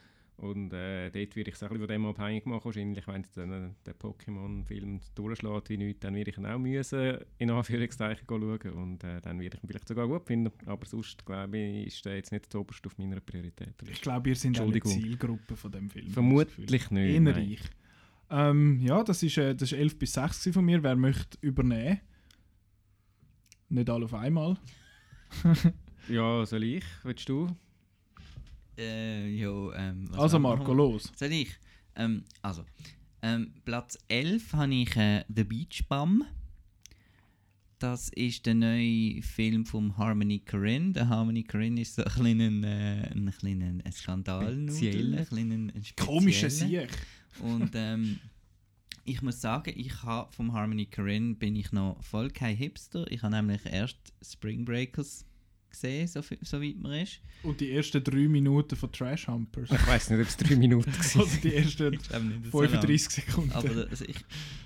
Und 0.41 0.73
äh, 0.73 1.11
dort 1.11 1.35
werde 1.35 1.51
ich 1.51 1.55
es 1.55 1.61
ein 1.61 1.69
bisschen 1.69 1.81
von 1.81 1.87
dem 1.87 2.05
abhängig 2.07 2.47
machen, 2.47 2.65
wahrscheinlich, 2.65 3.07
wenn 3.07 3.23
dann 3.35 3.51
äh, 3.51 3.69
der 3.85 3.93
Pokémon-Film 3.93 4.99
durchschlägt 5.13 5.69
wie 5.69 5.77
nichts, 5.77 5.99
dann 5.99 6.15
werde 6.15 6.31
ich 6.31 6.37
ihn 6.39 6.47
auch 6.47 6.57
müssen, 6.57 7.19
in 7.37 7.51
Anführungszeichen, 7.51 8.25
schauen 8.27 8.59
und 8.73 9.03
äh, 9.03 9.21
dann 9.21 9.39
werde 9.39 9.57
ich 9.57 9.63
ihn 9.63 9.67
vielleicht 9.67 9.87
sogar 9.87 10.07
gut 10.07 10.25
finden, 10.25 10.51
aber 10.65 10.83
sonst, 10.87 11.23
glaube 11.27 11.59
ich, 11.59 11.87
ist 11.87 12.05
der 12.05 12.15
jetzt 12.15 12.31
nicht 12.31 12.51
das 12.51 12.59
oberste 12.59 12.87
auf 12.87 12.97
meiner 12.97 13.19
Priorität. 13.19 13.75
Ich 13.87 14.01
glaube, 14.01 14.29
ihr 14.29 14.35
seid 14.35 14.59
auch 14.59 14.71
die. 14.71 14.81
Zielgruppe 14.81 15.55
von 15.55 15.71
dem 15.71 15.91
Film. 15.91 16.09
Vermutlich 16.09 16.89
nicht, 16.89 17.13
Eher 17.13 17.21
nein. 17.21 17.51
ich. 17.51 17.61
Ähm, 18.31 18.81
ja, 18.81 19.03
das 19.03 19.21
ist, 19.21 19.37
äh, 19.37 19.53
das 19.53 19.71
ist 19.71 19.77
11 19.77 19.99
bis 19.99 20.13
6 20.13 20.39
gewesen 20.39 20.53
von 20.53 20.65
mir. 20.65 20.81
Wer 20.81 20.95
möchte 20.95 21.37
übernehmen? 21.41 21.99
Nicht 23.69 23.89
alle 23.91 24.05
auf 24.05 24.13
einmal. 24.15 24.57
Ja, 26.07 26.43
soll 26.45 26.63
ich? 26.63 26.83
Willst 27.03 27.29
du? 27.29 27.47
Äh, 28.77 29.27
jo, 29.29 29.71
ähm, 29.73 30.09
Also 30.13 30.39
Marco, 30.39 30.73
los. 30.73 31.11
Soll 31.15 31.31
ich? 31.33 31.57
Ähm, 31.95 32.23
also, 32.41 32.63
ähm, 33.21 33.53
Platz 33.65 33.97
11 34.07 34.53
habe 34.53 34.73
ich 34.73 34.95
äh, 34.95 35.23
The 35.33 35.43
Beach 35.43 35.83
Bum. 35.87 36.23
Das 37.79 38.09
ist 38.09 38.45
der 38.45 38.53
neue 38.53 39.21
Film 39.23 39.65
von 39.65 39.97
Harmony 39.97 40.39
Korine. 40.39 40.93
Der 40.93 41.09
Harmony 41.09 41.43
Korine 41.43 41.81
ist 41.81 41.95
so 41.95 42.03
ein 42.03 42.11
kleiner, 42.11 42.67
äh, 42.67 43.11
ein 43.11 43.33
kleiner 43.37 43.91
Skandal. 43.91 44.53
Ein 44.53 44.67
kleiner, 44.67 45.25
ein 45.55 45.83
Komischer. 45.97 46.49
Sieg. 46.49 46.89
Und 47.39 47.71
ähm, 47.73 48.19
ich 49.03 49.21
muss 49.21 49.41
sagen, 49.41 49.73
ich 49.75 50.03
habe 50.03 50.31
vom 50.31 50.53
Harmony 50.53 50.85
Korine 50.85 51.35
bin 51.35 51.55
ich 51.55 51.71
noch 51.71 52.01
voll 52.03 52.29
kein 52.29 52.55
Hipster. 52.55 53.09
Ich 53.11 53.23
habe 53.23 53.35
nämlich 53.35 53.65
erst 53.65 53.97
Spring 54.21 54.63
Breakers 54.63 55.25
gesehen, 55.71 56.07
so, 56.07 56.21
so 56.41 56.61
weit 56.61 56.77
man 56.77 56.93
ist. 56.93 57.19
Und 57.43 57.59
die 57.59 57.71
ersten 57.71 58.03
drei 58.03 58.27
Minuten 58.27 58.75
von 58.75 58.91
Trash 58.91 59.27
Humpers. 59.27 59.71
Ich 59.71 59.87
weiß 59.87 60.11
nicht, 60.11 60.19
ob 60.19 60.27
es 60.27 60.37
drei 60.37 60.55
Minuten 60.55 60.91
waren. 60.91 61.21
Oder 61.21 61.37
die 61.43 61.55
ersten 61.55 61.69
Ich 61.69 61.75
glaube 61.77 61.95
nicht 61.95 62.05
so 62.05 62.13
lang. 62.13 62.43
35 62.51 63.09
Sekunden. 63.09 63.51
Aber 63.53 63.87
also 63.89 64.05
ich, 64.05 64.17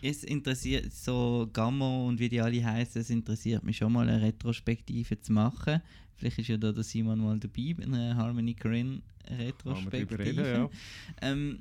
es 0.02 0.24
interessiert 0.24 0.91
so 0.91 1.50
Gamma 1.54 2.04
und 2.06 2.20
wie 2.20 2.30
die 2.30 2.41
alle 2.41 2.63
heißen, 2.63 3.02
es 3.02 3.10
interessiert 3.10 3.63
mich 3.63 3.78
schon 3.78 3.94
mal 3.94 4.08
eine 4.10 4.22
Retrospektive 4.22 5.20
zu 5.22 5.32
machen. 5.32 5.82
Vielleicht 6.15 6.39
ist 6.39 6.48
ja 6.48 6.58
da 6.58 6.72
der 6.72 6.84
Simon 6.84 7.20
mal 7.20 7.39
dabei 7.39 7.74
bei 7.78 7.84
einer 7.84 8.15
Harmony 8.15 8.54
Kann 8.54 8.72
man 8.72 9.02
drüber 9.28 9.46
Retrospektive. 9.46 10.20
reden, 10.20 10.46
ja. 10.46 10.70
Ähm, 11.22 11.60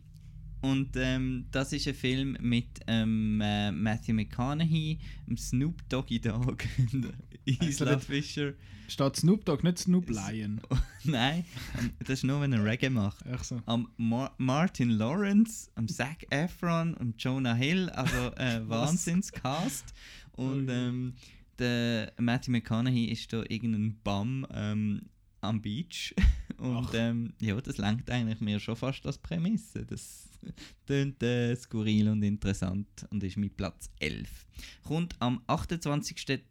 und 0.64 0.90
ähm, 0.96 1.46
das 1.50 1.72
ist 1.72 1.86
ein 1.86 1.94
Film 1.94 2.36
mit 2.40 2.80
ähm, 2.86 3.40
äh, 3.42 3.70
Matthew 3.70 4.14
McConaughey, 4.14 4.98
dem 5.26 5.36
Snoop 5.36 5.88
Doggy 5.88 6.20
Dogg, 6.20 6.64
und 6.92 7.12
Isla 7.44 7.96
nicht- 7.96 8.04
Fisher. 8.06 8.54
Steht 8.86 9.16
Snoop 9.16 9.44
Dogg, 9.46 9.62
nicht 9.62 9.78
Snoop 9.78 10.10
Lion. 10.10 10.60
Nein, 11.04 11.44
ähm, 11.78 11.90
das 12.00 12.10
ist 12.10 12.24
nur, 12.24 12.40
wenn 12.42 12.52
er 12.52 12.62
Reggae 12.64 12.90
macht. 12.90 13.24
Echt 13.26 13.46
so. 13.46 13.62
Am 13.64 13.88
Mar 13.96 14.34
Martin 14.38 14.90
Lawrence, 14.90 15.70
am 15.74 15.88
Zac 15.88 16.26
Efron 16.30 16.92
und 16.94 17.22
Jonah 17.22 17.54
Hill, 17.54 17.88
also 17.90 18.16
äh? 18.36 18.60
Wahnsinnscast. 18.68 19.94
Und 20.32 20.68
ähm, 20.68 21.14
der 21.58 22.12
Matthew 22.18 22.50
McConaughey 22.52 23.06
ist 23.06 23.32
da 23.32 23.42
irgendein 23.48 23.96
Bum 24.04 24.46
ähm, 24.52 25.02
am 25.40 25.62
Beach. 25.62 26.14
Und 26.58 26.88
Ach. 26.88 26.94
ähm, 26.94 27.32
ja, 27.40 27.58
das 27.60 27.78
langt 27.78 28.10
eigentlich 28.10 28.40
mir 28.40 28.60
schon 28.60 28.76
fast 28.76 29.06
als 29.06 29.16
Prämisse. 29.18 29.84
Das 29.86 30.28
klingt 30.86 31.22
äh, 31.22 31.54
skurril 31.56 32.08
und 32.08 32.22
interessant 32.22 33.06
und 33.10 33.22
ist 33.22 33.36
mit 33.36 33.56
Platz 33.56 33.90
11. 34.00 34.46
Kommt 34.82 35.14
am 35.20 35.42
28. 35.46 36.42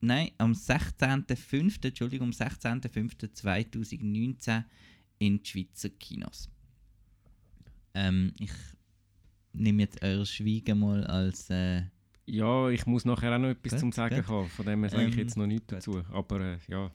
Nein, 0.00 0.30
am 0.38 0.52
16.05. 0.52 1.86
Entschuldigung, 1.86 2.28
am 2.28 2.32
16.05.2019 2.32 4.64
in 5.18 5.42
die 5.42 5.48
Schweizer 5.48 5.90
Kinos. 5.90 6.50
Ähm, 7.94 8.32
ich 8.38 8.50
nehme 9.52 9.82
jetzt 9.82 10.02
euer 10.02 10.24
Schweigen 10.26 10.78
mal 10.80 11.04
als. 11.06 11.48
Äh, 11.50 11.82
Ja, 12.26 12.68
ich 12.70 12.86
muss 12.86 13.04
nachher 13.04 13.34
auch 13.34 13.38
noch 13.38 13.48
etwas 13.50 13.72
Gut, 13.72 13.80
zum 13.80 13.92
Sagen 13.92 14.16
gut. 14.16 14.28
haben. 14.28 14.48
Von 14.48 14.66
dem 14.66 14.80
her 14.80 14.90
sage 14.90 15.04
ich 15.06 15.12
Ähm, 15.14 15.18
jetzt 15.18 15.36
noch 15.36 15.46
nichts 15.46 15.66
dazu. 15.68 16.02
Aber 16.10 16.40
äh, 16.40 16.58
ja, 16.68 16.90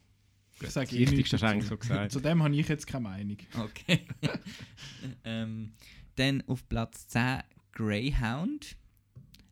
Ich 0.62 0.70
sage 0.70 0.88
das 0.88 0.96
eh 0.96 1.00
Wichtigste 1.00 1.38
du 1.38 1.48
eigentlich 1.48 1.68
schon 1.68 1.80
gesagt. 1.80 2.12
Zu 2.12 2.20
dem 2.20 2.44
habe 2.44 2.56
ich 2.56 2.68
jetzt 2.68 2.86
keine 2.86 3.04
Meinung. 3.04 3.38
okay. 3.58 4.06
ähm, 5.24 5.72
dann 6.20 6.44
auf 6.48 6.68
Platz 6.68 7.08
10 7.08 7.40
Greyhound. 7.74 8.76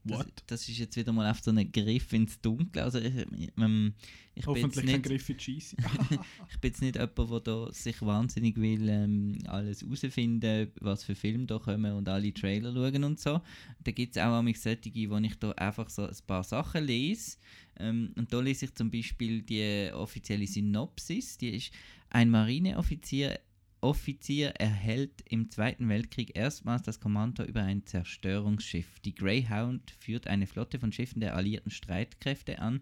Das, 0.04 0.26
das 0.46 0.70
ist 0.70 0.78
jetzt 0.78 0.96
wieder 0.96 1.12
mal 1.12 1.30
auf 1.30 1.42
so 1.42 1.52
einen 1.52 1.70
Griff 1.70 2.14
ins 2.14 2.40
Dunkle. 2.40 2.82
Also 2.82 3.00
ich, 3.00 3.14
ähm, 3.58 3.94
ich 4.36 4.46
bin 4.46 4.56
jetzt 4.56 4.64
Hoffentlich 4.64 4.86
kein 4.86 5.02
nicht, 5.02 5.04
Griff 5.04 5.30
in 5.30 5.38
die 5.38 5.52
ich 6.50 6.60
bin 6.60 6.72
jetzt 6.72 6.82
nicht 6.82 6.96
jemand, 6.96 7.30
der 7.30 7.40
da 7.42 7.74
sich 7.74 8.02
wahnsinnig 8.02 8.56
will 8.56 8.88
ähm, 8.88 9.38
alles 9.48 9.82
herausfinden, 9.82 10.72
was 10.80 11.04
für 11.04 11.15
Filme 11.15 11.46
da 11.46 11.60
kommen 11.60 11.92
und 11.92 12.08
alle 12.08 12.34
Trailer 12.34 12.72
schauen 12.72 13.04
und 13.04 13.20
so. 13.20 13.42
Da 13.84 13.92
gibt 13.92 14.15
es 14.15 14.22
auch 14.22 14.42
manchmal 14.42 14.56
solche, 14.56 15.10
wo 15.10 15.18
ich 15.18 15.36
da 15.40 15.52
einfach 15.52 15.90
so 15.90 16.04
ein 16.04 16.15
paar 16.26 16.44
Sachen 16.46 16.86
lese. 16.86 17.38
Ähm, 17.78 18.13
und 18.15 18.32
da 18.32 18.40
lese 18.40 18.65
ich 18.65 18.76
zum 18.76 18.90
Beispiel 18.90 19.42
die 19.42 19.92
offizielle 19.94 20.48
Synopsis. 20.48 21.38
Die 21.38 21.50
ist, 21.50 21.74
ein 22.10 22.30
Marineoffizier 22.30 23.40
Offizier 23.82 24.50
erhält 24.58 25.23
im 25.30 25.50
Zweiten 25.52 25.88
Weltkrieg 25.88 26.36
erstmals 26.36 26.84
das 26.84 27.00
Kommando 27.00 27.44
über 27.44 27.62
ein 27.62 27.86
Zerstörungsschiff. 27.86 29.00
Die 29.02 29.13
Greyhound 29.13 29.92
führt 29.92 30.28
eine 30.28 30.48
Flotte 30.48 30.80
von 30.80 30.92
Schiffen 30.92 31.19
der 31.19 31.36
alliierten 31.36 31.71
Streitkräfte 31.71 32.60
an, 32.60 32.82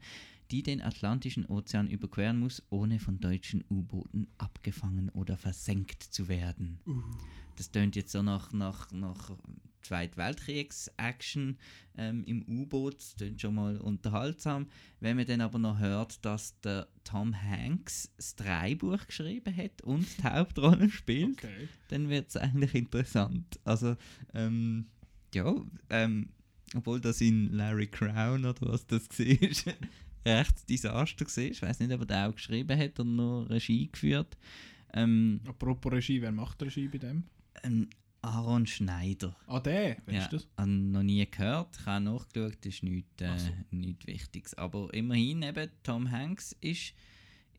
die 0.52 0.64
den 0.64 0.82
Atlantischen 0.82 1.46
Ozean 1.46 1.88
überqueren 1.88 2.40
muss, 2.40 2.64
ohne 2.70 3.00
von 3.00 3.20
deutschen 3.20 3.64
U-Booten 3.70 4.28
abgefangen 4.38 5.10
oder 5.10 5.38
versenkt 5.38 6.04
zu 6.04 6.28
werden. 6.28 6.80
Das 7.56 7.72
tönt 7.72 7.96
jetzt 7.96 8.12
so 8.12 8.22
nach, 8.22 8.54
nach, 8.54 8.92
nach 8.92 9.32
Zweite 9.86 10.18
Weltkriegs-Action 10.18 11.58
ähm, 11.98 12.24
im 12.26 12.44
U-Boot. 12.48 12.96
Das 12.98 13.16
klingt 13.16 13.40
schon 13.42 13.56
mal 13.56 13.78
unterhaltsam. 13.78 14.68
Wenn 15.00 15.18
man 15.18 15.26
dann 15.26 15.42
aber 15.42 15.60
noch 15.60 15.80
hört, 15.80 16.24
dass 16.26 16.60
der 16.62 16.88
Tom 17.04 17.36
Hanks 17.40 18.12
das 18.18 18.36
Drehbuch 18.36 19.06
geschrieben 19.08 19.56
hat 19.56 19.82
und 19.84 20.06
die 20.18 20.24
Hauptrolle 20.24 20.90
spielt, 20.90 21.38
Okay. 21.44 21.68
dann 21.90 22.10
wird 22.10 22.30
es 22.30 22.38
eigentlich 22.38 22.74
interessant. 22.76 23.60
Also, 23.64 23.96
ähm, 24.34 24.88
ja, 25.34 25.54
ähm, 25.90 26.30
obwohl 26.76 27.00
das 27.00 27.22
in 27.22 27.54
Larry 27.54 27.88
Crown 27.88 28.44
oder 28.46 28.56
was 28.72 28.88
das 28.88 29.08
war, 29.20 29.74
recht 30.26 30.70
Desaster 30.70 31.26
war. 31.26 31.44
Ich 31.44 31.62
weiß 31.62 31.80
nicht, 31.80 31.92
ob 31.94 32.02
er 32.02 32.06
den 32.08 32.18
auch 32.32 32.36
geschrieben 32.36 32.78
hat 32.80 33.00
oder 33.00 33.08
nur 33.10 33.50
Regie 33.50 33.88
geführt. 33.92 34.36
Ähm, 34.94 35.42
Apropos 35.48 35.92
Regie, 35.92 36.22
wer 36.22 36.32
macht 36.32 36.62
Regie 36.64 36.88
bei 36.88 36.98
dem? 36.98 37.24
ähm, 37.64 37.88
Aaron 38.26 38.66
Schneider. 38.66 39.36
Ah, 39.48 39.60
der? 39.60 39.98
Wer 40.06 40.16
Ja, 40.16 40.22
ist 40.24 40.34
das? 40.34 40.48
habe 40.58 40.70
noch 40.72 41.04
nie 41.04 41.26
gehört, 41.30 41.78
ich 41.80 41.86
habe 41.86 42.04
nachgeschaut, 42.04 42.58
das 42.62 42.74
ist 42.74 42.82
nichts, 42.84 43.22
äh, 43.22 43.38
so. 43.38 43.50
nichts 43.72 44.08
Wichtiges. 44.08 44.54
Aber 44.56 44.92
immerhin 44.94 45.44
eben, 45.44 45.70
Tom 45.84 46.10
Hanks 46.12 46.56
ist, 46.62 46.94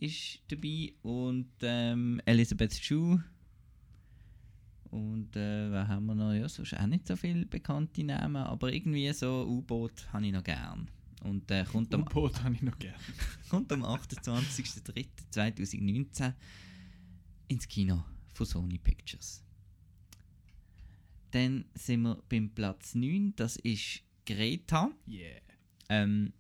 ist 0.01 0.41
dabei 0.49 0.93
und 1.03 1.49
ähm, 1.63 2.21
Elizabeth 2.27 2.75
Shue. 2.75 3.23
Und 4.91 5.35
äh, 5.37 5.71
wer 5.71 5.87
haben 5.89 6.07
wir 6.07 6.15
noch? 6.15 6.33
Ja, 6.33 6.49
sonst 6.49 6.75
auch 6.75 6.87
nicht 6.87 7.07
so 7.07 7.17
viele 7.17 7.45
bekannte 7.47 8.03
Namen, 8.05 8.37
aber 8.37 8.73
irgendwie 8.73 9.13
so 9.13 9.45
U-Boot 9.47 10.07
habe 10.13 10.27
ich 10.27 10.33
noch 10.33 10.45
gern. 10.45 10.89
Und 11.23 11.51
äh, 11.51 11.65
kommt, 11.65 11.93
am, 11.95 12.03
U-Boot 12.03 12.43
habe 12.43 12.55
ich 12.55 12.63
noch 12.63 12.79
gerne. 12.79 12.97
kommt 13.51 13.71
am 13.73 13.85
28.03.2019 13.85 16.33
ins 17.49 17.69
Kino 17.69 18.03
von 18.33 18.47
Sony 18.47 18.79
Pictures. 18.79 19.43
Dann 21.31 21.65
sind 21.75 22.03
wir 22.03 22.23
beim 22.29 22.51
Platz 22.51 22.95
9, 22.95 23.35
das 23.37 23.57
ist 23.57 24.03
Greta. 24.27 24.91
Yeah. 25.09 25.41
Ähm, 25.89 26.33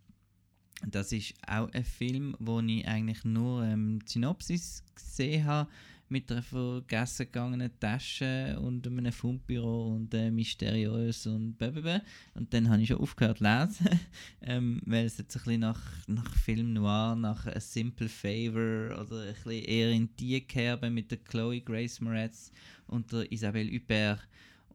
das 0.86 1.12
ist 1.12 1.34
auch 1.46 1.70
ein 1.72 1.84
Film, 1.84 2.36
wo 2.38 2.60
ich 2.60 2.86
eigentlich 2.86 3.24
nur 3.24 3.64
ähm, 3.64 4.00
Synopsis 4.04 4.84
gesehen 4.94 5.44
habe, 5.44 5.70
mit 6.08 6.30
einer 6.30 6.42
vergessen 6.42 7.26
gegangenen 7.26 7.70
Tasche 7.80 8.58
und 8.60 8.86
einem 8.86 9.12
Fundbüro 9.12 9.94
und 9.94 10.14
äh, 10.14 10.30
mysteriös 10.30 11.26
und 11.26 11.56
blablabla. 11.56 12.00
Und 12.34 12.52
dann 12.54 12.68
habe 12.70 12.82
ich 12.82 12.88
schon 12.88 12.98
aufgehört 12.98 13.38
zu 13.38 13.44
lesen, 13.44 14.00
ähm, 14.42 14.80
weil 14.86 15.06
es 15.06 15.18
jetzt 15.18 15.36
ein 15.36 15.42
bisschen 15.42 15.60
nach, 15.60 15.82
nach 16.06 16.34
Film 16.36 16.74
Noir, 16.74 17.16
nach 17.16 17.46
A 17.46 17.58
Simple 17.58 18.08
Favor 18.08 19.00
oder 19.00 19.22
ein 19.22 19.34
bisschen 19.34 19.64
eher 19.64 19.90
in 19.90 20.08
die 20.16 20.40
Kerbe 20.40 20.90
mit 20.90 21.10
der 21.10 21.18
Chloe 21.18 21.60
Grace 21.60 22.00
Moretz 22.00 22.52
und 22.86 23.10
der 23.12 23.30
Isabelle 23.32 23.72
Huppert. 23.72 24.20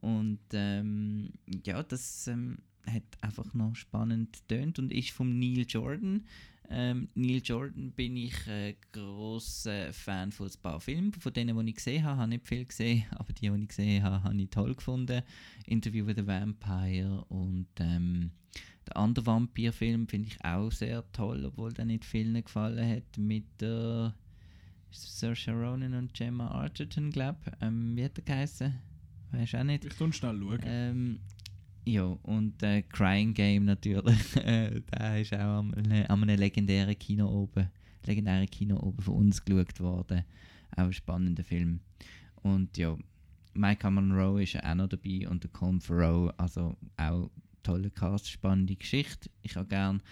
Und 0.02 0.40
ähm, 0.52 1.30
ja, 1.64 1.82
das 1.82 2.26
ähm, 2.26 2.58
hat 2.86 3.04
einfach 3.20 3.54
noch 3.54 3.76
spannend 3.76 4.46
tönt 4.48 4.80
und 4.80 4.92
ist 4.92 5.12
vom 5.12 5.38
Neil 5.38 5.64
Jordan. 5.66 6.26
Ähm, 6.68 7.08
Neil 7.14 7.40
Jordan 7.44 7.92
bin 7.92 8.16
ich 8.16 8.46
äh, 8.48 8.74
grosser 8.90 9.92
Fan 9.92 10.32
von 10.32 10.48
ein 10.48 10.60
paar 10.60 10.80
Filmen. 10.80 11.12
Von 11.12 11.32
denen, 11.32 11.56
die 11.56 11.70
ich 11.70 11.76
gesehen 11.76 12.02
habe, 12.02 12.20
habe 12.20 12.34
ich 12.34 12.40
nicht 12.40 12.48
viel 12.48 12.64
gesehen, 12.64 13.04
aber 13.12 13.32
die, 13.32 13.48
die 13.48 13.62
ich 13.62 13.68
gesehen 13.68 14.02
habe, 14.02 14.24
habe 14.24 14.36
ich 14.36 14.50
toll 14.50 14.74
gefunden. 14.74 15.22
Interview 15.66 16.04
with 16.04 16.18
a 16.18 16.26
Vampire 16.26 17.24
und 17.28 17.68
ähm, 17.78 18.32
der 18.88 18.96
andere 18.96 19.24
Vampir-Film 19.24 20.08
finde 20.08 20.28
ich 20.28 20.44
auch 20.44 20.72
sehr 20.72 21.04
toll, 21.12 21.44
obwohl 21.44 21.72
der 21.72 21.84
nicht 21.84 22.04
vielen 22.04 22.42
gefallen 22.42 22.90
hat. 22.90 23.18
Mit 23.18 23.44
der 23.60 24.16
Saoirse 24.90 25.52
Ronan 25.52 25.94
und 25.94 26.12
Gemma 26.12 26.48
Arterton, 26.48 27.12
glaube 27.12 27.38
ich. 27.46 27.52
Ähm, 27.60 27.96
wie 27.96 28.04
hat 28.04 28.16
der 28.16 28.24
geheißen? 28.24 28.91
Weiß 29.32 29.54
auch 29.54 29.64
nicht. 29.64 29.84
Ich 29.84 29.94
tu 29.94 30.10
schnell 30.12 30.38
schauen. 30.38 30.60
Ähm, 30.64 31.20
ja, 31.84 32.04
und 32.04 32.62
äh, 32.62 32.82
Crying 32.82 33.34
Game 33.34 33.64
natürlich. 33.64 34.36
äh, 34.44 34.80
der 34.80 35.20
ist 35.20 35.34
auch 35.34 35.58
am, 35.58 35.72
an 35.74 35.92
einem 35.92 36.38
legendären 36.38 36.98
Kino 36.98 37.28
oben, 37.28 37.68
legendären 38.04 38.48
Kino 38.48 38.78
oben 38.78 39.02
von 39.02 39.14
uns 39.14 39.44
geschaut 39.44 39.80
worden. 39.80 40.24
Auch 40.76 40.84
ein 40.84 40.92
spannender 40.92 41.44
Film. 41.44 41.80
Und 42.42 42.76
ja, 42.76 42.96
Micah 43.54 43.90
Monroe 43.90 44.42
ist 44.42 44.62
auch 44.62 44.74
noch 44.74 44.88
dabei 44.88 45.28
und 45.28 45.42
der 45.42 45.50
Colin 45.50 45.80
Farrell, 45.80 46.32
also 46.36 46.76
auch 46.96 47.30
tolle 47.62 47.90
Cast, 47.90 48.30
spannende 48.30 48.76
Geschichte. 48.76 49.30
Ich 49.42 49.56
habe 49.56 49.68
gern 49.68 50.02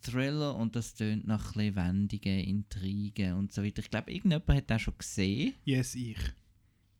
Thriller 0.00 0.54
und 0.56 0.76
das 0.76 0.94
tönt 0.94 1.26
nach 1.26 1.56
ein 1.56 1.74
wendigen 1.74 2.40
Intrigen 2.40 3.34
und 3.34 3.52
so 3.52 3.62
weiter. 3.62 3.80
Ich 3.80 3.90
glaube, 3.90 4.12
irgendjemand 4.12 4.48
hat 4.48 4.70
das 4.70 4.82
schon 4.82 4.98
gesehen. 4.98 5.54
Yes, 5.64 5.94
ich. 5.94 6.18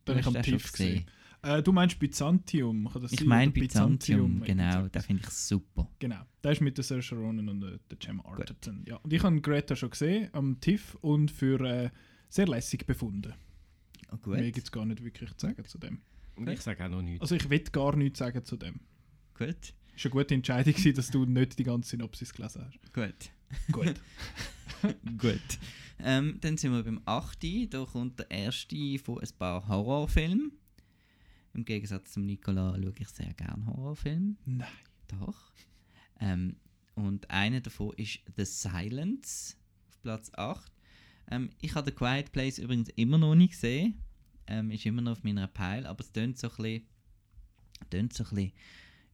Du 0.04 0.12
Den 0.12 0.20
ich 0.20 0.26
am 0.26 0.34
schon 0.34 0.42
TIFF 0.42 0.72
gesehen. 0.72 1.06
Äh, 1.44 1.62
du 1.62 1.72
meinst 1.72 1.98
Byzantium? 1.98 2.88
Kann 2.90 3.02
das 3.02 3.12
Ich 3.12 3.24
meine 3.24 3.50
Byzantium, 3.50 4.42
genau, 4.42 4.88
den 4.88 5.02
finde 5.02 5.22
ich 5.24 5.30
super. 5.30 5.90
Genau, 5.98 6.22
der 6.42 6.52
ist 6.52 6.60
mit 6.60 6.76
der 6.76 6.84
Saoirse 6.84 7.14
Ronan 7.14 7.48
und 7.48 7.60
der, 7.60 7.78
der 7.90 7.98
Gemma 7.98 8.24
Arterton. 8.24 8.82
Ja. 8.86 8.96
Und 8.96 9.12
ich 9.12 9.22
habe 9.22 9.40
Greta 9.40 9.76
schon 9.76 9.90
gesehen 9.90 10.30
am 10.32 10.58
TIFF 10.60 10.94
und 11.02 11.30
für 11.30 11.60
äh, 11.60 11.90
sehr 12.28 12.46
lässig 12.46 12.86
befunden. 12.86 13.34
Oh, 14.10 14.16
gut. 14.16 14.38
Mehr 14.38 14.50
gibt 14.52 14.66
es 14.66 14.72
gar 14.72 14.86
nicht 14.86 15.04
wirklich 15.04 15.30
zu 15.36 15.46
sagen 15.46 15.64
zu 15.66 15.78
dem. 15.78 16.00
Und 16.36 16.48
ich 16.48 16.60
sage 16.60 16.84
auch 16.84 16.88
noch 16.88 17.02
nichts. 17.02 17.20
Also 17.20 17.36
ich 17.36 17.48
will 17.48 17.60
gar 17.60 17.94
nichts 17.94 18.18
sagen 18.18 18.44
zu 18.44 18.56
dem. 18.56 18.80
Gut, 19.34 19.74
Es 19.96 20.04
war 20.04 20.12
eine 20.12 20.22
gute 20.22 20.34
Entscheidung, 20.34 20.72
gewesen, 20.72 20.94
dass 20.94 21.10
du 21.10 21.26
nicht 21.26 21.58
die 21.58 21.64
ganze 21.64 21.90
Synopsis 21.90 22.32
gelesen 22.32 22.64
hast. 22.66 22.92
gut, 22.92 23.30
Gut. 23.70 24.00
gut. 25.18 25.58
Ähm, 26.00 26.38
dann 26.40 26.56
sind 26.56 26.72
wir 26.72 26.82
beim 26.82 27.00
8. 27.04 27.38
Da 27.70 27.84
kommt 27.84 28.18
der 28.18 28.30
erste 28.30 28.98
von 28.98 29.20
ein 29.20 29.28
paar 29.38 29.68
Horrorfilmen. 29.68 30.52
Im 31.54 31.64
Gegensatz 31.64 32.12
zum 32.12 32.26
Nicola 32.26 32.76
schaue 32.76 32.92
ich 32.98 33.08
sehr 33.08 33.32
gerne 33.34 33.64
Horrorfilme. 33.66 34.36
Nein. 34.44 34.68
Doch. 35.08 35.52
Ähm, 36.20 36.56
und 36.94 37.30
einer 37.30 37.60
davon 37.60 37.92
ist 37.96 38.20
The 38.36 38.44
Silence 38.44 39.56
auf 39.88 40.00
Platz 40.02 40.32
8. 40.34 40.72
Ähm, 41.30 41.50
ich 41.60 41.74
habe 41.74 41.90
The 41.90 41.96
Quiet 41.96 42.32
Place 42.32 42.58
übrigens 42.58 42.88
immer 42.96 43.18
noch 43.18 43.34
nicht 43.34 43.52
gesehen. 43.52 44.02
Ähm, 44.46 44.70
ist 44.70 44.84
immer 44.84 45.00
noch 45.00 45.12
auf 45.12 45.24
meiner 45.24 45.46
Pile, 45.46 45.88
aber 45.88 46.00
es 46.00 46.12
tönt 46.12 46.38
so 46.38 46.50
ein 46.50 46.56
bisschen, 46.56 46.86
tönt 47.88 48.12
so 48.12 48.24
ein 48.24 48.30
bisschen 48.30 48.52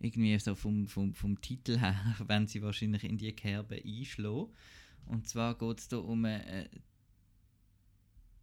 irgendwie 0.00 0.38
so 0.38 0.54
vom, 0.54 0.88
vom, 0.88 1.14
vom 1.14 1.40
Titel 1.40 1.78
her, 1.78 2.16
wenn 2.26 2.46
sie 2.46 2.62
wahrscheinlich 2.62 3.04
in 3.04 3.18
die 3.18 3.32
Kerbe 3.32 3.80
einschlagen. 3.84 4.52
Und 5.06 5.28
zwar 5.28 5.56
geht 5.56 5.78
es 5.78 5.88
da 5.88 5.98
um 5.98 6.24
eine 6.24 6.46
äh, 6.46 6.68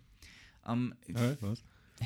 Am, 0.62 0.94
was? 1.40 1.64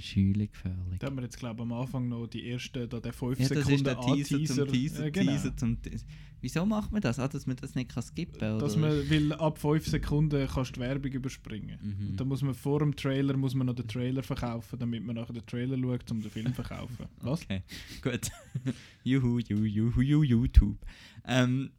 Schüle 0.00 0.48
gefährlich. 0.48 0.98
Da 0.98 1.06
haben 1.06 1.16
wir 1.16 1.22
jetzt, 1.22 1.38
glaube 1.38 1.56
ich, 1.56 1.62
am 1.62 1.72
Anfang 1.72 2.08
noch 2.08 2.26
die 2.26 2.50
ersten, 2.50 2.88
da 2.88 3.00
der 3.00 3.12
5 3.12 3.38
Ja, 3.38 3.46
Sekunden 3.46 3.84
der 3.84 4.00
Teaser 4.00 4.36
Anteaser. 4.36 4.54
zum 4.64 4.72
Teaser, 4.72 5.04
Ja, 5.04 5.10
genau. 5.10 5.32
Teaser 5.32 5.56
zum 5.56 5.82
Teaser. 5.82 6.06
Wieso 6.40 6.66
macht 6.66 6.92
man 6.92 7.00
das? 7.00 7.18
Ah, 7.18 7.28
dass 7.28 7.46
man 7.46 7.56
das 7.56 7.74
nicht 7.74 7.90
kann 7.90 8.02
skippen 8.02 8.38
kann? 8.38 8.58
Dass 8.58 8.76
man, 8.76 8.90
weil 9.10 9.32
ab 9.32 9.58
5 9.58 9.86
Sekunden 9.86 10.46
kannst 10.46 10.76
du 10.76 10.80
Werbung 10.80 11.10
überspringen. 11.10 11.78
Mhm. 11.82 12.08
Und 12.10 12.16
dann 12.20 12.28
muss 12.28 12.42
man 12.42 12.54
vor 12.54 12.80
dem 12.80 12.94
Trailer 12.94 13.36
muss 13.36 13.54
man 13.54 13.66
noch 13.66 13.74
den 13.74 13.88
Trailer 13.88 14.22
verkaufen, 14.22 14.78
damit 14.78 15.04
man 15.04 15.16
nachher 15.16 15.32
den 15.32 15.46
Trailer 15.46 15.76
schaut, 15.78 16.10
um 16.10 16.20
den 16.20 16.30
Film 16.30 16.46
zu 16.46 16.52
verkaufen. 16.54 17.06
Was? 17.20 17.42
Okay, 17.42 17.62
gut. 18.02 18.30
juhu, 19.04 19.38
juhu, 19.38 19.64
juhu, 19.64 20.00
juhu, 20.00 20.22
YouTube. 20.22 20.78
Ähm, 21.26 21.70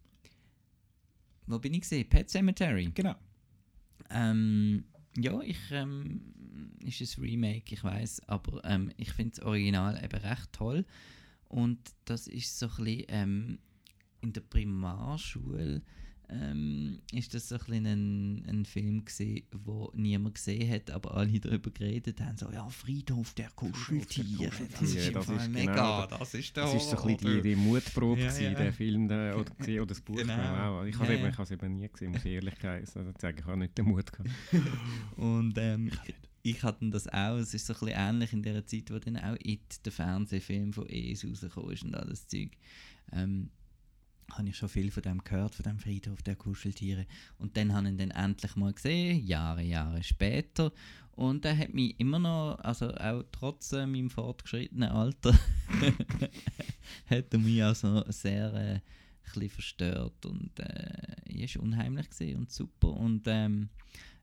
wo 1.46 1.60
bin 1.60 1.74
ich 1.74 1.82
gesehen? 1.82 2.10
Pet 2.10 2.30
Cemetery. 2.30 2.92
Genau. 2.94 3.16
Ähm, 4.10 4.84
ja, 5.18 5.42
ich 5.42 5.58
ähm, 5.72 6.22
ist 6.84 7.18
ein 7.18 7.24
Remake, 7.24 7.74
ich 7.74 7.84
weiß, 7.84 8.22
aber 8.28 8.64
ähm, 8.64 8.92
ich 8.98 9.12
finde 9.12 9.36
das 9.36 9.46
Original 9.46 10.02
eben 10.04 10.20
recht 10.20 10.54
toll. 10.54 10.86
Und 11.50 11.80
das 12.06 12.28
ist 12.28 12.60
so 12.60 12.68
ein 12.68 12.84
bisschen 12.84 13.06
ähm, 13.10 13.60
in 14.22 14.34
der 14.34 14.42
Primarschule 14.42 15.82
ähm, 16.30 17.00
ist 17.14 17.34
das 17.34 17.48
so 17.48 17.56
ein, 17.56 17.60
bisschen 17.60 17.86
ein, 17.86 18.46
ein 18.50 18.66
Film 18.66 19.06
gewesen, 19.06 19.44
wo 19.64 19.92
niemand 19.96 20.36
gesehen 20.36 20.70
hat, 20.70 20.92
aber 20.92 21.16
alle 21.16 21.40
darüber 21.40 21.72
geredet 21.72 22.20
haben, 22.20 22.38
so 22.38 22.52
ja 22.52 22.68
Friedhof 22.70 23.34
der 23.34 23.50
Kuscheltiere. 23.52 24.52
Das 24.72 24.82
ist, 24.82 25.08
im 25.08 25.14
das 25.14 25.26
Fall 25.26 25.50
mega, 25.50 26.06
genau- 26.06 26.18
das 26.18 26.34
ist 26.34 26.56
der 26.56 26.64
Das 26.66 26.76
ist 26.76 26.90
so 26.90 26.98
ein 26.98 27.16
bisschen 27.16 27.42
die, 27.44 27.50
die 27.50 27.56
Mutprobe, 27.56 28.20
Ja, 28.20 28.28
gewesen, 28.28 28.44
ja. 28.44 28.54
der 28.56 28.74
Film 28.74 29.08
der, 29.08 29.38
oder, 29.38 29.52
oder 29.60 29.86
das 29.86 30.02
Buch. 30.02 30.18
Genau. 30.18 30.36
Genau. 30.36 30.84
Ich 30.84 31.00
habe 31.00 31.14
es 31.14 31.38
ja. 31.38 31.44
es 31.44 31.52
eben 31.52 31.76
nie 31.76 31.88
gesehen, 31.88 32.12
muss 32.12 32.26
ich 32.26 32.32
ehrlich 32.34 32.56
sagen. 32.60 32.86
sagen. 33.18 33.38
Ich 33.40 33.46
habe 33.46 33.58
nicht 33.58 33.78
den 33.78 33.86
Mut 33.86 34.12
gehabt. 34.12 34.30
Und 35.16 35.58
ähm, 35.58 35.92
ich, 36.44 36.62
hatte 36.64 36.90
das 36.90 37.08
auch. 37.08 37.38
Es 37.38 37.54
ist 37.54 37.68
so 37.68 37.74
ein 37.74 37.80
bisschen 37.80 37.96
ähnlich 37.98 38.34
in 38.34 38.44
der 38.44 38.66
Zeit, 38.66 38.92
wo 38.92 39.00
dann 39.00 39.18
auch 39.18 39.38
It, 39.44 39.86
der 39.86 39.92
Fernsehfilm 39.94 40.74
von 40.74 40.88
ES 40.90 41.26
rausgekommen 41.26 41.72
ist 41.72 41.84
und 41.84 41.96
alles 41.96 42.28
Zeug. 42.28 42.52
Ähm, 43.14 43.50
habe 44.34 44.50
ich 44.50 44.58
schon 44.58 44.70
viel 44.70 44.92
von 44.92 45.04
dem 45.04 45.24
gehört, 45.24 45.56
von 45.56 45.64
dem 45.64 45.80
Friedhof 45.80 46.22
der 46.22 46.36
Kuscheltiere. 46.36 47.06
Und 47.38 47.56
dann 47.58 47.74
habe 47.74 47.90
ich 47.90 48.00
ihn 48.00 48.12
endlich 48.12 48.56
mal 48.56 48.74
gesehen, 48.74 49.26
Jahre, 49.26 49.64
Jahre 49.64 50.04
später. 50.04 50.72
Und 51.12 51.46
er 51.46 51.58
hat 51.58 51.74
mich 51.74 52.00
immer 52.00 52.20
noch, 52.20 52.60
also 52.60 52.94
auch 52.94 53.24
trotz 53.32 53.74
äh, 53.74 53.88
meinem 53.88 54.10
fortgeschrittenen 54.10 54.90
Alter, 54.90 55.34
hat 57.10 57.34
er 57.34 57.40
mich 57.40 57.64
also 57.64 58.04
sehr 58.10 58.54
äh, 58.54 58.80
ein 59.36 59.50
verstört. 59.50 60.26
Und 60.26 60.60
äh, 60.60 61.16
er 61.26 61.56
war 61.56 61.64
unheimlich 61.64 62.36
und 62.36 62.52
super. 62.52 62.90
Und 62.90 63.24
ähm, 63.26 63.70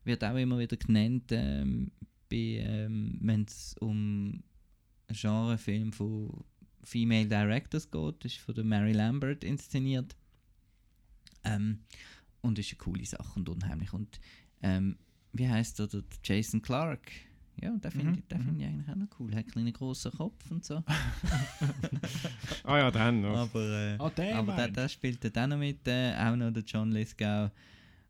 wird 0.04 0.22
auch 0.22 0.36
immer 0.36 0.58
wieder 0.58 0.76
genannt, 0.76 1.32
ähm, 1.32 1.90
ähm, 2.30 3.18
wenn 3.20 3.42
es 3.42 3.76
um 3.80 4.42
Genrefilm 5.08 5.92
von 5.92 6.44
Female 6.84 7.26
Directors 7.26 7.90
geht. 7.90 8.24
Das 8.24 8.32
ist 8.32 8.40
von 8.40 8.54
der 8.54 8.64
Mary 8.64 8.92
Lambert 8.92 9.42
inszeniert. 9.44 10.14
Ähm, 11.44 11.80
und 12.40 12.58
ist 12.58 12.70
eine 12.72 12.78
coole 12.78 13.04
Sache 13.04 13.32
und 13.38 13.48
unheimlich. 13.48 13.92
Und 13.92 14.20
ähm, 14.62 14.96
wie 15.32 15.48
heißt 15.48 15.78
der, 15.78 15.86
der 15.88 16.02
Jason 16.22 16.62
Clark? 16.62 17.10
Ja, 17.60 17.70
den 17.70 17.90
finde 17.90 18.06
Mhm, 18.12 18.22
ich, 18.28 18.36
find 18.44 18.60
ich 18.60 18.66
eigentlich 18.66 18.88
auch 18.90 18.96
noch 18.96 19.20
cool. 19.20 19.30
Er 19.32 19.38
hat 19.38 19.44
einen 19.44 19.52
kleinen 19.52 19.72
grossen 19.72 20.12
Kopf 20.12 20.50
und 20.50 20.64
so. 20.64 20.82
Ah 22.64 22.78
ja, 22.78 22.90
dann 22.90 23.20
noch. 23.20 23.36
Aber, 23.36 23.60
äh, 23.60 23.96
Ah, 23.98 24.10
der 24.10 24.36
aber 24.36 24.56
der, 24.56 24.68
der 24.68 24.88
spielt 24.88 25.24
dann 25.36 25.52
auch 25.52 25.56
noch 25.56 25.58
mit, 25.60 25.86
äh, 25.86 26.14
auch 26.16 26.36
noch 26.36 26.50
der 26.50 26.62
John 26.64 26.90
Lithgow. 26.92 27.50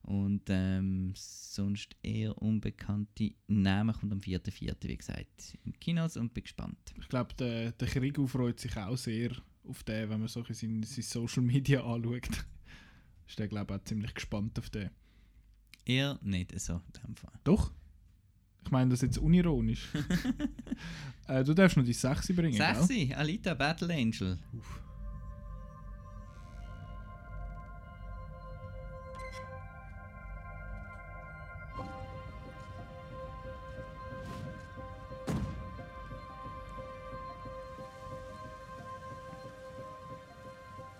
Und 0.04 0.42
ähm, 0.48 1.12
sonst 1.16 1.96
eher 2.02 2.36
unbekannte 2.40 3.32
Namen 3.46 3.94
kommt 3.94 4.12
am 4.12 4.18
4.4. 4.18 4.76
wie 4.82 4.96
gesagt 4.96 5.56
in 5.64 5.72
Kinos 5.80 6.18
und 6.18 6.34
bin 6.34 6.44
gespannt. 6.44 6.94
Ich 7.00 7.08
glaube, 7.08 7.32
der, 7.34 7.72
der 7.72 7.88
Krieg 7.88 8.18
freut 8.28 8.60
sich 8.60 8.76
auch 8.76 8.96
sehr 8.98 9.30
auf 9.66 9.82
den, 9.82 10.10
wenn 10.10 10.20
man 10.20 10.28
so 10.28 10.44
sein, 10.44 10.82
sein 10.82 11.02
Social 11.02 11.42
Media 11.42 11.82
anschaut. 11.84 12.44
Ist 13.26 13.38
der, 13.38 13.48
glaube 13.48 13.74
ich, 13.74 13.80
auch 13.80 13.84
ziemlich 13.84 14.14
gespannt 14.14 14.58
auf 14.58 14.68
den. 14.68 14.90
Eher 15.86 16.18
nicht 16.22 16.58
so 16.60 16.74
in 16.74 17.02
dem 17.06 17.16
Fall. 17.16 17.32
Doch? 17.42 17.72
Ich 18.62 18.70
meine 18.70 18.90
das 18.90 19.00
jetzt 19.00 19.18
unironisch. 19.18 19.88
äh, 21.28 21.44
du 21.44 21.54
darfst 21.54 21.76
noch 21.76 21.84
die 21.84 21.92
6 21.92 22.28
bringen, 22.28 22.56
gell? 22.56 22.74
Sexy, 22.74 23.12
Alita 23.14 23.54
Battle 23.54 23.92
Angel. 23.94 24.38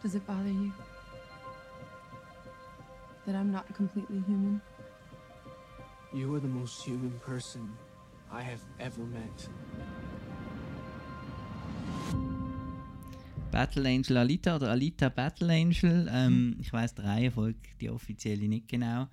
Does 0.05 0.15
it 0.15 0.27
bother 0.27 0.51
you 0.51 0.71
that 3.27 3.35
I'm 3.35 3.51
not 3.51 3.65
completely 3.75 4.23
human? 4.27 4.61
You 6.13 6.35
are 6.35 6.41
the 6.41 6.47
most 6.47 6.85
human 6.85 7.19
person 7.21 7.71
I 8.31 8.43
have 8.43 8.61
ever 8.79 9.03
met. 9.07 9.49
Battle 13.51 13.87
Angel 13.87 14.19
Alita 14.19 14.57
oder 14.57 14.73
Alita 14.73 15.09
Battle 15.09 15.51
Angel. 15.51 16.07
Ähm, 16.13 16.57
Ich 16.61 16.71
weiß 16.71 16.97
die 16.97 17.01
Reihenfolge, 17.01 17.57
die 17.81 17.89
offizielle 17.89 18.47
nicht 18.47 18.69
genau. 18.69 19.09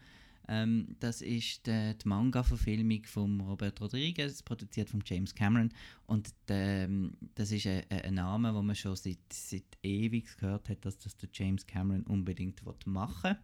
Ähm, 0.54 0.98
das 1.00 1.22
ist 1.22 1.66
die, 1.66 1.96
die 1.98 2.08
Manga-Verfilmung 2.10 3.06
von 3.06 3.40
Robert 3.40 3.80
Rodriguez, 3.80 4.44
produziert 4.44 4.90
von 4.90 5.02
James 5.06 5.34
Cameron. 5.34 5.72
Und 6.08 6.34
ähm, 6.50 7.14
das 7.36 7.54
ist 7.54 7.66
ein, 7.68 7.84
ein 7.90 8.16
Name, 8.16 8.54
wo 8.54 8.62
man 8.62 8.76
schon 8.76 8.98
seit, 8.98 9.18
seit 9.32 9.64
ewig 9.82 10.38
gehört 10.38 10.68
hat, 10.68 10.84
dass 10.84 11.00
das 11.00 11.16
der 11.16 11.30
James 11.32 11.66
Cameron 11.66 12.04
unbedingt 12.04 12.66
will 12.66 12.76
machen 12.84 13.38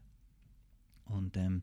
Und 1.05 1.38
ähm, 1.38 1.62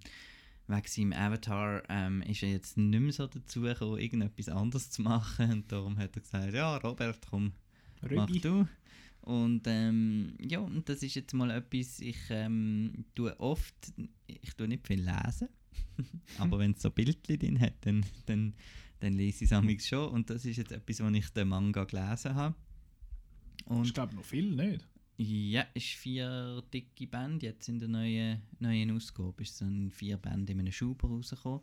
wegen 0.66 0.86
seinem 0.86 1.12
Avatar 1.12 1.82
ähm, 1.90 2.22
ist 2.22 2.42
er 2.42 2.48
jetzt 2.48 2.78
nicht 2.78 3.00
mehr 3.00 3.12
so 3.12 3.26
dazu 3.26 3.60
gekommen, 3.60 3.98
irgendetwas 3.98 4.48
anderes 4.48 4.90
zu 4.90 5.02
machen. 5.02 5.52
Und 5.52 5.70
darum 5.70 5.98
hat 5.98 6.16
er 6.16 6.22
gesagt, 6.22 6.54
ja 6.54 6.78
Robert, 6.78 7.18
komm, 7.28 7.52
mach 8.00 8.30
Rügi. 8.30 8.40
du. 8.40 8.66
Und 9.24 9.62
ähm, 9.66 10.34
ja, 10.38 10.58
und 10.58 10.86
das 10.86 11.02
ist 11.02 11.14
jetzt 11.14 11.32
mal 11.32 11.50
etwas, 11.50 11.98
ich 12.00 12.18
ähm, 12.28 13.06
tue 13.14 13.38
oft, 13.40 13.74
ich 14.26 14.54
tue 14.54 14.68
nicht 14.68 14.86
viel 14.86 15.00
lesen, 15.00 15.48
aber 16.38 16.58
wenn 16.58 16.72
es 16.72 16.82
so 16.82 16.90
Bildchen 16.90 17.38
drin 17.38 17.58
hat, 17.58 17.72
dann, 17.86 18.04
dann, 18.26 18.52
dann 19.00 19.14
lese 19.14 19.44
ich 19.44 19.50
es 19.50 19.88
schon. 19.88 20.10
Und 20.10 20.28
das 20.28 20.44
ist 20.44 20.58
jetzt 20.58 20.72
etwas, 20.72 21.00
was 21.00 21.14
ich 21.14 21.30
den 21.30 21.48
Manga 21.48 21.84
gelesen 21.84 22.34
habe. 22.34 22.54
Und 23.64 23.86
Ich 23.86 23.94
glaube 23.94 24.14
noch 24.14 24.24
viel 24.24 24.50
nicht. 24.50 24.86
ja, 25.16 25.62
ist 25.72 25.86
vier 25.86 26.62
dicke 26.72 27.06
Bände. 27.06 27.46
Jetzt 27.46 27.66
in 27.70 27.78
der 27.78 27.88
neuen, 27.88 28.42
neuen 28.58 28.90
Ausgabe 28.90 29.42
ist 29.42 29.56
so 29.56 29.64
ein 29.64 29.90
vier 29.90 30.18
Bände 30.18 30.52
in 30.52 30.60
einem 30.60 30.72
Schuber 30.72 31.08
rausgekommen. 31.08 31.60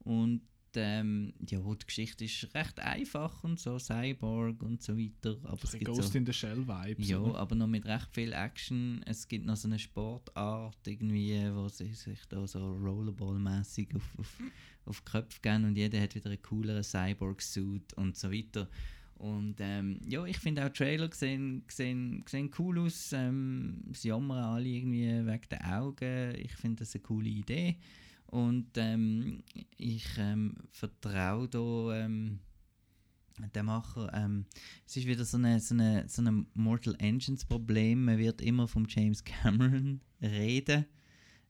Und 0.00 0.40
ähm, 0.76 1.32
ja, 1.48 1.58
die 1.58 1.86
Geschichte 1.86 2.24
ist 2.24 2.54
recht 2.54 2.78
einfach 2.80 3.42
und 3.44 3.58
so, 3.58 3.78
Cyborg 3.78 4.62
und 4.62 4.82
so 4.82 4.96
weiter. 4.96 5.36
Aber 5.44 5.62
es 5.62 5.72
gibt 5.72 5.86
Ghost 5.86 6.12
so, 6.12 6.18
in 6.18 6.26
the 6.26 6.32
Shell 6.32 6.66
Vibes. 6.66 7.08
ja, 7.08 7.18
oder? 7.18 7.38
aber 7.38 7.54
noch 7.54 7.66
mit 7.66 7.86
recht 7.86 8.08
viel 8.12 8.32
Action. 8.32 9.02
Es 9.06 9.28
gibt 9.28 9.46
noch 9.46 9.56
so 9.56 9.68
eine 9.68 9.78
Sportart, 9.78 10.78
irgendwie, 10.86 11.40
wo 11.52 11.68
sie 11.68 11.92
sich 11.94 12.20
da 12.28 12.46
so 12.46 12.58
Rollerball-mäßig 12.58 13.94
auf, 13.94 14.18
auf, 14.18 14.42
auf 14.86 15.00
die 15.00 15.10
Köpfe 15.10 15.40
gehen 15.40 15.64
und 15.64 15.76
jeder 15.76 16.00
hat 16.00 16.14
wieder 16.14 16.30
einen 16.30 16.42
cooleren 16.42 16.84
Cyborg-Suit 16.84 17.94
und 17.94 18.16
so 18.16 18.30
weiter. 18.30 18.68
Und 19.18 19.56
ähm, 19.58 20.00
ja, 20.06 20.24
ich 20.24 20.38
finde 20.38 20.64
auch 20.64 20.70
Trailer 20.70 21.10
sehen, 21.12 21.64
sehen, 21.68 22.24
sehen 22.28 22.50
cool 22.58 22.78
aus. 22.78 23.12
Ähm, 23.12 23.82
sie 23.92 24.08
jammern 24.08 24.44
alle 24.44 24.68
irgendwie 24.68 25.26
wegen 25.26 25.48
den 25.50 25.62
Augen. 25.62 26.34
Ich 26.36 26.52
finde 26.52 26.84
das 26.84 26.94
eine 26.94 27.02
coole 27.02 27.28
Idee. 27.28 27.76
Und 28.30 28.66
ähm, 28.76 29.42
ich 29.76 30.06
ähm, 30.18 30.54
vertraue 30.70 31.48
da 31.48 32.04
ähm, 32.04 32.40
dem 33.54 33.66
Macher. 33.66 34.10
Ähm, 34.12 34.44
es 34.86 34.96
ist 34.96 35.06
wieder 35.06 35.24
so 35.24 35.38
eine, 35.38 35.60
so 35.60 35.74
eine, 35.74 36.06
so 36.08 36.20
eine 36.22 36.44
Mortal 36.54 36.94
Engines 36.98 37.44
Problem. 37.44 38.04
Man 38.04 38.18
wird 38.18 38.40
immer 38.42 38.68
vom 38.68 38.86
James 38.88 39.24
Cameron 39.24 40.00
reden. 40.22 40.84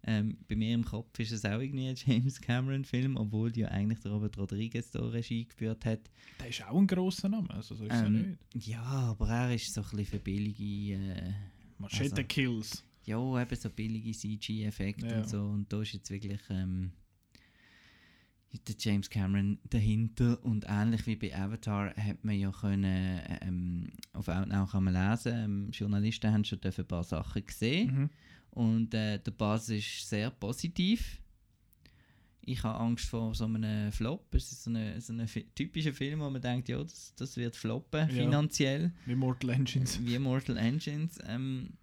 Ähm, 0.05 0.39
bei 0.49 0.55
mir 0.55 0.73
im 0.75 0.85
Kopf 0.85 1.19
ist 1.19 1.33
es 1.33 1.45
auch 1.45 1.59
irgendwie 1.61 1.89
ein 1.89 1.97
James 1.97 2.41
Cameron 2.41 2.85
Film, 2.85 3.17
obwohl 3.17 3.55
ja 3.57 3.67
eigentlich 3.69 3.99
der 3.99 4.13
Robert 4.13 4.39
Rodriguez 4.39 4.93
da 4.93 5.01
Regie 5.01 5.47
geführt 5.47 5.85
hat. 5.85 6.09
Der 6.39 6.49
ist 6.49 6.63
auch 6.65 6.79
ein 6.79 6.87
grosser 6.87 7.29
Name, 7.29 7.51
also 7.51 7.75
so 7.75 7.85
ist 7.85 7.93
Ähm, 7.93 8.37
nicht. 8.55 8.67
ja, 8.69 8.81
aber 8.83 9.29
er 9.29 9.55
ist 9.57 9.75
so 9.75 9.81
ein 9.81 9.89
bisschen 9.91 10.07
für 10.07 10.19
billige. 10.21 10.95
Äh, 10.95 11.33
Machete 11.79 12.13
also- 12.13 12.23
Kills. 12.29 12.85
Ja, 13.09 13.43
eben 13.43 13.57
so 13.57 13.71
billige 13.71 14.13
CG-Effekte 14.13 15.07
Ja. 15.07 15.19
und 15.19 15.29
so. 15.29 15.41
Und 15.43 15.73
da 15.73 15.81
ist 15.83 15.93
jetzt 15.93 16.11
wirklich 16.11 16.41
ähm, 16.51 16.93
der 18.67 18.75
James 18.79 19.11
Cameron 19.11 19.59
dahinter. 19.69 20.43
Und 20.45 20.65
ähnlich 20.69 21.07
wie 21.07 21.17
bei 21.17 21.35
Avatar 21.37 21.95
hat 21.97 22.25
man 22.25 22.39
ja 22.39 22.51
können, 22.51 23.21
ähm, 23.43 23.91
auf 24.13 24.29
Outnow 24.29 24.71
kann 24.71 24.85
man 24.85 24.95
lesen, 24.95 25.33
ähm, 25.35 25.71
Journalisten 25.71 26.33
haben 26.33 26.45
schon 26.45 26.61
ein 26.63 26.87
paar 26.87 27.05
Sachen 27.05 27.45
gesehen. 27.45 27.95
Mhm. 27.95 28.11
Und 28.51 28.95
äh, 28.95 29.19
der 29.19 29.31
Buzz 29.33 29.69
ist 29.69 30.09
sehr 30.09 30.31
positiv. 30.31 31.21
Ich 32.41 32.63
habe 32.63 32.81
Angst 32.81 33.05
vor 33.11 33.35
so 33.35 33.45
einem 33.45 33.93
Flop. 33.93 34.35
Es 34.35 34.51
ist 34.51 34.65
so 34.65 34.71
ein 34.71 34.99
so 35.03 35.13
eine 35.13 35.27
typischer 35.55 35.93
Film, 35.93 36.21
wo 36.21 36.31
man 36.31 36.41
denkt, 36.41 36.71
ja, 36.71 36.83
das, 36.83 37.15
das 37.15 37.37
wird 37.37 37.55
floppen 37.55 38.09
Ja. 38.09 38.15
finanziell. 38.25 38.91
Wie 39.05 39.15
Mortal 39.15 39.51
Engines. 39.51 40.01
Wie 40.05 40.19
Mortal 40.19 40.57
Engines. 40.57 41.19
Ähm, 41.27 41.75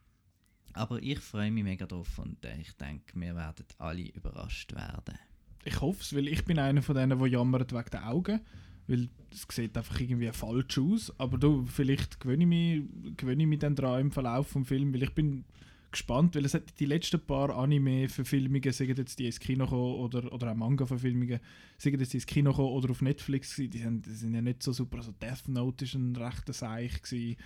aber 0.76 1.02
ich 1.02 1.20
freue 1.20 1.52
mich 1.52 1.64
mega 1.64 1.86
drauf 1.86 2.20
und 2.20 2.44
äh, 2.46 2.60
ich 2.60 2.74
denke, 2.74 3.20
wir 3.20 3.36
werden 3.36 3.66
alle 3.78 4.10
überrascht 4.10 4.74
werden. 4.74 5.18
Ich 5.64 5.82
hoffe 5.82 6.02
es, 6.02 6.14
weil 6.14 6.28
ich 6.28 6.44
bin 6.46 6.60
einer 6.60 6.82
von 6.82 6.96
denen, 6.96 7.18
der 7.18 7.28
jammert 7.28 7.74
wegen 7.74 7.90
den 7.90 8.02
Augen. 8.02 8.42
Weil 8.88 9.10
es 9.32 9.48
sieht 9.50 9.76
einfach 9.76 10.00
irgendwie 10.00 10.32
falsch 10.32 10.78
aus. 10.78 11.12
Aber 11.18 11.40
du, 11.40 11.66
vielleicht 11.66 12.20
gewöhne 12.20 12.44
ich 12.44 12.50
mich, 12.50 13.18
gewöhne 13.18 13.44
ich 13.44 13.50
mich 13.50 13.60
dann 13.60 13.76
dran 13.76 14.02
im 14.02 14.12
Verlauf 14.12 14.54
des 14.54 14.68
Films, 14.68 14.94
weil 14.94 15.04
ich 15.04 15.16
bin 15.16 15.44
gespannt, 15.92 16.36
weil 16.36 16.46
es 16.46 16.54
hat 16.54 16.80
die 16.80 16.86
letzten 16.86 17.20
paar 17.26 17.56
Anime-Verfilmungen, 17.58 18.72
sagen 18.74 18.96
jetzt 18.96 19.18
die 19.18 19.26
ins 19.26 19.40
Kino 19.40 19.64
gekommen 19.64 19.96
oder, 19.96 20.32
oder 20.32 20.52
auch 20.52 20.56
Manga-Verfilmungen, 20.56 21.40
sagen 21.78 22.00
jetzt 22.00 22.14
die 22.14 22.18
ins 22.18 22.28
Kino 22.28 22.52
gekommen 22.52 22.74
oder 22.74 22.92
auf 22.92 23.02
Netflix 23.02 23.56
die 23.56 23.70
sind, 23.72 24.06
die 24.06 24.12
sind 24.12 24.36
ja 24.36 24.42
nicht 24.42 24.62
so 24.62 24.74
super. 24.74 24.98
Also 24.98 25.14
Death 25.14 25.48
Note 25.48 25.86
ist 25.86 25.96
ein 25.96 26.16
rechter 26.16 26.54
Seich 26.54 27.02
gewesen. 27.02 27.38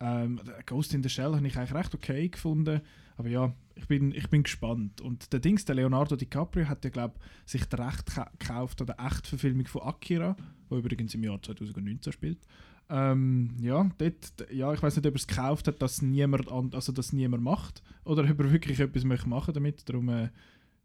Ähm, 0.00 0.40
Ghost 0.66 0.92
in 0.94 1.02
the 1.02 1.08
Shell 1.08 1.34
habe 1.34 1.46
ich 1.46 1.56
eigentlich 1.56 1.74
recht 1.74 1.94
okay 1.94 2.28
gefunden. 2.28 2.80
Aber 3.16 3.28
ja, 3.28 3.54
ich 3.76 3.86
bin, 3.86 4.12
ich 4.12 4.28
bin 4.28 4.42
gespannt. 4.42 5.00
Und 5.00 5.32
der 5.32 5.40
Dings, 5.40 5.64
der 5.64 5.76
Leonardo 5.76 6.16
DiCaprio, 6.16 6.66
hat 6.68 6.84
ja, 6.84 6.90
glaube 6.90 7.14
sich 7.46 7.64
das 7.66 7.78
Recht 7.80 8.06
ka- 8.06 8.30
gekauft 8.38 8.80
an 8.80 8.88
der 8.88 8.98
Echtverfilmung 8.98 9.66
von 9.66 9.82
Akira, 9.82 10.36
wo 10.68 10.76
übrigens 10.76 11.14
im 11.14 11.22
Jahr 11.22 11.40
2019 11.40 12.12
spielt. 12.12 12.44
Ähm, 12.90 13.56
ja, 13.60 13.88
dort, 13.96 14.50
ja, 14.52 14.72
ich 14.74 14.82
weiß 14.82 14.96
nicht, 14.96 15.06
ob 15.06 15.14
er 15.14 15.16
es 15.16 15.26
gekauft 15.26 15.68
hat, 15.68 15.80
dass 15.80 16.02
niemand, 16.02 16.50
an, 16.50 16.70
also 16.74 16.92
dass 16.92 17.12
niemand 17.12 17.42
macht 17.42 17.82
oder 18.04 18.28
ob 18.28 18.40
er 18.40 18.52
wirklich 18.52 18.78
etwas 18.80 19.04
möchte 19.04 19.28
machen 19.28 19.54
damit. 19.54 19.88
Darum 19.88 20.08
äh, 20.10 20.28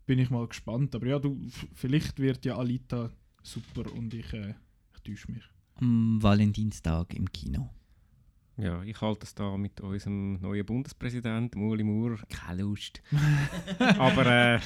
bin 0.05 0.19
ich 0.19 0.29
mal 0.29 0.47
gespannt. 0.47 0.95
Aber 0.95 1.07
ja, 1.07 1.19
du, 1.19 1.41
vielleicht 1.73 2.19
wird 2.19 2.45
ja 2.45 2.57
Alita 2.57 3.09
super 3.43 3.91
und 3.93 4.13
ich, 4.13 4.31
äh, 4.33 4.53
ich 4.95 5.01
täusche 5.01 5.31
mich. 5.31 5.43
Am 5.75 6.21
Valentinstag 6.21 7.13
im 7.15 7.29
Kino. 7.31 7.69
Ja, 8.61 8.83
ich 8.83 8.99
halte 8.99 9.25
es 9.25 9.33
da 9.33 9.55
mit 9.55 9.79
unserem 9.79 10.33
neuen 10.41 10.65
Bundespräsidenten, 10.65 11.61
Uli 11.61 11.83
Moore, 11.83 12.17
keine 12.29 12.63
Lust. 12.63 13.01
aber 13.79 14.25
äh, 14.25 14.59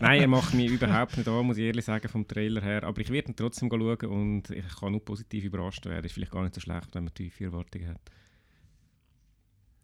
nein, 0.00 0.22
er 0.22 0.28
macht 0.28 0.54
mich 0.54 0.70
überhaupt 0.70 1.18
nicht 1.18 1.28
an, 1.28 1.44
muss 1.44 1.58
ich 1.58 1.64
ehrlich 1.64 1.84
sagen, 1.84 2.08
vom 2.08 2.26
Trailer 2.26 2.62
her. 2.62 2.84
Aber 2.84 2.98
ich 3.02 3.10
werde 3.10 3.32
ihn 3.32 3.36
trotzdem 3.36 3.68
schauen 3.68 3.98
und 4.10 4.48
ich 4.50 4.66
kann 4.80 4.92
nur 4.92 5.04
positiv 5.04 5.44
überrascht 5.44 5.84
werden. 5.84 6.06
Ist 6.06 6.12
vielleicht 6.12 6.32
gar 6.32 6.42
nicht 6.42 6.54
so 6.54 6.60
schlecht, 6.62 6.94
wenn 6.94 7.04
man 7.04 7.12
tiefe 7.12 7.44
Erwartungen 7.44 7.88
hat. 7.88 8.00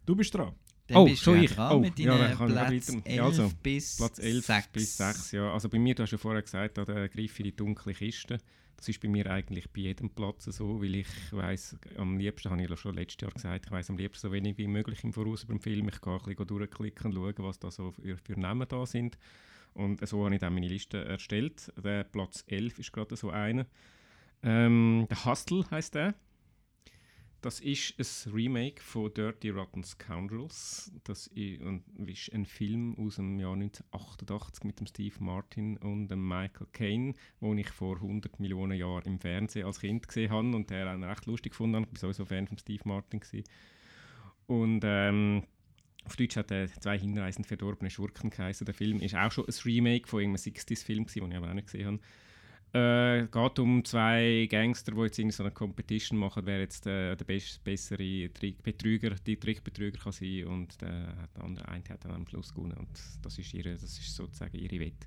Du 0.07 0.15
bist 0.15 0.33
dran. 0.33 0.53
Dann 0.87 0.97
oh, 0.97 1.05
bist 1.05 1.21
schon 1.21 1.37
du 1.37 1.43
ich. 1.43 1.53
dran 1.53 1.71
Oh, 1.75 1.79
mit 1.79 1.99
ja, 1.99 2.17
dann 2.17 2.35
kann 2.35 2.47
ich 2.49 2.55
Platz 2.55 2.71
weiter- 2.93 3.05
11 3.05 3.15
Ja, 3.15 3.23
also, 3.25 3.51
bis 3.61 3.97
Platz 3.97 4.17
11 4.19 4.45
6. 4.45 4.67
bis 4.69 4.97
6, 4.97 5.31
ja. 5.33 5.53
Also 5.53 5.69
bei 5.69 5.77
mir, 5.77 5.93
du 5.93 6.01
hast 6.01 6.11
ja 6.11 6.17
vorher 6.17 6.41
gesagt, 6.41 6.79
da 6.79 6.85
der 6.85 7.07
Griff 7.09 7.39
in 7.39 7.43
die 7.43 7.55
dunkle 7.55 7.93
Kiste. 7.93 8.39
Das 8.81 8.89
ist 8.89 8.99
bei 8.99 9.09
mir 9.09 9.29
eigentlich 9.29 9.69
bei 9.69 9.81
jedem 9.81 10.09
Platz 10.09 10.45
so, 10.45 10.81
weil 10.81 10.95
ich 10.95 11.07
weiß 11.29 11.77
am 11.97 12.17
liebsten, 12.17 12.49
habe 12.49 12.63
ich 12.63 12.67
ja 12.67 12.75
schon 12.75 12.95
letztes 12.95 13.21
Jahr 13.21 13.31
gesagt, 13.31 13.67
ich 13.67 13.71
weiß 13.71 13.91
am 13.91 13.97
liebsten 13.97 14.27
so 14.27 14.33
wenig 14.33 14.57
wie 14.57 14.65
möglich 14.65 15.03
im 15.03 15.13
Voraus 15.13 15.43
über 15.43 15.53
den 15.53 15.59
Film. 15.59 15.87
Ich 15.87 16.01
kann 16.01 16.15
ein 16.15 16.23
bisschen 16.23 16.47
durchklicken 16.47 17.11
und 17.11 17.13
schauen, 17.13 17.45
was 17.45 17.59
da 17.59 17.69
so 17.69 17.91
für, 17.91 18.17
für 18.17 18.39
Namen 18.39 18.67
da 18.67 18.83
sind. 18.87 19.19
Und 19.75 20.03
so 20.07 20.25
habe 20.25 20.33
ich 20.33 20.41
dann 20.41 20.55
meine 20.55 20.67
Liste 20.67 21.05
erstellt. 21.05 21.71
Der 21.77 22.05
Platz 22.05 22.43
11 22.47 22.79
ist 22.79 22.91
gerade 22.91 23.15
so 23.15 23.29
einer. 23.29 23.67
Ähm, 24.41 25.05
der 25.11 25.25
Hustle 25.25 25.63
heißt 25.69 25.93
der. 25.93 26.15
Das 27.41 27.59
ist 27.59 27.99
ein 27.99 28.33
Remake 28.33 28.83
von 28.83 29.11
Dirty 29.11 29.49
Rotten 29.49 29.83
Scoundrels. 29.83 30.91
Das 31.03 31.25
ist 31.25 31.59
ein 31.61 32.45
Film 32.45 32.95
aus 32.99 33.15
dem 33.15 33.39
Jahr 33.39 33.53
1988 33.53 34.63
mit 34.63 34.79
dem 34.79 34.85
Steve 34.85 35.15
Martin 35.19 35.77
und 35.77 36.09
dem 36.09 36.27
Michael 36.27 36.67
Caine, 36.71 37.15
den 37.41 37.57
ich 37.57 37.69
vor 37.69 37.95
100 37.95 38.39
Millionen 38.39 38.77
Jahren 38.77 39.05
im 39.05 39.19
Fernsehen 39.19 39.65
als 39.65 39.79
Kind 39.79 40.07
gesehen 40.07 40.29
habe 40.29 40.55
und 40.55 40.69
der 40.69 40.95
auch 40.95 41.01
recht 41.01 41.25
lustig 41.25 41.53
gefunden 41.53 41.77
habe. 41.77 41.87
Ich 41.87 41.93
war 41.93 42.13
sowieso 42.13 42.25
Fan 42.25 42.47
von 42.47 42.59
Steve 42.59 42.83
Martin. 42.85 43.19
Gewesen. 43.19 43.43
Und 44.45 44.81
ähm, 44.83 45.43
auf 46.03 46.15
Deutsch 46.15 46.35
hat 46.35 46.51
er 46.51 46.67
«Zwei 46.67 46.99
hinreißend 46.99 47.47
verdorbene 47.47 47.89
Schurken» 47.89 48.29
geheißen. 48.29 48.65
Der 48.65 48.75
Film 48.75 48.99
ist 48.99 49.15
auch 49.15 49.31
schon 49.31 49.45
ein 49.47 49.53
Remake 49.65 50.07
von 50.07 50.21
irgendeinem 50.21 50.53
60s-Film, 50.53 51.07
den 51.07 51.31
ich 51.31 51.37
aber 51.37 51.49
auch 51.49 51.53
nicht 51.55 51.67
gesehen 51.67 51.87
habe. 51.87 51.99
Äh, 52.73 53.27
geht 53.27 53.59
um 53.59 53.83
zwei 53.83 54.47
Gangster, 54.49 54.93
die 54.93 55.01
jetzt 55.01 55.19
in 55.19 55.29
so 55.29 55.43
einer 55.43 55.51
Competition 55.51 56.17
machen, 56.17 56.43
wer 56.45 56.61
jetzt 56.61 56.87
äh, 56.87 57.15
der 57.17 57.25
best, 57.25 57.61
bessere 57.65 58.31
Trick 58.33 58.63
Betrüger, 58.63 59.09
die 59.25 59.35
Trickbetrüger 59.37 59.97
kann 59.99 60.13
sein 60.13 60.45
und 60.45 60.79
der, 60.81 61.27
der 61.35 61.43
andere 61.43 61.67
eine 61.67 61.83
hat 61.89 62.05
dann 62.05 62.13
am 62.13 62.25
Schluss 62.27 62.53
gewonnen 62.53 62.77
und 62.77 62.89
das 63.21 63.37
ist 63.37 63.53
ihre, 63.53 63.71
das 63.73 63.83
ist 63.83 64.15
sozusagen 64.15 64.57
ihre 64.57 64.79
Wette. 64.79 65.05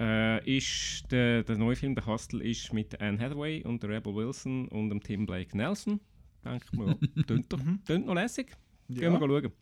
Äh, 0.00 0.56
ist 0.56 1.04
der, 1.12 1.42
der 1.42 1.58
neue 1.58 1.76
Film, 1.76 1.94
der 1.94 2.06
Hustle, 2.06 2.42
ist 2.42 2.72
mit 2.72 2.98
Anne 3.02 3.18
Hathaway 3.18 3.62
und 3.64 3.82
der 3.82 3.90
Rebel 3.90 4.14
Wilson 4.14 4.66
und 4.68 4.88
dem 4.88 5.02
Tim 5.02 5.26
Blake 5.26 5.54
Nelson. 5.54 6.00
Denke 6.42 6.64
ich 6.64 6.72
mal, 6.78 6.96
tönt, 7.26 7.52
doch, 7.52 7.60
tönt 7.84 8.06
noch 8.06 8.14
lässig. 8.14 8.56
Gehen 8.88 9.12
wir 9.12 9.20
Ja. 9.20 9.42
schauen. 9.42 9.52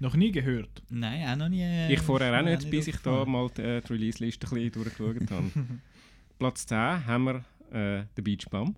Noch 0.00 0.14
nie 0.16 0.32
gehört. 0.32 0.82
Nein, 0.88 1.28
auch 1.28 1.36
noch 1.36 1.48
nie. 1.50 1.92
Ich 1.92 2.00
vorher 2.00 2.40
auch 2.40 2.44
nicht, 2.44 2.70
bis 2.70 2.86
ich 2.86 2.96
da 2.98 3.24
mal 3.26 3.50
die, 3.54 3.60
äh, 3.62 3.80
die 3.82 3.92
Release-Liste 3.92 4.46
ein 4.46 4.54
bisschen 4.54 4.72
durchgeschaut 4.72 5.30
habe. 5.30 5.50
Platz 6.38 6.66
10 6.66 7.06
haben 7.06 7.24
wir 7.24 7.44
äh, 7.72 8.04
den 8.16 8.24
Beach 8.24 8.46
Bum. 8.48 8.76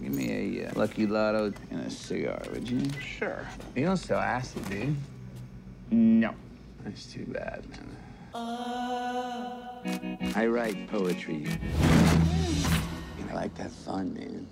Give 0.00 0.10
me 0.10 0.30
a 0.30 0.70
uh, 0.70 0.78
Lucky 0.78 1.04
Lotto 1.04 1.52
and 1.70 1.86
a 1.86 1.90
cigar, 1.90 2.40
would 2.50 2.66
you? 2.66 2.80
Sure. 2.98 3.46
You 3.76 3.84
don't 3.84 3.98
sell 3.98 4.18
acid, 4.18 4.62
do 4.70 4.76
you? 4.76 4.96
No. 5.90 6.30
That's 6.82 7.04
too 7.04 7.26
bad, 7.26 7.62
man. 7.68 7.96
I 10.34 10.46
write 10.46 10.88
poetry. 10.90 11.46
And 13.18 13.30
I 13.30 13.34
like 13.34 13.54
to 13.56 13.64
have 13.64 13.72
fun, 13.72 14.14
man. 14.14 14.48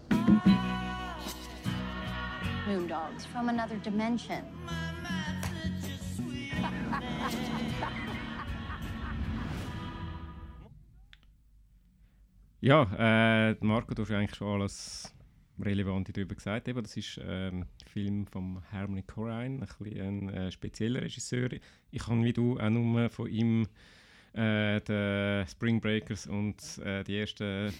Moon 2.66 2.86
dogs 2.86 3.24
from 3.24 3.48
another 3.48 3.76
dimension. 3.76 4.44
Ja, 12.62 12.82
äh, 12.98 13.56
Marco, 13.60 13.94
du 13.94 14.02
hast 14.02 14.10
eigentlich 14.10 14.34
schon 14.36 14.60
alles 14.60 15.14
Relevante 15.58 16.12
darüber 16.12 16.34
gesagt. 16.34 16.68
Eben, 16.68 16.82
das 16.82 16.94
ist 16.94 17.18
ähm, 17.22 17.62
ein 17.62 17.88
Film 17.88 18.26
von 18.26 18.62
Harmony 18.70 19.02
Corrine, 19.02 19.66
ein, 19.80 19.98
ein 19.98 20.28
äh, 20.28 20.52
spezieller 20.52 21.00
Regisseur. 21.00 21.48
Ich 21.90 22.06
habe 22.06 22.22
wie 22.22 22.34
du 22.34 22.58
auch 22.58 22.68
nur 22.68 23.08
von 23.08 23.30
ihm 23.30 23.66
äh, 24.34 24.80
die 24.80 25.50
Spring 25.50 25.80
Breakers 25.80 26.26
und 26.26 26.56
äh, 26.84 27.02
die 27.04 27.18
ersten 27.18 27.72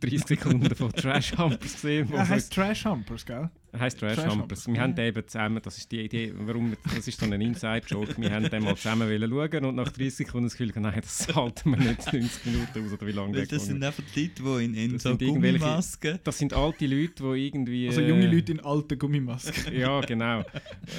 30 0.00 0.20
Sekunden 0.26 0.74
von 0.74 0.92
Trash 0.92 1.36
Humpers 1.36 1.72
gesehen. 1.74 2.08
Er 2.12 2.24
so- 2.24 2.32
heißt 2.32 2.52
Trash 2.52 2.84
Humpers, 2.84 3.26
gell? 3.26 3.50
er 3.72 3.80
heißt 3.80 3.98
Trash, 3.98 4.14
Trash 4.14 4.24
Humpers. 4.30 4.40
Humpers, 4.40 4.66
Wir 4.68 4.80
haben 4.80 4.90
ja. 4.90 4.96
den 4.96 5.06
eben 5.06 5.28
zusammen, 5.28 5.60
das 5.62 5.78
ist 5.78 5.92
die 5.92 6.00
Idee, 6.00 6.32
warum, 6.36 6.74
das 6.94 7.08
ist 7.08 7.18
so 7.18 7.26
ein 7.26 7.40
Inside-Joke, 7.40 8.20
wir 8.20 8.30
haben 8.30 8.48
den 8.48 8.62
mal 8.62 8.76
zusammen 8.76 9.08
wollen 9.08 9.30
schauen 9.30 9.64
und 9.64 9.74
nach 9.74 9.88
30 9.88 10.14
Sekunden 10.14 10.46
das 10.46 10.52
Gefühl, 10.52 10.72
gehabt, 10.72 10.94
nein, 10.94 11.00
das 11.02 11.34
halten 11.34 11.70
wir 11.70 11.76
nicht 11.78 12.12
90 12.12 12.46
Minuten 12.46 12.86
aus 12.86 12.92
oder 12.92 13.06
wie 13.06 13.12
lange 13.12 13.32
der 13.32 13.46
das 13.46 13.66
sind 13.66 13.82
einfach 13.82 14.02
die 14.14 14.22
Leute, 14.22 14.42
die 14.42 14.64
in, 14.64 14.74
in 14.74 14.92
Das 14.92 15.02
so 15.02 15.16
Gummimasken... 15.16 16.18
Das 16.24 16.38
sind 16.38 16.52
alte 16.54 16.86
Leute, 16.86 17.22
die 17.22 17.46
irgendwie... 17.46 17.88
Also 17.88 18.00
junge 18.02 18.26
Leute 18.26 18.52
in 18.52 18.60
alten 18.60 18.98
Gummimasken. 18.98 19.74
Ja, 19.82 20.00
genau. 20.00 20.44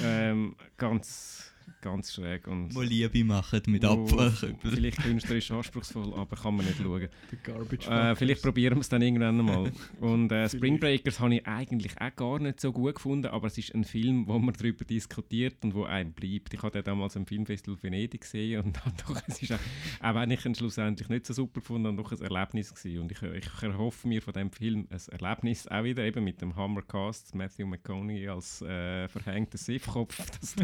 ähm, 0.04 0.56
ganz, 0.76 1.53
ganz 1.84 2.14
schräg. 2.14 2.46
Und 2.46 2.70
Die 2.70 2.80
Liebe 2.80 3.24
machen 3.24 3.60
mit 3.66 3.82
wo 3.82 3.88
Abfallkübeln. 3.88 4.74
Vielleicht 4.74 5.02
künstlerisch 5.02 5.50
anspruchsvoll, 5.50 6.14
aber 6.14 6.34
kann 6.34 6.56
man 6.56 6.64
nicht 6.64 6.78
schauen. 6.78 7.08
The 7.30 7.36
Garbage 7.42 7.86
Äh, 7.86 8.16
vielleicht 8.16 8.42
probieren 8.42 8.76
wir 8.76 8.80
es 8.80 8.88
dann 8.88 9.02
irgendwann 9.02 9.36
mal. 9.36 9.70
Und 10.00 10.32
äh, 10.32 10.48
Spring. 10.48 10.80
Breakers 10.80 11.20
habe 11.20 11.34
ich 11.34 11.46
eigentlich 11.46 12.00
auch 12.00 12.16
gar 12.16 12.38
nicht 12.38 12.60
so 12.60 12.72
gut 12.72 12.94
gefunden, 12.94 13.26
aber 13.26 13.48
es 13.48 13.58
ist 13.58 13.74
ein 13.74 13.84
Film, 13.84 14.26
wo 14.26 14.38
man 14.38 14.54
darüber 14.54 14.84
diskutiert 14.84 15.62
und 15.62 15.74
wo 15.74 15.84
einem 15.84 16.12
bleibt. 16.12 16.54
Ich 16.54 16.62
habe 16.62 16.70
den 16.70 16.84
damals 16.84 17.16
am 17.16 17.26
Filmfestival 17.26 17.82
Venedig 17.82 18.22
gesehen 18.22 18.64
und 18.64 18.76
dann 18.84 18.94
doch, 19.06 19.20
es 19.26 19.42
ist 19.42 19.52
auch, 19.52 19.58
auch 20.00 20.14
wenn 20.14 20.30
ich 20.30 20.44
ihn 20.44 20.54
schlussendlich 20.54 21.08
nicht 21.10 21.26
so 21.26 21.34
super 21.34 21.60
gefunden 21.60 21.88
habe, 21.88 21.96
doch 21.98 22.12
ein 22.12 22.22
Erlebnis 22.22 22.74
gewesen. 22.74 23.02
Und 23.02 23.12
ich, 23.12 23.22
ich 23.22 23.62
erhoffe 23.62 24.08
mir 24.08 24.22
von 24.22 24.32
dem 24.32 24.50
Film 24.50 24.88
ein 24.90 25.20
Erlebnis 25.20 25.68
auch 25.68 25.84
wieder, 25.84 26.02
eben 26.02 26.24
mit 26.24 26.40
dem 26.40 26.56
Hammercast, 26.56 27.34
Matthew 27.34 27.66
McConaughey 27.66 28.28
als 28.28 28.62
äh, 28.62 29.06
verhängter 29.08 29.58
Siffkopf. 29.58 30.16
Das 30.40 30.56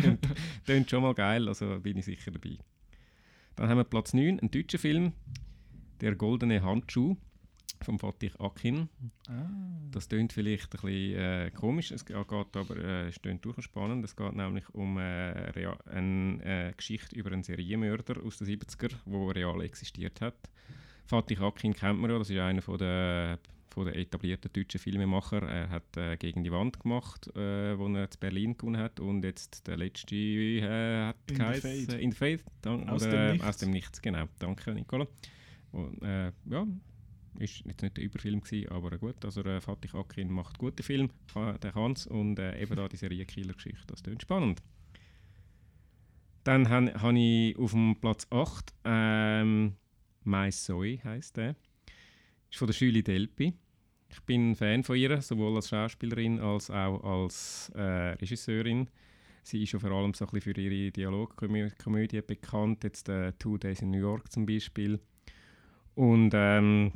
klingt 0.65 0.91
schon 0.91 1.03
mal 1.03 1.10
geil, 1.15 1.49
also 1.49 1.79
bin 1.81 1.97
ich 1.99 2.05
sicher 2.05 2.31
dabei. 2.31 2.59
Dann 3.57 3.69
haben 3.69 3.79
wir 3.79 3.85
Platz 3.85 4.15
9, 4.15 4.41
ein 4.41 4.51
deutscher 4.51 4.79
Film, 4.79 5.13
Der 6.01 6.15
goldene 6.15 6.63
Handschuh. 6.63 7.17
vom 7.83 7.99
Fatih 7.99 8.33
Akin. 8.39 8.89
Ah. 9.29 9.49
Das 9.91 10.09
klingt 10.09 10.33
vielleicht 10.33 10.75
ein 10.75 10.81
bisschen 10.81 11.19
äh, 11.19 11.51
komisch, 11.51 11.91
es 11.91 12.05
geht 12.05 12.17
aber 12.17 12.77
äh, 12.77 13.09
es 13.09 13.21
durchaus 13.21 13.65
spannend. 13.65 14.05
Es 14.05 14.15
geht 14.17 14.35
nämlich 14.35 14.69
um 14.75 14.99
äh, 14.99 15.53
eine 15.87 16.45
äh, 16.45 16.73
Geschichte 16.77 17.17
über 17.17 17.33
einen 17.33 17.43
Serienmörder 17.43 18.23
aus 18.23 18.39
den 18.39 18.49
70er, 18.49 18.93
der 19.07 19.35
real 19.35 19.61
existiert 19.63 20.21
hat. 20.21 20.51
Fatih 21.07 21.39
Akin 21.41 21.75
kennt 21.75 22.01
man 22.01 22.11
ja, 22.11 22.19
das 22.19 22.31
ist 22.31 22.39
einer 22.39 22.63
von 22.63 22.79
der, 22.79 23.39
von 23.73 23.87
der 23.87 23.97
etablierten 23.97 24.53
deutschen 24.53 24.79
Filmemacher. 24.81 25.43
Er 25.43 25.69
hat 25.71 25.97
äh, 25.97 26.17
«Gegen 26.17 26.45
die 26.45 26.51
Wand» 26.53 26.81
gemacht, 26.81 27.29
äh, 27.37 27.79
wo 27.79 27.89
er 27.89 28.11
zu 28.11 28.19
Berlin 28.19 28.57
gewonnen 28.57 28.81
hat 28.81 29.01
und 29.01 29.25
jetzt 29.25 29.67
der 29.67 29.77
letzte 29.77 30.17
äh, 30.17 31.07
hat 31.07 31.17
In 31.31 31.37
the 31.37 31.43
geheißen- 31.43 31.87
Fade. 31.87 32.01
«In 32.01 32.11
the 32.13 32.17
Fade», 32.17 32.41
dan- 32.63 32.89
Aus 32.89 33.03
oder, 33.03 33.11
dem 33.13 33.21
äh, 33.21 33.33
Nichts. 33.33 33.47
Aus 33.47 33.57
dem 33.59 33.71
Nichts, 33.71 34.03
genau. 34.03 34.25
Danke, 34.39 34.75
Nicola. 34.75 35.07
Und, 35.73 36.03
äh, 36.03 36.33
ja, 36.51 36.67
ist 37.39 37.65
jetzt 37.65 37.83
nicht 37.83 37.97
der 37.97 38.05
Überfilm 38.05 38.41
gewesen, 38.41 38.69
aber 38.71 38.99
gut. 38.99 39.25
Also 39.25 39.43
äh, 39.43 39.61
Fatih 39.61 39.95
Akin 39.95 40.31
macht 40.31 40.59
gute 40.59 40.83
Film, 40.83 41.11
kann, 41.33 41.59
der 41.61 41.73
kann 41.73 41.93
es 41.93 42.07
und 42.07 42.39
äh, 42.39 42.61
eben 42.61 42.75
da 42.75 42.89
die 42.89 42.97
Serienkiller-Geschichte, 42.97 43.87
das 43.87 44.03
klingt 44.03 44.23
spannend. 44.23 44.61
Dann 46.45 46.69
habe 46.69 46.93
hab 47.01 47.13
ich 47.15 47.57
auf 47.59 47.73
dem 47.73 47.97
Platz 48.01 48.27
8 48.31 48.73
ähm, 48.85 49.77
«My 50.25 50.51
Soy» 50.51 50.99
heisst 51.05 51.37
der. 51.37 51.55
Ist 52.51 52.59
von 52.59 52.67
der 52.67 52.77
Julie 52.77 53.03
Delpy. 53.03 53.55
Ich 54.09 54.21
bin 54.23 54.57
Fan 54.57 54.83
von 54.83 54.97
ihr, 54.97 55.23
sowohl 55.23 55.55
als 55.55 55.69
Schauspielerin 55.69 56.41
als 56.41 56.69
auch 56.69 57.03
als 57.05 57.71
äh, 57.77 57.81
Regisseurin. 57.81 58.89
Sie 59.45 59.63
ist 59.63 59.73
ja 59.73 59.79
vor 59.79 59.93
allem 59.93 60.15
so 60.15 60.27
ein 60.27 60.33
bisschen 60.33 60.55
für 60.55 60.61
ihre 60.61 60.91
Dialogkomödie 60.91 62.23
bekannt, 62.23 62.83
jetzt 62.83 63.09
äh, 63.09 63.33
«Two 63.39 63.57
Days 63.57 63.83
in 63.83 63.93
New 63.93 64.01
York» 64.01 64.33
zum 64.33 64.47
Beispiel. 64.47 64.99
Und 65.95 66.33
ähm, 66.35 66.93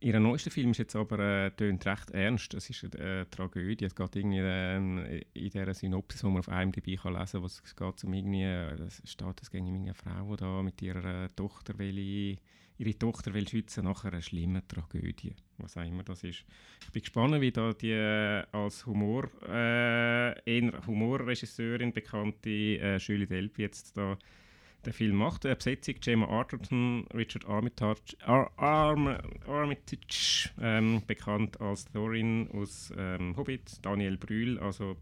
ihr 0.00 0.18
neuester 0.18 0.50
Film 0.50 0.70
ist 0.70 0.78
jetzt 0.78 0.96
aber 0.96 1.18
äh, 1.18 1.50
tönt 1.50 1.84
recht 1.84 2.10
ernst. 2.12 2.54
Es 2.54 2.70
ist 2.70 2.96
eine 2.96 3.20
äh, 3.20 3.26
Tragödie. 3.26 3.84
Es 3.84 3.94
geht 3.94 4.16
irgendwie 4.16 4.40
ähm, 4.40 5.04
in 5.34 5.50
dieser 5.50 5.74
Synopsis, 5.74 6.22
die 6.22 6.26
man 6.26 6.38
auf 6.38 6.48
IMDb 6.48 6.96
kann 6.96 7.12
lesen 7.12 7.32
kann, 7.32 7.42
was 7.42 7.62
es 7.62 7.76
geht 7.76 8.04
um 8.04 8.14
irgendwie, 8.14 8.44
äh, 8.44 8.80
es 8.80 9.02
steht, 9.04 9.42
es 9.42 9.50
geht 9.50 9.60
um 9.60 9.74
eine 9.74 9.92
Frau, 9.92 10.30
die 10.30 10.36
da 10.38 10.62
mit 10.62 10.80
ihrer 10.80 11.24
äh, 11.24 11.28
Tochter 11.36 11.78
will, 11.78 12.38
ihre 12.78 12.98
Tochter 12.98 13.34
will 13.34 13.48
schützen 13.48 13.84
nach 13.84 14.04
einer 14.04 14.22
schlimmen 14.22 14.66
Tragödie. 14.66 15.34
Was 15.58 15.76
auch 15.76 15.84
immer 15.84 16.04
das 16.04 16.22
ist. 16.24 16.44
Ich 16.84 16.92
bin 16.92 17.02
gespannt, 17.02 17.40
wie 17.40 17.50
da 17.50 17.72
die 17.72 17.90
äh, 17.90 18.44
als 18.52 18.86
Humor, 18.86 19.28
äh, 19.48 20.70
Humorregisseurin 20.86 21.92
bekannte 21.92 22.48
äh, 22.48 22.96
Julie 22.98 23.26
Delpy 23.26 23.62
jetzt 23.62 23.96
da 23.96 24.16
den 24.86 24.92
Film 24.92 25.16
macht. 25.16 25.44
Eine 25.44 25.56
Besetzung 25.56 25.96
Gemma 26.00 26.26
Arterton, 26.26 27.06
Richard 27.14 27.46
Armitage, 27.46 28.16
Ar 28.24 28.50
Arm 28.56 29.18
Armitage 29.46 30.50
ähm, 30.60 31.02
bekannt 31.06 31.60
als 31.60 31.84
Thorin 31.86 32.48
aus 32.52 32.92
ähm, 32.96 33.36
Hobbit, 33.36 33.84
Daniel 33.84 34.16
Brühl, 34.16 34.58
also 34.58 34.96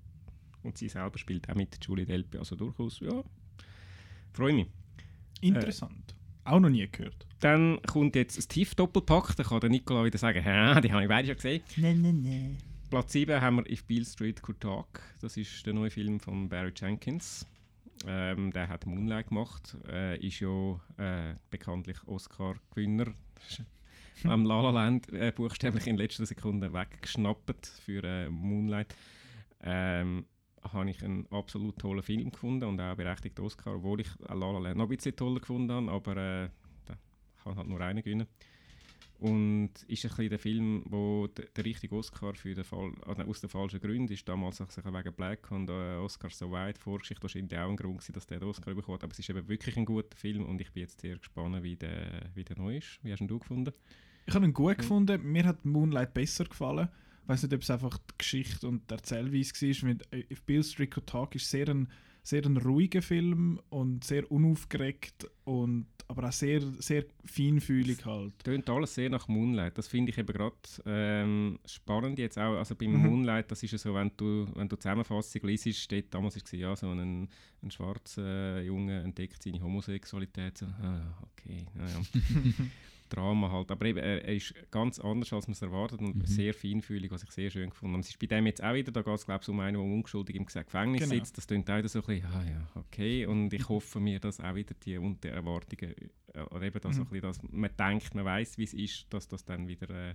und 0.63 0.79
sie 0.79 0.89
selber 0.89 1.19
spielt 1.19 1.49
auch 1.49 1.55
mit 1.55 1.79
Julie 1.85 2.07
Delpy, 2.07 2.39
also 2.39 2.57
durchaus, 2.57 2.99
ja, 3.01 3.23
freue 4.33 4.55
mich. 4.55 4.67
Interessant. 5.43 6.16
Auch 6.47 6.61
noch 6.61 6.69
nie 6.69 6.89
gehört. 6.91 7.27
Dann 7.41 7.81
kommt 7.83 8.15
jetzt 8.15 8.39
ein 8.39 8.49
Tief-Doppelpack, 8.49 9.35
da 9.37 9.43
kann 9.43 9.61
der 9.61 9.69
Nicola 9.69 10.05
wieder 10.05 10.17
sagen, 10.17 10.41
hä, 10.43 10.81
die 10.81 10.93
habe 10.93 11.03
ich 11.03 11.09
beide 11.09 11.27
schon 11.27 11.37
gesehen. 11.37 11.63
Nein, 11.77 12.01
nein, 12.03 12.23
nein. 12.23 12.59
Platz 12.89 13.13
7 13.13 13.41
haben 13.41 13.57
wir 13.57 13.71
If 13.71 13.85
Beale 13.85 14.05
Street 14.05 14.41
Could 14.43 14.61
Talk. 14.61 15.03
Das 15.21 15.37
ist 15.37 15.67
der 15.67 15.75
neue 15.75 15.91
Film 15.91 16.21
von 16.21 16.49
Barry 16.49 16.73
Jenkins. 16.75 17.45
Ähm, 18.07 18.53
der 18.53 18.69
hat 18.69 18.87
Moonlight 18.87 19.29
gemacht. 19.29 19.77
Äh, 19.89 20.25
ist 20.25 20.39
ja 20.39 20.81
äh, 20.99 21.35
bekanntlich 21.51 21.97
Oscar-Gewinner. 22.07 23.07
Am 24.25 24.45
La 24.45 24.61
La 24.61 24.71
Land 24.71 25.13
äh, 25.13 25.33
buchstäblich 25.35 25.89
in 25.89 25.97
letzter 25.97 26.27
Sekunde 26.27 26.73
weggeschnappt 26.73 27.67
für 27.85 28.05
äh, 28.05 28.31
Moonlight. 28.31 28.95
Ähm, 29.63 30.27
habe 30.73 30.91
ich 30.91 31.03
einen 31.03 31.27
absolut 31.31 31.79
tollen 31.79 32.03
Film 32.03 32.31
gefunden 32.31 32.65
und 32.65 32.81
auch 32.81 32.97
berechtigt 32.97 33.41
Oscar, 33.41 33.77
obwohl 33.77 34.01
ich 34.01 34.09
La 34.29 34.35
La 34.35 34.59
Land 34.59 34.77
noch 34.77 34.87
ein 34.87 34.97
bisschen 34.97 35.17
toller 35.17 35.41
gefunden 35.41 35.73
habe, 35.73 35.91
aber 35.91 36.17
äh, 36.17 36.49
da 36.85 36.97
kann 37.43 37.57
halt 37.57 37.69
nur 37.69 37.81
einer 37.81 38.03
gewinnen. 38.03 38.27
Und 39.19 39.71
ist 39.89 40.05
ein 40.05 40.11
bisschen 40.11 40.29
der 40.29 40.39
Film, 40.39 40.83
wo 40.87 41.27
der, 41.27 41.47
der 41.47 41.65
richtige 41.65 41.95
Oscar 41.95 42.35
für 42.35 42.55
den 42.55 42.65
Fall, 42.65 42.93
also 43.07 43.23
aus 43.23 43.41
den 43.41 43.49
falschen 43.49 43.81
Gründen 43.81 44.13
ist 44.13 44.29
damals 44.29 44.59
sicher 44.59 44.93
wegen 44.93 45.13
Black 45.15 45.51
und 45.51 45.71
äh, 45.71 45.97
Oscar 45.97 46.29
so 46.29 46.51
weit 46.51 46.77
Vorgeschichte 46.77 47.23
wahrscheinlich 47.23 47.59
auch 47.59 47.71
ein 47.71 47.77
Grund 47.77 47.99
gewesen, 47.99 48.13
dass 48.13 48.27
der 48.27 48.41
den 48.41 48.49
Oscar 48.49 48.75
bekommt. 48.75 49.03
Aber 49.03 49.13
es 49.13 49.19
ist 49.19 49.31
eben 49.31 49.49
wirklich 49.49 49.77
ein 49.79 49.87
guter 49.87 50.15
Film 50.17 50.45
und 50.45 50.61
ich 50.61 50.71
bin 50.71 50.83
jetzt 50.83 51.01
sehr 51.01 51.17
gespannt, 51.17 51.63
wie 51.63 51.77
der, 51.77 52.31
wie 52.35 52.45
der 52.45 52.59
neu 52.59 52.77
ist. 52.77 52.99
Wie 53.03 53.11
hast 53.11 53.21
ihn 53.21 53.29
du 53.29 53.39
gefunden? 53.39 53.73
Ich 54.27 54.35
habe 54.35 54.45
ihn 54.45 54.53
gut 54.53 54.79
gefunden. 54.79 55.23
Mir 55.33 55.47
hat 55.47 55.65
Moonlight 55.65 56.13
besser 56.13 56.45
gefallen. 56.45 56.89
Ich 57.27 57.29
weiß 57.29 57.43
nicht, 57.43 57.55
ob 57.55 57.63
es 57.63 57.71
einfach 57.71 57.99
die 57.99 58.15
Geschichte 58.19 58.69
und 58.69 58.89
die 58.89 58.95
Erzählweise 58.95 59.53
war. 59.83 59.89
Mit 59.89 60.13
äh, 60.13 60.25
If 60.33 60.43
Bill 60.45 60.63
Street 60.63 60.93
Could 60.93 61.09
Talk 61.09 61.35
ist 61.35 61.51
sehr 61.51 61.69
ein, 61.69 61.89
sehr 62.23 62.45
ein 62.47 62.57
ruhiger 62.57 63.03
Film 63.03 63.59
und 63.69 64.05
sehr 64.05 64.31
unaufgeregt 64.31 65.29
und 65.43 65.87
aber 66.07 66.29
auch 66.29 66.33
sehr, 66.33 66.61
sehr 66.79 67.05
feinfühlig 67.25 68.05
halt. 68.05 68.39
Tönt 68.45 68.71
alles 68.71 68.95
sehr 68.95 69.11
nach 69.11 69.27
Moonlight. 69.27 69.77
Das 69.77 69.89
finde 69.89 70.13
ich 70.13 70.19
eben 70.19 70.33
gerade 70.33 70.55
ähm, 70.85 71.59
spannend 71.67 72.21
jetzt 72.21 72.39
auch. 72.39 72.59
Also 72.59 72.77
beim 72.77 72.93
Mhm. 72.93 73.09
Moonlight, 73.09 73.51
das 73.51 73.61
ist 73.65 73.73
ja 73.73 73.79
so, 73.79 73.93
wenn 73.93 74.13
du, 74.17 74.47
wenn 74.55 74.69
du 74.69 74.77
die 74.77 74.83
Zusammenfassung 74.83 75.43
liest, 75.43 75.75
steht 75.75 76.15
damals 76.15 76.37
ist 76.37 76.53
ja 76.53 76.77
so 76.77 76.91
ein, 76.93 77.29
ein 77.61 77.71
schwarzer 77.73 78.63
Junge 78.63 79.03
entdeckt 79.03 79.43
seine 79.43 79.61
Homosexualität. 79.61 80.59
So, 80.59 80.67
ah, 80.67 81.13
okay, 81.33 81.67
naja. 81.75 82.01
Drama 83.09 83.51
halt. 83.51 83.71
Aber 83.71 83.85
eben, 83.87 83.99
er, 83.99 84.25
er 84.25 84.35
ist 84.35 84.55
ganz 84.71 84.99
anders, 84.99 85.33
als 85.33 85.47
man 85.47 85.53
es 85.53 85.63
erwartet 85.63 86.01
und 86.01 86.17
Mhm. 86.17 86.27
sehr 86.27 86.53
feinfühlig, 86.55 87.11
was 87.11 87.23
ich 87.23 87.31
sehr 87.31 87.51
schön 87.51 87.71
gefunden 87.71 87.95
habe. 87.95 88.01
Es 88.03 88.09
ist 88.11 88.19
bei 88.19 88.27
dem 88.27 88.47
jetzt 88.47 88.63
auch 88.63 88.75
wieder, 88.75 88.93
da 88.93 89.03
geht 89.03 89.15
es 89.15 89.25
glaube 89.27 89.43
ich 89.43 89.49
um 89.49 89.61
einen, 89.61 89.75
der 89.75 89.83
unschuldig 89.83 90.37
im 90.37 90.47
Gefängnis 90.47 91.03
Genau. 91.03 91.15
sitzt. 91.15 91.37
Das 91.37 91.47
klingt 91.47 91.71
auch 91.71 91.79
wieder 91.79 91.89
so 91.89 92.01
ein 92.01 92.05
bisschen, 92.07 92.27
ah 92.33 92.45
ja, 92.45 92.69
okay. 92.75 93.27
Und 93.27 93.53
ich 93.53 93.69
hoffe 93.69 94.01
mir, 94.01 94.19
dass 94.21 94.41
auch 94.41 94.55
wieder 94.55 94.75
die 94.85 94.97
unter 94.99 95.29
Erwartungen, 95.31 95.95
äh, 96.35 96.41
oder 96.51 96.63
eben 96.63 96.81
das 96.81 96.97
so 96.97 97.03
ein 97.03 97.07
Mhm. 97.07 97.11
bisschen, 97.11 97.23
dass 97.23 97.43
man 97.51 97.71
denkt, 97.79 98.15
man 98.15 98.25
weiß, 98.25 98.59
wie 98.59 98.65
es 98.65 98.75
ist, 98.75 99.07
dass 99.13 99.29
das 99.29 99.45
dann 99.45 99.67
wieder 99.69 99.89
äh, 99.91 100.15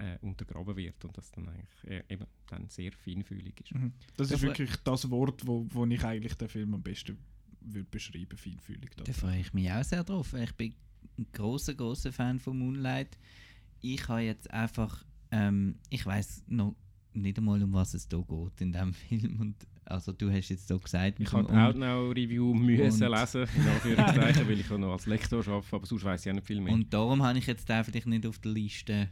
äh, 0.00 0.16
untergraben 0.20 0.76
wird 0.76 1.04
und 1.04 1.16
dass 1.18 1.30
dann 1.32 1.48
eigentlich 1.48 1.84
äh, 1.90 2.04
eben 2.08 2.24
dann 2.46 2.68
sehr 2.68 2.92
feinfühlig 2.92 3.60
ist. 3.60 3.74
Mhm. 3.74 3.92
Das 4.16 4.30
ist 4.30 4.42
Da- 4.42 4.46
wirklich 4.46 4.70
das 4.84 5.10
Wort, 5.10 5.44
wo, 5.46 5.66
wo 5.70 5.84
ich 5.86 6.04
eigentlich 6.04 6.34
den 6.34 6.48
Film 6.48 6.74
am 6.74 6.82
besten 6.82 7.18
würde 7.60 7.88
beschreiben, 7.90 8.38
feinfühlig. 8.38 8.90
Da 8.96 9.12
freue 9.12 9.40
ich 9.40 9.52
mich 9.52 9.68
auch 9.72 9.82
sehr 9.82 10.04
drauf. 10.04 10.32
Ich 10.34 10.52
bin 10.54 10.74
ein 11.18 11.26
großer, 11.32 11.74
großer 11.74 12.12
Fan 12.12 12.38
von 12.38 12.58
Moonlight. 12.58 13.18
Ich 13.80 14.08
habe 14.08 14.20
jetzt 14.22 14.50
einfach, 14.50 15.04
ähm, 15.30 15.76
ich 15.90 16.04
weiß 16.04 16.44
noch 16.48 16.74
nicht 17.12 17.38
einmal, 17.38 17.62
um 17.62 17.72
was 17.72 17.94
es 17.94 18.08
da 18.08 18.18
geht 18.18 18.60
in 18.60 18.72
diesem 18.72 18.92
Film. 19.08 19.40
Und, 19.40 19.56
also 19.84 20.12
du 20.12 20.30
hast 20.30 20.48
jetzt 20.50 20.68
so 20.68 20.78
gesagt, 20.78 21.18
Ich 21.18 21.32
habe 21.32 21.46
dem 21.46 21.56
auch 21.56 21.74
Un- 21.74 21.78
noch 21.80 22.10
Review 22.10 22.52
müssen 22.54 23.08
lesen, 23.10 23.46
in 23.56 23.68
Anführungszeichen, 23.68 24.48
weil 24.48 24.60
ich 24.60 24.70
auch 24.70 24.78
noch 24.78 24.92
als 24.92 25.06
Lektor 25.06 25.46
arbeite, 25.48 25.76
aber 25.76 25.86
sonst 25.86 26.04
weiß 26.04 26.26
ich 26.26 26.30
auch 26.30 26.34
nicht 26.34 26.46
viel 26.46 26.60
mehr. 26.60 26.74
Und 26.74 26.92
darum 26.92 27.22
habe 27.22 27.38
ich 27.38 27.46
jetzt 27.46 27.68
den 27.68 27.82
vielleicht 27.84 28.06
nicht 28.06 28.26
auf 28.26 28.38
der 28.38 28.52
Liste. 28.52 29.08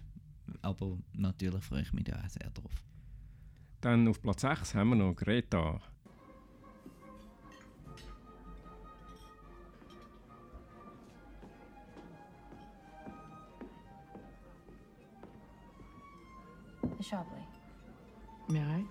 Aber 0.62 0.98
natürlich 1.14 1.64
freue 1.64 1.82
ich 1.82 1.92
mich 1.92 2.04
da 2.04 2.22
auch 2.24 2.28
sehr 2.28 2.50
drauf. 2.50 2.70
Dann 3.80 4.06
auf 4.08 4.20
Platz 4.22 4.42
6 4.42 4.74
haben 4.74 4.90
wir 4.90 4.96
noch 4.96 5.14
Greta. 5.14 5.80
Miss 17.06 17.12
Shobley. 17.12 17.44
May 18.48 18.60
I? 18.60 18.84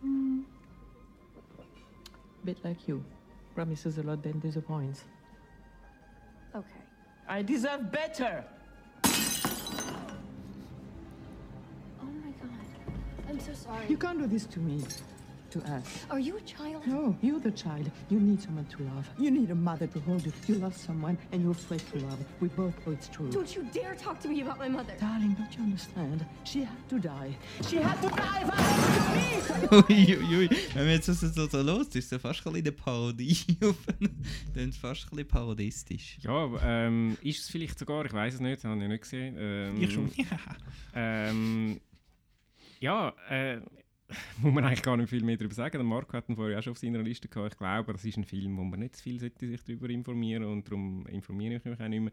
Hmm. 0.00 0.40
Bit 2.44 2.58
like 2.64 2.88
you. 2.88 3.04
Promises 3.54 3.98
a 3.98 4.02
lot, 4.02 4.22
then 4.22 4.38
disappoints. 4.40 5.04
Okay. 6.54 6.66
I 7.28 7.42
deserve 7.42 7.90
better! 7.90 8.44
Oh 9.04 9.10
my 12.02 12.30
god. 12.40 12.50
I'm 13.28 13.40
so 13.40 13.52
sorry. 13.54 13.86
You 13.88 13.96
can't 13.96 14.18
do 14.18 14.26
this 14.26 14.44
to 14.46 14.58
me. 14.58 14.82
To 15.54 15.60
us. 15.70 16.04
Are 16.10 16.18
you 16.18 16.36
a 16.36 16.40
child? 16.40 16.84
No, 16.84 17.14
you're 17.22 17.38
the 17.38 17.52
child. 17.52 17.88
You 18.10 18.18
need 18.18 18.42
someone 18.42 18.64
to 18.76 18.82
love. 18.82 19.08
You 19.18 19.30
need 19.30 19.50
a 19.50 19.54
mother 19.54 19.86
to 19.86 20.00
hold 20.00 20.26
you. 20.26 20.32
You 20.48 20.56
love 20.56 20.76
someone 20.76 21.16
and 21.30 21.42
you're 21.42 21.52
afraid 21.52 21.80
to 21.92 21.98
love. 22.00 22.18
We 22.40 22.48
both 22.48 22.74
know 22.84 22.92
it's 22.92 23.06
true. 23.06 23.30
Don't 23.30 23.54
you 23.54 23.62
dare 23.72 23.94
talk 23.94 24.18
to 24.22 24.28
me 24.28 24.40
about 24.40 24.58
my 24.58 24.66
mother. 24.68 24.94
Darling, 24.98 25.34
don't 25.34 25.56
you 25.56 25.62
understand? 25.62 26.26
She 26.42 26.64
had 26.64 26.88
to 26.88 26.98
die. 26.98 27.36
She 27.68 27.76
had 27.76 28.00
to 28.02 28.08
die 28.08 28.42
for 28.48 28.56
us 29.78 29.84
Uiuiui, 29.88 30.48
wenn 30.74 30.84
man 30.86 30.92
jetzt 30.94 31.08
das 31.08 31.20
so, 31.20 31.46
so 31.46 31.62
los 31.62 31.86
ist, 31.94 32.10
so 32.10 32.18
fast 32.18 32.44
ein 32.46 32.52
bisschen 32.52 32.66
eine 32.66 32.72
Parodie. 32.72 33.36
Dann 34.54 34.68
ist 34.70 34.78
fast 34.78 35.04
ein 35.04 35.10
bisschen 35.10 35.28
parodistisch. 35.28 36.18
Ja, 36.22 36.30
aber, 36.30 36.60
ähm, 36.64 37.16
ist 37.22 37.42
es 37.44 37.48
vielleicht 37.50 37.78
sogar, 37.78 38.04
ich 38.04 38.12
weiß 38.12 38.34
es 38.34 38.40
nicht, 38.40 38.64
habe 38.64 38.82
ich 38.82 38.88
nicht 38.88 39.02
gesehen. 39.02 39.36
Ähm, 39.38 39.80
Ich 39.80 39.92
schon. 39.92 40.10
ähm, 40.94 41.80
ja, 42.80 43.12
äh, 43.30 43.60
muss 44.38 44.52
man 44.52 44.64
eigentlich 44.64 44.82
gar 44.82 44.96
nicht 44.96 45.08
viel 45.08 45.24
mehr 45.24 45.36
darüber 45.36 45.54
sagen. 45.54 45.78
Der 45.78 45.84
Marco 45.84 46.12
hat 46.12 46.28
ihn 46.28 46.36
vorher 46.36 46.58
auch 46.58 46.62
schon 46.62 46.72
auf 46.72 46.78
seiner 46.78 47.02
Liste 47.02 47.28
gehabt. 47.28 47.54
Ich 47.54 47.58
glaube, 47.58 47.92
das 47.92 48.04
ist 48.04 48.16
ein 48.16 48.24
Film, 48.24 48.56
wo 48.56 48.64
man 48.64 48.80
nicht 48.80 48.96
zu 48.96 49.02
viel 49.02 49.18
sollte 49.18 49.46
sich 49.46 49.62
darüber 49.64 49.88
informieren 49.88 50.44
und 50.44 50.66
darum 50.68 51.06
informiere 51.06 51.56
ich 51.56 51.64
mich 51.64 51.80
auch 51.80 51.88
nicht 51.88 52.00
mehr. 52.00 52.12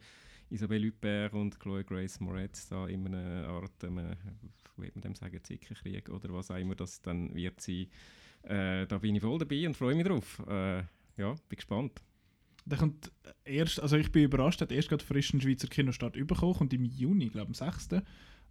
Isabelle 0.49 0.87
Huppert 0.87 1.33
und 1.33 1.59
Chloe 1.59 1.83
Grace 1.83 2.19
Moretz 2.19 2.67
da 2.67 2.87
in 2.87 3.07
einer 3.07 3.47
Art, 3.47 3.83
ähm, 3.83 4.15
wie 4.77 4.91
man 4.93 5.01
dem 5.01 5.15
sagen, 5.15 5.41
Zickenkrieg 5.41 6.09
oder 6.09 6.33
was 6.33 6.51
auch 6.51 6.57
immer 6.57 6.75
das 6.75 7.01
dann 7.01 7.33
wird 7.33 7.61
sein. 7.61 7.87
Äh, 8.43 8.85
da 8.87 8.97
bin 8.97 9.15
ich 9.15 9.21
voll 9.21 9.39
dabei 9.39 9.65
und 9.65 9.77
freue 9.77 9.95
mich 9.95 10.05
drauf. 10.05 10.41
Äh, 10.47 10.83
ja, 11.17 11.33
bin 11.47 11.55
gespannt. 11.55 12.01
Der 12.65 12.77
kommt 12.77 13.11
erst, 13.45 13.79
also 13.79 13.97
ich 13.97 14.11
bin 14.11 14.23
überrascht, 14.23 14.61
hat 14.61 14.71
erst 14.71 14.89
gerade 14.89 15.03
frisch 15.03 15.31
einen 15.31 15.41
Schweizer 15.41 15.67
Kinostart 15.67 16.13
bekommen 16.13 16.57
und 16.59 16.73
im 16.73 16.83
Juni, 16.83 17.29
glaube 17.29 17.47
am 17.47 17.53
6. 17.53 17.89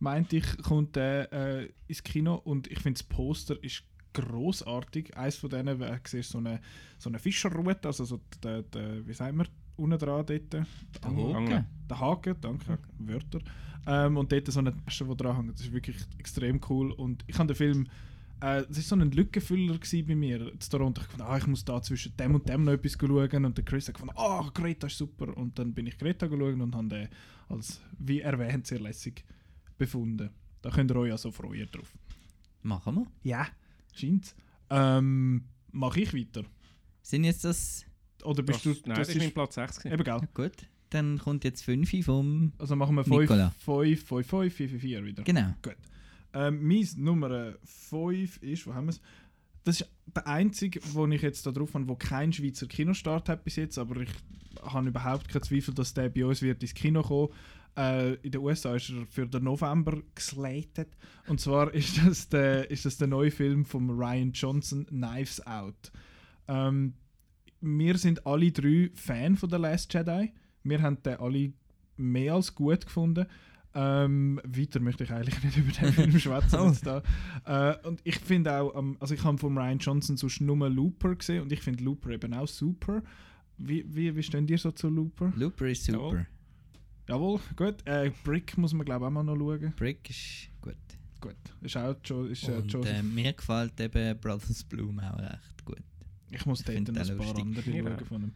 meinte 0.00 0.36
ich, 0.36 0.58
kommt 0.58 0.96
der 0.96 1.32
äh, 1.32 1.68
ins 1.86 2.02
Kino 2.02 2.34
und 2.34 2.66
ich 2.66 2.80
finde 2.80 2.98
das 2.98 3.04
Poster 3.04 3.62
ist 3.62 3.84
großartig. 4.12 5.16
Eins 5.16 5.36
von 5.36 5.50
denen, 5.50 5.80
äh, 5.80 5.98
siehst 6.04 6.30
so 6.30 6.38
eine, 6.38 6.60
so 6.98 7.08
eine 7.08 7.18
Fischerroute, 7.18 7.86
also 7.86 8.04
so 8.04 8.20
der, 8.42 8.62
der, 8.62 9.06
wie 9.06 9.12
sagen 9.12 9.38
wir, 9.38 9.46
unten 9.76 9.98
dran 9.98 10.26
dort. 10.26 10.52
Der 10.52 10.66
Haken. 11.04 11.66
Der 11.88 12.00
Haken, 12.00 12.36
danke, 12.40 12.78
Wörter. 12.98 13.38
Ähm, 13.86 14.16
und 14.16 14.32
dort 14.32 14.46
so 14.48 14.58
eine 14.58 14.76
Tasche, 14.84 15.04
die 15.04 15.16
dran 15.16 15.36
hängt. 15.36 15.54
Das 15.54 15.60
ist 15.60 15.72
wirklich 15.72 15.96
extrem 16.18 16.60
cool 16.68 16.92
und 16.92 17.24
ich 17.26 17.38
habe 17.38 17.46
den 17.46 17.56
Film 17.56 17.86
äh, 18.40 18.64
das 18.68 18.76
war 18.76 18.82
so 18.82 18.96
ein 18.96 19.10
Lückenfüller 19.10 19.78
bei 20.06 20.14
mir 20.14 20.52
in 20.52 20.58
Toronto. 20.58 21.02
Ich 21.02 21.08
dachte, 21.08 21.24
ah, 21.26 21.36
ich 21.36 21.46
muss 21.46 21.64
da 21.64 21.80
zwischen 21.82 22.16
dem 22.16 22.34
und 22.34 22.48
dem 22.48 22.64
noch 22.64 22.72
etwas 22.72 22.96
schauen. 22.98 23.44
Und 23.44 23.56
der 23.56 23.64
Chris 23.64 23.86
hat 23.88 23.94
gefunden, 23.94 24.14
ah, 24.16 24.40
oh, 24.40 24.50
Greta 24.52 24.86
ist 24.86 24.96
super. 24.96 25.36
Und 25.36 25.58
dann 25.58 25.74
bin 25.74 25.86
ich 25.86 25.98
Greta 25.98 26.26
geschaut 26.26 26.58
und 26.58 26.74
habe 26.74 26.88
den 26.88 27.08
als, 27.50 27.82
wie 27.98 28.20
erwähnt, 28.20 28.66
sehr 28.66 28.80
lässig 28.80 29.24
befunden. 29.80 30.30
Da 30.62 30.70
könnt 30.70 30.90
ihr 30.90 30.96
euch 30.96 31.10
also 31.10 31.32
freuen 31.32 31.68
drauf. 31.70 31.92
Machen 32.62 32.94
wir? 32.94 33.06
Ja, 33.22 33.48
scheint 33.94 34.34
ähm, 34.70 35.44
Mache 35.72 36.00
ich 36.00 36.14
weiter? 36.14 36.44
Sind 37.02 37.24
jetzt 37.24 37.44
das... 37.44 37.84
Oder 38.22 38.42
bist 38.42 38.66
das, 38.66 38.82
du... 38.82 38.88
Nein, 38.88 38.98
das, 38.98 39.08
ist 39.08 39.18
mein 39.18 39.32
Platz 39.32 39.54
6 39.54 39.78
gewesen. 39.78 39.94
Eben, 39.94 40.04
gell? 40.04 40.28
Gut, 40.34 40.66
dann 40.90 41.18
kommt 41.18 41.44
jetzt 41.44 41.64
5 41.64 42.04
vom 42.04 42.52
Also 42.58 42.76
machen 42.76 42.96
wir 42.96 43.04
5, 43.04 43.28
5, 43.58 44.04
5, 44.04 44.26
5, 44.26 44.54
4, 44.54 44.68
4 44.68 45.04
wieder. 45.04 45.22
Genau. 45.22 45.54
Gut. 45.62 45.76
Ähm, 46.32 46.66
mein 46.66 46.86
Nummer 46.96 47.54
5 47.64 48.42
ist, 48.42 48.66
wo 48.66 48.74
haben 48.74 48.86
wir 48.86 48.90
es? 48.90 49.00
Das 49.64 49.80
ist 49.80 49.90
der 50.14 50.26
einzige, 50.26 50.80
wo 50.92 51.06
ich 51.06 51.22
jetzt 51.22 51.46
da 51.46 51.52
drauf 51.52 51.74
habe, 51.74 51.88
wo 51.88 51.96
kein 51.96 52.32
Schweizer 52.32 52.66
Kinostart 52.66 53.28
hat 53.28 53.44
bis 53.44 53.56
jetzt, 53.56 53.78
aber 53.78 54.00
ich 54.00 54.10
habe 54.62 54.88
überhaupt 54.88 55.28
keinen 55.28 55.42
Zweifel, 55.42 55.74
dass 55.74 55.94
der 55.94 56.08
bei 56.08 56.24
uns 56.24 56.42
wird 56.42 56.62
ins 56.62 56.74
Kino 56.74 57.02
kommen. 57.02 57.28
Äh, 57.76 58.14
in 58.14 58.32
den 58.32 58.40
USA 58.40 58.74
ist 58.74 58.90
er 58.90 59.06
für 59.06 59.26
den 59.26 59.44
November 59.44 60.02
geslatet. 60.14 60.96
Und 61.28 61.40
zwar 61.40 61.72
ist 61.74 61.98
das 62.04 62.28
der, 62.28 62.70
ist 62.70 62.84
das 62.84 62.98
der 62.98 63.08
neue 63.08 63.30
Film 63.30 63.64
von 63.64 63.90
Ryan 63.90 64.32
Johnson, 64.32 64.86
Knives 64.86 65.46
Out. 65.46 65.92
Ähm, 66.48 66.94
wir 67.60 67.98
sind 67.98 68.26
alle 68.26 68.50
drei 68.50 68.90
Fan 68.94 69.36
von 69.36 69.50
The 69.50 69.56
Last 69.56 69.92
Jedi. 69.92 70.32
Wir 70.64 70.82
haben 70.82 71.02
den 71.02 71.16
alle 71.16 71.52
mehr 71.96 72.34
als 72.34 72.54
gut 72.54 72.86
gefunden. 72.86 73.26
Ähm, 73.72 74.40
weiter 74.44 74.80
möchte 74.80 75.04
ich 75.04 75.12
eigentlich 75.12 75.42
nicht 75.44 75.56
über 75.56 75.72
den 75.72 75.92
Film 75.92 76.18
schwätzen. 76.18 76.58
Oh. 76.60 76.72
da. 76.82 77.02
Äh, 77.70 77.86
und 77.86 78.00
ich 78.04 78.18
finde 78.18 78.52
auch, 78.58 78.76
ähm, 78.76 78.96
also 78.98 79.14
ich 79.14 79.22
habe 79.22 79.38
von 79.38 79.56
Ryan 79.56 79.78
Johnson 79.78 80.16
sonst 80.16 80.40
nur 80.40 80.68
Looper 80.68 81.14
gesehen 81.14 81.42
und 81.42 81.52
ich 81.52 81.60
finde 81.60 81.84
Looper 81.84 82.10
eben 82.10 82.34
auch 82.34 82.48
super. 82.48 83.02
Wie, 83.58 83.84
wie, 83.88 84.16
wie 84.16 84.22
stehen 84.22 84.46
dir 84.46 84.58
so 84.58 84.72
zu 84.72 84.88
Looper? 84.88 85.32
Looper 85.36 85.68
ist 85.68 85.84
super. 85.84 86.26
Jawohl, 87.10 87.40
gut. 87.56 87.76
Äh, 87.86 88.10
Brick 88.24 88.56
muss 88.56 88.72
man 88.72 88.84
glaube 88.86 89.04
ich 89.04 89.08
auch 89.08 89.10
mal 89.12 89.22
noch 89.24 89.36
schauen. 89.36 89.72
Brick 89.76 90.08
ist 90.10 90.48
gut. 90.62 90.74
Gut, 91.20 91.36
ist 91.60 91.76
auch 91.76 91.94
jo 92.04 92.24
ist, 92.24 92.48
äh, 92.48 92.52
Und 92.52 92.74
äh, 92.86 93.02
mir 93.02 93.32
gefällt 93.34 93.78
eben 93.80 94.18
Brothers 94.20 94.64
Bloom 94.64 94.98
auch 95.00 95.18
recht 95.18 95.64
gut. 95.66 95.82
ich 96.30 96.46
muss 96.46 96.60
ich 96.60 96.66
dort 96.66 96.78
noch 96.78 96.84
den 96.86 96.96
ein 96.98 97.16
paar 97.18 97.26
lustig. 97.26 97.44
andere 97.44 97.70
Ja. 97.70 97.82
schauen 97.98 98.06
von 98.06 98.22
ihm. 98.22 98.32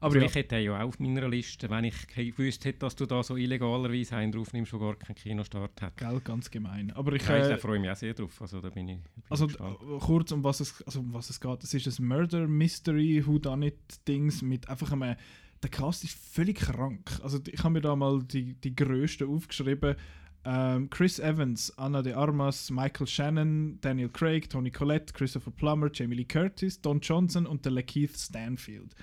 Aber 0.00 0.06
Aber 0.14 0.20
ja, 0.20 0.26
ich 0.28 0.34
hätte 0.36 0.54
den 0.54 0.64
ja 0.66 0.80
auch 0.80 0.86
auf 0.86 1.00
meiner 1.00 1.28
Liste, 1.28 1.68
wenn 1.68 1.82
ich 1.82 2.06
ge- 2.06 2.30
gewusst 2.30 2.64
hätte, 2.64 2.78
dass 2.78 2.94
du 2.94 3.04
da 3.06 3.20
so 3.24 3.36
illegalerweise 3.36 4.14
einen 4.14 4.30
draufnimmst, 4.30 4.72
der 4.72 4.78
gar 4.78 4.94
keinen 4.94 5.16
Kinostart 5.16 5.82
hat. 5.82 5.96
gell, 5.96 6.20
ganz 6.20 6.48
gemein. 6.48 6.92
Aber 6.92 7.12
ich, 7.14 7.26
Ja, 7.26 7.38
äh, 7.38 7.48
da 7.48 7.56
freue 7.56 7.78
ich 7.78 7.80
mich 7.80 7.90
auch 7.90 7.96
sehr 7.96 8.14
drauf. 8.14 8.40
Also 8.40 8.60
da 8.60 8.70
bin 8.70 8.86
ich, 8.88 8.98
bin 9.02 9.24
Also 9.28 9.46
ich 9.46 9.52
gespannt. 9.54 9.78
kurz 9.98 10.30
um 10.30 10.44
was 10.44 10.60
es 10.60 10.80
also 10.82 11.00
um 11.00 11.12
was 11.12 11.30
es 11.30 11.40
geht. 11.40 11.64
Es 11.64 11.74
ist 11.74 11.98
ein 11.98 12.06
Murder 12.06 12.46
Mystery 12.46 13.26
Who 13.26 13.40
Done 13.40 13.66
It 13.66 14.06
Dings 14.06 14.40
mit 14.42 14.68
einfach 14.68 14.92
einem 14.92 15.16
der 15.62 15.70
Cast 15.70 16.04
ist 16.04 16.16
völlig 16.16 16.58
krank. 16.58 17.18
Also 17.22 17.38
ich 17.46 17.62
habe 17.62 17.74
mir 17.74 17.80
da 17.80 17.96
mal 17.96 18.22
die 18.22 18.54
die 18.54 18.74
größten 18.74 19.28
aufgeschrieben. 19.28 19.96
Ähm, 20.44 20.88
Chris 20.88 21.18
Evans, 21.18 21.76
Anna 21.76 22.00
de 22.00 22.12
Armas, 22.14 22.70
Michael 22.70 23.06
Shannon, 23.06 23.78
Daniel 23.80 24.08
Craig, 24.08 24.48
Tony 24.48 24.70
Collette, 24.70 25.12
Christopher 25.12 25.50
Plummer, 25.50 25.90
Jamie 25.92 26.16
Lee 26.16 26.24
Curtis, 26.24 26.80
Don 26.80 27.00
Johnson 27.00 27.46
und 27.46 27.64
der 27.64 27.72
Lakeith 27.72 28.16
Stanfield. 28.16 28.94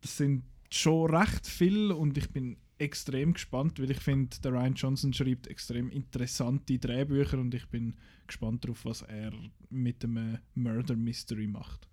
Das 0.00 0.16
sind 0.16 0.44
schon 0.70 1.14
recht 1.14 1.46
viel 1.46 1.92
und 1.92 2.16
ich 2.16 2.30
bin 2.30 2.56
extrem 2.78 3.34
gespannt, 3.34 3.80
weil 3.80 3.92
ich 3.92 4.00
finde, 4.00 4.36
der 4.42 4.52
Ryan 4.52 4.74
Johnson 4.74 5.12
schreibt 5.12 5.46
extrem 5.46 5.90
interessante 5.90 6.78
Drehbücher 6.78 7.38
und 7.38 7.54
ich 7.54 7.66
bin 7.68 7.94
gespannt 8.26 8.64
darauf, 8.64 8.84
was 8.84 9.02
er 9.02 9.32
mit 9.70 10.02
dem 10.02 10.16
äh, 10.16 10.38
Murder 10.54 10.96
Mystery 10.96 11.46
macht. 11.46 11.88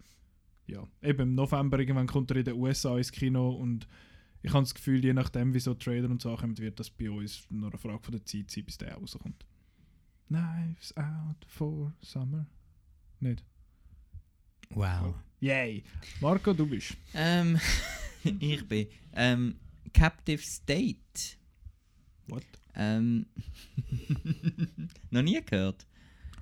Ja, 0.69 0.87
eben 1.01 1.21
im 1.21 1.35
November 1.35 1.79
irgendwann 1.79 2.05
kommt 2.05 2.29
er 2.29 2.37
in 2.37 2.45
den 2.45 2.55
USA 2.55 2.95
ins 2.95 3.11
Kino 3.11 3.49
und 3.49 3.87
ich 4.43 4.53
habe 4.53 4.61
das 4.61 4.75
Gefühl, 4.75 5.03
je 5.03 5.13
nachdem, 5.13 5.53
wie 5.53 5.59
so 5.59 5.73
Trailer 5.73 6.09
und 6.09 6.21
so 6.21 6.35
kommen, 6.35 6.57
wird 6.59 6.79
das 6.79 6.91
bei 6.91 7.09
uns 7.09 7.47
nur 7.49 7.69
eine 7.69 7.77
Frage 7.79 8.03
von 8.03 8.11
der 8.11 8.23
Zeit 8.23 8.51
sein, 8.51 8.65
bis 8.65 8.77
der 8.77 8.93
rauskommt. 8.93 9.45
Knives 10.27 10.95
out 10.95 11.43
for 11.47 11.91
summer. 12.01 12.45
Nicht? 13.19 13.43
Wow. 14.69 15.15
Yay! 15.39 15.83
Marco, 16.21 16.53
du 16.53 16.67
bist. 16.67 16.95
Ähm, 17.15 17.59
ich 18.39 18.67
bin 18.67 18.87
ähm, 19.13 19.55
Captive 19.91 20.41
State. 20.43 21.37
What? 22.27 22.45
Ähm, 22.75 23.25
noch 25.09 25.23
nie 25.23 25.41
gehört. 25.43 25.87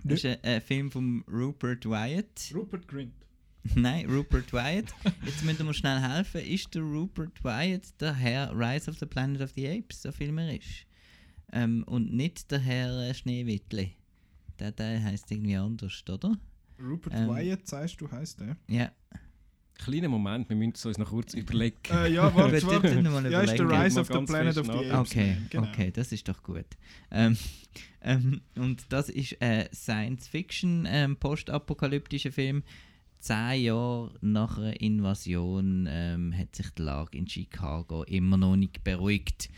Das 0.03 0.19
ist 0.19 0.25
ein, 0.25 0.43
ein 0.43 0.61
Film 0.61 0.91
von 0.91 1.23
Rupert 1.28 1.86
Wyatt. 1.86 2.51
Rupert 2.53 2.88
Grint. 2.89 3.26
Nein, 3.76 4.09
Rupert 4.09 4.51
Wyatt. 4.53 4.93
Jetzt 5.26 5.43
müssen 5.43 5.65
wir 5.65 5.74
schnell 5.74 5.99
helfen. 5.99 6.41
Ist 6.41 6.74
der 6.76 6.82
Rupert 6.82 7.43
Wyatt 7.43 7.99
der 7.99 8.13
Herr 8.13 8.51
Rise 8.53 8.89
of 8.89 8.97
the 8.99 9.05
Planet 9.05 9.41
of 9.41 9.51
the 9.55 9.68
Apes, 9.68 10.01
so 10.01 10.11
viel 10.11 10.38
er 10.38 10.57
ist? 10.57 10.86
Ähm, 11.51 11.84
und 11.88 12.13
nicht 12.13 12.51
der 12.51 12.59
Herr 12.59 13.09
äh, 13.09 13.13
Schneewittli. 13.13 13.93
Der, 14.59 14.72
der 14.72 15.03
heißt 15.03 15.32
irgendwie 15.32 15.55
anders, 15.55 16.03
oder? 16.09 16.38
Rupert 16.80 17.13
Ähm, 17.15 17.30
Wyatt, 17.30 17.68
sagst 17.68 18.01
du, 18.01 18.09
heißt 18.11 18.41
der? 18.41 18.57
Ja. 18.68 18.91
Kleiner 19.76 20.09
Moment, 20.09 20.49
wir 20.49 20.55
müssen 20.55 20.74
es 20.74 20.86
uns 20.88 20.97
noch 20.97 21.09
kurz 21.09 21.36
überlegen. 21.36 21.78
Äh, 21.91 22.11
ja, 22.11 22.34
warte, 22.34 22.61
warte. 22.68 23.30
Ja, 23.30 23.41
ist 23.41 23.57
der. 23.59 23.70
Rise 23.70 23.99
of 23.99 24.07
the 24.07 24.26
Planet 24.26 24.57
of 24.57 24.65
the 24.65 24.91
Apes. 24.91 25.11
Okay, 25.11 25.38
Genau. 25.51 25.68
okay, 25.68 25.91
das 25.91 26.11
ist 26.11 26.28
doch 26.28 26.41
gut. 26.41 26.65
Ähm, 27.11 27.38
ähm, 28.01 28.41
und 28.55 28.86
das 28.89 29.09
ist 29.09 29.39
ein 29.39 29.68
Science-Fiction, 29.72 30.88
ähm, 30.89 31.18
postapokalyptischer 31.18 32.32
Film. 32.32 32.63
Zehn 33.20 33.63
Jahre 33.63 34.11
nach 34.22 34.57
einer 34.57 34.80
Invasion 34.80 35.88
ähm, 35.89 36.34
hat 36.38 36.55
sich 36.55 36.70
die 36.72 36.84
Lage 36.84 37.18
in 37.18 37.28
Chicago 37.28 38.03
immer 38.03 38.38
noch 38.38 38.55
nicht 38.55 38.84
beruhigt. 38.84 39.49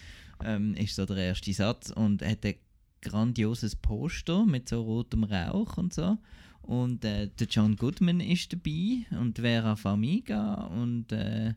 Ähm, 0.44 0.74
ist 0.76 0.96
so 0.96 1.06
der 1.06 1.18
erste 1.18 1.54
Satz. 1.54 1.90
Und 1.92 2.22
er 2.22 2.32
hat 2.32 2.46
ein 2.46 2.56
grandioses 3.02 3.76
Poster 3.76 4.46
mit 4.46 4.70
so 4.70 4.82
rotem 4.82 5.24
Rauch 5.24 5.78
und 5.78 5.94
so. 5.94 6.18
Und 6.62 7.04
äh, 7.04 7.28
der 7.40 7.48
John 7.48 7.76
Goodman 7.76 8.20
ist 8.20 8.54
dabei 8.54 9.06
und 9.20 9.40
Vera 9.40 9.76
Farmiga 9.76 10.66
und 10.66 11.12
äh, 11.12 11.54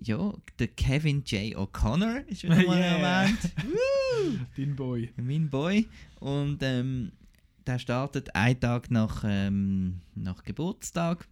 ja, 0.00 0.32
der 0.58 0.68
Kevin 0.68 1.22
J. 1.24 1.56
O'Connor 1.56 2.26
ist 2.26 2.42
wieder 2.42 2.62
mal 2.66 2.76
Yeah. 2.78 3.22
erwähnt. 3.22 3.38
Dein 4.56 4.76
Boy. 4.76 5.10
Mein 5.16 5.48
Boy. 5.48 5.88
Und 6.20 6.58
ähm, 6.62 7.12
der 7.66 7.78
startet 7.78 8.34
einen 8.34 8.60
Tag 8.60 8.90
nach, 8.90 9.24
ähm, 9.26 10.02
nach 10.14 10.44
Geburtstag, 10.44 11.26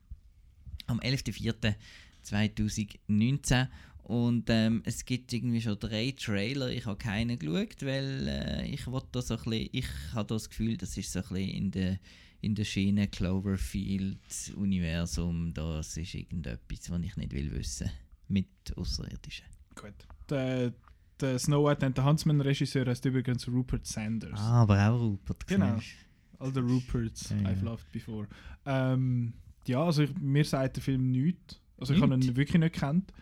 am 0.87 1.01
11.04.2019. 1.01 3.69
Und 4.11 4.45
ähm, 4.49 4.83
es 4.85 5.05
gibt 5.05 5.33
irgendwie 5.33 5.61
schon 5.61 5.79
drei 5.79 6.13
Trailer. 6.19 6.71
Ich 6.71 6.87
habe 6.87 6.99
keinen 6.99 7.39
geschaut, 7.39 7.87
weil 7.87 8.27
äh, 8.27 8.67
ich 8.67 8.85
da 9.13 9.23
so 9.23 9.37
ein 9.37 9.43
bisschen, 9.45 9.69
ich 9.71 9.87
habe 10.13 10.35
das 10.35 10.49
Gefühl, 10.49 10.77
das 10.77 10.97
ist 10.97 11.13
so 11.13 11.21
ein 11.21 11.29
bisschen 11.29 11.51
in 11.51 11.71
der, 11.71 12.01
in 12.41 12.57
der 12.57 12.65
Schiene 12.65 13.07
Cloverfield-Universum. 13.07 15.55
Das 15.55 15.97
ist 15.97 16.15
irgendetwas, 16.15 16.91
was 16.91 17.03
ich 17.03 17.17
nicht 17.17 17.33
will 17.33 17.53
wissen. 17.53 17.89
Mit 18.27 18.49
Außerirdischen. 18.77 19.47
Gut. 19.77 19.95
Der, 20.29 20.73
der 21.21 21.39
Snow 21.39 21.69
White 21.69 21.87
and 21.87 21.97
the 21.97 22.03
Huntsman 22.03 22.41
Regisseur 22.41 22.87
heißt 22.87 23.05
übrigens 23.05 23.47
Rupert 23.47 23.87
Sanders. 23.87 24.41
Ah, 24.41 24.63
aber 24.63 24.91
auch 24.91 25.01
Rupert. 25.01 25.47
Genau. 25.47 25.79
siehst 25.79 26.10
All 26.41 26.53
the 26.53 26.61
Ruperts 26.61 27.31
Ja, 27.31 27.37
ja. 27.37 27.49
I've 27.51 27.63
loved 27.63 27.93
before. 27.93 28.27
Ähm, 28.67 29.35
ja, 29.67 29.85
also 29.85 30.03
ich, 30.03 30.15
mir 30.19 30.45
sagt 30.45 30.77
der 30.77 30.83
Film 30.83 31.11
nichts. 31.13 31.61
Also 31.79 31.95
ich 31.95 32.01
habe 32.03 32.15
ihn 32.15 32.37
wirklich 32.37 32.59
nicht 32.61 32.75
kennt. 32.75 33.13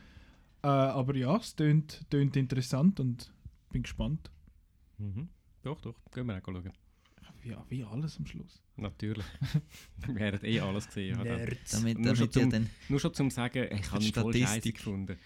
Äh, 0.63 0.69
aber 0.69 1.15
ja, 1.15 1.37
es 1.37 1.55
tönt, 1.55 2.09
tönt 2.11 2.37
interessant 2.37 2.99
und 3.01 3.33
bin 3.71 3.83
gespannt. 3.83 4.31
Mhm. 4.99 5.29
Doch, 5.63 5.81
doch, 5.81 5.95
gehen 6.13 6.27
wir 6.27 6.37
auch 6.39 6.43
schauen. 6.45 6.73
Ja, 7.45 7.65
wie 7.69 7.85
alles 7.85 8.19
am 8.19 8.27
Schluss. 8.27 8.61
Natürlich. 8.77 9.25
Wir 10.07 10.27
haben 10.33 10.45
eh 10.45 10.61
alles 10.61 10.87
gesehen. 10.87 11.19
Ja. 11.25 11.37
Damit- 11.71 11.99
nur, 11.99 12.17
schon 12.17 12.17
damit 12.17 12.21
ihr 12.21 12.31
zum, 12.43 12.51
dann- 12.51 12.71
nur 12.89 13.01
schon 13.01 13.15
zum 13.15 13.31
sagen, 13.31 13.69
ich 13.73 13.91
habe 13.93 14.05
ihn 14.05 14.13
voll 14.13 14.33
gefunden. 14.33 15.17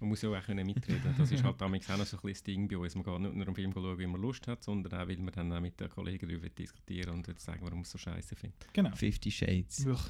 Man 0.00 0.08
muss 0.08 0.22
ja 0.22 0.30
auch 0.30 0.42
können 0.42 0.66
mitreden. 0.66 1.14
Das 1.18 1.30
ist 1.30 1.44
halt 1.44 1.60
damals 1.60 1.88
auch 1.90 1.98
noch 1.98 2.06
so 2.06 2.16
ein 2.16 2.22
bisschen 2.22 2.44
Ding 2.46 2.68
bei 2.68 2.78
uns. 2.78 2.94
Man 2.94 3.04
geht 3.04 3.20
nicht 3.20 3.34
nur 3.34 3.46
einen 3.46 3.54
Film 3.54 3.72
schauen, 3.72 3.98
wie 3.98 4.06
man 4.06 4.20
Lust 4.20 4.46
hat, 4.48 4.62
sondern 4.64 4.98
auch, 5.00 5.06
weil 5.06 5.18
man 5.18 5.32
dann 5.32 5.52
auch 5.52 5.60
mit 5.60 5.78
den 5.78 5.88
Kollegen 5.90 6.26
darüber 6.26 6.48
diskutieren 6.48 7.10
und 7.14 7.28
jetzt 7.28 7.44
sagen, 7.44 7.60
warum 7.62 7.78
man 7.78 7.82
es 7.82 7.90
so 7.90 7.98
scheiße 7.98 8.34
findet. 8.34 8.66
Genau. 8.72 8.90
Fifty 8.96 9.30
Shades. 9.30 9.86
Uch, 9.86 10.00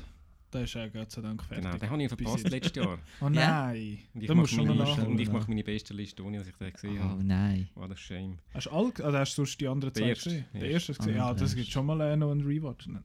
der 0.53 0.63
ist 0.63 0.75
ja 0.75 0.87
Gott 0.89 1.11
sei 1.11 1.23
Dank 1.23 1.43
fertig. 1.43 1.65
Genau, 1.65 1.77
den 1.77 1.91
habe 1.91 2.03
ich 2.05 2.09
verpasst 2.09 2.49
letztes 2.49 2.77
Jahr. 2.85 2.99
Oh 3.21 3.29
nein. 3.29 3.99
Und 4.15 4.21
ich 4.23 4.29
Da 4.29 4.35
mache 4.35 4.57
meine, 4.57 4.75
nachholen. 4.77 5.07
und 5.09 5.21
ich 5.21 5.31
mache 5.33 5.49
meine 5.49 5.65
beste 5.65 5.93
Liste, 5.93 6.25
ohne 6.25 6.39
dass 6.39 6.47
ich 6.49 6.55
den 6.57 6.73
gesehen 6.73 6.99
Oh 7.01 7.03
habe. 7.05 7.25
nein. 7.25 7.69
War 7.75 7.89
das 7.89 7.99
Shame. 8.01 8.39
Hast 8.55 8.67
du, 8.67 8.71
all, 8.71 8.93
also 9.03 9.19
hast 9.19 9.33
du 9.33 9.37
sonst 9.45 9.61
die 9.61 9.67
anderen 9.67 9.93
Der 9.95 10.15
zwei 10.15 10.15
gesehen? 10.15 10.45
Der 10.55 10.71
erste 10.71 10.93
erste. 10.93 10.93
gesehen? 11.05 11.17
Ja, 11.17 11.31
Ah, 11.31 11.35
das 11.35 11.55
gibt 11.57 11.69
schon 11.69 11.87
mal 11.87 12.01
äh, 12.01 12.17
noch 12.17 12.31
einen 12.31 12.43
Rewatch. 12.47 12.87
Nein. 12.87 13.03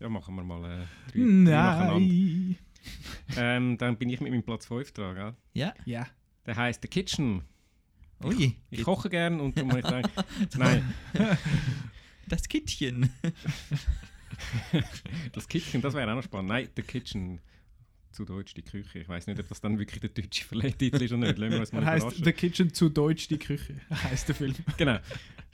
Ja, 0.00 0.08
machen 0.08 0.36
wir 0.36 0.44
mal 0.44 0.64
äh, 0.64 0.76
drei, 1.12 1.18
drei. 1.18 1.98
Nein. 1.98 2.56
Ähm, 3.36 3.76
dann 3.76 3.96
bin 3.98 4.08
ich 4.08 4.20
mit 4.20 4.30
meinem 4.30 4.42
Platz 4.44 4.66
5 4.66 4.92
dran, 4.92 5.14
gell? 5.14 5.34
Ja. 5.52 5.74
Ja. 5.84 6.06
Der 6.48 6.56
heißt 6.56 6.80
The 6.80 6.88
Kitchen. 6.88 7.42
Ui. 8.24 8.56
Ich 8.70 8.82
koche 8.82 9.10
gern 9.10 9.38
und 9.38 9.58
darum 9.58 9.76
ich 9.76 9.84
gedacht, 9.84 10.10
nein, 10.56 10.82
Das 12.26 12.48
Kittchen. 12.48 13.10
das 15.32 15.46
Kitchen, 15.46 15.82
das 15.82 15.92
wäre 15.92 16.10
auch 16.10 16.16
noch 16.16 16.22
spannend. 16.22 16.48
Nein, 16.48 16.68
The 16.74 16.82
Kitchen. 16.82 17.40
Zu 18.12 18.24
Deutsch 18.24 18.54
die 18.54 18.62
Küche. 18.62 19.00
Ich 19.00 19.08
weiß 19.10 19.26
nicht, 19.26 19.38
ob 19.38 19.46
das 19.46 19.60
dann 19.60 19.78
wirklich 19.78 20.00
der 20.00 20.08
deutsche 20.08 20.42
Verleihtitel 20.46 21.02
ist 21.02 21.12
oder 21.12 21.26
nicht. 21.26 21.38
Lassen 21.38 21.52
wir 21.52 21.60
uns 21.60 21.72
mal 21.72 21.84
heißt. 21.84 22.24
The 22.24 22.32
Kitchen 22.32 22.72
zu 22.72 22.88
Deutsch 22.88 23.28
die 23.28 23.38
Küche. 23.38 23.74
heißt 23.90 24.28
der 24.28 24.34
Film. 24.34 24.54
genau. 24.78 24.98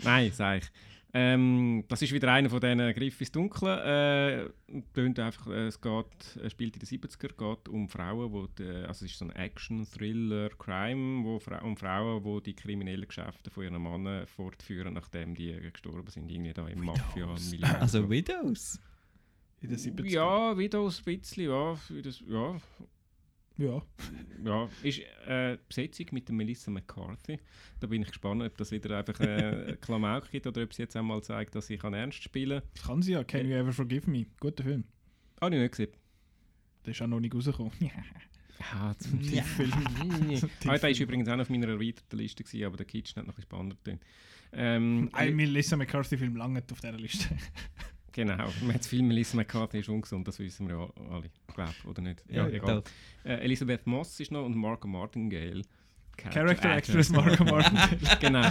Nein, 0.05 0.31
sag 0.33 0.63
ich. 0.63 0.71
Ähm, 1.17 1.85
das 1.87 2.03
ist 2.03 2.13
wieder 2.13 2.33
einer 2.33 2.51
von 2.51 2.61
diesen 2.61 2.93
Griff 2.93 3.21
ins 3.21 3.31
Dunkle. 3.31 4.51
Äh, 4.69 4.81
tönt 4.95 5.21
einfach, 5.21 5.47
äh, 5.47 5.67
es 5.69 5.81
geht, 5.81 6.37
es 6.43 6.51
spielt 6.51 6.75
in 6.75 6.81
den 6.81 6.89
70er, 6.89 7.29
geht 7.55 7.69
um 7.69 7.89
Frauen, 7.89 8.33
wo 8.33 8.49
die, 8.49 8.65
also 8.65 9.05
es 9.05 9.13
ist 9.13 9.19
so 9.19 9.25
ein 9.27 9.31
Action, 9.31 9.87
Thriller, 9.87 10.49
Crime, 10.51 11.23
wo 11.25 11.39
Fra 11.39 11.59
um 11.63 11.77
Frauen, 11.77 12.25
wo 12.25 12.41
die 12.41 12.55
kriminellen 12.55 13.07
Geschäfte 13.07 13.49
von 13.51 13.63
ihren 13.63 13.81
Männern 13.81 14.27
fortführen, 14.27 14.95
nachdem 14.95 15.37
die 15.37 15.53
gestorben 15.73 16.11
sind, 16.11 16.29
irgendwie 16.29 16.53
da 16.53 16.67
im 16.67 16.81
Mafia-Milieu. 16.85 17.69
Also 17.79 18.11
Widows. 18.11 18.81
In 19.61 19.69
den 19.69 19.79
70 19.79 20.11
Ja, 20.11 20.59
Widows 20.59 21.01
ein 21.07 21.19
bisschen, 21.21 21.45
ja. 21.45 21.77
wie 21.91 22.03
Das, 22.03 22.21
ja, 22.29 22.57
Ja. 23.57 23.83
ja. 24.45 24.69
Ist 24.83 25.01
äh, 25.27 25.59
Besetzung 25.69 26.07
mit 26.13 26.29
der 26.29 26.35
Melissa 26.35 26.71
McCarthy. 26.71 27.39
Da 27.81 27.87
bin 27.87 28.03
ich 28.03 28.09
gespannt, 28.09 28.43
ob 28.43 28.57
das 28.57 28.73
wieder 28.73 28.99
einfach 28.99 29.19
äh, 29.21 29.77
Klamauk 29.81 30.31
gibt 30.31 30.47
oder 30.47 30.63
ob 30.63 30.73
sie 30.75 30.83
jetzt 30.83 30.97
einmal 30.97 31.23
zeigt, 31.23 31.55
dass 31.55 31.69
sie 31.69 31.77
kann 31.77 31.95
ernst 31.95 32.23
spielen 32.23 32.61
kann. 32.61 32.71
Das 32.75 32.83
kann 32.85 33.03
sie 33.03 33.13
ja. 33.13 33.23
Can 33.23 33.49
You 33.49 33.57
Ever 33.57 33.73
Forgive 33.73 34.11
Me? 34.11 34.27
Guter 34.41 34.65
Film. 34.65 34.85
Habe 35.41 35.55
ich 35.55 35.63
nicht 35.63 35.71
gesehen. 35.71 35.93
Der 36.85 36.93
ist 36.93 37.03
auch 37.03 37.07
noch 37.07 37.21
nicht 37.21 37.35
rausgekommen. 37.35 37.73
Ja, 38.73 38.95
zum. 38.99 39.21
Zum 39.23 39.39
ah, 39.39 39.41
der 39.41 40.71
war 40.71 40.79
Tieffilm. 40.79 41.09
übrigens 41.09 41.29
auch 41.29 41.39
auf 41.39 41.51
meiner 41.51 41.69
erweiterten 41.69 42.17
Liste, 42.17 42.45
gewesen, 42.45 42.65
aber 42.65 42.77
der 42.77 42.87
Kitchen 42.87 43.17
hat 43.17 43.27
noch 43.27 43.35
ein 43.35 43.37
bisschen 43.37 43.51
spannender 43.51 43.77
getan. 43.83 44.01
Ähm, 44.53 45.11
Ein 45.13 45.35
Melissa 45.35 45.77
McCarthy-Film 45.77 46.37
lange 46.37 46.63
auf 46.71 46.81
dieser 46.81 46.93
Liste. 46.93 47.29
Genau, 48.15 48.49
man 48.63 48.75
hat 48.75 48.85
Film 48.85 49.09
Melissa 49.09 49.37
McCarthy 49.37 49.81
ist 49.81 49.89
ungesund, 49.89 50.29
das 50.29 50.39
wissen 50.39 50.69
wir 50.69 50.77
ja 50.77 50.89
alle, 51.11 51.31
glaube 51.53 51.75
oder 51.85 52.01
nicht? 52.01 52.23
Ja, 52.29 52.47
ja, 52.47 52.55
egal. 52.55 52.85
Äh, 53.25 53.45
Elisabeth 53.45 53.89
Moss 53.89 54.21
ist 54.21 54.31
noch 54.31 54.45
und 54.45 54.57
Marco 54.57 54.87
Martingale. 54.87 55.63
Character 56.17 56.77
Actress 56.77 57.11
Marco 57.11 57.43
Martingale. 57.51 57.99
genau. 58.21 58.49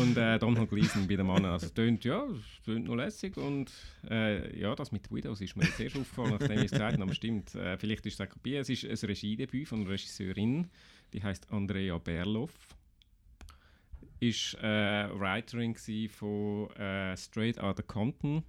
Und 0.00 0.16
äh, 0.16 0.40
Donald 0.40 0.68
Gleason 0.70 1.06
bei 1.06 1.14
den 1.14 1.26
Mann. 1.26 1.44
Also 1.44 1.66
es 1.66 1.72
tönt, 1.72 2.04
ja, 2.04 2.24
es 2.24 2.64
tönt 2.64 2.86
noch 2.86 2.96
lässig 2.96 3.36
und 3.36 3.70
äh, 4.10 4.58
ja, 4.58 4.74
das 4.74 4.90
mit 4.90 5.08
Widows 5.12 5.40
ist 5.40 5.56
mir 5.56 5.64
jetzt 5.64 5.78
erst 5.78 5.96
aufgefallen, 5.96 6.32
nachdem 6.32 6.58
ich 6.58 6.64
es 6.64 6.70
gesagt 6.72 6.94
habe, 6.94 7.02
aber 7.04 7.14
stimmt. 7.14 7.54
Äh, 7.54 7.78
vielleicht 7.78 8.04
ist 8.06 8.18
es 8.18 8.26
auch 8.26 8.28
Kopie. 8.28 8.56
Es 8.56 8.68
ist 8.68 8.84
ein 8.84 9.06
Regiedebüt 9.06 9.68
von 9.68 9.82
einer 9.82 9.90
Regisseurin, 9.90 10.66
die 11.12 11.22
heißt 11.22 11.52
Andrea 11.52 11.96
Berloff. 11.98 12.52
Ist 14.22 14.54
äh, 14.62 15.08
Writerin 15.18 15.74
gsi 15.74 16.08
von 16.08 16.70
äh, 16.76 17.16
Straight 17.16 17.58
Outta 17.58 17.82
Compton, 17.82 18.44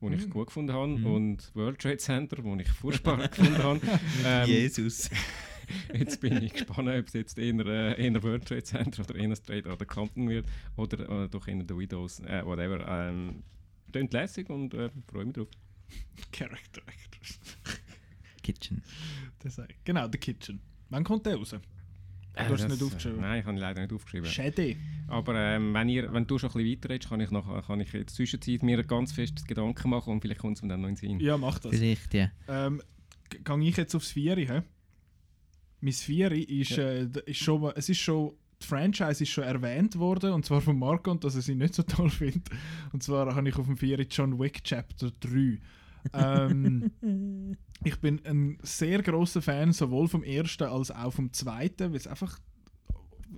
wo 0.00 0.10
ich 0.10 0.26
Mm. 0.26 0.30
gut 0.30 0.48
gefunden 0.48 0.72
habe, 0.74 0.88
Mm. 0.98 1.06
und 1.06 1.50
World 1.54 1.78
Trade 1.78 1.96
Center, 1.96 2.44
wo 2.44 2.54
ich 2.56 2.68
furchtbar 2.68 3.16
gefunden 3.28 3.58
habe. 3.58 3.80
Ähm, 4.24 4.48
Jesus. 4.48 5.08
Jetzt 5.94 6.20
bin 6.20 6.42
ich 6.42 6.52
gespannt, 6.52 6.90
ob 6.90 7.06
es 7.06 7.14
jetzt 7.14 7.38
eher, 7.38 7.54
äh, 7.64 8.06
eher 8.06 8.22
World 8.22 8.44
Trade 8.46 8.64
Center 8.64 9.02
oder 9.02 9.14
eher 9.18 9.34
Straight 9.34 9.66
Outta 9.66 9.86
Compton 9.86 10.28
wird 10.28 10.44
oder 10.76 11.24
äh, 11.24 11.28
doch 11.30 11.48
eher 11.48 11.64
The 11.66 11.74
Widows, 11.78 12.20
äh, 12.20 12.44
whatever. 12.44 12.86
Ähm, 12.86 13.42
Tönt 13.90 14.12
lässig 14.12 14.50
und 14.50 14.74
äh, 14.74 14.90
freue 15.10 15.24
mich 15.24 15.34
drauf. 15.36 15.48
Character 16.32 16.82
Actress. 16.86 17.38
Kitchen. 18.42 18.82
Das 19.38 19.58
genau, 19.84 20.06
The 20.12 20.18
Kitchen. 20.18 20.60
Wann 20.90 21.02
kommt 21.02 21.24
der 21.24 21.36
raus? 21.36 21.54
Du 22.34 22.40
Äh, 22.40 22.48
hast 22.48 22.60
es 22.64 22.68
nicht 22.68 22.82
aufgeschrieben. 22.82 23.20
Nein, 23.20 23.40
ich 23.40 23.46
habe 23.46 23.56
ihn 23.56 23.60
leider 23.60 23.80
nicht 23.82 23.92
aufgeschrieben. 23.92 24.28
Schade. 24.28 24.76
Aber 25.06 25.34
ähm, 25.36 25.72
wenn, 25.72 25.88
ihr, 25.88 26.12
wenn 26.12 26.26
du 26.26 26.38
schon 26.38 26.50
ein 26.50 26.54
bisschen 26.54 26.72
weiterredest, 26.72 27.08
kann 27.08 27.20
ich, 27.20 27.30
noch, 27.30 27.66
kann 27.66 27.80
ich 27.80 27.92
jetzt 27.92 28.16
zwischenzeit 28.16 28.62
mir 28.62 28.82
ganz 28.82 29.12
fest 29.12 29.46
Gedanken 29.46 29.90
machen 29.90 30.12
und 30.12 30.20
vielleicht 30.20 30.40
kommt 30.40 30.56
es 30.56 30.62
mir 30.62 30.68
dann 30.68 30.80
noch 30.80 30.88
in 30.88 30.94
den 30.96 31.00
Sinn. 31.00 31.20
Ja, 31.20 31.36
mach 31.38 31.58
das. 31.60 31.72
Vielleicht, 31.74 32.12
ja. 32.14 32.30
Ähm, 32.48 32.82
Gehe 33.30 33.68
ich 33.68 33.76
jetzt 33.76 33.94
aufs 33.94 34.10
Vieri, 34.12 34.46
hä? 34.46 34.62
Mein 35.80 35.92
Vieri 35.92 36.42
ist, 36.42 36.70
Ja. 36.70 36.84
äh, 36.84 37.08
ist 37.26 37.38
schon, 37.38 37.72
es 37.76 37.88
ist 37.88 37.98
schon, 37.98 38.32
die 38.62 38.66
Franchise 38.66 39.22
ist 39.22 39.28
schon 39.30 39.44
erwähnt 39.44 39.96
worden, 39.98 40.32
und 40.32 40.44
zwar 40.44 40.60
von 40.60 40.78
Marco, 40.78 41.10
und 41.10 41.22
dass 41.24 41.34
er 41.34 41.42
sie 41.42 41.54
nicht 41.54 41.74
so 41.74 41.82
toll 41.82 42.10
findet. 42.10 42.48
Und 42.92 43.02
zwar 43.02 43.34
habe 43.34 43.48
ich 43.48 43.56
auf 43.56 43.66
dem 43.66 43.76
Vieri 43.76 44.06
John 44.10 44.38
Wick 44.38 44.62
Chapter 44.64 45.10
3. 45.20 45.58
ähm, 46.12 46.90
ich 47.84 48.00
bin 48.00 48.20
ein 48.24 48.58
sehr 48.62 49.02
großer 49.02 49.42
Fan 49.42 49.72
sowohl 49.72 50.08
vom 50.08 50.22
ersten 50.22 50.64
als 50.64 50.90
auch 50.90 51.12
vom 51.12 51.32
zweiten, 51.32 51.90
weil 51.90 51.96
es 51.96 52.06
einfach 52.06 52.38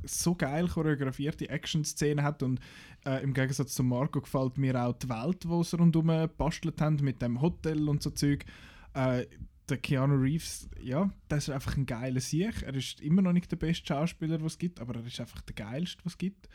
so 0.04 0.34
geil 0.34 0.68
choreografierte 0.68 1.48
Action-Szenen 1.48 2.24
hat 2.24 2.42
und 2.42 2.60
äh, 3.06 3.22
im 3.22 3.32
Gegensatz 3.32 3.74
zu 3.74 3.82
Marco 3.82 4.20
gefällt 4.20 4.58
mir 4.58 4.80
auch 4.82 4.92
die 4.92 5.08
Welt, 5.08 5.44
die 5.44 5.64
sie 5.64 5.76
rundherum 5.76 6.08
gebastelt 6.08 6.80
haben 6.80 6.96
mit 7.02 7.22
dem 7.22 7.40
Hotel 7.40 7.88
und 7.88 8.02
so 8.02 8.10
Zeug. 8.10 8.44
Äh, 8.94 9.26
der 9.68 9.78
Keanu 9.78 10.14
Reeves, 10.14 10.68
ja, 10.80 11.10
das 11.28 11.48
ist 11.48 11.54
einfach 11.54 11.76
ein 11.76 11.86
geiler 11.86 12.20
Sieg. 12.20 12.62
Er 12.62 12.74
ist 12.74 13.00
immer 13.00 13.22
noch 13.22 13.32
nicht 13.32 13.50
der 13.50 13.56
beste 13.56 13.86
Schauspieler, 13.86 14.40
was 14.42 14.52
es 14.52 14.58
gibt, 14.58 14.80
aber 14.80 14.94
er 14.94 15.06
ist 15.06 15.20
einfach 15.20 15.40
der 15.40 15.54
geilste, 15.54 16.04
was 16.04 16.12
es 16.12 16.18
gibt. 16.18 16.48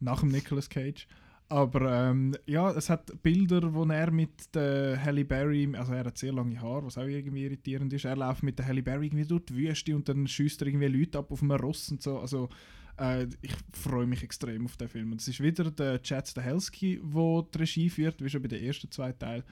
Nach 0.00 0.20
dem 0.20 0.28
Nicolas 0.28 0.68
Cage. 0.68 1.08
Aber 1.50 2.10
ähm, 2.10 2.34
ja, 2.46 2.70
es 2.72 2.90
hat 2.90 3.22
Bilder, 3.22 3.72
wo 3.72 3.84
er 3.84 4.10
mit 4.10 4.54
der 4.54 5.02
Halle 5.02 5.24
Berry, 5.24 5.74
also 5.74 5.94
er 5.94 6.04
hat 6.04 6.18
sehr 6.18 6.32
lange 6.32 6.60
Haare, 6.60 6.84
was 6.84 6.98
auch 6.98 7.04
irgendwie 7.04 7.44
irritierend 7.44 7.90
ist. 7.94 8.04
Er 8.04 8.16
läuft 8.16 8.42
mit 8.42 8.58
der 8.58 8.66
Halle 8.66 8.82
Berry 8.82 9.06
irgendwie 9.06 9.24
durch 9.24 9.46
die 9.46 9.56
Wüste 9.56 9.96
und 9.96 10.08
dann 10.08 10.26
schießt 10.26 10.60
er 10.60 10.66
irgendwie 10.68 10.88
Leute 10.88 11.18
ab 11.18 11.32
auf 11.32 11.42
einem 11.42 11.52
Ross 11.52 11.90
und 11.90 12.02
so. 12.02 12.18
Also 12.18 12.50
äh, 12.98 13.26
ich 13.40 13.54
freue 13.72 14.06
mich 14.06 14.22
extrem 14.22 14.66
auf 14.66 14.76
den 14.76 14.88
Film. 14.88 15.12
Und 15.12 15.22
es 15.22 15.28
ist 15.28 15.40
wieder 15.40 15.70
der 15.70 16.02
Chad 16.02 16.28
Stahelski, 16.28 17.00
der 17.02 17.42
die 17.54 17.58
Regie 17.58 17.88
führt, 17.88 18.22
wie 18.22 18.28
schon 18.28 18.42
bei 18.42 18.48
den 18.48 18.62
ersten 18.62 18.90
zwei 18.90 19.12
Teilen. 19.12 19.44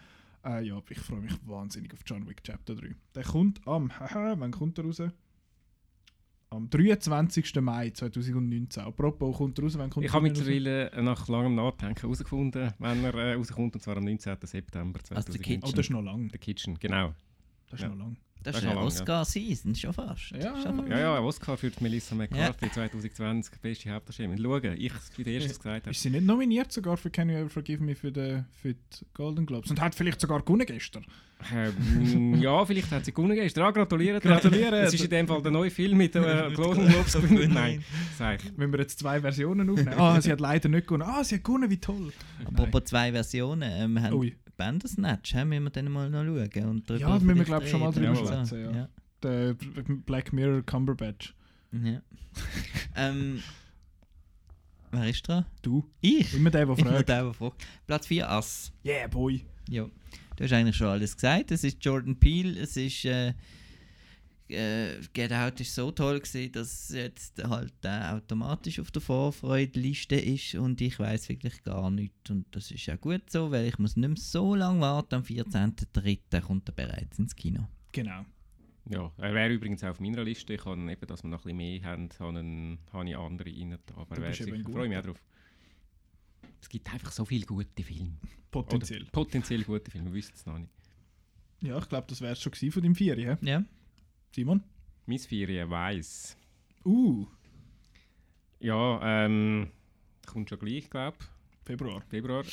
Äh, 0.45 0.65
ja, 0.65 0.81
ich 0.89 1.01
freue 1.01 1.21
mich 1.21 1.35
wahnsinnig 1.47 1.95
auf 1.95 2.01
John 2.05 2.29
Wick 2.29 2.45
Chapter 2.45 2.75
3. 2.75 2.95
Der 3.15 3.25
kommt 3.25 3.67
am, 3.67 3.99
haha, 3.99 4.35
wann 4.39 4.53
kommt 4.53 4.79
er 4.79 4.85
raus? 4.85 5.03
Am 6.51 6.71
23. 6.71 7.61
Mai 7.61 7.91
2019. 7.91 8.85
Apropos, 8.85 9.37
kommt 9.37 9.59
er 9.59 9.65
raus, 9.65 9.77
wann 9.79 9.91
kommt 9.91 10.07
Ich 10.07 10.13
habe 10.13 10.23
mittlerweile 10.23 10.91
nach 11.03 11.27
langem 11.29 11.57
Nachdenken 11.57 12.01
herausgefunden, 12.01 12.73
wenn 12.79 13.05
er 13.05 13.15
äh, 13.15 13.35
rauskommt, 13.35 13.75
und 13.75 13.81
zwar 13.81 13.97
am 13.97 14.05
19. 14.05 14.37
September 14.43 15.01
Also 15.11 15.33
The 15.33 15.39
2019. 15.39 15.43
Kitchen. 15.43 15.63
Oh, 15.65 15.71
das 15.77 15.87
ist 15.87 15.91
noch 15.91 16.03
lang. 16.03 16.31
The 16.31 16.39
Kitchen, 16.39 16.79
genau. 16.79 17.15
Das 17.69 17.81
ist 17.81 17.83
Ja. 17.83 17.89
noch 17.89 17.97
lang. 17.99 18.17
Das 18.47 18.55
Das 18.55 18.63
ist 18.63 18.71
ja. 18.71 18.77
Oscar-Season, 18.77 19.75
schon 19.75 19.93
fast. 19.93 20.31
Ja. 20.31 20.55
Schon 20.63 20.77
fast. 20.77 20.89
Ja, 20.89 20.99
ja, 21.01 21.21
Oscar 21.21 21.57
für 21.57 21.69
die 21.69 21.83
Melissa 21.83 22.15
McCarthy 22.15 22.71
2020, 22.71 23.61
beste 23.61 23.91
Hauptdarstellerin. 23.91 24.41
Schauen, 24.41 24.77
ich 24.79 24.93
bin 25.17 25.25
der 25.25 25.35
Erste, 25.35 25.49
der 25.49 25.51
es 25.51 25.59
gesagt 25.59 25.83
habe. 25.83 25.91
Ist 25.91 26.01
sie 26.01 26.11
nicht 26.11 26.25
nominiert 26.25 26.71
sogar 26.71 26.97
für 26.97 27.11
Can 27.11 27.29
You 27.29 27.39
Ever 27.39 27.51
Forgive 27.51 27.83
Me 27.83 27.97
für 27.97 28.13
die, 28.13 28.45
für 28.63 28.75
die 28.75 29.07
Golden 29.15 29.47
Globes? 29.47 29.69
Und 29.69 29.81
hat 29.81 29.97
vielleicht 29.97 30.21
sogar 30.21 30.43
gewonnen 30.43 30.65
gestern. 30.65 31.05
Ähm, 31.53 32.41
ja, 32.41 32.65
vielleicht 32.65 32.91
hat 32.93 33.05
sie 33.05 33.13
gewonnen 33.13 33.35
gestern. 33.35 33.65
Ah, 33.65 33.73
gratulieren. 33.73 34.21
Gratulieren. 34.21 34.75
Es 34.75 34.95
ist 34.95 35.03
in 35.03 35.11
dem 35.11 35.27
Fall 35.27 35.43
der 35.43 35.51
neue 35.51 35.71
Film 35.71 35.99
mit 35.99 36.15
äh, 36.15 36.51
Golden 36.55 36.87
Globes 36.87 37.15
gewonnen. 37.15 37.53
Nein, 37.53 37.85
sag 38.17 38.45
ich. 38.45 38.53
Wenn 38.57 38.73
wir 38.73 38.79
jetzt 38.79 39.01
zwei 39.01 39.21
Versionen 39.21 39.69
aufnehmen. 39.69 39.99
Ah, 39.99 40.21
sie 40.21 40.31
hat 40.31 40.41
leider 40.41 40.69
nicht 40.69 40.87
gewonnen. 40.87 41.03
Ah, 41.03 41.25
sie 41.25 41.35
hat 41.35 41.45
gewonnen, 41.45 41.69
wie 41.69 41.79
toll. 41.79 42.13
Apropos 42.45 42.85
zwei 42.85 43.11
Versionen. 43.11 43.71
Ähm, 43.75 44.01
haben 44.01 44.15
Ui. 44.15 44.37
Bandersnatch, 44.57 45.35
haben 45.35 45.51
müssen 45.51 45.65
wir 45.65 45.71
dann 45.71 45.91
mal 45.91 46.11
noch 46.11 46.25
schauen. 46.25 46.69
Und 46.69 46.91
Ja, 46.91 46.99
da 46.99 47.19
müssen 47.19 47.39
wir, 47.39 47.45
glaube 47.45 47.65
ich, 47.65 47.71
schon 47.71 47.81
mal 47.81 47.93
drüber 47.93 48.17
schwätzen. 48.17 48.61
Ja. 48.65 48.71
Ja. 48.73 48.89
Der 49.23 49.55
Black 50.07 50.33
Mirror 50.33 50.63
Cumberbatch. 50.63 51.35
Ja. 51.73 52.01
ähm, 52.97 53.43
wer 54.91 55.09
ist 55.09 55.27
dran? 55.27 55.47
Du. 55.63 55.85
Ich? 56.01 56.35
Immer 56.35 56.51
der, 56.51 56.67
der 56.67 56.79
Immer 56.79 56.91
fragt. 56.91 57.09
der, 57.09 57.25
der 57.25 57.35
fragt. 57.35 57.67
Platz 57.87 58.07
4 58.07 58.31
Ass. 58.31 58.73
Yeah, 58.85 59.07
boy. 59.09 59.45
Ja. 59.69 59.89
Du 60.37 60.45
hast 60.45 60.53
eigentlich 60.53 60.77
schon 60.77 60.89
alles 60.89 61.15
gesagt. 61.15 61.51
Es 61.51 61.65
ist 61.65 61.83
Jordan 61.85 62.17
Peele, 62.19 62.61
es 62.61 62.77
ist 62.77 63.05
äh, 63.05 63.33
äh, 64.49 65.01
Get 65.13 65.33
Out 65.33 65.61
ist 65.61 65.75
so 65.75 65.91
toll 65.91 66.21
gewesen, 66.21 66.53
dass 66.53 66.91
jetzt 66.91 67.43
halt 67.43 67.73
äh, 67.85 67.89
automatisch 68.13 68.79
auf 68.81 68.91
der 68.91 69.03
Vorfreude-Liste 69.03 70.17
ist 70.17 70.55
und 70.55 70.81
ich 70.81 70.99
weiß 70.99 71.29
wirklich 71.29 71.63
gar 71.63 71.91
nichts 71.91 72.31
und 72.31 72.47
das 72.55 72.71
ist 72.71 72.87
ja 72.87 72.97
gut 72.97 73.29
so, 73.31 73.51
weil 73.51 73.67
ich 73.67 73.79
muss 73.79 73.97
nicht 73.97 74.09
mehr 74.09 74.17
so 74.17 74.55
lange 74.55 74.81
warten. 74.81 75.17
Am 75.17 75.23
14.03. 75.23 76.41
kommt 76.41 76.69
er 76.69 76.73
bereits 76.75 77.19
ins 77.19 77.35
Kino. 77.35 77.69
Genau. 77.93 78.25
Ja, 78.89 79.11
er 79.19 79.35
wäre 79.35 79.53
übrigens 79.53 79.83
auch 79.83 79.89
auf 79.91 80.01
meiner 80.01 80.23
Liste. 80.23 80.55
Ich 80.55 80.65
habe 80.65 80.81
eben, 80.93 81.07
dass 81.07 81.25
wir 81.25 81.29
noch 81.31 81.45
ein 81.45 81.57
bisschen 81.57 81.57
mehr 81.57 81.83
haben, 81.83 82.09
habe, 82.93 83.09
ich 83.11 83.17
andere 83.17 83.51
rein. 83.51 83.79
Aber 83.97 84.15
Du 84.15 84.23
er 84.23 84.29
bist 84.29 84.41
wäre 84.41 84.51
sicher, 84.51 84.63
gut. 84.63 84.75
freue 84.75 84.89
mich 84.89 84.99
auch 84.99 85.03
drauf. 85.03 85.23
Es 86.61 86.69
gibt 86.69 86.93
einfach 86.93 87.11
so 87.11 87.25
viele 87.25 87.47
gute 87.47 87.83
Filme. 87.83 88.13
Potenziell. 88.51 89.03
Oder 89.03 89.11
potenziell 89.11 89.63
gute 89.65 89.91
Filme, 89.91 90.07
wir 90.11 90.15
wissen 90.15 90.33
es 90.37 90.47
noch 90.47 90.59
nicht. 90.59 90.71
Ja, 91.63 91.79
ich 91.79 91.89
glaube, 91.89 92.07
das 92.09 92.21
wäre 92.21 92.33
es 92.35 92.41
schon 92.41 92.53
von 92.71 92.83
deinem 92.83 92.95
Vieri, 92.95 93.25
hä? 93.25 93.37
Ja. 93.41 93.65
Simon? 94.37 94.63
Mein 95.07 95.19
Ferien 95.19 95.71
weiss. 95.71 96.37
Uh, 96.85 97.27
Ja, 98.61 99.25
ähm, 99.25 99.71
kommt 100.27 100.51
schon 100.51 100.59
gleich, 100.59 100.91
glaube 100.91 101.17
ich. 101.19 101.27
Februar. 101.65 102.03
Februar. 102.11 102.45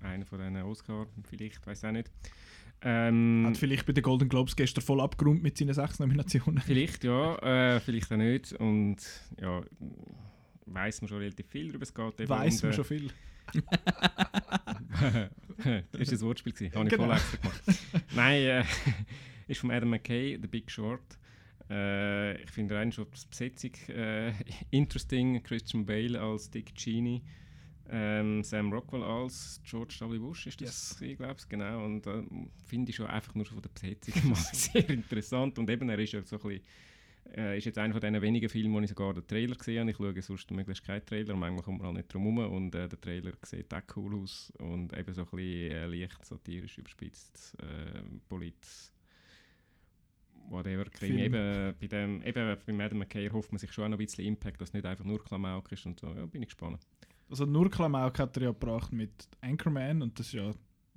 Einer 0.00 0.24
von 0.24 0.38
diesen 0.38 0.56
Oscar, 0.62 1.06
vielleicht, 1.28 1.66
weiß 1.66 1.84
auch 1.84 1.92
nicht. 1.92 2.10
Ähm, 2.80 3.44
Hat 3.46 3.58
vielleicht 3.58 3.84
bei 3.84 3.92
den 3.92 4.02
Golden 4.02 4.30
Globes 4.30 4.56
gestern 4.56 4.82
voll 4.82 5.02
abgerundet 5.02 5.42
mit 5.42 5.58
seinen 5.58 5.74
sechs 5.74 5.98
Nominationen. 5.98 6.62
Vielleicht 6.62 7.04
ja, 7.04 7.74
äh, 7.76 7.80
vielleicht 7.80 8.10
auch 8.10 8.16
nicht. 8.16 8.54
Und 8.54 8.96
ja, 9.38 9.60
weiß 10.64 11.02
man 11.02 11.08
schon 11.10 11.18
relativ 11.18 11.48
viel 11.48 11.68
darüber. 11.68 11.82
Es 11.82 11.92
geht 11.92 12.28
Weiß 12.30 12.62
man 12.62 12.72
schon 12.72 12.84
viel. 12.86 13.10
ist 15.98 16.12
das 16.12 16.22
Wortspiel 16.22 16.54
gewesen? 16.54 16.74
Habe 16.74 16.88
ich 16.88 16.94
Genau. 16.94 17.04
voll 17.08 17.16
extra 17.16 17.36
gemacht. 17.36 17.62
Nein, 18.14 18.42
äh, 18.42 18.64
ist 19.46 19.60
von 19.60 19.70
Adam 19.70 19.90
McKay, 19.90 20.38
The 20.40 20.48
Big 20.48 20.70
Short. 20.70 21.18
Äh, 21.68 22.42
ich 22.42 22.50
finde 22.50 22.76
rein 22.76 22.92
schon 22.92 23.06
die 23.06 23.28
Besetzung 23.28 23.72
äh, 23.88 24.32
interesting. 24.70 25.42
Christian 25.42 25.84
Bale 25.84 26.20
als 26.20 26.50
Dick 26.50 26.74
Cheney. 26.74 27.22
Ähm, 27.88 28.42
Sam 28.42 28.72
Rockwell 28.72 29.02
als 29.02 29.60
George 29.64 29.96
W. 30.00 30.18
Bush 30.18 30.46
ist 30.48 30.60
das, 30.60 30.98
yes. 31.00 31.16
glaube 31.18 31.36
ich, 31.38 31.48
genau. 31.48 31.84
Und 31.84 32.06
äh, 32.06 32.22
finde 32.64 32.90
ich 32.90 32.96
schon 32.96 33.06
einfach 33.06 33.34
nur 33.34 33.46
von 33.46 33.62
der 33.62 33.68
Besetzung 33.68 34.14
mal 34.30 34.34
sehr 34.52 34.88
interessant. 34.90 35.58
Und 35.58 35.70
eben, 35.70 35.88
er 35.88 35.98
ist 35.98 36.12
ja 36.12 36.22
so 36.22 36.36
ein 36.36 36.42
bisschen, 36.42 36.64
äh, 37.36 37.58
ist 37.58 37.64
jetzt 37.64 37.78
einer 37.78 37.92
von 37.92 38.00
diesen 38.00 38.20
wenigen 38.22 38.48
Filmen, 38.48 38.74
wo 38.74 38.80
ich 38.80 38.88
sogar 38.88 39.14
den 39.14 39.26
Trailer 39.26 39.54
gesehen 39.54 39.80
habe. 39.80 39.90
Ich 39.90 39.96
schaue 39.96 40.22
sonst 40.22 40.50
möglichst 40.50 40.84
keinen 40.84 41.06
Trailer, 41.06 41.36
manchmal 41.36 41.62
kommt 41.62 41.78
man 41.78 41.88
halt 41.88 41.96
nicht 41.98 42.12
drum 42.12 42.38
herum. 42.38 42.54
Und 42.54 42.74
äh, 42.74 42.88
der 42.88 43.00
Trailer 43.00 43.32
sieht 43.44 43.72
auch 43.72 43.82
cool 43.96 44.16
aus 44.20 44.52
und 44.58 44.96
eben 44.96 45.14
so 45.14 45.22
ein 45.22 45.28
bisschen 45.28 45.72
äh, 45.72 45.86
leicht 45.86 46.24
satirisch 46.24 46.78
überspitzt, 46.78 47.56
äh, 47.60 48.00
polit 48.28 48.66
whatever. 50.50 50.84
Film. 50.92 51.18
Eben, 51.18 51.74
bei 51.80 51.86
dem, 51.86 52.22
eben 52.22 52.56
bei 52.66 52.72
Madame 52.72 53.00
McKay 53.00 53.28
hofft 53.30 53.52
man 53.52 53.58
sich 53.58 53.72
schon 53.72 53.84
auch 53.84 53.88
noch 53.88 53.98
ein 53.98 54.04
bisschen 54.04 54.24
Impact, 54.24 54.60
dass 54.60 54.68
es 54.70 54.74
nicht 54.74 54.86
einfach 54.86 55.04
nur 55.04 55.22
Klamauk 55.22 55.70
ist 55.72 55.84
und 55.86 55.98
so. 56.00 56.08
Ja, 56.08 56.26
bin 56.26 56.42
ich 56.42 56.48
gespannt. 56.48 56.86
Also 57.28 57.44
nur 57.44 57.70
Klamauk 57.70 58.18
hat 58.18 58.36
er 58.36 58.42
ja 58.44 58.50
gebracht 58.50 58.92
mit 58.92 59.10
Anchorman 59.40 60.02
und 60.02 60.18
das 60.18 60.26
ist 60.28 60.34
ja 60.34 60.52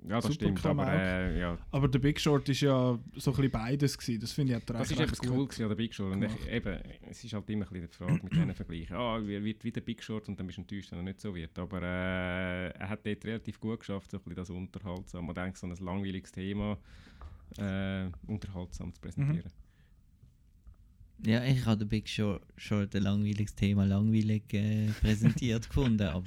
Ja, 0.07 0.15
das 0.21 0.25
super 0.25 0.33
stimmt, 0.35 0.65
aber, 0.65 0.83
Klamauk. 0.85 0.99
äh, 1.01 1.39
ja. 1.39 1.57
aber 1.71 1.89
The 1.91 1.97
Big 1.99 2.19
Short 2.21 2.47
ist 2.49 2.61
ja 2.61 2.97
so 3.15 3.31
ein 3.31 3.35
bisschen 3.35 3.51
beides 3.51 3.97
gewesen. 3.97 4.21
Das 4.21 4.31
finde 4.31 4.53
ich 4.53 4.61
hat 4.61 4.69
er 4.69 4.77
Das 4.77 4.91
ist 4.91 4.99
recht 4.99 5.19
cool 5.27 5.45
gewesen, 5.47 5.67
der 5.67 5.75
Big 5.75 5.93
Short. 5.93 6.13
Und 6.13 6.23
ich, 6.23 6.47
eben, 6.51 6.79
es 7.09 7.23
ist 7.23 7.33
halt 7.33 7.49
immer 7.49 7.65
ein 7.65 7.69
bisschen 7.73 7.89
die 7.89 7.95
Frage 7.97 8.19
mit 8.23 8.31
diesen 8.31 8.53
Vergleichen. 8.53 8.95
Ah, 8.95 9.19
wie 9.21 9.43
wird 9.43 9.63
wie 9.63 9.71
der 9.71 9.81
Big 9.81 10.03
Short 10.03 10.29
und 10.29 10.39
dann 10.39 10.45
bist 10.47 10.57
du 10.57 10.61
enttäuscht, 10.61 10.91
wenn 10.91 10.99
er 10.99 11.03
nicht 11.03 11.19
so 11.19 11.33
wird. 11.35 11.57
Aber 11.57 11.81
äh, 11.81 12.69
er 12.69 12.89
hat 12.89 13.05
dort 13.05 13.25
relativ 13.25 13.59
gut 13.59 13.79
geschafft, 13.79 14.11
so 14.11 14.17
ein 14.17 14.23
bisschen 14.23 14.35
das 14.35 14.49
unterhaltsam 14.51 15.27
und 15.27 15.37
eigentlich 15.37 15.57
so 15.57 15.65
ein 15.67 15.75
langweiliges 15.83 16.31
Thema 16.31 16.77
äh, 17.57 18.09
unterhaltsam 18.27 18.93
zu 18.93 19.01
präsentieren. 19.01 19.51
Ja, 21.25 21.43
ich 21.43 21.65
habe 21.65 21.77
den 21.77 21.89
Big 21.89 22.07
Short, 22.07 22.43
Short 22.55 22.95
ein 22.95 23.03
langweiliges 23.03 23.53
Thema 23.53 23.85
langweilig 23.85 24.53
äh, 24.53 24.87
präsentiert 25.01 25.67
gefunden, 25.67 26.07
aber. 26.07 26.25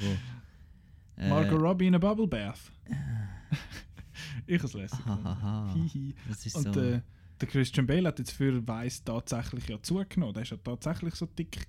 äh, 1.16 1.28
Margot 1.28 1.60
Robbie 1.60 1.86
in 1.86 1.94
a 1.94 1.98
Bubble 1.98 2.26
Bath. 2.26 2.70
ich 4.46 4.58
habe 4.58 4.66
es 4.66 4.74
lässig. 4.74 4.98
Hihi. 5.74 6.14
Und 6.54 6.74
so. 6.74 6.80
äh, 6.80 7.00
der 7.40 7.48
Christian 7.48 7.86
Bale 7.86 8.08
hat 8.08 8.18
jetzt 8.18 8.32
für 8.32 8.66
Weiss 8.68 9.02
tatsächlich 9.02 9.66
ja 9.68 9.82
zugenommen. 9.82 10.34
Der 10.34 10.42
ist 10.42 10.50
ja 10.50 10.58
tatsächlich 10.58 11.14
so 11.14 11.26
dick 11.26 11.66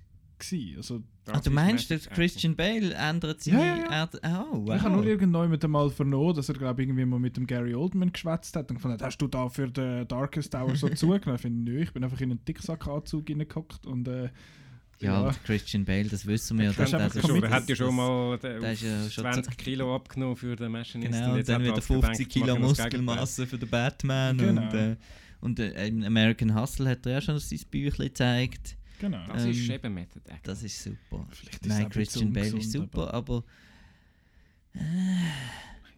gewesen. 0.50 0.76
Also, 0.76 1.02
Ah, 1.32 1.40
du 1.40 1.50
meinst, 1.50 1.88
der 1.88 1.98
Christian 1.98 2.54
Bale 2.54 2.92
ändert 2.92 3.42
seine. 3.42 3.58
Ja, 3.58 3.76
ja, 3.76 4.08
ja. 4.22 4.46
Oh, 4.52 4.66
wow. 4.66 4.76
Ich 4.76 4.82
habe 4.82 4.94
nur 4.94 5.06
irgendwann 5.06 5.48
mit 5.50 5.64
einmal 5.64 5.88
vernommen, 5.88 6.34
dass 6.34 6.50
er 6.50 6.54
glaube 6.54 6.82
irgendwie 6.82 7.04
mal 7.06 7.18
mit 7.18 7.36
dem 7.38 7.46
Gary 7.46 7.74
Oldman 7.74 8.12
geschwätzt 8.12 8.54
hat 8.56 8.68
und 8.70 8.76
gefunden 8.76 8.98
hat, 8.98 9.02
hast 9.06 9.16
du 9.18 9.26
da 9.26 9.48
für 9.48 9.70
den 9.70 10.06
Darkest 10.06 10.54
Hour 10.54 10.76
so 10.76 10.88
zugenommen? 10.94 11.36
Ich 11.36 11.40
finde, 11.40 11.70
nö, 11.72 11.80
ich 11.82 11.92
bin 11.94 12.04
einfach 12.04 12.20
in 12.20 12.30
einen 12.32 12.44
Dicksackanzug 12.44 13.28
reingehockt 13.30 13.86
und 13.86 14.06
äh, 14.06 14.28
Ja, 15.00 15.14
aber 15.14 15.34
Christian 15.44 15.86
Bale, 15.86 16.04
das 16.10 16.26
wissen 16.26 16.58
wir 16.58 16.66
ja. 16.66 16.72
Das 16.72 16.88
ist 16.88 16.94
einfach 16.94 17.20
Schon, 17.22 17.32
mit- 17.36 17.44
er 17.44 17.50
hat 17.50 17.68
ja 17.70 17.74
schon 17.76 17.86
das- 17.86 17.94
mal 17.96 18.38
der 18.38 18.72
ist 18.72 18.82
ja 18.82 19.10
schon 19.10 19.24
20 19.32 19.56
Kilo 19.56 19.96
abgenommen 19.96 20.36
für 20.36 20.54
den 20.56 20.70
Machinist. 20.72 21.10
Genau, 21.12 21.30
und 21.32 21.36
jetzt 21.38 21.48
dann 21.48 21.54
hat 21.54 21.60
er 21.62 21.64
wieder 21.64 21.74
halt 21.74 21.84
50 21.84 22.28
gedacht, 22.28 22.32
Kilo 22.32 22.46
das. 22.58 22.68
Muskelmasse 22.78 23.46
für 23.46 23.56
den 23.58 23.68
Batman. 23.70 24.36
Genau. 24.36 24.60
Und, 24.62 24.74
äh, 24.74 24.96
und 25.40 25.58
äh, 25.58 25.86
im 25.88 26.02
American 26.04 26.54
Hustle 26.54 26.90
hat 26.90 27.06
er 27.06 27.12
ja 27.12 27.20
schon 27.22 27.38
sein 27.38 27.60
Büchlein 27.70 28.08
gezeigt. 28.08 28.76
Genau. 28.98 29.26
Das 29.26 29.44
ist 29.44 29.68
Ähm, 29.68 29.74
eben 29.74 29.94
Method 29.94 30.20
Acting. 30.24 30.40
Das 30.42 30.62
ist 30.62 30.82
super. 30.82 31.26
Vielleicht 31.30 31.62
ist 31.62 31.68
Nein, 31.68 31.88
Christian 31.88 32.32
Bale 32.32 32.56
ist 32.58 32.72
super, 32.72 33.12
aber. 33.14 33.44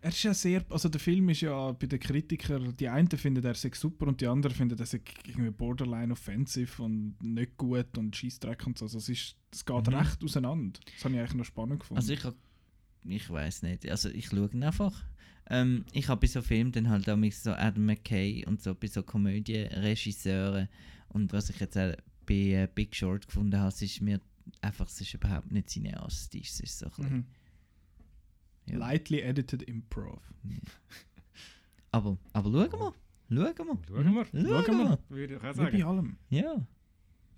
Er 0.02 0.10
ist 0.10 0.22
ja 0.22 0.34
sehr, 0.34 0.64
also 0.68 0.88
der 0.88 1.00
Film 1.00 1.30
ist 1.30 1.40
ja 1.40 1.72
bei 1.72 1.86
den 1.86 1.98
Kritikern, 1.98 2.76
die 2.76 2.88
einen 2.88 3.08
finden 3.08 3.42
er 3.44 3.54
sei 3.54 3.70
super 3.74 4.06
und 4.06 4.20
die 4.20 4.26
anderen 4.28 4.54
finden 4.54 4.78
er 4.78 4.86
sei 4.86 5.00
irgendwie 5.26 5.50
borderline 5.50 6.12
offensive 6.12 6.82
und 6.82 7.16
nicht 7.22 7.56
gut 7.56 7.96
und 7.98 8.14
Scheißdreck 8.14 8.66
und 8.66 8.78
so. 8.78 8.84
Also 8.84 8.98
es, 8.98 9.08
ist, 9.08 9.36
es 9.50 9.64
geht 9.64 9.86
Mhm. 9.88 9.94
recht 9.94 10.22
auseinander. 10.22 10.78
Das 10.94 11.04
habe 11.04 11.14
ich 11.14 11.20
eigentlich 11.20 11.34
noch 11.34 11.44
spannend 11.44 11.80
gefunden. 11.80 11.98
Also 11.98 12.12
ich 12.12 12.22
hab, 12.24 12.34
ich 13.04 13.28
weiß 13.30 13.62
nicht, 13.62 13.88
also 13.90 14.08
ich 14.10 14.26
schaue 14.26 14.50
ihn 14.52 14.62
einfach. 14.62 15.02
Ähm, 15.48 15.84
ich 15.92 16.08
habe 16.08 16.20
bei 16.20 16.26
so 16.28 16.42
Filmen 16.42 16.70
dann 16.72 16.88
halt 16.88 17.08
auch 17.08 17.18
so 17.32 17.52
Adam 17.52 17.86
McKay 17.86 18.44
und 18.46 18.62
so 18.62 18.74
bei 18.74 18.86
so 18.88 19.02
Komödienregisseuren 19.02 20.68
und 21.08 21.32
was 21.32 21.50
ich 21.50 21.58
jetzt 21.58 21.78
auch 21.78 21.94
bei 22.26 22.34
äh, 22.34 22.68
Big 22.72 22.94
Short 22.94 23.26
gefunden 23.26 23.58
habe, 23.58 23.68
es 23.68 23.82
ist 23.82 24.00
mir 24.00 24.20
einfach, 24.60 24.86
es 24.86 25.00
ist 25.00 25.14
überhaupt 25.14 25.50
nicht 25.50 25.70
cineastisch, 25.70 26.50
es 26.50 26.60
ist 26.60 26.78
so 26.78 26.86
ein 26.86 26.90
bisschen, 26.90 27.16
mhm. 27.16 27.26
ja. 28.66 28.78
Lightly 28.78 29.20
edited 29.20 29.62
Improv. 29.62 30.22
aber, 31.92 32.18
aber 32.32 32.50
schauen 32.50 32.72
wir, 32.72 32.94
schauen 33.30 33.66
wir, 33.66 33.78
Schauen 33.88 34.14
wir. 34.14 34.24
schauen 34.24 34.64
Schauen 34.64 34.78
wir. 34.78 34.98
Würde 35.08 35.34
ich 35.34 35.40
auch 35.40 35.42
Wie 35.42 35.46
bei 35.46 35.70
sagen. 35.70 35.82
allem. 35.82 36.16
ja, 36.30 36.66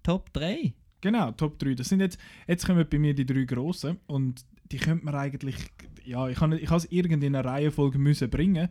Top 0.03 0.33
3. 0.33 0.73
Genau, 1.01 1.33
Top 1.33 1.59
3. 1.59 1.75
Das 1.75 1.89
sind 1.89 2.01
jetzt, 2.01 2.19
jetzt 2.47 2.67
kommen 2.67 2.85
bei 2.89 2.99
mir 2.99 3.15
die 3.15 3.27
drei 3.27 3.45
grossen 3.45 3.99
und 4.07 4.45
die 4.73 4.79
könnte 4.79 5.05
man 5.05 5.15
eigentlich, 5.15 5.57
ja, 6.05 6.29
ich 6.29 6.41
ich 6.41 6.71
es 6.71 6.85
irgendwie 6.91 7.27
in 7.27 7.37
einer 7.37 7.49
Reihenfolge 7.49 7.99
müssen 7.99 8.29
bringen 8.29 8.69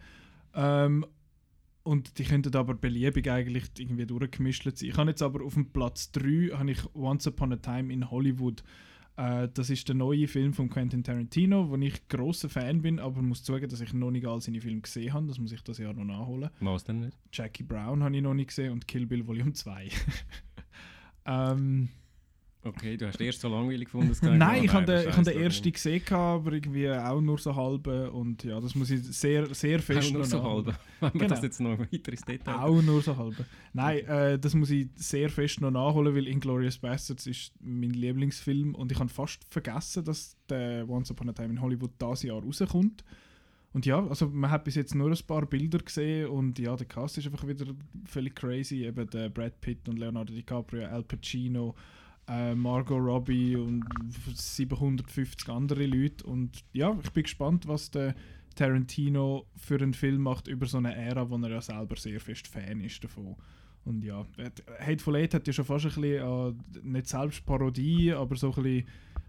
ähm, 0.53 1.05
und 1.87 2.19
die 2.19 2.25
könnten 2.25 2.53
aber 2.53 2.73
beliebig 2.73 3.31
eigentlich 3.31 3.63
irgendwie 3.77 4.05
durchgemischt 4.05 4.63
sein. 4.65 4.89
Ich 4.89 4.97
habe 4.97 5.11
jetzt 5.11 5.21
aber 5.21 5.45
auf 5.45 5.53
dem 5.53 5.71
Platz 5.71 6.11
3 6.11 6.49
habe 6.57 6.71
ich 6.71 6.79
Once 6.93 7.25
Upon 7.27 7.53
a 7.53 7.55
Time 7.55 7.93
in 7.93 8.11
Hollywood. 8.11 8.61
Äh, 9.15 9.47
das 9.53 9.69
ist 9.69 9.87
der 9.87 9.95
neue 9.95 10.27
Film 10.27 10.51
von 10.51 10.69
Quentin 10.69 11.01
Tarantino, 11.01 11.69
wo 11.69 11.77
ich 11.77 12.05
großer 12.09 12.49
Fan 12.49 12.81
bin, 12.81 12.99
aber 12.99 13.21
muss 13.21 13.41
zugeben, 13.41 13.69
dass 13.69 13.79
ich 13.79 13.93
noch 13.93 14.11
nicht 14.11 14.25
all 14.25 14.41
seine 14.41 14.59
Filme 14.59 14.81
gesehen 14.81 15.13
habe. 15.13 15.27
Das 15.27 15.39
muss 15.39 15.53
ich 15.53 15.61
das 15.61 15.77
Jahr 15.77 15.93
noch 15.93 16.03
nachholen. 16.03 16.49
Was 16.59 16.83
denn 16.83 16.99
nicht? 16.99 17.17
Jackie 17.31 17.63
Brown 17.63 18.03
habe 18.03 18.13
ich 18.17 18.21
noch 18.21 18.33
nicht 18.33 18.49
gesehen 18.49 18.73
und 18.73 18.85
Kill 18.85 19.05
Bill 19.05 19.25
Volume 19.25 19.53
2. 19.53 19.89
ähm, 21.25 21.87
Okay, 22.63 22.97
du 22.97 23.07
hast 23.07 23.21
erst 23.21 23.39
so 23.39 23.47
langweilig 23.47 23.85
gefunden. 23.85 24.09
dass 24.09 24.21
Nein, 24.21 24.63
ich 24.65 24.73
habe 24.73 24.85
den, 24.85 24.95
ah, 24.95 25.01
ich 25.01 25.07
hab 25.15 25.23
den 25.23 25.25
scheiß 25.25 25.35
ersten 25.43 25.71
gesehen, 25.71 26.03
aber 26.09 26.51
irgendwie 26.53 26.89
auch 26.91 27.21
nur 27.21 27.37
so 27.37 27.55
halbe. 27.55 28.11
Und 28.11 28.43
ja, 28.43 28.59
das 28.59 28.75
muss 28.75 28.89
ich 28.89 29.03
sehr, 29.03 29.53
sehr 29.53 29.79
fest 29.79 30.09
Auch 30.09 30.11
nur 30.13 30.21
noch 30.21 30.27
so 30.27 30.37
nachholen. 30.37 30.65
halb. 30.65 30.79
Wenn 30.99 31.13
wir 31.13 31.19
Genau. 31.21 31.29
das 31.35 31.43
jetzt 31.43 31.61
noch 31.61 31.79
weiter 31.79 32.11
ins 32.11 32.21
Detail 32.23 32.55
Auch 32.55 32.81
nur 32.81 33.01
so 33.01 33.15
halbe. 33.15 33.45
Nein, 33.73 33.99
äh, 34.05 34.39
das 34.39 34.53
muss 34.53 34.69
ich 34.71 34.87
sehr 34.95 35.29
fest 35.29 35.61
noch 35.61 35.71
nachholen, 35.71 36.13
weil 36.13 36.27
Inglourious 36.27 36.77
Bastards 36.77 37.27
ist 37.27 37.53
mein 37.61 37.91
Lieblingsfilm 37.91 38.75
und 38.75 38.91
ich 38.91 38.99
habe 38.99 39.09
fast 39.09 39.45
vergessen, 39.49 40.03
dass 40.03 40.35
der 40.49 40.89
Once 40.89 41.09
Upon 41.11 41.29
a 41.29 41.33
Time 41.33 41.49
in 41.49 41.61
Hollywood 41.61 41.91
dieses 42.01 42.23
Jahr 42.23 42.41
rauskommt. 42.41 43.03
Und 43.71 43.85
ja, 43.85 44.05
also 44.07 44.27
man 44.27 44.49
hat 44.49 44.63
bis 44.63 44.75
jetzt 44.75 44.95
nur 44.95 45.09
ein 45.11 45.17
paar 45.27 45.45
Bilder 45.45 45.77
gesehen 45.77 46.27
und 46.29 46.57
ja, 46.57 46.75
der 46.75 46.87
Cast 46.87 47.17
ist 47.19 47.27
einfach 47.27 47.47
wieder 47.47 47.65
völlig 48.05 48.35
crazy. 48.35 48.85
Eben 48.85 49.07
der 49.09 49.29
Brad 49.29 49.61
Pitt 49.61 49.87
und 49.87 49.99
Leonardo 49.99 50.33
DiCaprio, 50.33 50.87
Al 50.87 51.03
Pacino, 51.03 51.75
äh, 52.27 52.55
Margot 52.55 52.99
Robbie 52.99 53.55
und 53.55 53.85
750 54.33 55.49
andere 55.49 55.85
Leute. 55.85 56.25
Und 56.25 56.63
ja, 56.73 56.97
ich 57.03 57.11
bin 57.11 57.23
gespannt, 57.23 57.67
was 57.67 57.91
der 57.91 58.15
Tarantino 58.55 59.45
für 59.55 59.75
einen 59.75 59.93
Film 59.93 60.23
macht 60.23 60.47
über 60.47 60.65
so 60.65 60.77
eine 60.77 60.95
Ära, 60.95 61.29
wo 61.29 61.37
er 61.37 61.49
ja 61.49 61.61
selber 61.61 61.95
sehr 61.95 62.19
fest 62.19 62.47
Fan 62.47 62.81
ist 62.81 63.03
davon. 63.03 63.35
Und 63.85 64.03
ja, 64.03 64.25
Hateful 64.79 65.15
Eight 65.15 65.33
hat 65.33 65.47
ja 65.47 65.53
schon 65.53 65.63
fast 65.63 65.85
ein 65.85 65.91
bisschen, 65.91 66.21
äh, 66.21 66.53
nicht 66.83 67.07
selbst 67.07 67.45
Parodie, 67.45 68.11
aber 68.11 68.35
so 68.35 68.53
ein 68.53 68.63
bisschen 68.63 68.87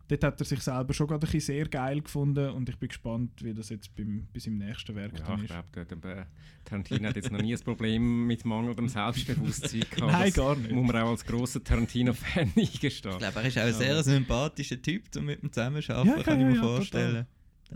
dort 0.08 0.24
hat 0.24 0.40
er 0.40 0.44
sich 0.44 0.60
selber 0.60 0.92
schon 0.94 1.06
gerade 1.06 1.26
ein 1.26 1.30
bisschen 1.30 1.54
sehr 1.54 1.68
geil 1.68 2.00
gefunden 2.00 2.50
und 2.50 2.68
ich 2.68 2.76
bin 2.78 2.88
gespannt, 2.88 3.42
wie 3.44 3.54
das 3.54 3.68
jetzt 3.68 3.94
beim, 3.94 4.26
bei 4.32 4.40
seinem 4.40 4.58
nächsten 4.58 4.94
Werk 4.94 5.18
Ja, 5.18 5.26
dann 5.26 5.44
ich 5.44 5.50
ist. 5.50 5.72
glaube, 5.72 6.00
der 6.00 6.26
Tarantino 6.64 7.08
hat 7.08 7.16
jetzt 7.16 7.30
noch 7.30 7.40
nie 7.40 7.54
ein 7.54 7.60
Problem 7.60 8.26
mit 8.26 8.44
mangelndem 8.44 8.88
Selbstbewusstsein 8.88 9.80
gehabt. 9.90 10.12
Nein, 10.12 10.32
gar 10.32 10.56
nicht. 10.56 10.72
Muss 10.72 10.86
man 10.86 11.02
auch 11.02 11.10
als 11.10 11.24
grosser 11.24 11.62
Tarantino-Fan 11.62 12.52
eingestehen. 12.56 12.90
Ich 12.90 13.18
glaube, 13.18 13.40
er 13.40 13.44
ist 13.46 13.58
auch 13.58 13.62
ein 13.62 13.72
sehr 13.74 14.02
sympathischer 14.02 14.80
Typ, 14.80 15.04
um 15.16 15.24
mit 15.26 15.42
ihm 15.42 15.52
zusammenzuarbeiten, 15.52 16.18
Ja, 16.18 16.22
kann 16.24 16.40
ja, 16.40 16.48
ich 16.48 16.54
mir 16.54 16.60
ja, 16.60 16.68
vorstellen. 16.76 17.26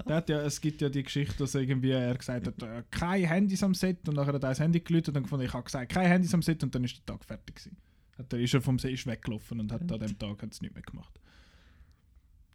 Hat 0.06 0.28
ja, 0.30 0.40
es 0.40 0.58
gibt 0.60 0.80
ja 0.80 0.88
die 0.88 1.02
Geschichte, 1.02 1.34
dass 1.36 1.54
irgendwie 1.54 1.90
er 1.90 2.16
gesagt 2.16 2.46
hat, 2.46 2.62
äh, 2.62 2.82
kein 2.90 3.24
Handys 3.24 3.62
am 3.62 3.74
Set 3.74 4.08
und 4.08 4.14
nachher 4.14 4.28
hat 4.28 4.42
er 4.42 4.48
das 4.48 4.58
Handy 4.60 4.80
gelötet 4.80 5.08
und 5.08 5.14
dann 5.16 5.22
gefunden, 5.24 5.44
ich 5.44 5.52
habe 5.52 5.64
gesagt, 5.64 5.92
kein 5.92 6.06
Handys 6.06 6.32
am 6.32 6.40
Set 6.40 6.62
und 6.62 6.74
dann 6.74 6.82
ist 6.84 6.96
der 6.96 7.04
Tag 7.14 7.24
fertig 7.26 7.56
gewesen. 7.56 7.76
Hat 8.16 8.32
er 8.32 8.38
ist 8.40 8.54
er 8.54 8.62
vom 8.62 8.78
See 8.78 8.92
ist 8.92 9.06
weggelaufen 9.06 9.60
und 9.60 9.70
hat 9.70 9.82
an 9.92 10.00
dem 10.00 10.18
Tag 10.18 10.40
hat's 10.42 10.62
nicht 10.62 10.72
mehr 10.74 10.82
gemacht. 10.82 11.20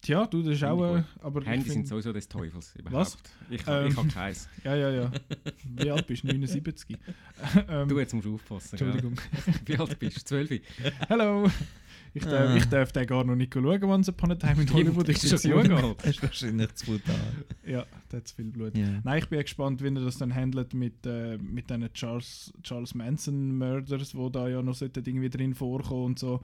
Tja, 0.01 0.25
du, 0.27 0.41
das 0.43 0.53
ist 0.55 0.63
auch, 0.63 0.95
äh, 0.97 1.03
aber 1.21 1.43
Handys 1.43 1.73
sind 1.73 1.87
sowieso 1.87 2.13
des 2.13 2.27
Teufels. 2.29 2.73
Überhaupt. 2.75 2.95
Was? 2.95 3.17
Ich, 3.49 3.65
ha- 3.65 3.83
ich 3.85 3.91
Ähm, 3.91 3.97
habe 3.97 4.07
keins. 4.09 4.47
Ja, 4.63 4.75
ja, 4.75 4.89
ja. 4.91 5.11
Wie 5.75 5.91
alt 5.91 6.05
bist 6.07 6.23
du? 6.23 6.27
79? 6.27 6.97
ähm, 7.69 7.87
Du, 7.89 7.99
jetzt 7.99 8.13
musst 8.13 8.25
du 8.25 8.35
aufpassen. 8.35 8.69
Entschuldigung. 8.77 9.15
Wie 9.65 9.75
alt 9.77 9.97
bist 9.99 10.17
du? 10.17 10.25
12? 10.47 10.61
Hallo. 11.09 11.49
Ich 12.13 12.23
darf, 12.23 12.49
Ah. 12.49 12.55
ich 12.55 12.65
darf 12.65 12.91
den 12.93 13.05
gar 13.05 13.23
noch 13.23 13.35
nicht 13.35 13.53
schauen, 13.53 13.83
Once 13.83 14.09
Upon 14.09 14.31
a 14.31 14.35
Time 14.35 14.61
in 14.61 14.73
Hollywood. 14.73 15.09
Ich 15.09 15.23
ist 15.23 15.43
bin 15.43 15.51
schon 15.67 15.81
gut. 15.81 15.97
Das 15.99 16.09
ist 16.11 16.23
wahrscheinlich 16.23 16.73
zu 16.75 16.85
brutal. 16.85 17.15
Ja, 17.65 17.85
der 18.11 18.19
hat 18.19 18.27
zu 18.27 18.35
viel 18.35 18.45
Blut. 18.45 18.77
Ja. 18.77 19.01
Nein, 19.03 19.19
ich 19.19 19.27
bin 19.29 19.39
gespannt, 19.41 19.83
wie 19.83 19.87
er 19.87 19.91
das 20.01 20.17
dann 20.17 20.33
handelt 20.33 20.73
mit, 20.73 21.05
äh, 21.05 21.37
mit 21.37 21.69
diesen 21.69 21.91
Charles, 21.93 22.53
Charles 22.63 22.95
Manson 22.95 23.57
Murders, 23.57 24.15
wo 24.15 24.29
da 24.29 24.47
ja 24.47 24.61
noch 24.61 24.79
irgendwie 24.81 25.29
drin 25.29 25.53
vorkommen 25.53 26.05
und 26.05 26.19
so. 26.19 26.41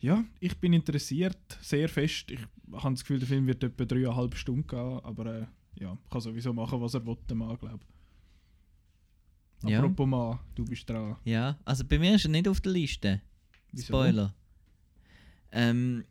Ja, 0.00 0.24
ich 0.40 0.56
bin 0.58 0.72
interessiert, 0.72 1.38
sehr 1.62 1.88
fest. 1.88 2.30
Ich 2.30 2.40
habe 2.72 2.94
das 2.94 3.00
Gefühl, 3.00 3.18
der 3.20 3.28
Film 3.28 3.46
wird 3.46 3.64
etwa 3.64 3.84
dreieinhalb 3.84 4.34
Stunden 4.36 4.66
gehen, 4.66 5.00
aber 5.02 5.26
äh, 5.26 5.46
ja, 5.80 5.96
kann 6.10 6.20
sowieso 6.20 6.52
machen, 6.52 6.80
was 6.80 6.94
er 6.94 7.06
will, 7.06 7.16
der 7.28 7.36
Mann, 7.36 7.56
glaube 7.58 7.80
ich. 9.62 9.70
Ja. 9.70 9.78
Apropos 9.78 10.06
Mann, 10.06 10.38
du 10.54 10.64
bist 10.64 10.88
dran. 10.90 11.16
Ja, 11.24 11.58
also 11.64 11.84
bei 11.86 11.98
mir 11.98 12.16
ist 12.16 12.24
er 12.26 12.30
nicht 12.30 12.46
auf 12.48 12.60
der 12.60 12.72
Liste. 12.72 13.22
Wieso? 13.72 13.86
Spoiler. 13.86 14.34
Ähm, 15.52 16.04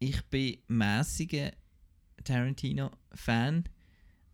ich 0.00 0.22
bin 0.26 0.58
mäßiger 0.68 1.52
Tarantino-Fan 2.24 3.64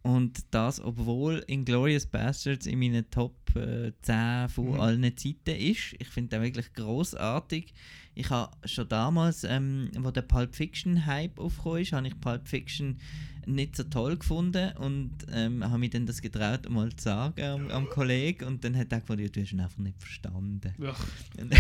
und 0.02 0.44
das, 0.50 0.80
obwohl 0.80 1.44
Inglourious 1.46 2.06
Bastards 2.06 2.66
in 2.66 2.78
meinen 2.78 3.08
Top 3.10 3.36
äh, 3.54 3.92
10 4.02 4.48
von 4.48 4.72
Mhm. 4.72 4.80
allen 4.80 5.16
Zeiten 5.16 5.56
ist. 5.56 5.94
Ich 5.98 6.08
finde 6.08 6.30
den 6.36 6.42
wirklich 6.42 6.72
großartig. 6.72 7.72
Ich 8.14 8.30
habe 8.30 8.52
schon 8.66 8.88
damals, 8.88 9.44
ähm, 9.44 9.90
wo 9.98 10.10
der 10.10 10.22
Pulp 10.22 10.54
Fiction 10.54 11.06
Hype 11.06 11.38
aufgekommen 11.38 11.82
ist, 11.82 11.92
habe 11.92 12.06
ich 12.06 12.20
Pulp 12.20 12.46
Fiction 12.46 12.98
nicht 13.46 13.76
so 13.76 13.84
toll 13.84 14.16
gefunden 14.16 14.76
und 14.78 15.10
ähm, 15.32 15.64
habe 15.64 15.78
mich 15.78 15.90
dann 15.90 16.06
das 16.06 16.22
getraut, 16.22 16.68
mal 16.70 16.94
zu 16.94 17.04
sagen 17.04 17.42
am, 17.42 17.70
am 17.70 17.90
Kollegen 17.90 18.44
und 18.44 18.64
dann 18.64 18.76
hat 18.76 18.92
er 18.92 19.00
gesagt, 19.00 19.20
ja, 19.20 19.28
du 19.28 19.40
hast 19.40 19.52
ihn 19.52 19.60
einfach 19.60 19.78
nicht 19.78 19.98
verstanden. 20.00 20.74
Ja. 20.78 20.94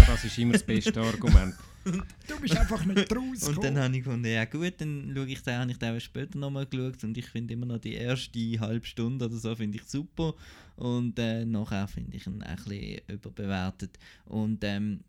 Das 0.06 0.24
ist 0.24 0.38
immer 0.38 0.52
das 0.52 0.62
beste 0.62 1.00
Argument. 1.00 1.54
Du 1.84 2.40
bist 2.40 2.56
einfach 2.56 2.82
nicht 2.86 3.14
raus. 3.14 3.46
Und 3.46 3.62
dann 3.62 3.76
habe 3.76 3.94
ich 3.94 4.04
gefunden, 4.04 4.26
ja 4.26 4.46
gut, 4.46 4.72
dann 4.78 5.12
schaue 5.14 5.26
ich 5.26 5.42
den, 5.42 5.58
habe 5.58 5.70
ich 5.70 5.78
den 5.78 6.00
später 6.00 6.38
nochmal 6.38 6.64
geschaut 6.64 7.04
und 7.04 7.18
ich 7.18 7.26
finde 7.26 7.52
immer 7.52 7.66
noch 7.66 7.78
die 7.78 7.92
erste 7.92 8.40
halbe 8.58 8.86
Stunde 8.86 9.26
oder 9.26 9.36
so 9.36 9.54
finde 9.54 9.76
ich 9.76 9.84
super 9.84 10.34
und 10.76 11.18
äh, 11.18 11.44
nachher 11.44 11.86
finde 11.86 12.16
ich 12.16 12.26
ihn 12.26 12.42
ein 12.42 12.56
bisschen 12.56 13.00
überbewertet 13.08 13.98
und 14.24 14.64
ähm, 14.64 15.00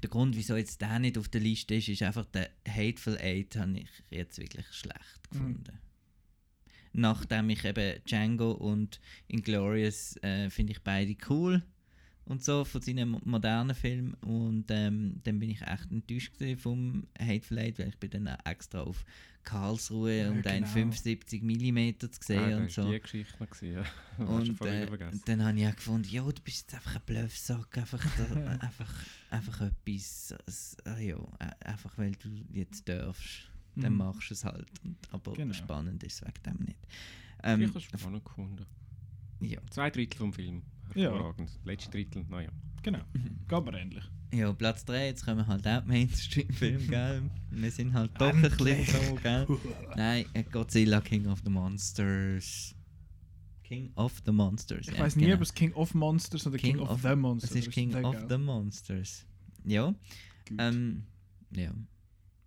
der 0.00 0.10
Grund, 0.10 0.36
wieso 0.36 0.56
jetzt 0.56 0.80
der 0.80 0.98
nicht 0.98 1.18
auf 1.18 1.28
der 1.28 1.40
Liste 1.40 1.74
ist, 1.74 1.88
ist 1.88 2.02
einfach 2.02 2.24
der 2.26 2.50
Hateful 2.68 3.16
Eight 3.18 3.56
habe 3.56 3.78
ich 3.78 3.88
jetzt 4.10 4.38
wirklich 4.38 4.66
schlecht 4.72 5.30
gefunden. 5.30 5.78
Nachdem 6.92 7.48
ich 7.50 7.64
eben 7.64 8.02
Django 8.04 8.52
und 8.52 9.00
Inglourious 9.28 10.16
äh, 10.22 10.50
finde 10.50 10.72
ich 10.72 10.82
beide 10.82 11.16
cool 11.30 11.62
und 12.26 12.44
so 12.44 12.64
von 12.64 12.82
seinen 12.82 13.10
mo- 13.10 13.22
modernen 13.24 13.74
Filmen 13.74 14.14
und 14.14 14.66
ähm, 14.70 15.20
dann 15.24 15.38
bin 15.38 15.50
ich 15.50 15.62
echt 15.62 15.90
enttäuscht 15.90 16.34
vom 16.58 17.06
Hateful 17.18 17.58
Eight, 17.58 17.78
weil 17.78 17.88
ich 17.88 17.98
bin 17.98 18.10
dann 18.10 18.26
extra 18.44 18.82
auf 18.82 19.04
Karlsruhe 19.44 20.18
Ja, 20.22 20.30
und 20.30 20.46
ein 20.46 20.62
genau. 20.62 20.66
75 20.72 21.42
mm 21.42 21.98
zu 22.00 22.08
sehen 22.20 22.38
Ah, 22.38 22.56
und 22.58 22.64
das 22.66 22.74
so. 22.74 22.84
war 22.84 22.92
die 22.92 23.00
Geschichte 23.00 23.34
noch. 23.40 23.50
gewesen, 23.50 23.74
Ja. 23.74 23.84
Und 24.26 24.60
äh, 24.62 24.86
dann 25.24 25.42
habe 25.44 25.58
ich 25.58 25.66
auch 25.66 25.74
gefunden, 25.76 26.08
ja, 26.10 26.22
du 26.22 26.42
bist 26.42 26.62
jetzt 26.62 26.74
einfach 26.74 26.96
ein 26.96 27.02
Bluffsack, 27.06 27.78
einfach, 27.78 28.04
da, 28.16 28.50
einfach, 28.60 28.94
einfach 29.30 29.60
etwas, 29.62 30.34
ah, 30.84 30.98
ja, 30.98 31.16
äh, 31.38 31.64
einfach 31.66 31.96
weil 31.98 32.12
du 32.12 32.28
jetzt 32.52 32.88
darfst, 32.88 33.48
dann 33.74 33.92
Mhm. 33.92 33.98
machst 33.98 34.30
du 34.30 34.34
es 34.34 34.44
halt. 34.44 34.66
Und, 34.84 34.96
aber 35.10 35.32
Genau. 35.32 35.54
spannend 35.54 36.02
ist 36.04 36.20
es 36.22 36.28
wegen 36.28 36.42
dem 36.58 36.66
nicht. 36.66 36.78
ich 36.82 37.44
Ähm, 37.44 37.66
habe 37.68 37.78
es 37.78 37.84
spannend 37.84 38.24
gefunden. 38.24 38.66
ja. 39.40 39.58
Zwei 39.70 39.90
Drittel 39.90 40.18
vom 40.18 40.32
Film. 40.32 40.62
Ja. 40.94 41.10
Hervorragend. 41.10 41.50
Letzte 41.64 41.90
Drittel, 41.90 42.24
naja. 42.28 42.50
Genau, 42.82 43.00
geht 43.48 43.64
mir 43.64 43.78
ähnlich. 43.80 44.04
Ja, 44.32 44.52
Platz 44.52 44.84
3, 44.84 45.06
jetzt 45.06 45.24
kommen 45.24 45.46
halt 45.46 45.66
auch 45.66 45.84
Mainstream-Filme, 45.84 46.86
gell? 46.86 47.22
Wir 47.50 47.70
sind 47.70 47.92
halt 47.92 48.10
doch 48.18 48.32
ein 48.32 48.42
bisschen 48.42 48.84
so, 48.86 49.14
gell? 49.16 49.46
Nein, 49.96 50.24
äh, 50.32 50.42
Godzilla 50.44 51.00
King 51.00 51.26
of 51.26 51.40
the 51.44 51.50
Monsters. 51.50 52.74
King 53.62 53.90
of 53.96 54.20
the 54.26 54.32
Monsters. 54.32 54.88
Ich 54.88 54.96
ja, 54.96 55.02
weiß 55.04 55.16
nie, 55.16 55.24
genau. 55.24 55.36
ob 55.36 55.42
es 55.42 55.54
King 55.54 55.72
of 55.74 55.94
Monsters 55.94 56.46
oder 56.46 56.58
King, 56.58 56.78
of, 56.78 57.00
the 57.02 57.14
Monsters 57.16 57.50
Es 57.50 57.56
ist 57.66 57.70
King 57.70 57.94
of 58.04 58.16
the 58.28 58.36
Monsters. 58.38 59.24
Ja. 59.64 59.94
Ähm, 60.58 61.04
ja. 61.50 61.72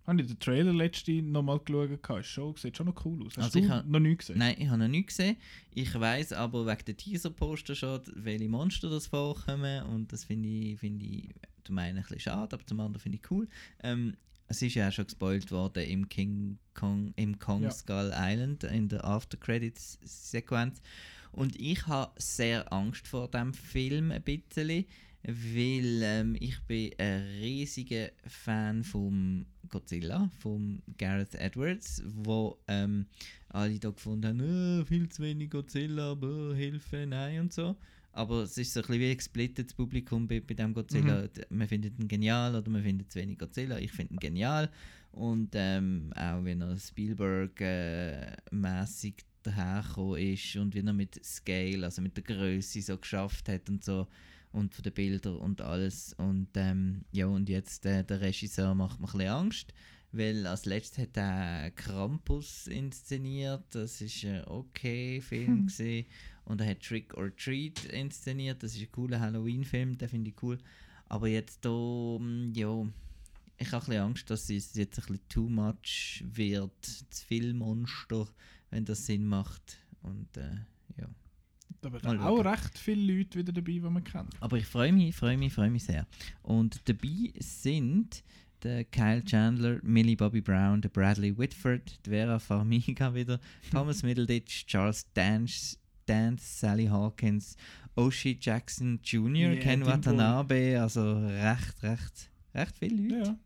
Habe 0.06 0.20
ich 0.22 0.28
den 0.28 0.38
Trailer 0.38 0.72
letzte 0.72 1.20
nochmal 1.22 1.58
geschaut? 1.58 2.20
Ist 2.20 2.26
schon, 2.28 2.54
sieht 2.54 2.76
schon 2.76 2.86
noch 2.86 3.04
cool 3.04 3.26
aus. 3.26 3.36
Hast 3.36 3.44
Also 3.46 3.58
du 3.58 3.64
ich 3.64 3.70
ha- 3.70 3.82
noch 3.84 3.98
nie 3.98 4.16
gesehen? 4.16 4.38
Nein, 4.38 4.54
ich 4.58 4.68
habe 4.68 4.78
noch 4.78 4.88
nicht 4.88 5.08
gesehen. 5.08 5.36
Ich 5.74 5.92
weiß 5.98 6.32
aber 6.34 6.64
wegen 6.64 6.84
der 6.86 6.96
Teaser-Poster 6.96 7.74
schon, 7.74 8.02
welche 8.14 8.48
Monster 8.48 8.88
das 8.88 9.08
vorkommen. 9.08 9.82
Und 9.86 10.12
das 10.12 10.22
finde 10.24 10.48
ich, 10.48 10.78
finde 10.78 11.04
ich 11.06 11.34
zum 11.66 11.78
einen 11.78 11.98
ein 11.98 12.02
bisschen 12.02 12.20
schade, 12.20 12.54
aber 12.54 12.66
zum 12.66 12.80
anderen 12.80 13.00
finde 13.02 13.18
ich 13.22 13.30
cool. 13.30 13.48
Ähm, 13.82 14.16
es 14.48 14.62
ist 14.62 14.74
ja 14.74 14.88
auch 14.88 14.92
schon 14.92 15.06
gespoilt 15.06 15.50
worden 15.50 15.84
im 15.84 16.08
King 16.08 16.58
Kong, 16.74 17.12
im 17.16 17.38
Kong 17.38 17.64
Ja. 17.64 17.70
Skull 17.70 18.12
Island, 18.14 18.62
in 18.64 18.88
der 18.88 19.04
After-Credits-Sequenz. 19.04 20.80
Und 21.32 21.60
ich 21.60 21.86
habe 21.86 22.12
sehr 22.16 22.72
Angst 22.72 23.08
vor 23.08 23.28
dem 23.28 23.52
Film 23.52 24.10
ein 24.12 24.22
bisschen, 24.22 24.84
weil 25.24 26.02
ähm, 26.02 26.36
ich 26.38 26.60
bin 26.62 26.92
ein 26.98 27.22
riesiger 27.40 28.10
Fan 28.26 28.84
vom 28.84 29.44
Godzilla, 29.68 30.30
vom 30.38 30.80
Gareth 30.96 31.34
Edwards, 31.34 32.02
wo 32.06 32.58
ähm, 32.68 33.06
alle 33.48 33.78
da 33.80 33.90
gefunden 33.90 34.40
haben, 34.40 34.80
«Äh, 34.82 34.84
viel 34.86 35.08
zu 35.08 35.22
wenig 35.22 35.50
Godzilla, 35.50 36.12
aber 36.12 36.54
Hilfe, 36.54 37.04
nein 37.06 37.40
und 37.40 37.52
so. 37.52 37.76
Aber 38.16 38.44
es 38.44 38.56
ist 38.56 38.72
so 38.72 38.80
ein 38.80 38.86
bisschen 38.86 39.00
wie 39.00 39.10
ein 39.10 39.16
gesplittetes 39.16 39.74
Publikum 39.74 40.26
bei, 40.26 40.40
bei 40.40 40.54
dem 40.54 40.72
Godzilla. 40.72 41.22
Mhm. 41.22 41.28
Man 41.50 41.68
findet 41.68 41.98
ihn 41.98 42.08
genial 42.08 42.54
oder 42.54 42.70
man 42.70 42.82
findet 42.82 43.12
zu 43.12 43.18
wenig 43.18 43.38
Godzilla. 43.38 43.78
Ich 43.78 43.92
finde 43.92 44.14
ihn 44.14 44.18
genial. 44.18 44.70
Und 45.12 45.50
ähm, 45.52 46.10
auch 46.14 46.42
wenn 46.42 46.62
er 46.62 46.76
Spielberg-mäßig 46.76 49.16
dahergekommen 49.42 50.32
ist 50.32 50.56
und 50.56 50.74
wie 50.74 50.80
er 50.80 50.92
mit 50.92 51.24
Scale, 51.24 51.84
also 51.84 52.02
mit 52.02 52.16
der 52.16 52.24
Größe 52.24 52.82
so 52.82 52.98
geschafft 52.98 53.48
hat 53.48 53.68
und 53.68 53.84
so 53.84 54.08
und 54.52 54.74
von 54.74 54.82
den 54.82 54.94
Bildern 54.94 55.36
und 55.36 55.60
alles. 55.60 56.14
Und 56.14 56.48
ähm, 56.54 57.04
ja, 57.12 57.26
und 57.26 57.48
jetzt 57.48 57.86
äh, 57.86 58.02
der 58.02 58.20
Regisseur 58.20 58.74
macht 58.74 58.98
mir 58.98 59.06
ein 59.06 59.12
bisschen 59.12 59.28
Angst, 59.28 59.72
weil 60.12 60.46
als 60.46 60.64
letztes 60.64 61.04
hat 61.04 61.16
er 61.16 61.70
Krampus 61.72 62.66
inszeniert. 62.66 63.64
Das 63.70 64.00
ist 64.00 64.24
ein 64.24 64.44
okay 64.46 65.20
Film 65.20 65.68
Hm. 65.76 66.04
Und 66.46 66.60
er 66.60 66.68
hat 66.68 66.80
Trick 66.80 67.14
or 67.14 67.34
Treat 67.36 67.84
inszeniert. 67.86 68.62
Das 68.62 68.74
ist 68.74 68.80
ein 68.80 68.92
cooler 68.92 69.20
Halloween-Film, 69.20 69.98
den 69.98 70.08
finde 70.08 70.30
ich 70.30 70.42
cool. 70.42 70.58
Aber 71.08 71.28
jetzt 71.28 71.64
da, 71.64 71.70
mm, 71.70 72.52
ja, 72.54 72.86
ich 73.58 73.72
habe 73.72 73.84
ein 73.84 73.86
bisschen 73.86 74.02
Angst, 74.02 74.30
dass 74.30 74.48
es 74.50 74.74
jetzt 74.74 74.98
ein 74.98 75.06
bisschen 75.06 75.28
too 75.28 75.48
much 75.48 76.24
wird, 76.24 76.84
zu 76.84 77.26
viel 77.26 77.52
Monster, 77.52 78.28
wenn 78.70 78.84
das 78.84 79.06
Sinn 79.06 79.26
macht. 79.26 79.78
Und 80.02 80.36
äh, 80.36 80.56
ja. 80.98 81.08
Da 81.80 81.90
schauen. 82.00 82.20
auch 82.20 82.44
recht 82.44 82.78
viele 82.78 83.14
Leute 83.14 83.38
wieder 83.38 83.52
dabei, 83.52 83.72
die 83.72 83.80
man 83.80 84.04
kennt. 84.04 84.34
Aber 84.40 84.56
ich 84.56 84.66
freue 84.66 84.92
mich, 84.92 85.14
freue 85.14 85.36
mich, 85.36 85.52
freue 85.52 85.70
mich 85.70 85.84
sehr. 85.84 86.06
Und 86.42 86.88
dabei 86.88 87.32
sind 87.38 88.22
der 88.62 88.84
Kyle 88.84 89.22
Chandler, 89.24 89.80
Millie 89.82 90.16
Bobby 90.16 90.40
Brown, 90.40 90.80
der 90.80 90.88
Bradley 90.88 91.36
Whitford, 91.36 91.98
Vera 92.04 92.38
Farmiga 92.38 93.14
wieder, 93.14 93.40
Thomas 93.70 94.02
Middleditch, 94.02 94.66
Charles 94.66 95.06
Dance, 95.12 95.76
Dance 96.06 96.44
Sally 96.60 96.86
Hawkins, 96.86 97.56
Oshie 97.96 98.38
Jackson 98.40 99.00
Jr., 99.02 99.52
Yeah, 99.52 99.56
Ken 99.56 99.84
Watanabe, 99.84 100.80
also 100.80 101.18
recht, 101.26 101.82
recht, 101.82 102.30
recht 102.54 102.76
viele 102.78 103.02
Leute. 103.16 103.28
Ja. 103.30 103.38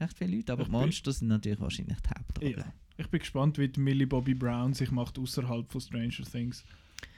Recht 0.00 0.18
viele 0.18 0.36
Leute, 0.36 0.52
aber 0.52 0.62
Ich 0.62 0.68
die 0.68 0.72
bin- 0.72 0.80
Monster 0.80 1.12
sind 1.12 1.28
natürlich 1.28 1.60
wahrscheinlich 1.60 1.98
die 2.00 2.10
Hauptrolle. 2.10 2.50
Ja. 2.58 2.72
Ich 2.96 3.08
bin 3.08 3.20
gespannt, 3.20 3.58
wie 3.58 3.68
die 3.68 3.80
Millie 3.80 4.06
Bobby 4.06 4.34
Brown 4.34 4.72
sich 4.72 4.90
macht 4.90 5.18
außerhalb 5.18 5.70
von 5.70 5.80
Stranger 5.80 6.24
Things. 6.30 6.62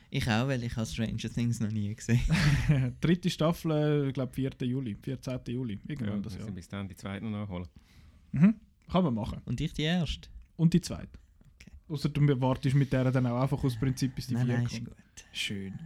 Ich 0.08 0.26
auch, 0.28 0.46
weil 0.46 0.62
ich 0.62 0.74
habe 0.76 0.86
Stranger 0.86 1.16
Things 1.30 1.58
noch 1.60 1.70
nie 1.70 1.92
gesehen 1.94 2.20
Dritte 3.00 3.28
Staffel, 3.28 4.06
ich 4.08 4.14
glaube 4.14 4.32
4. 4.32 4.50
Juli, 4.62 4.96
14. 5.02 5.40
Juli, 5.48 5.78
irgendwann 5.86 6.18
Ja, 6.18 6.22
das 6.22 6.34
wir 6.38 6.44
Jahr. 6.44 6.50
bis 6.54 6.68
dann 6.68 6.88
die 6.88 6.94
zweite 6.94 7.24
noch 7.24 7.32
nachholen. 7.32 7.66
Mhm. 8.32 8.54
Kann 8.90 9.04
man 9.04 9.14
machen. 9.14 9.40
Und 9.44 9.60
ich 9.60 9.72
die 9.72 9.82
erste. 9.82 10.28
Und 10.56 10.72
die 10.72 10.80
zweite. 10.80 11.18
Außer 11.88 12.08
du 12.08 12.40
wartest 12.40 12.74
mit 12.74 12.92
der 12.92 13.10
dann 13.10 13.26
auch 13.26 13.40
einfach 13.42 13.62
aus 13.62 13.76
Prinzip 13.78 14.14
bis 14.14 14.26
die 14.26 14.34
Nein, 14.34 14.46
vier 14.46 14.56
nein, 14.56 14.66
kommt. 14.66 14.84
gut. 14.86 15.24
Schön. 15.32 15.78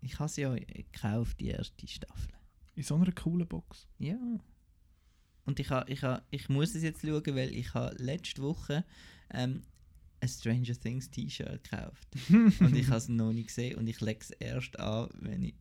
Ich 0.00 0.18
habe 0.18 0.28
sie 0.28 0.42
ja 0.42 0.54
gekauft, 0.54 1.40
die 1.40 1.48
erste 1.48 1.86
Staffel. 1.88 2.32
In 2.76 2.82
so 2.82 2.94
einer 2.94 3.10
coolen 3.12 3.46
Box. 3.46 3.88
Ja. 3.98 4.18
Und 5.44 5.60
ich, 5.60 5.70
ha, 5.70 5.84
ich, 5.88 6.02
ha, 6.02 6.22
ich 6.30 6.48
muss 6.48 6.74
es 6.74 6.82
jetzt 6.82 7.02
schauen, 7.02 7.22
weil 7.34 7.54
ich 7.54 7.74
habe 7.74 7.94
letzte 7.98 8.42
Woche 8.42 8.84
ähm, 9.32 9.62
ein 10.20 10.28
Stranger 10.28 10.74
Things 10.74 11.10
T-Shirt 11.10 11.64
gekauft. 11.64 12.08
und 12.60 12.76
ich 12.76 12.86
habe 12.88 12.98
es 12.98 13.08
noch 13.08 13.32
nicht 13.32 13.48
gesehen 13.48 13.76
und 13.76 13.86
ich 13.88 14.00
lege 14.00 14.20
es 14.20 14.30
erst 14.30 14.78
an, 14.78 15.08
wenn 15.20 15.42
ich 15.42 15.54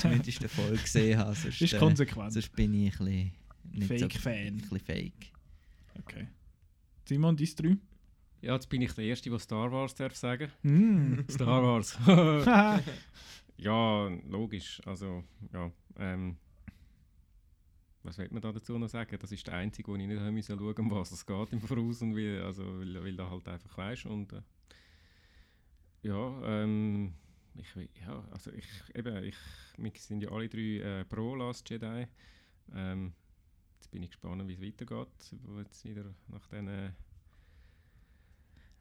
zumindest 0.00 0.40
eine 0.40 0.48
Folge 0.48 0.78
gesehen 0.78 1.18
habe. 1.18 1.34
Sonst, 1.36 1.60
Ist 1.60 1.78
konsequent. 1.78 2.32
sonst 2.32 2.52
bin 2.56 2.74
ich 2.74 2.98
ein 2.98 3.32
bisschen 3.72 3.98
Fake-Fan. 3.98 4.34
Ein 4.34 4.56
bisschen 4.58 4.80
fake. 4.80 5.32
Okay. 5.98 6.28
Simon, 7.06 7.36
dies 7.36 7.54
drei? 7.54 7.76
Ja, 8.42 8.54
jetzt 8.54 8.68
bin 8.68 8.80
ich 8.80 8.92
der 8.92 9.04
Erste, 9.04 9.28
der 9.28 9.38
Star 9.38 9.70
Wars 9.70 9.94
darf 9.94 10.16
sagen. 10.16 10.50
Mm. 10.62 11.20
Star 11.28 11.62
Wars. 11.62 11.98
ja, 13.56 14.08
logisch. 14.28 14.80
Also, 14.86 15.24
ja. 15.52 15.70
Ähm, 15.98 16.36
was 18.02 18.16
will 18.16 18.28
man 18.30 18.40
da 18.40 18.50
dazu 18.50 18.78
noch 18.78 18.88
sagen? 18.88 19.18
Das 19.20 19.30
ist 19.30 19.46
der 19.46 19.54
einzige, 19.54 19.88
wo 19.88 19.96
ich 19.96 20.06
nicht 20.06 20.20
müssen 20.20 20.58
schauen, 20.58 20.74
um 20.78 20.90
was 20.90 21.12
es 21.12 21.26
geht 21.26 21.52
im 21.52 21.60
Voraus 21.60 22.00
und 22.00 22.16
wie, 22.16 22.38
also, 22.38 22.64
weil, 22.78 23.02
weil 23.04 23.16
du 23.16 23.28
halt 23.28 23.46
einfach 23.46 23.76
weißt 23.76 24.06
und 24.06 24.32
äh, 24.32 24.40
ja, 26.02 26.40
ähm, 26.44 27.12
ich, 27.54 27.74
ja, 28.00 28.24
also 28.30 28.50
ich, 28.52 28.66
eben, 28.94 29.22
ich, 29.22 29.36
wir 29.76 29.92
sind 29.96 30.22
ja 30.22 30.30
alle 30.30 30.48
drei 30.48 31.00
äh, 31.00 31.04
pro 31.04 31.34
Last 31.34 31.68
Jedi. 31.68 32.06
Ähm, 32.74 33.12
jetzt 33.74 33.90
bin 33.90 34.02
ich 34.02 34.10
gespannt, 34.10 34.48
wie 34.48 34.54
es 34.54 34.62
weitergeht, 34.62 35.36
wo 35.42 35.58
jetzt 35.58 35.84
wieder 35.84 36.14
nach 36.28 36.46
diesen 36.46 36.94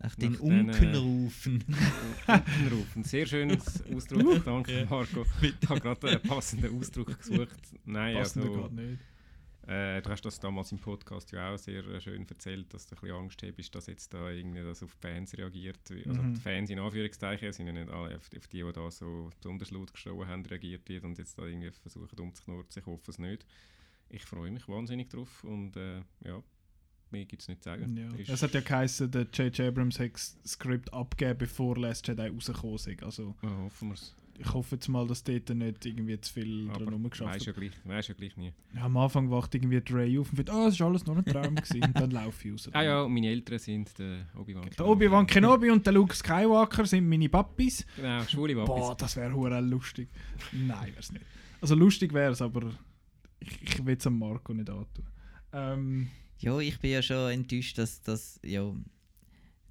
Nach 0.02 0.16
den 0.16 0.36
äh, 0.36 0.38
Unkenrufen. 0.38 1.64
Unkenrufen. 2.28 3.04
Sehr 3.04 3.26
schönes 3.26 3.84
Ausdruck, 3.94 4.44
danke. 4.46 4.88
Marco. 4.90 5.26
Ich 5.42 5.70
habe 5.70 5.82
gerade 5.82 6.10
einen 6.10 6.22
passenden 6.22 6.78
Ausdruck 6.80 7.18
gesucht. 7.20 7.58
Nein, 7.86 8.16
Passender 8.16 8.48
also, 8.50 8.62
geht 8.70 8.72
nicht. 8.74 9.00
äh, 9.68 10.02
du 10.02 10.10
hast 10.10 10.22
das 10.24 10.40
damals 10.40 10.72
im 10.72 10.80
Podcast 10.80 11.32
ja 11.34 11.54
auch 11.54 11.58
sehr 11.58 11.86
äh, 11.86 12.00
schön 12.00 12.26
erzählt, 12.30 12.74
dass 12.74 12.88
du 12.88 12.96
ein 12.96 13.02
bisschen 13.02 13.18
Angst 13.18 13.44
hast, 13.44 13.76
dass 13.76 13.88
jetzt 13.88 14.14
da 14.14 14.30
irgendwie 14.32 14.62
das 14.64 14.82
auf 14.84 14.96
die 14.96 15.02
Fans 15.08 15.38
reagiert. 15.38 15.80
Also 16.08 16.22
Mhm. 16.22 16.34
die 16.36 16.42
Fans 16.42 16.70
in 16.70 16.80
Anführungszeichen 16.80 17.52
sind 17.52 17.68
ja 17.68 17.74
nicht 17.74 17.90
alle 17.90 18.16
auf, 18.16 18.30
auf 18.36 18.48
die, 18.48 18.64
die 18.64 18.72
da 18.74 18.90
so 18.92 19.30
besonders 19.42 19.72
laut 19.72 19.92
geschrien 19.92 20.26
haben, 20.28 20.46
reagiert 20.46 20.88
wird 20.88 21.04
und 21.04 21.18
jetzt 21.18 21.38
da 21.38 21.46
irgendwie 21.46 21.72
versuchen 21.72 22.18
umzuknurren. 22.20 22.66
Ich 22.74 22.86
hoffe 22.86 23.12
es 23.12 23.20
nicht. 23.20 23.46
Ich 24.10 24.26
freue 24.26 24.50
mich 24.50 24.68
wahnsinnig 24.70 25.10
drauf 25.10 25.44
und 25.44 25.76
äh, 25.76 26.02
ja, 26.24 26.42
mehr 27.12 27.26
gibt 27.26 27.42
es 27.42 27.48
nicht 27.48 27.64
zu 27.64 27.70
sagen. 27.70 27.96
Ja. 27.98 28.08
Ist- 28.16 28.30
Es 28.30 28.44
hat 28.44 28.54
ja 28.54 28.62
geheißen, 28.62 29.10
der 29.12 29.24
J.J. 29.34 29.60
Abrams 29.62 30.00
hat 30.00 30.14
das 30.14 30.38
Skript 30.46 30.94
abgegeben, 30.94 31.38
bevor 31.40 31.78
Last 31.78 32.08
Jedi 32.08 32.28
rausgekommen 32.28 32.76
ist. 32.76 33.04
Also 33.04 33.36
Ja, 33.42 33.50
hoffen 33.58 33.90
wir 33.90 33.94
es. 33.96 34.16
ich 34.38 34.54
hoffe 34.54 34.76
jetzt 34.76 34.88
mal, 34.88 35.06
dass 35.08 35.24
dort 35.24 35.50
nicht 35.50 35.86
irgendwie 35.86 36.20
zu 36.22 36.32
viel 36.34 36.70
Aber 36.70 36.86
dran 36.86 36.94
rumgeschafft 36.94 37.36
weiß 37.36 37.46
ja, 37.46 37.52
gleich, 37.52 37.72
ja 37.86 38.14
gleich 38.14 38.38
nie. 38.38 38.54
Ja, 38.74 38.84
am 38.86 38.96
Anfang 38.98 39.30
wacht 39.30 39.54
irgendwie 39.54 39.82
Ray 39.94 40.18
auf 40.18 40.30
und 40.30 40.36
findet, 40.38 40.54
oh, 40.56 40.68
es 40.68 40.76
ist 40.76 40.82
alles 40.82 41.06
nur 41.06 41.18
ein 41.18 41.26
Traum 41.26 41.56
gewesen. 41.56 41.84
Und 41.84 42.00
dann 42.00 42.12
laufe 42.12 42.48
ich 42.48 42.54
raus. 42.54 42.70
Ah 42.74 42.82
ja, 42.84 43.02
und 43.04 43.14
meine 43.14 43.28
Eltern 43.28 43.60
sind 43.60 43.98
der 44.00 44.28
Obi-Wan. 44.38 44.70
Der 44.78 44.88
Obi-Wan 44.88 45.28
Kenobi 45.28 45.70
und 45.72 45.86
der 45.86 45.94
Luke 45.94 46.16
Skywalker 46.16 46.86
sind 46.86 47.08
meine 47.10 47.28
Papis. 47.28 47.86
Genau, 47.96 48.24
schwule 48.24 48.56
Wappis. 48.56 48.68
Boah, 48.76 48.96
das 48.96 49.16
wäre 49.18 49.34
hure 49.34 49.60
lustig. 49.62 50.08
Nein, 50.54 50.88
wäre 50.88 51.00
es 51.00 51.12
nicht. 51.12 51.26
Also 51.62 51.76
lustig 51.76 52.14
wäre 52.14 52.32
es, 52.32 52.42
aber 52.42 52.72
ich, 53.42 53.62
ich 53.62 53.86
will 53.86 53.98
es 53.98 54.08
am 54.08 54.18
Marco 54.20 54.54
nicht 54.54 54.70
antun. 54.70 55.06
Ähm, 55.52 56.08
Ja, 56.40 56.58
ich 56.60 56.80
bin 56.80 56.92
ja 56.92 57.02
schon 57.02 57.32
enttäuscht, 57.32 57.78
dass, 57.78 58.02
dass, 58.02 58.40
ja, 58.44 58.74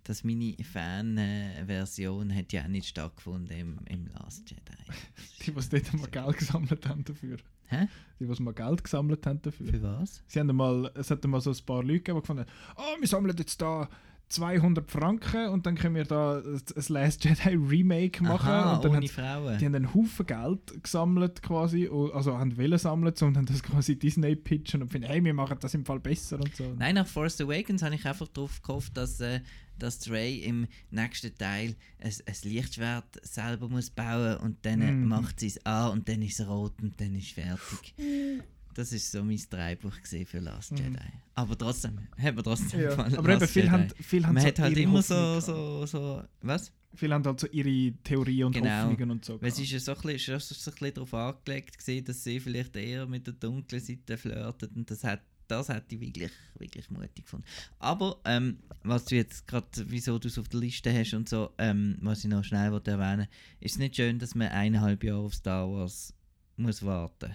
dass 0.05 0.23
meine 0.23 0.55
Fan-Version 0.63 2.35
hat 2.35 2.53
ja 2.53 2.65
auch 2.65 2.69
nicht 2.69 2.89
stattgefunden 2.89 3.57
im, 3.57 3.79
im 3.87 4.07
Last 4.09 4.51
Jedi. 4.51 4.63
die, 5.47 5.53
die 5.53 5.83
dort 5.83 5.95
mal 5.95 6.11
Geld 6.11 6.39
gesammelt 6.39 6.87
haben 6.87 7.05
dafür. 7.05 7.39
Hä? 7.67 7.89
Die, 8.21 8.27
die 8.27 8.43
mal 8.43 8.53
Geld 8.53 8.85
gesammelt 8.85 9.27
haben 9.27 9.41
dafür. 9.41 9.71
Für 9.71 9.83
was? 9.83 10.23
Sie 10.27 10.41
haben 10.41 10.55
mal, 10.55 10.91
es 10.95 11.11
hat 11.11 11.25
mal 11.25 11.41
so 11.41 11.51
ein 11.51 11.57
paar 11.65 11.83
Leute 11.83 12.01
gegeben, 12.01 12.19
die 12.19 12.21
gefunden 12.21 12.43
haben, 12.43 12.51
oh, 12.77 13.01
wir 13.01 13.09
sammeln 13.09 13.37
jetzt 13.37 13.61
da 13.61 13.89
200 14.29 14.91
Franken 14.91 15.49
und 15.49 15.65
dann 15.67 15.75
können 15.75 15.95
wir 15.95 16.05
da 16.05 16.39
ein 16.39 16.61
Last 16.89 17.25
Jedi 17.25 17.55
Remake 17.57 18.23
machen. 18.23 18.49
Aha, 18.49 18.77
und 18.77 18.85
dann 18.85 18.97
ohne 18.97 19.09
Frauen. 19.09 19.59
Die 19.59 19.65
haben 19.65 19.75
einen 19.75 19.95
Haufen 19.95 20.27
Geld 20.27 20.83
gesammelt 20.83 21.43
quasi, 21.43 21.89
also 22.13 22.37
haben 22.37 22.57
wollen 22.59 22.79
sammeln 22.79 23.15
und 23.21 23.37
haben 23.37 23.47
das 23.47 23.63
quasi 23.63 23.99
Disney 23.99 24.37
pitchen 24.37 24.83
und 24.83 24.91
finden, 24.93 25.09
hey, 25.09 25.25
wir 25.25 25.35
machen 25.35 25.57
das 25.61 25.75
im 25.75 25.85
Fall 25.85 26.01
besser 26.01 26.39
und 26.39 26.55
so. 26.55 26.75
Nein, 26.79 26.97
nach 26.97 27.07
Force 27.07 27.41
Awakens 27.41 27.83
habe 27.83 27.95
ich 27.95 28.05
einfach 28.07 28.29
darauf 28.29 28.61
gehofft, 28.63 28.97
dass, 28.97 29.21
äh, 29.21 29.41
dass 29.79 30.11
Ray 30.11 30.39
im 30.41 30.67
nächsten 30.91 31.35
Teil 31.37 31.77
ein, 32.01 32.13
ein 32.27 32.35
Lichtschwert 32.51 33.21
selber 33.23 33.69
muss 33.69 33.91
bauen 33.91 34.37
und 34.39 34.57
dann 34.67 34.79
Mhm. 35.03 35.09
macht 35.09 35.41
sie 35.41 35.47
es 35.47 35.65
an 35.65 35.93
und 35.93 36.09
dann 36.09 36.21
ist 36.23 36.41
es 36.41 36.47
rot 36.49 36.75
und 36.83 37.01
dann 37.01 37.15
ist 37.15 37.31
fertig. 37.33 37.95
Das 38.79 38.93
ist 38.93 39.11
so 39.11 39.25
mein 39.25 39.41
Drehbuch 39.51 39.93
für 40.25 40.39
Last 40.39 40.71
Mhm. 40.71 40.79
Jedi. 40.79 40.99
Aber 41.35 41.59
trotzdem, 41.59 41.99
hat 42.17 42.35
mir 42.37 42.43
trotzdem 42.45 42.81
Ja, 42.81 42.91
gefallen. 42.91 43.17
aber 43.17 43.29
eben, 43.31 43.41
Last 43.41 43.53
viele 43.53 43.65
Jedi. 43.65 43.73
haben- 43.77 43.89
viele 44.01 44.27
haben 44.29 44.35
Man 44.35 44.43
so 44.43 44.49
hat 44.49 44.59
halt 44.61 44.77
immer 44.79 45.03
so, 45.03 45.15
Hoffnung 45.17 45.41
so, 45.41 45.87
so, 45.87 46.23
was? 46.43 46.73
Viele 46.95 47.15
haben 47.15 47.25
halt 47.25 47.41
so 47.41 47.49
ihre 47.49 47.93
Theorien 48.05 48.45
und 48.45 48.53
Genau. 48.53 48.69
Hoffnungen 48.85 49.11
und 49.11 49.25
so. 49.25 49.43
Weil 49.43 49.49
es 49.49 49.59
ist 49.59 49.71
ja 49.73 49.81
so 49.81 49.97
ein 49.97 50.01
bisschen, 50.01 50.37
ist 50.37 50.49
so 50.49 50.71
ein 50.71 50.75
bisschen 50.77 50.95
darauf 50.95 51.13
angelegt 51.15 51.77
gewesen, 51.77 52.05
dass 52.05 52.23
sie 52.23 52.39
vielleicht 52.39 52.77
eher 52.77 53.05
mit 53.07 53.27
der 53.27 53.35
dunklen 53.35 53.81
Seite 53.83 54.17
flirtet 54.17 54.71
und 54.77 54.89
das 54.89 55.03
hat 55.03 55.23
das 55.49 55.71
hätte 55.71 55.95
ich 55.95 56.01
wirklich, 56.03 56.31
wirklich 56.59 56.91
mutig 56.91 57.25
gefunden. 57.25 57.47
Aber, 57.79 58.21
ähm, 58.27 58.59
was 58.85 59.07
du 59.07 59.17
jetzt 59.17 59.47
gerade, 59.49 59.67
wieso 59.87 60.19
du 60.19 60.29
es 60.29 60.39
auf 60.39 60.47
der 60.51 60.61
Liste 60.61 60.93
hast 60.97 61.15
und 61.15 61.27
so, 61.29 61.51
ähm, 61.59 61.97
was 62.03 62.23
ich 62.23 62.29
noch 62.31 62.45
schnell 62.45 62.71
wollte 62.71 62.91
erwähnen 62.93 63.27
ist 63.59 63.73
es 63.73 63.79
nicht 63.79 63.97
schön, 63.97 64.19
dass 64.21 64.35
man 64.37 64.49
eineinhalb 64.49 65.03
Jahre 65.03 65.23
auf 65.23 65.35
Star 65.35 65.67
Wars 65.69 66.15
muss 66.59 66.83
warten 66.85 67.35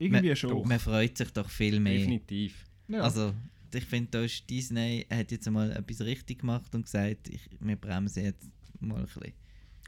Irgendwie 0.00 0.26
man, 0.28 0.36
schon. 0.36 0.66
Man 0.68 0.78
freut 0.80 1.16
sich 1.16 1.30
doch 1.30 1.48
viel 1.48 1.78
mehr. 1.78 1.98
Definitiv. 1.98 2.64
Ja. 2.88 3.02
Also, 3.02 3.34
ich 3.72 3.84
finde, 3.84 4.10
da 4.10 4.22
ist 4.22 4.48
Disney 4.50 5.06
hat 5.10 5.30
jetzt 5.30 5.48
mal 5.50 5.70
etwas 5.70 6.00
richtig 6.00 6.40
gemacht 6.40 6.74
und 6.74 6.82
gesagt, 6.86 7.28
ich, 7.28 7.48
wir 7.60 7.76
bremsen 7.76 8.24
jetzt 8.24 8.50
mal 8.80 8.96
ein 8.96 9.04
bisschen. 9.04 9.32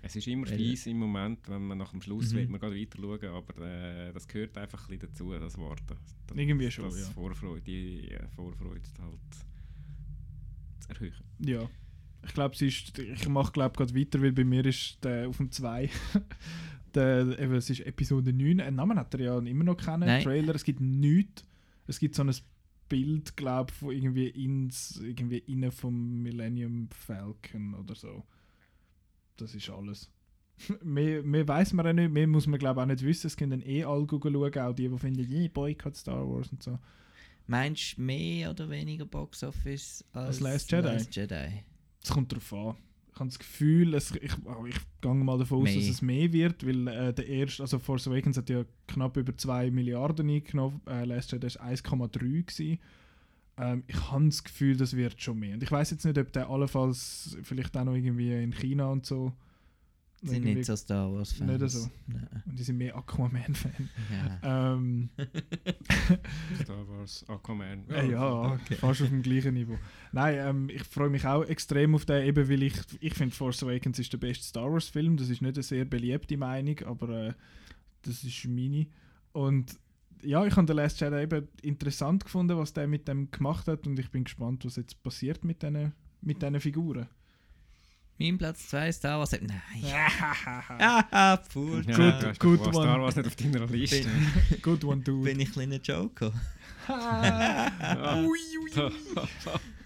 Es 0.05 0.14
ist 0.16 0.26
immer 0.26 0.47
Weil- 0.48 0.56
fies 0.56 0.86
im 0.86 0.98
Moment, 0.98 1.48
wenn 1.48 1.66
man 1.66 1.78
nach 1.78 1.90
dem 1.93 2.02
Schluss 2.02 2.32
Mhm. 2.32 2.36
will 2.36 2.48
man 2.48 2.60
gerade 2.60 2.76
weiter 2.76 2.98
schauen, 3.01 3.24
aber 3.34 3.66
äh, 3.66 4.12
das 4.12 4.26
gehört 4.28 4.56
einfach 4.59 4.82
ein 4.89 4.98
bisschen 4.98 5.09
dazu, 5.12 5.32
das 5.32 5.56
Warten. 5.59 5.97
Das, 6.26 6.36
Irgendwie 6.36 6.70
schon, 6.70 6.84
das 6.86 6.98
ja. 7.01 7.06
Vorfreude, 7.06 7.62
die 7.62 8.09
äh, 8.10 8.28
Vorfreude 8.34 8.82
halt 9.01 9.18
zu 10.80 10.89
erhöhen. 10.90 11.14
Ja. 11.39 11.68
Ich 12.24 12.34
glaube, 12.34 12.55
ich 12.64 13.28
mache 13.28 13.52
glaube 13.52 13.76
gerade 13.76 13.94
weiter, 13.98 14.20
weil 14.22 14.32
bei 14.32 14.44
mir 14.44 14.64
ist 14.66 15.02
der 15.02 15.28
auf 15.28 15.36
dem 15.39 15.51
2. 15.51 15.89
der, 16.97 17.39
eben, 17.39 17.55
es 17.55 17.70
ist 17.70 17.81
Episode 17.81 18.32
9. 18.32 18.60
Einen 18.60 18.77
Namen 18.77 18.98
hat 18.98 19.14
er 19.14 19.20
ja 19.20 19.39
immer 19.39 19.64
noch 19.64 19.77
keinen. 19.77 20.06
Nein. 20.06 20.23
Trailer, 20.23 20.55
es 20.55 20.64
gibt 20.64 20.81
nichts. 20.81 21.44
Es 21.86 21.98
gibt 21.98 22.14
so 22.14 22.23
ein 22.23 22.35
Bild, 22.89 23.36
glaube 23.36 23.70
ich, 23.70 23.78
von 23.78 23.93
irgendwie 23.93 24.28
ins, 24.28 25.01
irgendwie 25.02 25.39
innen 25.39 25.73
vom 25.73 26.23
Millennium 26.23 26.89
Falcon 26.90 27.74
oder 27.74 27.94
so. 27.94 28.24
Das 29.36 29.55
ist 29.55 29.70
alles. 29.70 30.10
mehr, 30.82 31.23
mehr 31.23 31.47
weiß 31.48 31.73
man 31.73 31.86
auch 31.86 31.93
nicht, 31.93 32.12
mehr 32.12 32.27
muss 32.27 32.47
man 32.47 32.59
glaube 32.59 32.81
ich 32.81 32.82
auch 32.85 32.89
nicht 32.89 33.02
wissen. 33.02 33.27
Es 33.27 33.36
können 33.36 33.51
dann 33.51 33.69
eh 33.69 33.85
alle 33.85 34.06
schauen, 34.09 34.59
auch 34.59 34.73
die, 34.74 34.89
die 34.89 34.98
finden, 34.98 35.31
yeah, 35.31 35.48
Boycott 35.52 35.97
Star 35.97 36.28
Wars 36.28 36.51
und 36.52 36.62
so. 36.62 36.78
Meinst 37.47 37.98
du 37.98 38.02
mehr 38.02 38.51
oder 38.51 38.70
weniger 38.70 39.05
Box 39.05 39.43
Office 39.43 40.05
als, 40.12 40.27
Als 40.27 40.40
Last 40.40 40.70
Jedi? 40.70 40.89
Last 40.89 41.16
Jedi? 41.16 41.64
Es 42.02 42.10
kommt 42.10 42.31
darauf 42.32 42.52
an. 42.52 42.77
Ich 43.14 43.20
habe 43.20 43.28
das 43.28 43.39
Gefühl, 43.39 43.94
es, 43.94 44.10
ich, 44.12 44.32
ich 44.32 44.76
gehe 45.02 45.14
mal 45.14 45.39
davon 45.39 45.62
aus, 45.62 45.74
dass 45.74 45.89
es 45.89 46.01
mehr 46.02 46.32
wird, 46.32 46.66
weil 46.66 46.89
äh, 46.89 47.12
der 47.12 47.26
erste, 47.26 47.62
also 47.62 47.78
Force 47.78 48.09
Awakens 48.09 48.39
hat 48.39 48.48
ja 48.48 48.64
knapp 48.89 49.16
über 49.18 49.36
2 49.36 49.70
Milliarden 49.70 50.30
eingenommen, 50.30 50.80
äh, 50.89 51.05
Last 51.05 51.32
Jedi 51.32 51.47
war 51.47 51.66
1,3 51.66 52.18
gewesen. 52.18 52.78
Ähm, 53.59 53.84
ich 53.86 54.10
habe 54.10 54.24
das 54.24 54.43
Gefühl, 54.43 54.76
das 54.76 54.97
wird 54.97 55.20
schon 55.20 55.39
mehr. 55.39 55.55
Und 55.55 55.62
ich 55.62 55.70
weiß 55.70 55.90
jetzt 55.90 56.05
nicht, 56.06 56.16
ob 56.16 56.32
der 56.32 56.48
allenfalls 56.48 57.36
vielleicht 57.43 57.76
auch 57.76 57.84
noch 57.84 57.94
irgendwie 57.94 58.32
in 58.32 58.52
China 58.52 58.86
und 58.86 59.05
so. 59.05 59.32
Sind 60.22 60.36
irgendwie- 60.36 60.54
nicht 60.54 60.66
so 60.66 60.76
Star 60.76 61.12
Wars 61.12 61.32
Fans. 61.32 61.60
Nicht 61.60 61.70
so. 61.70 61.90
Nein. 62.06 62.28
Und 62.46 62.58
die 62.58 62.62
sind 62.62 62.78
mehr 62.78 62.96
Aquaman-Fan. 62.96 63.88
Ja. 64.42 64.72
Ähm, 64.74 65.10
Star 66.62 66.88
Wars, 66.88 67.24
Aquaman. 67.28 67.88
Äh, 67.90 68.10
ja, 68.10 68.52
Okay. 68.52 68.76
fast 68.76 69.02
auf 69.02 69.08
dem 69.08 69.22
gleichen 69.22 69.54
Niveau. 69.54 69.78
Nein, 70.12 70.36
ähm, 70.38 70.68
ich 70.68 70.84
freue 70.84 71.10
mich 71.10 71.26
auch 71.26 71.42
extrem 71.44 71.94
auf 71.94 72.04
den, 72.04 72.24
eben 72.26 72.48
weil 72.48 72.62
ich, 72.62 72.74
ich 73.00 73.14
finde 73.14 73.34
Force 73.34 73.62
Awakens 73.62 73.98
ist 73.98 74.12
der 74.12 74.18
beste 74.18 74.44
Star 74.44 74.70
Wars 74.72 74.88
Film. 74.88 75.16
Das 75.16 75.28
ist 75.28 75.42
nicht 75.42 75.54
eine 75.56 75.62
sehr 75.62 75.84
beliebte 75.84 76.36
Meinung, 76.36 76.78
aber 76.86 77.08
äh, 77.28 77.32
das 78.02 78.22
ist 78.24 78.46
meine. 78.46 78.86
Und 79.32 79.78
ja, 80.22 80.46
ich 80.46 80.54
habe 80.54 80.66
den 80.66 80.76
Last 80.76 81.00
Jedi 81.00 81.20
eben 81.22 81.48
interessant 81.62 82.24
gefunden, 82.24 82.56
was 82.56 82.72
der 82.72 82.86
mit 82.86 83.08
dem 83.08 83.30
gemacht 83.30 83.66
hat 83.66 83.86
und 83.88 83.98
ich 83.98 84.10
bin 84.10 84.22
gespannt, 84.24 84.64
was 84.64 84.76
jetzt 84.76 85.02
passiert 85.02 85.44
mit 85.44 85.62
diesen 85.62 85.92
mit 86.20 86.40
diesen 86.40 86.60
Figuren. 86.60 87.08
Mein 88.22 88.38
Platz 88.38 88.68
2 88.68 88.92
Star 88.92 89.18
Wars. 89.18 89.32
Nein. 89.32 89.50
Ja, 89.80 90.08
Ah, 91.10 91.36
Full 91.50 91.84
Ja, 91.88 91.96
Good- 91.96 92.22
du 92.22 92.28
hast 92.28 92.38
good 92.40 92.60
doch 92.60 92.72
Star 92.72 92.94
one. 92.94 93.02
Wars 93.02 93.16
nicht 93.16 93.26
auf 93.26 93.34
deiner 93.36 93.66
Liste. 93.66 94.06
Good 94.62 94.84
one, 94.84 95.02
dude. 95.02 95.24
Bin 95.24 95.40
ich 95.40 95.48
ein 95.48 95.52
kleiner 95.52 95.80
Joker? 95.82 96.32
ui, 96.88 98.28
ui. 98.28 98.70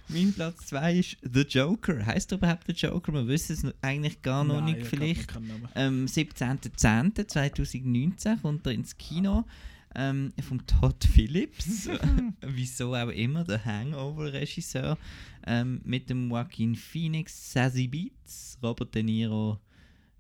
Mein 0.09 0.33
Platz 0.35 0.67
2 0.67 0.95
ist 0.99 1.17
The 1.23 1.41
Joker. 1.43 2.05
Heißt 2.07 2.31
er 2.33 2.39
überhaupt 2.39 2.65
The 2.67 2.73
Joker? 2.73 3.11
Man 3.13 3.27
wüsste 3.27 3.53
es 3.55 3.65
eigentlich 3.83 4.23
gar 4.23 4.45
noch 4.45 4.61
Nein, 4.61 4.77
nicht. 4.77 4.87
Vielleicht 4.87 5.35
am 5.75 6.07
17.10.2019 6.07 8.41
kommt 8.41 8.65
er 8.67 8.73
ins 8.73 8.97
Kino 8.97 9.45
ähm, 9.97 10.33
vom 10.41 10.65
Todd 10.67 11.05
Phillips. 11.05 11.89
Wieso 12.43 12.95
auch 12.95 13.09
immer, 13.09 13.45
der 13.45 13.65
Hangover-Regisseur. 13.65 14.99
Ähm, 15.47 15.81
mit 15.85 16.11
dem 16.11 16.31
Joaquin 16.31 16.75
Phoenix, 16.75 17.53
Sassy 17.53 17.89
Beats, 17.89 18.59
Robert 18.63 18.95
De 18.95 19.03
Niro, 19.03 19.59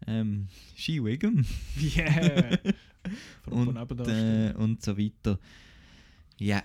ähm, 0.06 0.48
She 0.74 1.02
Wiggum. 1.02 1.44
Yeah. 1.80 2.58
Von 3.42 3.76
und, 3.76 4.08
äh, 4.08 4.52
und 4.56 4.82
so 4.82 4.96
weiter. 4.96 5.38
Ja. 6.38 6.62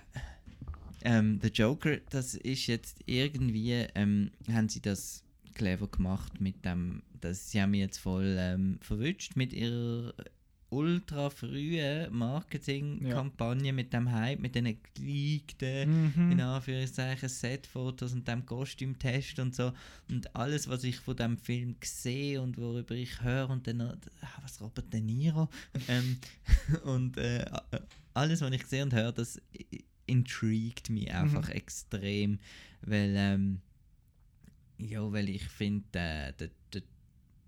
Ähm, 1.04 1.38
der 1.40 1.50
Joker, 1.50 1.98
das 2.10 2.34
ist 2.34 2.66
jetzt 2.66 3.00
irgendwie, 3.06 3.72
ähm, 3.94 4.30
haben 4.48 4.68
sie 4.68 4.80
das 4.80 5.24
clever 5.54 5.88
gemacht 5.88 6.40
mit 6.40 6.64
dem, 6.64 7.02
dass 7.20 7.50
sie 7.50 7.60
haben 7.60 7.72
mich 7.72 7.80
jetzt 7.80 7.98
voll 7.98 8.36
ähm, 8.38 8.78
verwünscht 8.80 9.36
mit 9.36 9.52
ihrer 9.52 10.14
ultra 10.72 11.28
frühen 11.30 12.12
Marketingkampagne 12.16 13.72
mit 13.72 13.92
dem 13.92 14.10
Hype, 14.10 14.40
mit 14.40 14.54
den 14.54 14.76
geleakten, 14.94 16.12
Mhm. 16.16 16.32
in 16.32 16.40
Anführungszeichen, 16.40 17.28
Setfotos 17.28 18.12
und 18.14 18.26
dem 18.26 18.46
Kostümtest 18.46 19.38
und 19.38 19.54
so. 19.54 19.72
Und 20.08 20.34
alles, 20.34 20.68
was 20.68 20.82
ich 20.84 20.96
von 20.98 21.16
dem 21.16 21.36
Film 21.36 21.76
sehe 21.84 22.40
und 22.40 22.56
worüber 22.56 22.94
ich 22.94 23.20
höre 23.22 23.50
und 23.50 23.66
dann 23.66 23.80
ah, 23.82 23.98
was 24.42 24.60
Robert 24.60 24.92
De 24.92 25.00
Niro 25.00 25.48
ähm, 25.88 26.16
und 26.84 27.16
äh, 27.18 27.44
alles, 28.14 28.40
was 28.40 28.50
ich 28.52 28.66
sehe 28.66 28.82
und 28.82 28.94
höre, 28.94 29.12
das 29.12 29.40
i- 29.54 29.84
intrigued 30.06 30.88
mich 30.90 31.12
einfach 31.12 31.48
Mhm. 31.48 31.54
extrem, 31.54 32.38
weil 32.82 33.14
ähm, 33.16 33.60
ja, 34.78 35.10
weil 35.12 35.28
ich 35.28 35.44
finde, 35.44 35.86
äh, 35.98 36.32
der, 36.32 36.50
der, 36.72 36.82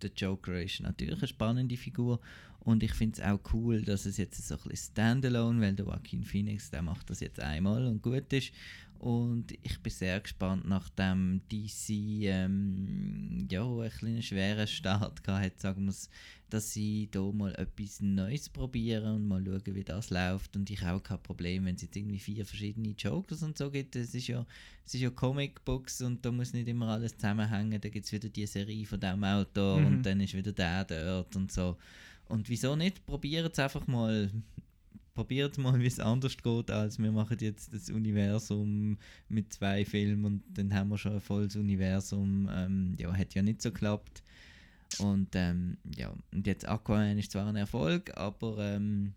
der 0.03 0.11
Joker 0.17 0.63
ist 0.63 0.81
natürlich 0.81 1.19
eine 1.19 1.27
spannende 1.27 1.77
Figur 1.77 2.21
und 2.65 2.82
ich 2.82 2.93
finde 2.93 3.20
es 3.20 3.27
auch 3.27 3.41
cool, 3.53 3.82
dass 3.82 4.07
es 4.07 4.16
jetzt 4.16 4.47
so 4.47 4.55
ein 4.55 4.61
bisschen 4.69 4.93
Standalone, 4.93 5.61
weil 5.61 5.74
der 5.74 5.86
Joaquin 5.86 6.24
Phoenix, 6.24 6.70
der 6.70 6.82
macht 6.82 7.11
das 7.11 7.20
jetzt 7.20 7.41
einmal 7.41 7.86
und 7.86 8.03
gut 8.03 8.32
ist 8.32 8.53
und 8.99 9.53
ich 9.62 9.78
bin 9.81 9.93
sehr 9.93 10.19
gespannt, 10.20 10.66
nachdem 10.66 11.43
DC 11.51 11.91
ähm, 12.49 13.47
ja, 13.51 13.62
einen 13.65 13.91
kleinen 13.91 14.23
schweren 14.23 14.66
Start 14.66 15.23
gehabt 15.23 15.45
hat, 15.45 15.61
sagen 15.61 15.85
wir's, 15.86 16.09
dass 16.49 16.73
sie 16.73 17.09
da 17.11 17.20
mal 17.32 17.55
etwas 17.57 18.01
Neues 18.01 18.49
probieren 18.49 19.16
und 19.16 19.28
mal 19.28 19.45
schauen, 19.45 19.74
wie 19.74 19.85
das 19.85 20.11
läuft. 20.11 20.57
Und 20.57 20.70
ich 20.70 20.81
habe 20.82 20.99
auch 20.99 21.03
kein 21.03 21.23
Problem, 21.23 21.65
wenn 21.65 21.74
es 21.74 21.82
jetzt 21.82 21.97
irgendwie 21.97 22.19
vier 22.20 22.47
verschiedene 22.47 22.95
Jokers 22.97 23.43
und 23.43 23.59
so 23.59 23.70
gibt. 23.70 23.97
Es 23.97 24.15
ist 24.15 24.28
ja, 24.28 24.47
es 24.86 24.95
ist 24.95 25.01
ja 25.01 25.11
Comicbooks 25.11 26.01
und 26.03 26.24
da 26.24 26.31
muss 26.31 26.53
nicht 26.53 26.69
immer 26.69 26.89
alles 26.89 27.16
zusammenhängen. 27.16 27.81
Da 27.81 27.89
gibt 27.89 28.07
es 28.07 28.12
wieder 28.12 28.28
die 28.28 28.47
Serie 28.47 28.86
von 28.86 29.01
dem 29.01 29.23
Autor 29.24 29.81
Mhm. 29.81 29.86
und 29.86 30.03
dann 30.05 30.20
ist 30.20 30.35
wieder 30.35 30.53
der 30.53 30.85
dort 30.85 31.35
und 31.36 31.51
so. 31.51 31.77
Und 32.29 32.49
wieso 32.49 32.77
nicht? 32.77 33.05
Probiert 33.07 33.53
es 33.53 33.59
einfach 33.59 33.87
mal. 33.87 34.31
Probiert 35.15 35.59
mal, 35.59 35.79
wie 35.81 35.87
es 35.87 36.01
anders 36.01 36.37
geht, 36.37 36.71
als 36.71 36.99
wir 36.99 37.13
machen 37.13 37.37
jetzt 37.41 37.73
das 37.73 37.89
Universum 37.91 38.99
mit 39.29 39.53
zwei 39.53 39.85
Filmen 39.85 40.25
und 40.25 40.43
dann 40.49 40.75
haben 40.75 40.89
wir 40.91 40.99
schon 40.99 41.13
ein 41.15 41.21
volles 41.21 41.55
Universum. 41.57 42.49
Ähm, 42.53 42.95
ja, 42.99 43.13
hat 43.15 43.35
ja 43.35 43.43
nicht 43.43 43.63
so 43.63 43.71
geklappt. 43.71 44.23
Und 44.99 45.29
ähm, 45.35 45.77
ja, 45.97 46.13
und 46.33 46.47
jetzt 46.47 46.67
Aquaman 46.69 47.19
ist 47.19 47.33
zwar 47.33 47.47
ein 47.47 47.57
Erfolg, 47.57 48.17
aber 48.17 48.59
ähm, 48.59 49.13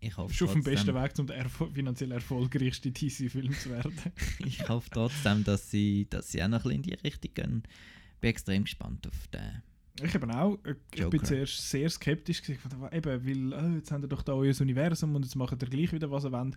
ich 0.00 0.16
hoffe 0.16 0.32
Ist 0.32 0.42
auf 0.42 0.52
dem 0.52 0.62
trotzdem- 0.62 0.94
besten 0.94 0.94
Weg, 0.94 1.18
um 1.18 1.26
der 1.26 1.36
erfol 1.36 1.70
finanziell 1.70 2.12
erfolgreichste 2.12 2.90
DC-Film 2.90 3.52
zu 3.52 3.70
werden. 3.70 3.94
ich 4.46 4.68
hoffe 4.68 4.88
trotzdem, 4.90 5.44
dass 5.44 5.70
sie, 5.70 6.06
dass 6.10 6.30
sie 6.32 6.42
auch 6.42 6.48
noch 6.48 6.64
ein 6.64 6.82
bisschen 6.82 6.94
in 6.94 7.00
die 7.00 7.06
Richtung 7.06 7.34
gehen. 7.34 7.62
Bin 8.20 8.30
extrem 8.30 8.64
gespannt 8.64 9.06
auf 9.06 9.28
den. 9.28 9.62
Ich 10.02 10.14
eben 10.14 10.30
auch. 10.30 10.58
Ich 10.92 10.98
Joker. 10.98 11.10
bin 11.10 11.24
zuerst 11.24 11.70
sehr 11.70 11.88
skeptisch 11.88 12.42
gewesen. 12.42 12.60
Eben, 12.92 13.26
weil 13.26 13.52
äh, 13.52 13.76
jetzt 13.76 13.90
haben 13.90 14.02
wir 14.02 14.08
doch 14.08 14.22
da 14.22 14.32
euer 14.32 14.54
Universum 14.60 15.14
und 15.14 15.24
jetzt 15.24 15.34
machen 15.34 15.58
ihr 15.60 15.68
gleich 15.68 15.92
wieder, 15.92 16.10
was 16.10 16.24
ihr 16.24 16.32
wollt. 16.32 16.56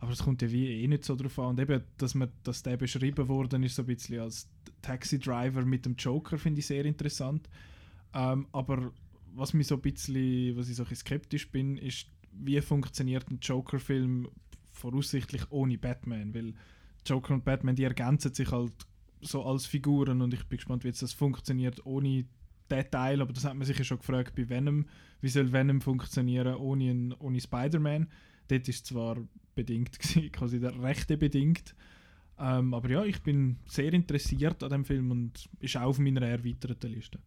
Aber 0.00 0.12
es 0.12 0.22
kommt 0.22 0.42
ja 0.42 0.50
wie 0.50 0.82
eh 0.82 0.88
nicht 0.88 1.04
so 1.04 1.16
drauf 1.16 1.38
an. 1.38 1.46
Und 1.46 1.60
eben, 1.60 1.82
dass, 1.96 2.14
man, 2.14 2.28
dass 2.42 2.62
der 2.62 2.76
beschrieben 2.76 3.26
worden 3.28 3.62
ist, 3.62 3.76
so 3.76 3.82
ein 3.82 3.86
bisschen 3.86 4.20
als 4.20 4.48
Taxi-Driver 4.82 5.64
mit 5.64 5.86
dem 5.86 5.94
Joker, 5.96 6.36
finde 6.36 6.60
ich 6.60 6.66
sehr 6.66 6.84
interessant. 6.84 7.48
Ähm, 8.12 8.46
aber 8.52 8.92
was 9.34 9.54
mich 9.54 9.66
so 9.66 9.76
ein 9.76 9.80
bisschen, 9.80 10.56
was 10.56 10.68
ich 10.68 10.76
so 10.76 10.82
ein 10.82 10.88
bisschen 10.88 11.06
skeptisch 11.06 11.50
bin, 11.50 11.76
ist, 11.78 12.06
wie 12.32 12.60
funktioniert 12.60 13.30
ein 13.30 13.38
Joker-Film 13.40 14.28
voraussichtlich 14.72 15.50
ohne 15.50 15.78
Batman? 15.78 16.34
Weil 16.34 16.54
Joker 17.06 17.34
und 17.34 17.44
Batman, 17.44 17.76
die 17.76 17.84
ergänzen 17.84 18.34
sich 18.34 18.50
halt 18.50 18.72
so 19.20 19.44
als 19.44 19.66
Figuren 19.66 20.20
und 20.20 20.34
ich 20.34 20.44
bin 20.44 20.58
gespannt, 20.58 20.84
wie 20.84 20.88
jetzt 20.88 21.02
das 21.02 21.12
funktioniert 21.12 21.84
ohne 21.86 22.26
den 22.70 22.90
Teil, 22.90 23.20
aber 23.20 23.32
das 23.32 23.44
hat 23.44 23.54
man 23.54 23.66
sich 23.66 23.78
ja 23.78 23.84
schon 23.84 23.98
gefragt 23.98 24.34
bei 24.34 24.48
Venom, 24.48 24.86
wie 25.20 25.28
soll 25.28 25.52
Venom 25.52 25.80
funktionieren 25.80 26.54
ohne, 26.56 27.14
ohne 27.18 27.40
Spider-Man? 27.40 28.08
Dort 28.48 28.68
ist 28.68 28.86
zwar 28.86 29.16
bedingt, 29.54 29.98
gewesen, 29.98 30.32
quasi 30.32 30.60
der 30.60 30.80
rechte 30.82 31.16
bedingt, 31.16 31.74
ähm, 32.38 32.74
aber 32.74 32.90
ja, 32.90 33.04
ich 33.04 33.22
bin 33.22 33.58
sehr 33.66 33.92
interessiert 33.92 34.62
an 34.62 34.70
dem 34.70 34.84
Film 34.84 35.10
und 35.10 35.48
ist 35.60 35.76
auch 35.76 35.82
auf 35.82 35.98
meiner 35.98 36.22
erweiterten 36.22 36.90
Liste. 36.90 37.18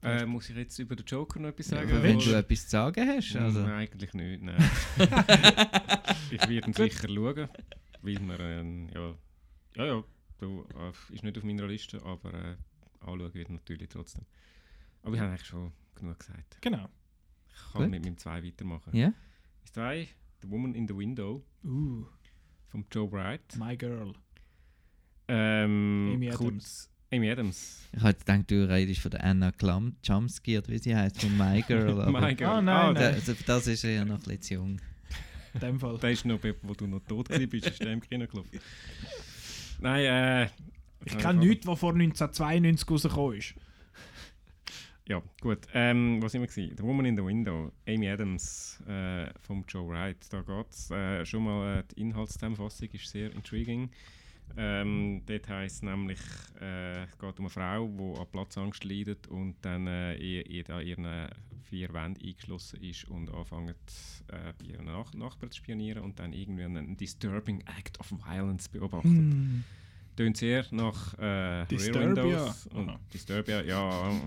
Äh, 0.00 0.26
muss 0.26 0.48
ich 0.48 0.56
jetzt 0.56 0.78
über 0.78 0.94
den 0.94 1.04
Joker 1.06 1.40
noch 1.40 1.48
etwas 1.48 1.70
Ja, 1.70 1.78
sagen? 1.78 2.02
wenn 2.02 2.16
oder? 2.16 2.24
du 2.24 2.38
etwas 2.38 2.64
zu 2.64 2.70
sagen 2.70 3.08
hast. 3.08 3.34
Nein, 3.34 3.42
Also. 3.44 3.64
eigentlich 3.64 4.14
nicht, 4.14 4.42
nein. 4.42 4.56
ich 6.30 6.48
werde 6.48 6.68
ihn 6.68 6.72
sicher 6.72 7.08
schauen, 7.08 7.48
weil 8.02 8.20
man, 8.20 8.36
ähm, 8.40 8.88
ja, 8.94 9.14
ja, 9.74 9.84
ja, 9.86 10.04
du, 10.38 10.64
äh, 10.76 11.14
ist 11.14 11.24
nicht 11.24 11.36
auf 11.36 11.42
meiner 11.42 11.66
Liste, 11.66 12.00
aber 12.04 12.32
äh, 12.32 12.56
anschauen 13.00 13.34
wird 13.34 13.50
natürlich 13.50 13.88
trotzdem. 13.88 14.24
Aber 15.02 15.12
wir 15.14 15.20
haben 15.20 15.30
eigentlich 15.30 15.46
schon 15.46 15.72
genug 15.94 16.18
gesagt. 16.18 16.58
Genau. 16.60 16.88
Ich 17.48 17.72
kann 17.72 17.82
Gut. 17.82 17.90
mit 17.90 18.04
meinem 18.04 18.16
2 18.18 18.44
weitermachen. 18.44 18.96
Ja. 18.96 19.12
Das 19.62 19.72
2, 19.72 20.08
The 20.42 20.50
Woman 20.50 20.74
in 20.74 20.86
the 20.88 20.96
Window 20.96 21.44
Uh, 21.64 22.04
von 22.68 22.84
Joe 22.92 23.08
Bright. 23.08 23.56
My 23.58 23.76
Girl. 23.76 24.14
Ähm, 25.28 26.12
Amy 26.14 26.28
kurz- 26.30 26.40
Adams. 26.40 26.90
Amy 27.10 27.30
Adams. 27.30 27.88
Ich 27.92 27.98
habe 28.00 28.10
jetzt 28.10 28.26
gedacht, 28.26 28.50
du 28.50 28.68
redest 28.68 29.00
von 29.00 29.10
der 29.10 29.24
Anna 29.24 29.50
Klum 29.52 29.96
Chomsky 30.06 30.58
oder 30.58 30.68
wie 30.68 30.78
sie 30.78 30.94
heißt, 30.94 31.20
von 31.20 31.36
My 31.36 31.62
Girl. 31.62 32.00
aber- 32.02 32.20
My 32.20 32.34
Girl. 32.34 32.50
Ah, 32.50 32.62
nein, 32.62 32.76
Ah, 32.76 32.92
nein. 32.92 32.94
Da- 32.94 33.08
Also, 33.10 33.34
das 33.46 33.66
ist 33.66 33.82
ja 33.82 34.04
noch 34.04 34.16
ein 34.16 34.22
bisschen 34.22 34.42
zu 34.42 34.54
jung. 34.54 34.80
In 35.54 35.60
dem 35.60 35.80
Fall. 35.80 35.98
Der 35.98 36.10
ist 36.12 36.24
noch, 36.26 36.38
wo 36.62 36.74
du 36.74 36.86
noch 36.86 37.00
tot 37.00 37.30
warst, 37.30 37.42
ist 37.42 37.80
der 37.80 37.92
im 37.92 38.00
Kino 38.00 38.26
gelaufen. 38.26 38.60
Nein, 39.80 40.04
äh... 40.04 40.48
Ich 41.04 41.16
kenne 41.18 41.40
nichts, 41.40 41.66
was 41.66 41.78
vor 41.78 41.92
1992 41.92 42.90
rausgekommen 42.90 43.38
ist. 43.38 43.54
Ja, 45.08 45.22
gut. 45.40 45.60
Ähm, 45.72 46.18
was 46.20 46.34
immer 46.34 46.46
gewesen? 46.46 46.76
The 46.76 46.82
Woman 46.82 47.06
in 47.06 47.16
the 47.16 47.24
Window, 47.24 47.72
Amy 47.86 48.10
Adams 48.10 48.78
äh, 48.86 49.26
vom 49.40 49.64
Joe 49.66 49.88
Wright. 49.88 50.18
Da 50.30 50.42
geht's 50.42 50.90
äh, 50.90 51.24
schon 51.24 51.44
mal 51.44 51.78
äh, 51.78 51.84
die 51.90 52.02
Inhaltszusammenfassung 52.02 52.88
ist 52.92 53.08
sehr 53.08 53.32
intriguing. 53.32 53.90
Ähm, 54.56 55.22
dort 55.24 55.48
heisst 55.48 55.82
nämlich, 55.82 56.18
äh, 56.60 57.04
es 57.04 57.18
geht 57.18 57.38
um 57.38 57.46
eine 57.46 57.50
Frau, 57.50 57.88
die 57.88 58.20
an 58.20 58.26
Platzangst 58.30 58.84
leidet 58.84 59.26
und 59.28 59.56
dann 59.62 59.86
äh, 59.86 60.14
in, 60.16 60.42
in, 60.42 60.66
an 60.66 60.86
ihren 60.86 61.28
vier 61.62 61.92
Wänden 61.92 62.24
eingeschlossen 62.24 62.82
ist 62.82 63.04
und 63.08 63.30
anfängt, 63.30 63.76
äh, 64.28 64.52
ihren 64.66 64.86
Nach 64.86 65.12
Nachbarn 65.14 65.52
zu 65.52 65.58
spionieren 65.58 66.02
und 66.02 66.18
dann 66.18 66.32
irgendwie 66.32 66.64
einen 66.64 66.96
disturbing 66.96 67.62
act 67.78 67.98
of 68.00 68.10
violence 68.10 68.68
beobachtet. 68.68 69.10
Hm. 69.10 69.64
Tönt 70.18 70.36
sehr 70.36 70.66
nach 70.72 71.16
äh, 71.16 71.24
Rear 71.24 71.66
Disturbia. 71.66 72.08
Windows 72.08 72.66
und 72.74 72.88
Aha. 72.88 72.98
Disturbia, 73.14 73.62
ja. 73.62 74.20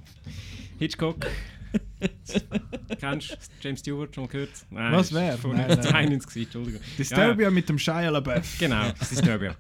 Hitchcock. 0.79 1.17
Kennst 2.97 3.29
du 3.31 3.37
James 3.59 3.81
Stewart 3.81 4.15
schon 4.15 4.25
gehört? 4.29 4.51
Nein, 4.69 4.93
Was 4.93 5.07
ist 5.07 5.13
wär? 5.15 5.37
Von 5.37 5.51
Nein, 5.51 5.67
nein. 5.67 5.79
1992, 5.79 6.43
Entschuldigung. 6.43 6.81
Disturbia 6.97 7.51
mit 7.51 7.67
dem 7.67 7.77
Shia 7.77 8.09
LaBeouf. 8.09 8.57
Genau, 8.59 8.89
Disturbia. 8.91 9.53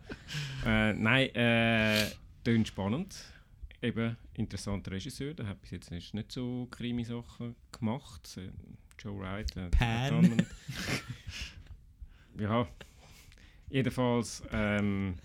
äh, 0.65 0.93
nein, 0.93 1.35
äh, 1.35 2.05
tönt 2.45 2.69
spannend. 2.69 3.13
Eben, 3.81 4.15
interessanter 4.35 4.91
Regisseur, 4.91 5.33
der 5.33 5.47
hat 5.47 5.61
bis 5.61 5.71
jetzt 5.71 5.91
nicht, 5.91 6.13
nicht 6.13 6.31
so 6.31 6.65
Krimi-Sachen 6.71 7.57
gemacht. 7.73 8.37
Äh, 8.37 8.51
Joe 9.03 9.19
Wright. 9.19 9.53
Äh, 9.57 9.67
Pan. 9.69 10.45
ja, 12.39 12.65
jedenfalls 13.69 14.43
ähm, 14.53 15.15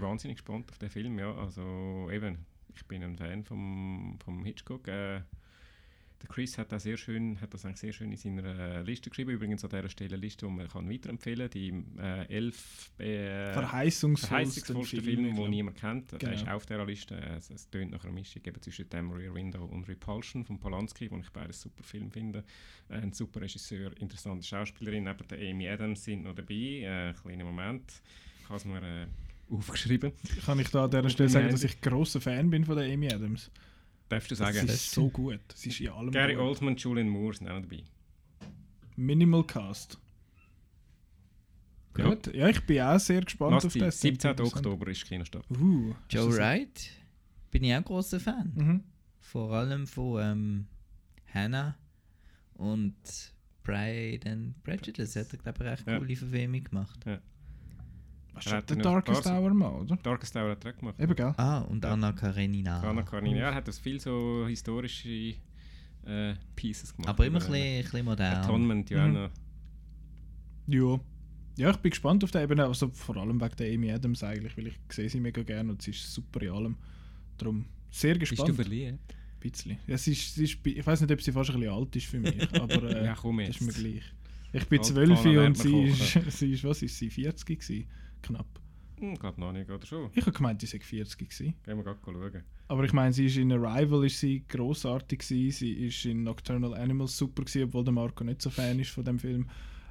bin 0.00 0.08
wahnsinnig 0.08 0.36
gespannt 0.38 0.70
auf 0.70 0.78
den 0.78 0.90
Film. 0.90 1.18
Ja, 1.18 1.34
also 1.34 2.08
eben, 2.10 2.38
ich 2.74 2.84
bin 2.86 3.02
ein 3.02 3.16
Fan 3.16 3.44
vom, 3.44 4.18
vom 4.24 4.44
Hitchcock. 4.44 4.88
Äh, 4.88 5.20
Der 6.22 6.28
Chris 6.30 6.56
hat, 6.58 6.72
auch 6.72 6.80
sehr 6.80 6.96
schön, 6.96 7.38
hat 7.40 7.52
das 7.52 7.64
eigentlich 7.66 7.80
sehr 7.80 7.92
schön 7.92 8.10
in 8.10 8.16
seiner 8.16 8.44
äh, 8.58 8.82
Liste 8.82 9.10
geschrieben. 9.10 9.30
Übrigens 9.30 9.62
an 9.62 9.70
dieser 9.70 9.88
Stelle 9.90 10.14
eine 10.14 10.22
Liste, 10.22 10.46
die 10.46 10.52
man 10.52 10.66
kann 10.68 10.90
weiterempfehlen 10.90 11.50
kann. 11.50 11.60
Die 11.60 12.00
äh, 12.00 12.34
elf 12.34 12.90
äh, 12.98 13.52
Verheißungsvollsten 13.52 14.82
Filme, 14.84 15.32
die 15.34 15.48
niemand 15.48 15.76
kennt. 15.76 16.12
Der 16.22 16.32
ist 16.32 16.40
Genau. 16.44 16.56
auf 16.56 16.66
dieser 16.66 16.84
Liste. 16.86 17.14
Es, 17.16 17.50
es 17.50 17.68
tönt 17.70 17.90
nach 17.92 18.04
einer 18.04 18.12
Mischung 18.14 18.42
eben 18.44 18.60
zwischen 18.62 18.88
dem 18.88 19.10
Rear 19.12 19.34
Window 19.34 19.64
und 19.64 19.86
Repulsion 19.86 20.44
von 20.44 20.58
Polanski, 20.58 21.10
wo 21.10 21.18
ich 21.18 21.30
beides 21.30 21.60
super 21.60 21.82
Film 21.84 22.10
finde. 22.10 22.42
Äh, 22.88 22.94
ein 22.94 23.12
super 23.12 23.42
Regisseur, 23.42 23.92
interessante 24.00 24.44
Schauspielerin. 24.46 25.04
Neben 25.04 25.28
der 25.28 25.38
Amy 25.50 25.68
Adams 25.68 26.02
sind 26.04 26.22
noch 26.24 26.34
dabei. 26.34 26.54
Äh, 26.54 27.12
kleiner 27.20 27.44
Moment. 27.44 28.00
Habe 28.48 28.56
es 28.56 28.64
mir 28.64 28.82
äh, 28.82 29.06
aufgeschrieben. 29.56 30.12
Kann 30.44 30.58
ich 30.58 30.68
da 30.70 30.84
an 30.84 30.90
dieser 30.90 31.10
Stelle 31.10 31.28
sagen, 31.28 31.48
dass 31.50 31.64
ich 31.64 31.80
grosser 31.80 32.20
Fan 32.20 32.50
bin 32.50 32.64
von 32.64 32.76
der 32.76 32.92
Amy 32.92 33.12
Adams? 33.12 33.50
Darfst 34.08 34.30
du 34.30 34.34
sagen? 34.34 34.58
Sie 34.58 34.66
ist 34.66 34.90
so 34.92 35.08
gut. 35.08 35.40
Sie 35.54 35.70
ist 35.70 35.80
in 35.80 35.88
allem 35.88 36.10
Gary 36.10 36.34
gut. 36.34 36.42
Oldman, 36.42 36.76
Julian 36.76 37.08
Moore 37.08 37.34
sind 37.34 37.48
auch 37.48 37.60
dabei. 37.60 37.82
Minimal 38.96 39.44
Cast. 39.44 39.98
Ja. 41.96 42.08
Gut. 42.08 42.34
Ja, 42.34 42.48
ich 42.48 42.60
bin 42.66 42.80
auch 42.82 42.98
sehr 42.98 43.22
gespannt 43.22 43.52
Lass 43.52 43.64
auf 43.66 43.72
die, 43.72 43.78
das. 43.78 44.00
17. 44.00 44.40
Oktober 44.40 44.88
ist 44.88 45.04
Kinostart. 45.04 45.44
Uh, 45.50 45.94
Joe 46.08 46.26
das- 46.28 46.36
Wright 46.38 46.90
bin 47.50 47.64
ich 47.64 47.74
auch 47.74 47.84
großer 47.84 48.18
Fan. 48.20 48.52
Mhm. 48.54 48.84
Vor 49.20 49.52
allem 49.52 49.86
von 49.86 50.20
ähm, 50.22 50.66
Hannah 51.32 51.76
und 52.54 52.94
Pride 53.62 54.30
and 54.30 54.62
Prejudice 54.64 55.16
hat 55.16 55.32
er, 55.32 55.38
glaube 55.38 55.64
ich, 55.64 55.70
recht 55.70 55.86
Ja. 55.86 55.98
coole 55.98 56.16
Verfilmung 56.16 56.64
gemacht. 56.64 57.00
Ja. 57.06 57.18
Was 58.34 58.46
ist 58.46 58.52
hat 58.52 58.68
der 58.70 58.76
noch 58.78 58.84
ein 58.86 58.92
Darkest 59.04 59.26
Hour 59.26 59.54
mal, 59.54 59.72
oder? 59.80 59.96
Darkest 60.02 60.36
Hour 60.36 60.50
hat 60.50 60.64
er 60.64 60.72
gemacht. 60.72 60.98
Eben, 60.98 61.14
gell? 61.14 61.34
Ah, 61.36 61.60
und 61.60 61.84
Anna 61.84 62.12
Karenina. 62.12 62.80
Anna 62.80 63.02
Karenina. 63.02 63.38
Ja, 63.38 63.48
er 63.50 63.54
hat 63.54 63.68
das 63.68 63.78
viel 63.78 64.00
so 64.00 64.44
historische 64.48 65.34
äh, 66.06 66.34
Pieces 66.56 66.92
gemacht. 66.94 67.08
Aber 67.08 67.26
immer 67.26 67.38
ein 67.40 67.46
bisschen, 67.46 67.54
ein 67.76 67.82
bisschen 67.82 68.04
modern. 68.04 68.34
Atonement, 68.36 68.90
ja. 68.90 69.06
Mhm. 69.06 69.12
noch. 69.14 69.30
Ja. 70.66 71.00
Ja, 71.56 71.70
ich 71.70 71.76
bin 71.76 71.90
gespannt 71.90 72.24
auf 72.24 72.32
den 72.32 72.42
eben, 72.42 72.58
also 72.58 72.88
vor 72.88 73.16
allem 73.16 73.40
wegen 73.40 73.56
der 73.56 73.72
Amy 73.72 73.92
Adams 73.92 74.24
eigentlich, 74.24 74.56
weil 74.56 74.66
ich 74.68 74.74
sehe 74.90 75.08
sie 75.08 75.20
mega 75.20 75.42
gerne 75.44 75.70
und 75.70 75.80
sie 75.82 75.92
ist 75.92 76.12
super 76.12 76.42
in 76.42 76.50
allem. 76.50 76.76
Darum 77.38 77.64
sehr 77.90 78.16
Bist 78.16 78.30
gespannt. 78.30 78.50
du 78.50 78.54
verliebt? 78.54 78.98
Ein 78.98 79.50
bisschen. 79.50 79.78
Ja, 79.86 79.96
sie 79.96 80.12
ist, 80.12 80.34
sie 80.34 80.44
ist, 80.44 80.58
ich 80.66 80.84
weiß 80.84 81.02
nicht, 81.02 81.12
ob 81.12 81.22
sie 81.22 81.30
fast 81.30 81.50
ein 81.50 81.60
bisschen 81.60 81.72
alt 81.72 81.94
ist 81.94 82.06
für 82.06 82.18
mich, 82.18 82.52
aber 82.60 82.82
äh, 82.90 83.04
Ja, 83.04 83.14
komm 83.14 83.38
das 83.38 83.50
ist 83.50 83.60
mir 83.60 83.66
jetzt. 83.68 83.78
gleich. 83.78 84.02
Ich 84.52 84.66
bin 84.68 84.78
Alte 84.80 84.92
12 84.94 85.20
Fahne 85.20 85.46
und 85.46 85.58
sie 85.58 85.82
ist, 85.84 86.18
sie 86.38 86.52
ist, 86.54 86.64
was 86.64 86.82
ist 86.82 86.98
sie, 86.98 87.10
40 87.10 87.46
gewesen? 87.46 87.86
Knapp. 88.24 88.60
Hm, 89.00 89.14
glaube 89.16 89.40
noch 89.40 89.52
nicht, 89.52 89.70
oder 89.70 89.84
schon? 89.84 90.10
Ich 90.14 90.22
habe 90.22 90.32
gemeint, 90.32 90.60
sie 90.60 90.66
sei 90.66 90.78
40 90.78 91.18
gewesen. 91.18 91.54
Gehen 91.64 91.76
wir 91.76 91.84
gerade 91.84 91.98
schauen. 92.04 92.42
Aber 92.68 92.84
ich 92.84 92.92
meine, 92.92 93.12
sie 93.12 93.26
ist 93.26 93.36
in 93.36 93.52
Arrival 93.52 94.04
ist 94.04 94.20
sie 94.20 94.44
grossartig 94.48 95.20
gewesen, 95.20 95.50
sie 95.50 95.72
ist 95.72 96.04
in 96.04 96.22
Nocturnal 96.22 96.74
Animals 96.74 97.16
super 97.16 97.42
gewesen, 97.44 97.64
obwohl 97.64 97.84
der 97.84 97.92
Marco 97.92 98.24
nicht 98.24 98.40
so 98.40 98.50
Fan 98.50 98.78
ist 98.78 98.90
von 98.90 99.04
dem 99.04 99.18
Film. 99.18 99.48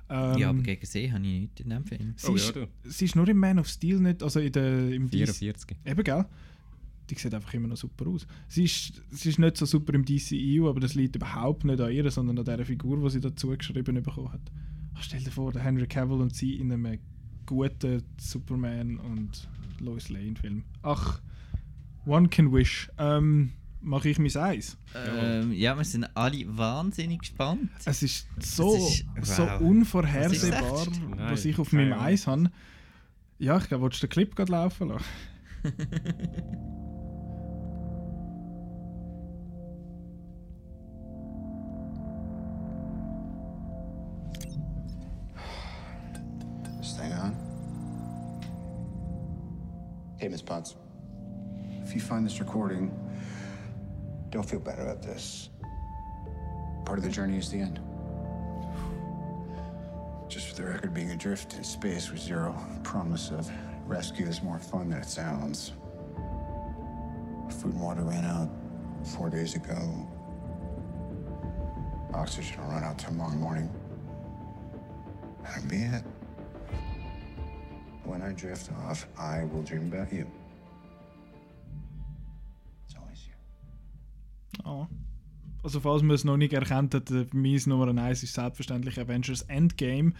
Ähm, 0.10 0.38
ja, 0.38 0.50
aber 0.50 0.62
gegen 0.62 0.86
sie 0.86 1.12
habe 1.12 1.26
ich 1.26 1.42
nichts 1.42 1.62
in 1.62 1.70
dem 1.70 1.86
Film. 1.86 2.14
sie, 2.16 2.28
Oh 2.28 2.36
ist, 2.36 2.56
ja, 2.56 2.68
sie 2.84 3.06
ist 3.06 3.16
nur 3.16 3.28
im 3.28 3.38
Man 3.38 3.60
of 3.60 3.68
Steel 3.68 4.00
nicht, 4.00 4.24
also 4.24 4.40
in 4.40 4.52
der, 4.52 4.90
im 4.92 5.10
DC 5.10 5.30
44. 5.30 5.78
Eben, 5.86 6.04
gell? 6.04 6.26
Die 7.10 7.16
sieht 7.16 7.34
einfach 7.34 7.54
immer 7.54 7.68
noch 7.68 7.78
super 7.78 8.08
aus. 8.08 8.26
Sie 8.48 8.64
ist, 8.64 9.02
sie 9.12 9.30
ist 9.30 9.40
nicht 9.40 9.58
so 9.58 9.66
super 9.66 9.94
im 9.94 10.06
DCEU, 10.06 10.70
aber 10.70 10.80
das 10.80 10.96
liegt 10.96 11.16
überhaupt 11.16 11.66
nicht 11.66 11.80
an 11.82 11.92
ihr, 11.92 12.10
sondern 12.10 12.40
an 12.40 12.46
der 12.46 12.66
Figur, 12.66 13.02
die 13.04 13.10
sie 13.10 13.20
dazu 13.20 13.50
geschrieben 13.50 14.02
bekommen 14.02 14.32
hat. 14.32 14.42
Ach, 14.96 15.04
stell 15.04 15.22
dir 15.22 15.32
vor, 15.32 15.52
der 15.52 15.64
Henry 15.64 15.88
Cavill 15.88 16.22
und 16.22 16.34
sie 16.34 16.56
in 16.56 16.72
einem 16.72 17.00
guten 17.46 18.04
Superman 18.20 18.98
und 18.98 19.48
Lois 19.80 20.10
Lane 20.10 20.36
Film. 20.40 20.64
Ach, 20.82 21.20
One 22.06 22.28
Can 22.30 22.52
Wish. 22.54 22.90
Ähm, 22.98 23.54
mache 23.82 24.10
ich 24.10 24.20
mein 24.20 24.36
Eis? 24.36 24.78
Ähm, 24.96 25.52
ja, 25.52 25.78
wir 25.78 25.84
sind 25.84 26.06
alle 26.16 26.46
wahnsinnig 26.58 27.20
gespannt. 27.20 27.70
Es 27.86 28.04
ist 28.04 28.28
so, 28.40 28.76
ist- 28.76 29.06
so 29.22 29.44
wow. 29.44 29.62
unvorhersehbar, 29.62 30.72
Was 30.88 30.90
was 31.18 31.46
ich 31.46 31.60
auf 31.60 31.72
meinem 31.74 31.94
Eis 31.94 32.28
habe. 32.28 32.50
Ja, 33.40 33.58
ich 33.58 33.68
glaube, 33.68 33.86
willst 33.86 34.02
du 34.02 34.08
den 34.08 34.12
Clip 34.12 34.36
gerade 34.36 34.52
laufen 34.52 34.90
lassen? 34.90 35.06
Hey, 50.24 50.30
Miss 50.30 50.42
Potts. 50.42 50.76
If 51.84 51.94
you 51.94 52.00
find 52.00 52.26
this 52.26 52.40
recording, 52.40 52.98
don't 54.30 54.50
feel 54.50 54.62
bad 54.62 54.80
about 54.80 55.02
this. 55.02 55.50
Part 56.86 56.98
of 56.98 57.04
the 57.04 57.10
journey 57.10 57.38
is 57.38 57.50
the 57.50 57.58
end. 57.58 57.82
Just 60.30 60.48
for 60.48 60.56
the 60.56 60.64
record, 60.64 60.94
being 60.94 61.12
adrift 61.12 61.56
in 61.56 61.64
space 61.66 62.10
with 62.10 62.22
zero 62.22 62.56
promise 62.84 63.32
of 63.32 63.52
rescue 63.86 64.26
is 64.26 64.42
more 64.42 64.60
fun 64.60 64.92
than 64.92 65.00
it 65.00 65.10
sounds. 65.10 65.74
Food 67.60 67.74
and 67.74 67.82
water 67.82 68.04
ran 68.04 68.24
out 68.24 68.50
four 69.04 69.30
days 69.30 69.56
ago. 69.56 70.08
Oxygen 72.14 72.62
will 72.62 72.70
run 72.70 72.86
out 72.86 72.98
tomorrow 72.98 73.36
morning. 73.36 73.70
That'll 75.44 75.70
be 75.70 75.84
it. 75.84 76.04
When 78.06 78.22
I 78.22 78.34
drift 78.34 78.70
off, 78.88 79.08
I 79.18 79.44
will 79.44 79.64
dream 79.64 79.92
about 79.92 80.14
you. 80.14 80.26
It's 82.86 82.96
always 82.96 83.28
you. 83.28 84.64
Ah. 84.66 84.88
Also 85.64 85.80
falls 85.80 86.04
man 86.04 86.16
es 86.16 86.26
noch 86.26 86.36
nicht 86.36 86.52
erkannt 86.52 86.94
hat, 86.94 87.10
mein 87.34 87.62
Nummer 87.66 87.88
1 87.88 88.24
ist 88.24 88.34
selbstverständlich 88.34 89.00
Avengers 89.00 89.44
Endgame. 89.44 90.14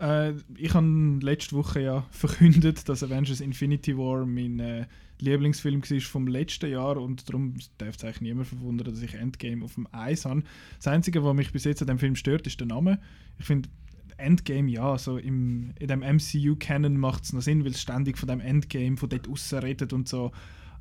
Äh, 0.00 0.34
ich 0.56 0.74
habe 0.74 1.18
letzte 1.20 1.56
Woche 1.56 1.80
ja 1.80 2.06
verkündet, 2.10 2.88
dass 2.88 3.02
Avengers 3.02 3.40
Infinity 3.40 3.96
War 3.96 4.24
mein 4.24 4.60
äh, 4.60 4.86
Lieblingsfilm 5.18 5.82
war 5.82 6.00
vom 6.00 6.26
letzten 6.28 6.70
Jahr 6.70 6.98
und 6.98 7.28
darum 7.28 7.54
darf 7.78 7.96
es 7.96 8.04
eigentlich 8.04 8.20
niemand 8.20 8.48
verwundern, 8.48 8.92
dass 8.92 9.02
ich 9.02 9.14
Endgame 9.14 9.64
auf 9.64 9.74
dem 9.74 9.88
Eis 9.90 10.24
habe. 10.24 10.42
Das 10.76 10.88
Einzige, 10.88 11.24
was 11.24 11.34
mich 11.34 11.52
bis 11.52 11.64
jetzt 11.64 11.80
an 11.80 11.88
dem 11.88 11.98
Film 11.98 12.14
stört, 12.14 12.46
ist 12.46 12.60
der 12.60 12.66
Name. 12.66 13.00
Ich 13.38 13.46
finde, 13.46 13.68
Endgame, 14.18 14.70
ja, 14.70 14.96
so 14.98 15.18
im, 15.18 15.72
in 15.78 15.88
dem 15.88 16.00
MCU-Canon 16.00 16.96
macht 16.96 17.24
es 17.24 17.32
noch 17.32 17.42
Sinn, 17.42 17.64
weil 17.64 17.72
es 17.72 17.80
ständig 17.80 18.18
von 18.18 18.28
dem 18.28 18.40
Endgame, 18.40 18.96
von 18.96 19.08
dort 19.08 19.28
aussen 19.28 19.58
redet 19.58 19.92
und 19.92 20.08
so. 20.08 20.32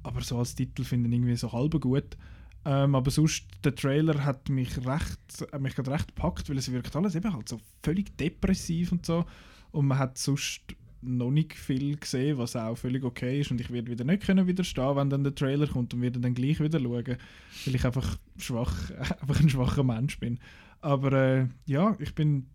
Aber 0.03 0.21
so 0.21 0.37
als 0.37 0.55
Titel 0.55 0.83
finde 0.83 1.09
ich 1.09 1.15
irgendwie 1.15 1.35
so 1.35 1.51
halb 1.51 1.79
gut. 1.81 2.17
Ähm, 2.65 2.95
aber 2.95 3.11
sonst, 3.11 3.45
der 3.63 3.75
Trailer 3.75 4.23
hat 4.23 4.49
mich 4.49 4.77
recht, 4.85 5.19
hat 5.51 5.61
mich 5.61 5.75
gerade 5.75 5.91
recht 5.91 6.07
gepackt, 6.07 6.49
weil 6.49 6.57
es 6.57 6.71
wirkt 6.71 6.95
alles 6.95 7.15
eben 7.15 7.33
halt 7.33 7.47
so 7.47 7.59
völlig 7.83 8.17
depressiv 8.17 8.91
und 8.91 9.05
so. 9.05 9.25
Und 9.71 9.87
man 9.87 9.99
hat 9.99 10.17
sonst 10.17 10.61
noch 11.01 11.29
nicht 11.29 11.53
viel 11.53 11.97
gesehen, 11.97 12.37
was 12.37 12.55
auch 12.55 12.75
völlig 12.75 13.03
okay 13.03 13.39
ist. 13.41 13.51
Und 13.51 13.61
ich 13.61 13.71
werde 13.71 13.91
wieder 13.91 14.03
nicht 14.03 14.23
können 14.23 14.47
widerstehen, 14.47 14.95
wenn 14.95 15.09
dann 15.09 15.23
der 15.23 15.35
Trailer 15.35 15.67
kommt 15.67 15.93
und 15.93 16.01
werde 16.01 16.19
dann 16.19 16.33
gleich 16.33 16.59
wieder 16.59 16.79
schauen, 16.79 17.17
weil 17.65 17.75
ich 17.75 17.85
einfach 17.85 18.17
schwach, 18.37 18.91
einfach 19.21 19.39
ein 19.39 19.49
schwacher 19.49 19.83
Mensch 19.83 20.19
bin. 20.19 20.39
Aber 20.81 21.13
äh, 21.13 21.47
ja, 21.65 21.95
ich 21.99 22.15
bin 22.15 22.47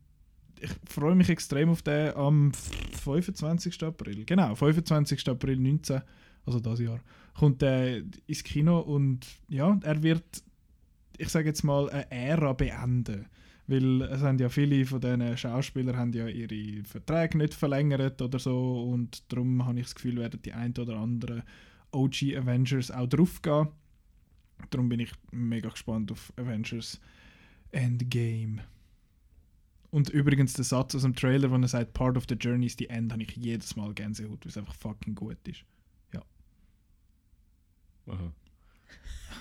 ich 0.60 0.70
freue 0.88 1.14
mich 1.14 1.28
extrem 1.28 1.70
auf 1.70 1.82
den 1.82 2.14
am 2.14 2.52
25. 2.52 3.82
April. 3.82 4.24
Genau, 4.24 4.54
25. 4.54 5.28
April 5.28 5.56
19, 5.56 6.02
also 6.46 6.60
das 6.60 6.80
Jahr, 6.80 7.00
kommt 7.34 7.62
der 7.62 8.02
ins 8.26 8.44
Kino 8.44 8.80
und 8.80 9.26
ja, 9.48 9.78
er 9.82 10.02
wird, 10.02 10.42
ich 11.16 11.28
sage 11.28 11.48
jetzt 11.48 11.62
mal, 11.62 11.88
eine 11.90 12.10
Ära 12.10 12.52
beenden. 12.52 13.26
Weil 13.66 14.02
es 14.02 14.20
haben 14.22 14.38
ja 14.38 14.48
viele 14.48 14.84
von 14.84 15.00
diesen 15.00 15.36
Schauspielern 15.36 15.96
haben 15.96 16.12
ja 16.12 16.26
ihre 16.26 16.82
Verträge 16.84 17.38
nicht 17.38 17.54
verlängert 17.54 18.20
oder 18.20 18.38
so 18.38 18.82
und 18.82 19.32
darum 19.32 19.64
habe 19.64 19.78
ich 19.78 19.86
das 19.86 19.94
Gefühl, 19.94 20.16
werden 20.16 20.42
die 20.42 20.52
ein 20.52 20.74
oder 20.76 20.96
anderen 20.96 21.44
OG 21.92 22.36
Avengers 22.36 22.90
auch 22.90 23.06
draufgehen. 23.06 23.68
Darum 24.70 24.88
bin 24.88 25.00
ich 25.00 25.12
mega 25.30 25.68
gespannt 25.68 26.10
auf 26.10 26.32
Avengers 26.36 27.00
Endgame. 27.70 28.64
Und 29.90 30.08
übrigens 30.08 30.52
der 30.52 30.64
Satz 30.64 30.94
aus 30.94 31.02
dem 31.02 31.16
Trailer, 31.16 31.50
wo 31.50 31.56
er 31.56 31.68
sagt, 31.68 31.92
Part 31.94 32.16
of 32.16 32.24
the 32.28 32.36
Journey 32.36 32.66
is 32.66 32.76
the 32.78 32.88
end, 32.88 33.12
habe 33.12 33.22
ich 33.22 33.34
jedes 33.36 33.74
Mal 33.74 33.92
Gänsehaut, 33.92 34.44
weil 34.44 34.50
es 34.50 34.56
einfach 34.56 34.74
fucking 34.74 35.14
gut 35.16 35.36
ist. 35.48 35.64
Ja. 36.14 36.22
Aha. 38.06 38.32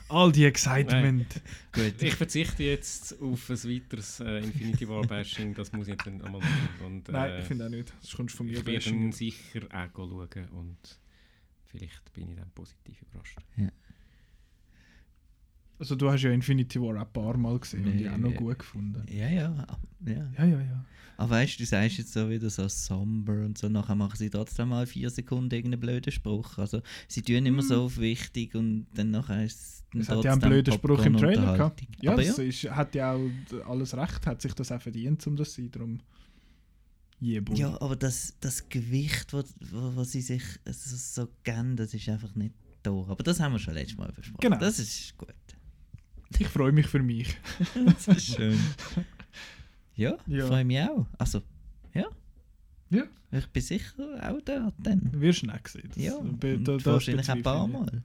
All 0.08 0.32
die 0.32 0.46
Excitement. 0.46 1.40
Gut. 1.72 2.02
Ich 2.02 2.16
verzichte 2.16 2.64
jetzt 2.64 3.22
auf 3.22 3.48
ein 3.50 3.58
weiteres 3.64 4.20
äh, 4.22 4.40
Infinity 4.40 4.88
War 4.90 5.04
Bashing, 5.06 5.54
das 5.54 5.72
muss 5.72 5.88
ich 5.88 5.98
dann 5.98 6.20
einmal 6.22 6.42
machen. 6.42 6.86
Und, 6.86 7.10
äh, 7.10 7.12
Nein, 7.12 7.40
ich 7.42 7.46
finde 7.46 7.66
auch 7.66 7.70
nicht. 7.70 7.94
Das 8.02 8.16
kommst 8.16 8.36
von 8.36 8.48
mir 8.48 8.58
Ich 8.58 8.66
werde 8.66 9.12
sicher 9.12 9.62
auch 9.72 9.88
schauen 9.96 10.50
und 10.50 11.00
vielleicht 11.66 12.12
bin 12.14 12.30
ich 12.30 12.36
dann 12.38 12.50
positiv 12.56 13.00
überrascht. 13.04 13.38
Also 15.78 15.96
du 15.96 16.10
hast 16.12 16.24
ja 16.24 16.32
Infinity 16.32 16.82
War 16.82 16.96
auch 16.96 17.06
ein 17.06 17.14
paar 17.14 17.38
Mal 17.38 17.60
gesehen 17.60 17.86
und 17.86 17.98
die 17.98 18.10
auch 18.10 18.18
noch 18.18 18.32
Ja. 18.32 18.38
gut 18.38 18.60
gefunden. 18.60 19.06
Ja, 19.10 19.30
ja. 19.30 19.68
Ja. 20.06 20.32
Ja, 20.38 20.46
ja, 20.46 20.62
ja. 20.62 20.86
Aber 21.18 21.32
weißt 21.32 21.56
du, 21.56 21.64
du 21.64 21.66
sagst 21.68 21.98
jetzt 21.98 22.14
so 22.14 22.30
wieder 22.30 22.50
so 22.50 22.68
somber 22.70 23.44
und 23.44 23.58
so, 23.58 23.68
nachher 23.68 23.96
machen 23.96 24.16
sie 24.16 24.30
trotzdem 24.30 24.70
mal 24.70 24.88
vier 24.88 25.10
Sekunden 25.10 25.54
irgendeinen 25.54 25.82
blöden 25.82 26.14
Spruch. 26.14 26.58
Also 26.58 26.82
sie 27.10 27.22
tun 27.22 27.46
immer 27.46 27.62
so 27.62 27.84
auf 27.84 27.98
wichtig 27.98 28.56
und 28.56 28.88
dann 28.94 29.12
nachher 29.12 29.44
ist 29.44 29.60
es 29.60 29.84
dann 29.92 30.02
Es 30.02 30.10
hat 30.10 30.24
ja 30.24 30.32
einen 30.32 30.42
blöden 30.42 30.74
Spruch 30.74 31.04
im 31.06 31.18
Trailer 31.18 31.58
gehabt. 31.58 31.82
Ja, 32.02 32.14
Aber 32.14 32.24
das 32.24 32.38
ja, 32.38 32.44
Ist, 32.44 32.64
hat 32.72 32.96
ja 32.96 33.14
auch 33.14 33.30
alles 33.68 33.98
recht, 33.98 34.26
hat 34.26 34.42
sich 34.42 34.54
das 34.54 34.72
auch 34.72 34.82
verdient, 34.82 35.26
um 35.28 35.36
das 35.36 35.54
zu 35.54 35.62
sein. 35.62 35.72
Darum, 35.72 36.00
boy. 37.20 37.58
ja, 37.58 37.82
aber 37.82 37.96
das, 37.96 38.36
das 38.40 38.70
Gewicht, 38.70 39.34
wo, 39.34 39.44
wo, 39.72 39.96
wo 39.98 40.04
sie 40.06 40.22
sich 40.22 40.44
so, 40.66 41.24
so 41.24 41.30
geben, 41.44 41.76
das 41.76 41.94
ist 41.94 42.08
einfach 42.08 42.34
nicht 42.36 42.54
da. 42.84 42.92
Aber 42.92 43.24
das 43.24 43.40
haben 43.40 43.52
wir 43.52 43.60
schon 43.60 43.74
letztes 43.74 43.98
Mal 43.98 44.12
besprochen. 44.14 44.40
Genau. 44.40 44.58
Das 44.58 44.80
ist 44.80 45.18
gut. 45.18 45.34
Ich 46.38 46.48
freue 46.48 46.72
mich 46.72 46.88
für 46.88 47.04
mich. 47.04 47.36
das 47.86 48.08
ist 48.08 48.36
schön. 48.36 48.58
Ja, 50.00 50.18
Ja. 50.28 50.48
freue 50.48 50.66
mich 50.66 50.80
auch. 50.80 51.06
Also, 51.18 51.42
ja. 51.94 52.06
Ja. 52.90 53.04
Ich 53.32 53.48
bin 53.48 53.62
sicher 53.62 53.94
auch 54.24 54.42
da 54.42 54.72
dann. 54.82 55.02
Wirst 55.14 55.44
du 55.44 55.48
nicht 55.48 55.68
sehen. 55.68 55.90
Das- 55.94 56.04
Ja, 56.04 56.20
da- 56.40 56.58
das 56.58 56.86
wahrscheinlich 56.86 57.30
ein 57.30 57.44
paar. 57.44 57.68
Mal. 57.68 58.02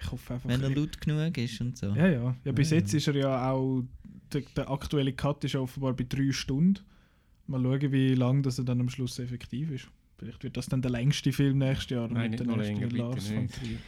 Ich 0.00 0.10
hoffe 0.10 0.34
einfach. 0.34 0.48
Wenn 0.48 0.62
er 0.62 0.70
laut 0.70 1.00
genug 1.00 1.36
ist 1.38 1.60
und 1.60 1.76
so. 1.76 1.86
Ja, 1.94 2.06
ja. 2.08 2.36
ja 2.44 2.52
bis 2.52 2.70
Ja, 2.70 2.78
jetzt 2.78 2.94
ist 2.94 3.06
er 3.08 3.14
ja 3.16 3.50
auch. 3.50 3.82
Der, 4.32 4.42
der 4.56 4.70
aktuelle 4.70 5.12
Cut 5.12 5.44
ist 5.44 5.54
offenbar 5.54 5.94
bei 5.94 6.04
drei 6.08 6.32
Stunden. 6.32 6.80
Mal 7.46 7.62
schauen, 7.62 7.92
wie 7.92 8.14
lang 8.14 8.42
das 8.42 8.58
er 8.58 8.64
dann 8.64 8.80
am 8.80 8.88
Schluss 8.90 9.18
effektiv 9.18 9.70
ist. 9.70 9.88
Vielleicht 10.18 10.42
wird 10.42 10.56
das 10.56 10.66
dann 10.66 10.82
der 10.82 10.90
längste 10.90 11.32
Film 11.32 11.58
nächstes 11.58 11.90
Jahr 11.90 12.08
Nein, 12.08 12.30
mit 12.32 12.40
nicht 12.40 12.50
der 12.50 12.56
länger, 12.56 12.80
bitte 12.88 12.96
Lars 12.96 13.28
von 13.28 13.42
nicht. 13.42 13.54
Trier. 13.54 13.78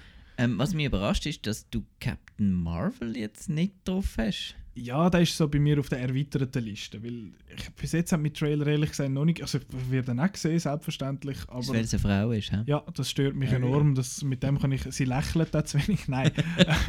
Ähm, 0.41 0.59
was 0.59 0.73
mich 0.73 0.87
überrascht 0.87 1.27
ist, 1.27 1.47
dass 1.47 1.69
du 1.69 1.85
Captain 2.01 2.53
Marvel 2.53 3.17
jetzt 3.17 3.51
nicht 3.51 3.75
drauf 3.85 4.15
hast. 4.17 4.57
Ja, 4.75 5.11
der 5.11 5.21
ist 5.21 5.37
so 5.37 5.49
bei 5.49 5.59
mir 5.59 5.79
auf 5.79 5.91
der 5.91 6.01
erweiterten 6.01 6.65
Liste. 6.65 7.03
Weil 7.03 7.33
ich, 7.55 7.71
bis 7.75 7.93
jetzt 7.93 8.17
mit 8.17 8.39
Trailer 8.39 8.67
ehrlich 8.67 8.91
gesagt 8.91 9.11
noch 9.11 9.27
nicht. 9.27 9.43
Also, 9.43 9.59
ich 9.59 9.91
werde 9.91 10.12
ihn 10.12 10.21
auch 10.21 10.35
sehen, 10.35 10.59
selbstverständlich. 10.59 11.37
Aber 11.49 11.67
weil 11.69 11.81
es 11.81 11.93
eine 11.93 12.01
Frau 12.01 12.31
ist, 12.31 12.53
hä? 12.53 12.62
Ja, 12.65 12.83
das 12.95 13.11
stört 13.11 13.35
mich 13.35 13.51
Ja, 13.51 13.57
enorm. 13.57 13.95
Das, 13.95 14.23
mit 14.23 14.43
dem 14.43 14.59
kann 14.59 14.73
ich. 14.73 14.83
Sie 14.85 15.05
lächelt 15.05 15.55
da 15.55 15.65
zu 15.65 15.79
wenig. 15.79 16.09
Nein. 16.09 16.31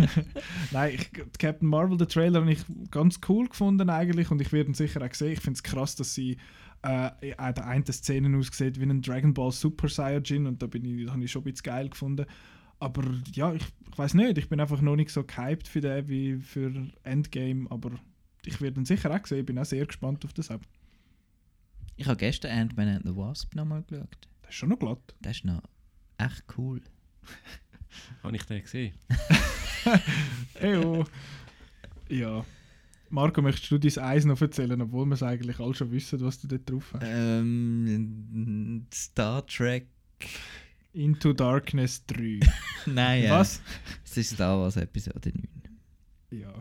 Nein, 0.72 0.94
ich, 0.96 1.12
Captain 1.38 1.68
Marvel, 1.68 1.98
den 1.98 2.08
Trailer, 2.08 2.40
habe 2.42 2.54
ich 2.54 2.60
ganz 2.90 3.20
cool 3.28 3.50
gefunden 3.50 3.90
eigentlich 3.90 4.32
und 4.32 4.40
ich 4.40 4.54
werde 4.54 4.70
ihn 4.70 4.76
sicher 4.76 5.02
auch 5.02 5.14
sehen. 5.14 5.34
Ich 5.34 5.42
finde 5.42 5.58
es 5.58 5.64
krass, 5.64 5.96
dass 5.96 6.14
sie 6.14 6.38
äh, 6.84 7.34
an 7.36 7.54
der 7.54 7.68
einen 7.68 7.86
Szene 7.86 8.38
aussieht 8.38 8.80
wie 8.80 8.86
ein 8.86 9.02
Dragon 9.02 9.34
Ball 9.34 9.52
Super 9.52 9.90
Saiyajin 9.90 10.46
und 10.46 10.62
da 10.62 10.68
bin 10.68 10.86
ich, 10.86 11.04
das 11.04 11.14
habe 11.14 11.24
ich 11.24 11.32
schon 11.32 11.42
ein 11.42 11.46
bisschen 11.46 11.64
geil 11.64 11.90
gefunden. 11.90 12.26
Aber 12.82 13.04
ja, 13.34 13.54
ich, 13.54 13.64
ich 13.92 13.98
weiß 13.98 14.16
nicht, 14.16 14.40
ich 14.40 14.50
bin 14.50 14.60
einfach 14.60 14.82
noch 14.82 14.96
nicht 14.96 15.12
so 15.12 15.24
gehypt 15.24 15.68
für 15.68 15.82
den 15.82 16.08
wie 16.10 16.38
für 16.38 16.74
Endgame, 17.04 17.70
aber 17.70 17.92
ich 18.44 18.60
werde 18.60 18.82
ihn 18.82 18.86
sicher 18.86 19.12
auch 19.12 19.26
sehen. 19.26 19.42
Ich 19.42 19.46
bin 19.46 19.60
auch 19.60 19.66
sehr 19.66 19.86
gespannt 19.86 20.26
auf 20.26 20.34
das. 20.34 20.50
Ab. 20.50 20.62
Ich 21.96 22.08
habe 22.08 22.18
gestern 22.18 22.58
Ant-Man 22.58 22.88
and 22.88 23.06
the 23.06 23.16
Wasp 23.16 23.54
nochmal 23.54 23.84
geschaut. 23.84 24.28
Das 24.42 24.50
ist 24.50 24.56
schon 24.56 24.70
noch 24.70 24.80
glatt. 24.80 25.14
Das 25.22 25.38
ist 25.38 25.46
noch 25.46 25.62
echt 26.18 26.44
cool. 26.58 26.82
Habe 28.24 28.36
ich 28.36 28.44
den 28.46 28.64
gesehen? 28.64 28.96
Ejo. 30.60 31.06
Ja. 32.10 32.44
Marco, 33.12 33.44
möchtest 33.44 33.70
du 33.70 33.78
dein 33.78 34.04
Eis 34.04 34.26
noch 34.26 34.42
erzählen, 34.42 34.82
obwohl 34.82 35.06
wir 35.06 35.14
es 35.14 35.22
eigentlich 35.22 35.60
alle 35.60 35.76
schon 35.76 35.92
wissen, 35.92 36.20
was 36.22 36.40
du 36.40 36.48
dort 36.48 36.68
drauf 36.68 36.94
hast? 36.94 37.04
Ähm, 37.06 38.88
Star 38.92 39.46
Trek. 39.46 39.86
Into 40.94 41.34
Darkness 41.34 42.06
3. 42.08 42.40
Nein, 42.86 43.24
ja. 43.24 43.40
Was? 43.40 43.62
Es 44.06 44.18
ist 44.18 44.34
Star 44.36 44.60
Wars 44.60 44.76
Episode 44.78 45.32
9. 46.30 46.40
Ja. 46.42 46.54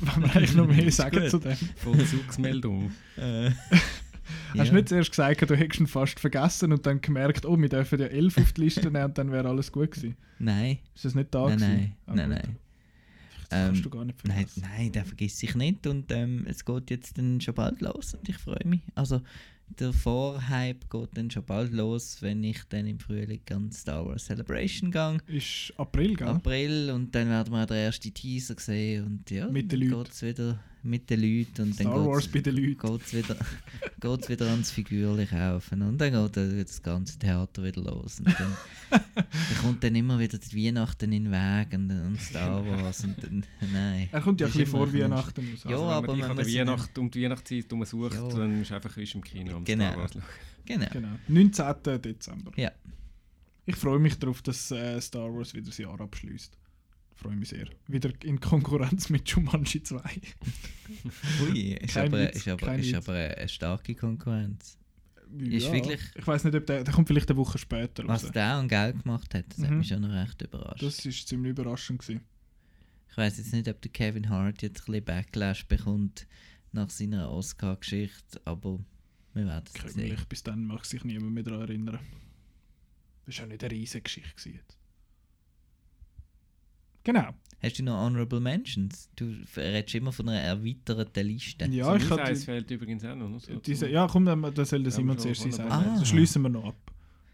Wollen 0.00 0.22
wir 0.22 0.36
eigentlich 0.36 0.54
noch 0.54 0.66
mehr 0.66 0.90
sagen 0.92 1.28
zu 1.28 1.38
dem? 1.38 1.56
Vollzugsmeldung. 1.76 2.90
Äh, 3.16 3.50
Hast 4.50 4.56
ja. 4.56 4.64
du 4.64 4.74
nicht 4.74 4.88
zuerst 4.88 5.10
gesagt, 5.10 5.48
du 5.48 5.56
hättest 5.56 5.80
ihn 5.80 5.86
fast 5.86 6.20
vergessen 6.20 6.72
und 6.72 6.84
dann 6.86 7.00
gemerkt, 7.00 7.46
oh, 7.46 7.56
wir 7.58 7.68
dürfen 7.68 7.98
ja 8.00 8.06
11 8.06 8.38
auf 8.38 8.52
die 8.52 8.60
Liste 8.62 8.90
nehmen 8.90 9.06
und 9.06 9.18
dann 9.18 9.32
wäre 9.32 9.48
alles 9.48 9.72
gut 9.72 9.92
gewesen? 9.92 10.16
Nein. 10.38 10.78
Ist 10.94 11.04
das 11.04 11.14
nicht 11.14 11.34
da 11.34 11.46
Nein, 11.48 11.58
gewesen? 11.58 11.70
nein, 11.72 11.96
Ah, 12.06 12.14
nein, 12.14 12.28
nein. 12.30 12.56
kannst 13.48 13.78
Ähm, 13.78 13.82
du 13.82 13.90
gar 13.90 14.04
nicht 14.04 14.26
nein, 14.28 14.46
nein, 14.56 14.92
der 14.92 15.04
vergisst 15.04 15.38
sich 15.38 15.54
nicht 15.56 15.86
und 15.86 16.12
ähm, 16.12 16.44
es 16.48 16.64
geht 16.64 16.90
jetzt 16.90 17.16
dann 17.18 17.40
schon 17.40 17.54
bald 17.54 17.80
los 17.80 18.14
und 18.14 18.28
ich 18.28 18.36
freue 18.38 18.64
mich. 18.64 18.80
Also 18.94 19.22
der 19.78 19.92
Vorhype 19.92 20.86
geht 20.90 21.08
dann 21.16 21.30
schon 21.30 21.44
bald 21.44 21.72
los, 21.72 22.18
wenn 22.20 22.42
ich 22.44 22.58
dann 22.68 22.86
im 22.86 22.98
Frühling 22.98 23.40
an 23.50 23.70
Star 23.72 24.04
Wars 24.06 24.24
Celebration 24.26 24.90
gehe. 24.90 25.18
Ist 25.28 25.72
April, 25.76 26.14
gell? 26.16 26.28
April 26.28 26.90
und 26.90 27.14
dann 27.14 27.28
werden 27.28 27.52
wir 27.52 27.66
den 27.66 27.76
ersten 27.76 28.12
Teaser 28.12 28.56
sehen 28.58 29.06
und 29.06 29.30
ja, 29.30 29.46
Mit 29.48 29.70
den 29.72 29.80
dann 29.80 29.88
Leuten. 29.90 30.04
geht's 30.04 30.22
wieder 30.22 30.58
mit 30.82 31.10
den 31.10 31.20
Leuten 31.20 31.62
und 31.62 31.74
Star 31.74 31.92
dann 31.94 32.06
Wars 32.06 32.30
geht's, 32.30 32.32
bei 32.32 32.50
den 32.50 32.56
Leuten. 32.56 32.78
geht's 32.98 33.12
wieder, 33.14 33.36
geht's 34.00 34.28
wieder 34.28 34.46
ans 34.50 34.70
Figürchen 34.70 35.28
kaufen 35.28 35.82
und 35.82 35.98
dann 35.98 36.12
geht 36.32 36.68
das 36.68 36.82
ganze 36.82 37.18
Theater 37.18 37.62
wieder 37.64 37.82
los 37.82 38.18
und 38.20 38.28
dann, 38.28 38.56
dann 38.90 39.04
kommt 39.62 39.84
dann 39.84 39.94
immer 39.94 40.18
wieder 40.18 40.38
die 40.38 40.56
Weihnachten 40.66 41.12
in 41.12 41.24
den 41.24 41.32
Weg 41.32 41.72
und, 41.74 41.90
und 41.90 42.20
Star 42.20 42.64
Wars 42.66 43.04
und 43.04 43.22
dann, 43.22 43.44
nein. 43.72 44.08
Er 44.10 44.20
kommt 44.20 44.40
ja 44.40 44.46
ein 44.46 44.52
bisschen 44.52 44.66
vor 44.66 44.92
Weihnachten 44.92 45.40
raus. 45.50 45.64
Ja, 45.64 45.70
Also, 45.70 45.84
wenn 45.86 45.92
aber 45.92 46.16
man 46.16 46.36
man 46.36 46.46
Weihnacht, 46.46 46.98
um 46.98 47.10
die 47.10 47.22
Weihnachtszeit 47.24 47.64
herum 47.70 47.84
sucht, 47.84 48.14
Ja. 48.14 48.28
dann 48.28 48.62
ist 48.62 48.72
einfach 48.72 48.96
ist 48.96 49.14
im 49.14 49.22
Kino 49.22 49.56
am 49.56 49.64
Genau. 49.64 49.84
Star 49.90 49.98
Wars. 49.98 50.12
Genau. 50.64 50.86
Genau. 50.92 51.08
19. 51.28 52.02
Dezember. 52.02 52.52
Ja. 52.56 52.70
Ich 53.66 53.76
freue 53.76 53.98
mich 53.98 54.18
darauf, 54.18 54.40
dass 54.42 54.70
äh, 54.70 55.00
Star 55.00 55.32
Wars 55.34 55.52
wieder 55.54 55.66
das 55.66 55.78
Jahr 55.78 56.00
abschließt. 56.00 56.56
Freue 57.20 57.36
mich 57.36 57.50
sehr. 57.50 57.66
Wieder 57.86 58.10
in 58.24 58.40
Konkurrenz 58.40 59.10
mit 59.10 59.28
Jumanji 59.28 59.82
2. 59.82 60.00
Ui, 61.42 61.72
ist 61.74 61.94
Kein 61.94 62.08
aber, 62.08 62.20
Witz, 62.22 62.36
ist 62.36 62.48
aber, 62.48 62.74
ist 62.76 62.94
aber 62.94 63.12
eine 63.14 63.48
starke 63.48 63.94
Konkurrenz. 63.94 64.78
Ist 65.38 65.66
Ja. 65.66 65.72
wirklich, 65.72 66.00
Ich 66.16 66.26
weiß 66.26 66.44
nicht, 66.44 66.54
ob 66.56 66.66
der, 66.66 66.82
der 66.82 66.94
kommt 66.94 67.06
vielleicht 67.08 67.28
eine 67.30 67.36
Woche 67.38 67.58
später 67.58 68.06
was 68.08 68.24
raus. 68.24 68.32
der 68.32 68.54
an 68.54 68.68
Geld 68.68 69.02
gemacht 69.02 69.34
hat, 69.34 69.44
das 69.50 69.62
hat 69.64 69.70
Mhm. 69.70 69.78
mich 69.78 69.88
schon 69.88 70.00
noch 70.02 70.08
recht 70.10 70.40
überrascht. 70.42 70.82
Das 70.82 71.04
ist 71.04 71.28
ziemlich 71.28 71.50
überraschend 71.50 72.00
gewesen. 72.00 72.22
Ich 73.10 73.16
weiß 73.16 73.38
jetzt 73.38 73.52
nicht, 73.52 73.68
ob 73.68 73.80
der 73.82 73.90
Kevin 73.90 74.28
Hart 74.30 74.62
jetzt 74.62 74.80
ein 74.82 74.84
bisschen 74.86 75.04
Backlash 75.04 75.66
bekommt 75.66 76.26
nach 76.72 76.90
seiner 76.90 77.30
Oscar-Geschichte, 77.30 78.40
aber 78.44 78.78
wir 79.34 79.46
werden 79.46 79.64
es 79.84 79.92
sehen. 79.92 80.16
Bis 80.28 80.42
dann 80.42 80.64
mag 80.64 80.84
sich 80.86 81.04
niemand 81.04 81.34
mehr 81.34 81.42
daran 81.42 81.60
erinnern. 81.62 81.98
Das 83.26 83.36
war 83.38 83.44
auch 83.44 83.48
nicht 83.50 83.62
eine 83.62 83.72
riesige 83.72 84.02
Geschichte. 84.02 84.30
gewesen 84.34 84.54
Jetzt. 84.54 84.78
Genau. 87.04 87.28
Hast 87.62 87.78
du 87.78 87.82
noch 87.82 87.98
Honorable 88.04 88.40
Mentions? 88.40 89.10
Du 89.16 89.34
redest 89.56 89.94
immer 89.94 90.12
von 90.12 90.28
einer 90.30 90.40
erweiterten 90.40 91.26
Liste. 91.26 91.66
Ja, 91.66 91.94
ich 91.94 92.02
Mein 92.08 92.10
hatte 92.18 92.22
Eis 92.30 92.44
fehlt 92.44 92.70
übrigens 92.70 93.04
auch 93.04 93.14
noch. 93.14 93.38
So 93.38 93.54
diese, 93.58 93.88
ja, 93.90 94.06
komm, 94.10 94.24
dann, 94.24 94.40
dann 94.42 94.64
soll 94.64 94.82
Ja, 94.82 94.90
Simon 94.90 95.18
schon 95.18 95.34
zuerst 95.34 95.52
sein. 95.56 95.70
Ah. 95.70 95.96
Das 95.98 96.08
schließen 96.08 96.40
wir 96.42 96.48
noch 96.48 96.64
ab. 96.64 96.76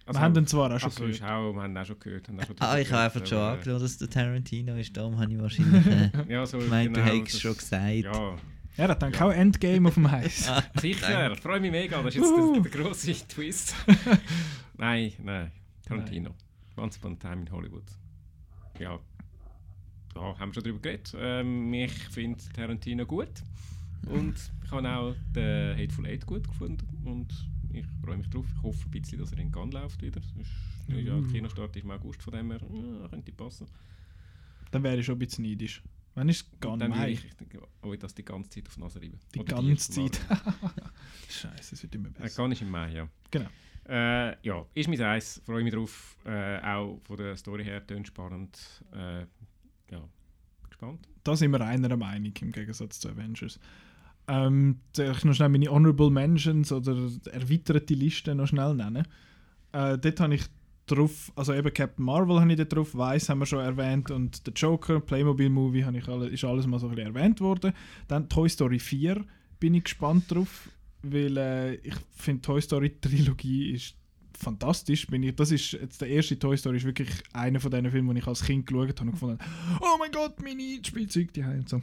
Also- 0.05 0.18
wir 0.20 0.24
haben 0.24 0.34
den 0.34 0.47
zwar 0.47 0.72
auch 0.74 0.78
schon 0.80 0.88
also 0.90 1.05
gehört. 1.05 1.22
Auch, 1.22 1.52
wir 1.55 1.62
haben 1.62 1.76
auch 1.76 1.84
schon 1.84 1.98
gehört. 2.01 2.28
Auch 2.28 2.47
schon 2.47 2.56
Ah, 2.60 2.78
ich 2.78 2.93
habe 2.93 3.02
einfach 3.05 3.26
schon 3.26 3.38
angeschaut, 3.38 3.82
dass 3.82 3.98
der 3.98 4.10
Tarantino 4.10 4.76
ist, 4.76 4.97
darum 4.97 5.18
habe 5.18 5.32
ich 5.32 5.38
wahrscheinlich 5.40 5.86
äh, 5.86 6.10
Ja, 6.28 6.47
so 6.47 6.59
gemeint, 6.59 6.97
du 6.97 7.01
genau, 7.02 7.12
hättest 7.14 7.34
das- 7.34 7.40
schon 7.40 7.56
gesagt. 7.56 7.94
Ja, 7.94 8.12
Ja, 8.12 8.38
er 8.76 8.88
hat 8.88 9.20
auch 9.22 9.30
Endgame 9.32 9.88
auf 9.88 9.94
dem 9.94 10.10
Heiß. 10.10 10.48
Ah, 10.51 10.62
sicher. 10.80 11.36
Freue 11.36 11.60
mich 11.60 11.70
mega. 11.72 12.02
Das 12.02 12.14
ist 12.14 12.20
jetzt 12.20 12.30
Uhu. 12.32 12.60
der, 12.60 12.62
der 12.70 12.82
grosse 12.82 13.12
Twist. 13.28 13.74
nein, 14.76 15.12
nein. 15.22 15.51
Tarantino. 15.86 16.34
Once 16.76 16.98
Upon 16.98 17.12
a 17.14 17.16
Time 17.16 17.43
in 17.43 17.51
Hollywood. 17.51 17.84
Ja. 18.78 18.98
Ja, 20.16 20.38
haben 20.38 20.51
wir 20.51 20.55
schon 20.55 20.62
darüber 20.64 20.80
geredet. 20.80 21.14
Ähm, 21.18 21.72
ich 21.74 21.93
finde 21.93 22.43
Tarantino 22.55 23.06
gut. 23.06 23.28
Und 24.06 24.34
ich 24.64 24.70
habe 24.70 24.88
auch 24.88 25.14
den 25.34 25.76
Hateful 25.76 26.06
Eight 26.06 26.26
gut 26.26 26.47
gefunden. 26.48 26.86
Und 27.05 27.28
ich 27.72 27.84
freue 28.05 28.16
mich 28.16 28.28
drauf. 28.30 28.44
Ich 28.56 28.62
hoffe 28.62 28.86
ein 28.88 28.90
bisschen, 28.90 29.18
dass 29.18 29.32
er 29.32 29.38
in 29.38 29.51
Cannes 29.52 29.74
läuft 29.74 30.01
wieder. 30.02 30.20
Ist, 30.20 30.34
ja, 30.88 31.14
Mhm. 31.16 31.28
Kinostart 31.32 31.76
ist 31.76 31.82
im 31.84 31.90
August, 31.90 32.22
von 32.22 32.32
dem 32.32 32.51
her 32.51 32.60
ja, 32.62 33.09
könnte 33.09 33.32
passen. 33.32 33.66
Dann 34.70 34.82
wäre 34.82 34.97
ich 34.98 35.06
schon 35.06 35.16
ein 35.16 35.18
bisschen 35.18 35.44
neidisch. 35.44 35.82
Wann 36.14 36.28
ist 36.30 36.60
gar 36.60 36.78
dann 36.78 36.94
würde 36.94 37.10
ich, 37.10 37.24
ich 37.26 37.34
denke, 37.34 37.60
oh, 37.82 37.94
das 37.94 38.14
die 38.14 38.24
ganze 38.24 38.48
Zeit 38.48 38.66
auf 38.68 38.74
die 38.74 38.80
Nase 38.80 39.02
reiben. 39.02 39.18
Die 39.34 39.40
Oder 39.40 39.56
ganze 39.56 40.01
Mal. 40.01 40.10
Zeit. 40.10 40.20
Scheiße, 41.28 41.74
es 41.74 41.82
wird 41.82 41.94
immer 41.94 42.09
Äh, 42.09 42.12
besser. 42.22 42.36
gar 42.43 42.48
nicht 42.48 42.62
im 42.62 42.70
Mai, 42.70 42.93
ja. 42.93 43.09
Genau. 43.30 43.48
Äh, 43.88 44.36
ja, 44.47 44.64
ist 44.74 44.88
mein 44.88 45.01
Eis. 45.02 45.43
Freue 45.44 45.62
mich 45.62 45.74
drauf. 45.74 46.16
Äh, 46.24 46.59
auch 46.62 47.01
von 47.05 47.16
der 47.18 47.36
Story 47.36 47.64
her 47.64 47.86
tönt 47.86 48.06
spannend. 48.09 48.59
Äh, 48.93 49.26
ja, 49.91 50.03
gespannt. 50.69 51.09
Da 51.25 51.37
sind 51.37 51.53
wir 51.53 51.61
einer 51.61 51.97
Meinung 51.97 52.33
im 52.41 52.53
Gegensatz 52.53 53.01
zu 53.01 53.09
Avengers. 53.09 53.59
Ähm, 54.29 54.81
ich 54.97 55.25
noch 55.25 55.35
schnell 55.35 55.49
meine 55.49 55.69
Honorable 55.69 56.11
Mentions 56.11 56.73
oder 56.73 56.97
erweiterte 57.31 57.95
Liste 57.95 58.35
noch 58.35 58.49
schnell 58.49 58.75
nennen? 58.75 59.07
Äh, 59.73 59.99
dort 59.99 60.21
habe 60.21 60.35
ich 60.35 60.45
drauf, 60.87 61.33
also 61.37 61.53
eben 61.53 61.73
Captain 61.73 62.05
Marvel 62.05 62.41
habe 62.41 62.51
ich 62.51 62.57
dort 62.57 62.73
drauf, 62.73 62.97
Weiß 62.97 63.29
haben 63.29 63.41
wir 63.41 63.47
schon 63.47 63.61
erwähnt 63.61 64.11
und 64.11 64.47
der 64.47 64.55
Joker, 64.55 65.01
Playmobil 65.01 65.51
Movie 65.51 65.85
habe 65.85 65.99
ich 65.99 66.09
alle, 66.09 66.29
ist 66.29 66.45
alles 66.45 66.67
mal 66.67 66.79
so 66.79 66.89
ein 66.89 66.95
bisschen 66.95 67.15
erwähnt 67.15 67.41
worden. 67.41 67.73
Dann 68.09 68.29
Toy 68.29 68.49
Story 68.49 68.79
4 68.79 69.25
bin 69.59 69.75
ich 69.75 69.85
gespannt 69.85 70.31
drauf, 70.31 70.71
weil 71.03 71.37
äh, 71.37 71.75
ich 71.77 71.95
finde 72.15 72.43
Toy 72.43 72.61
Story 72.61 72.99
Trilogie 73.01 73.73
ist 73.73 73.97
fantastisch. 74.37 75.07
Bin 75.07 75.23
ich, 75.23 75.35
das 75.35 75.51
ist 75.51 75.73
jetzt 75.73 76.01
der 76.01 76.09
erste 76.09 76.39
Toy 76.39 76.57
Story 76.57 76.77
ist 76.77 76.85
wirklich 76.85 77.11
einer 77.33 77.61
von 77.61 77.71
diesen 77.71 77.91
Filmen, 77.91 78.09
den 78.09 78.17
ich 78.19 78.27
als 78.27 78.45
Kind 78.45 78.67
geschaut 78.67 79.01
habe 79.01 79.03
und 79.03 79.13
gefunden 79.13 79.39
habe, 79.39 79.81
oh 79.83 79.97
mein 79.99 80.11
Gott, 80.11 80.43
meine 80.43 80.81
Spielzeuge 80.85 81.33
die 81.33 81.43
und 81.43 81.69
so. 81.69 81.83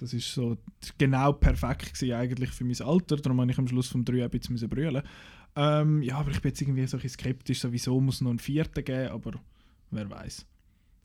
Das 0.00 0.12
ist 0.12 0.32
so 0.32 0.58
genau 0.98 1.32
perfekt 1.32 1.94
gewesen, 1.94 2.12
eigentlich 2.12 2.50
für 2.50 2.64
mein 2.64 2.80
Alter. 2.80 3.16
Darum 3.16 3.40
habe 3.40 3.50
ich 3.50 3.58
am 3.58 3.68
Schluss 3.68 3.88
vom 3.88 4.04
3 4.04 4.24
ein 4.24 4.30
bisschen 4.30 4.68
brüllen. 4.68 5.02
Ähm, 5.56 6.02
ja, 6.02 6.18
aber 6.18 6.30
ich 6.30 6.42
bin 6.42 6.50
jetzt 6.50 6.60
irgendwie 6.60 6.86
so 6.86 6.98
ein 6.98 7.08
skeptisch, 7.08 7.60
sowieso 7.60 8.00
muss 8.00 8.16
es 8.16 8.20
noch 8.20 8.30
einen 8.30 8.40
vierten 8.40 8.84
geben, 8.84 9.10
aber 9.10 9.32
wer 9.90 10.10
weiß. 10.10 10.46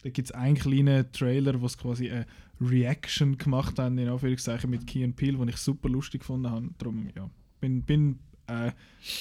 Da 0.01 0.09
gibt 0.09 0.29
es 0.29 0.31
einen 0.31 0.55
kleinen 0.55 1.11
Trailer, 1.11 1.59
wo 1.61 1.65
es 1.65 1.77
quasi 1.77 2.09
eine 2.09 2.25
Reaction 2.61 3.37
gemacht 3.37 3.77
haben, 3.79 3.97
in 3.97 4.09
Anführungszeichen 4.09 4.69
mit 4.69 4.87
Key 4.87 5.05
Peele, 5.09 5.37
den 5.37 5.49
ich 5.49 5.57
super 5.57 5.89
lustig 5.89 6.21
gefunden 6.21 6.49
habe. 6.49 6.69
Darum, 6.77 7.09
ja, 7.15 7.29
bin, 7.59 7.83
bin 7.83 8.19
äh, 8.49 8.71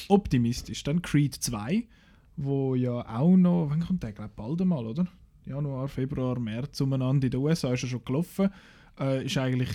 optimistisch. 0.09 0.83
Dann 0.83 1.03
Creed 1.03 1.35
2, 1.35 1.87
wo 2.37 2.75
ja 2.75 3.07
auch 3.19 3.37
noch, 3.37 3.69
wann 3.71 3.85
kommt 3.87 4.03
der? 4.03 4.11
Ich 4.11 4.17
glaube 4.17 4.33
bald 4.35 4.61
einmal, 4.61 4.87
oder? 4.87 5.07
Januar, 5.45 5.89
Februar, 5.89 6.39
März 6.39 6.81
umeinander 6.81 7.27
in 7.27 7.31
den 7.31 7.41
USA 7.41 7.73
ist 7.73 7.83
er 7.85 7.89
schon 7.89 8.05
gelaufen. 8.05 8.51
Äh, 8.99 9.25
ist 9.25 9.39
eigentlich 9.39 9.71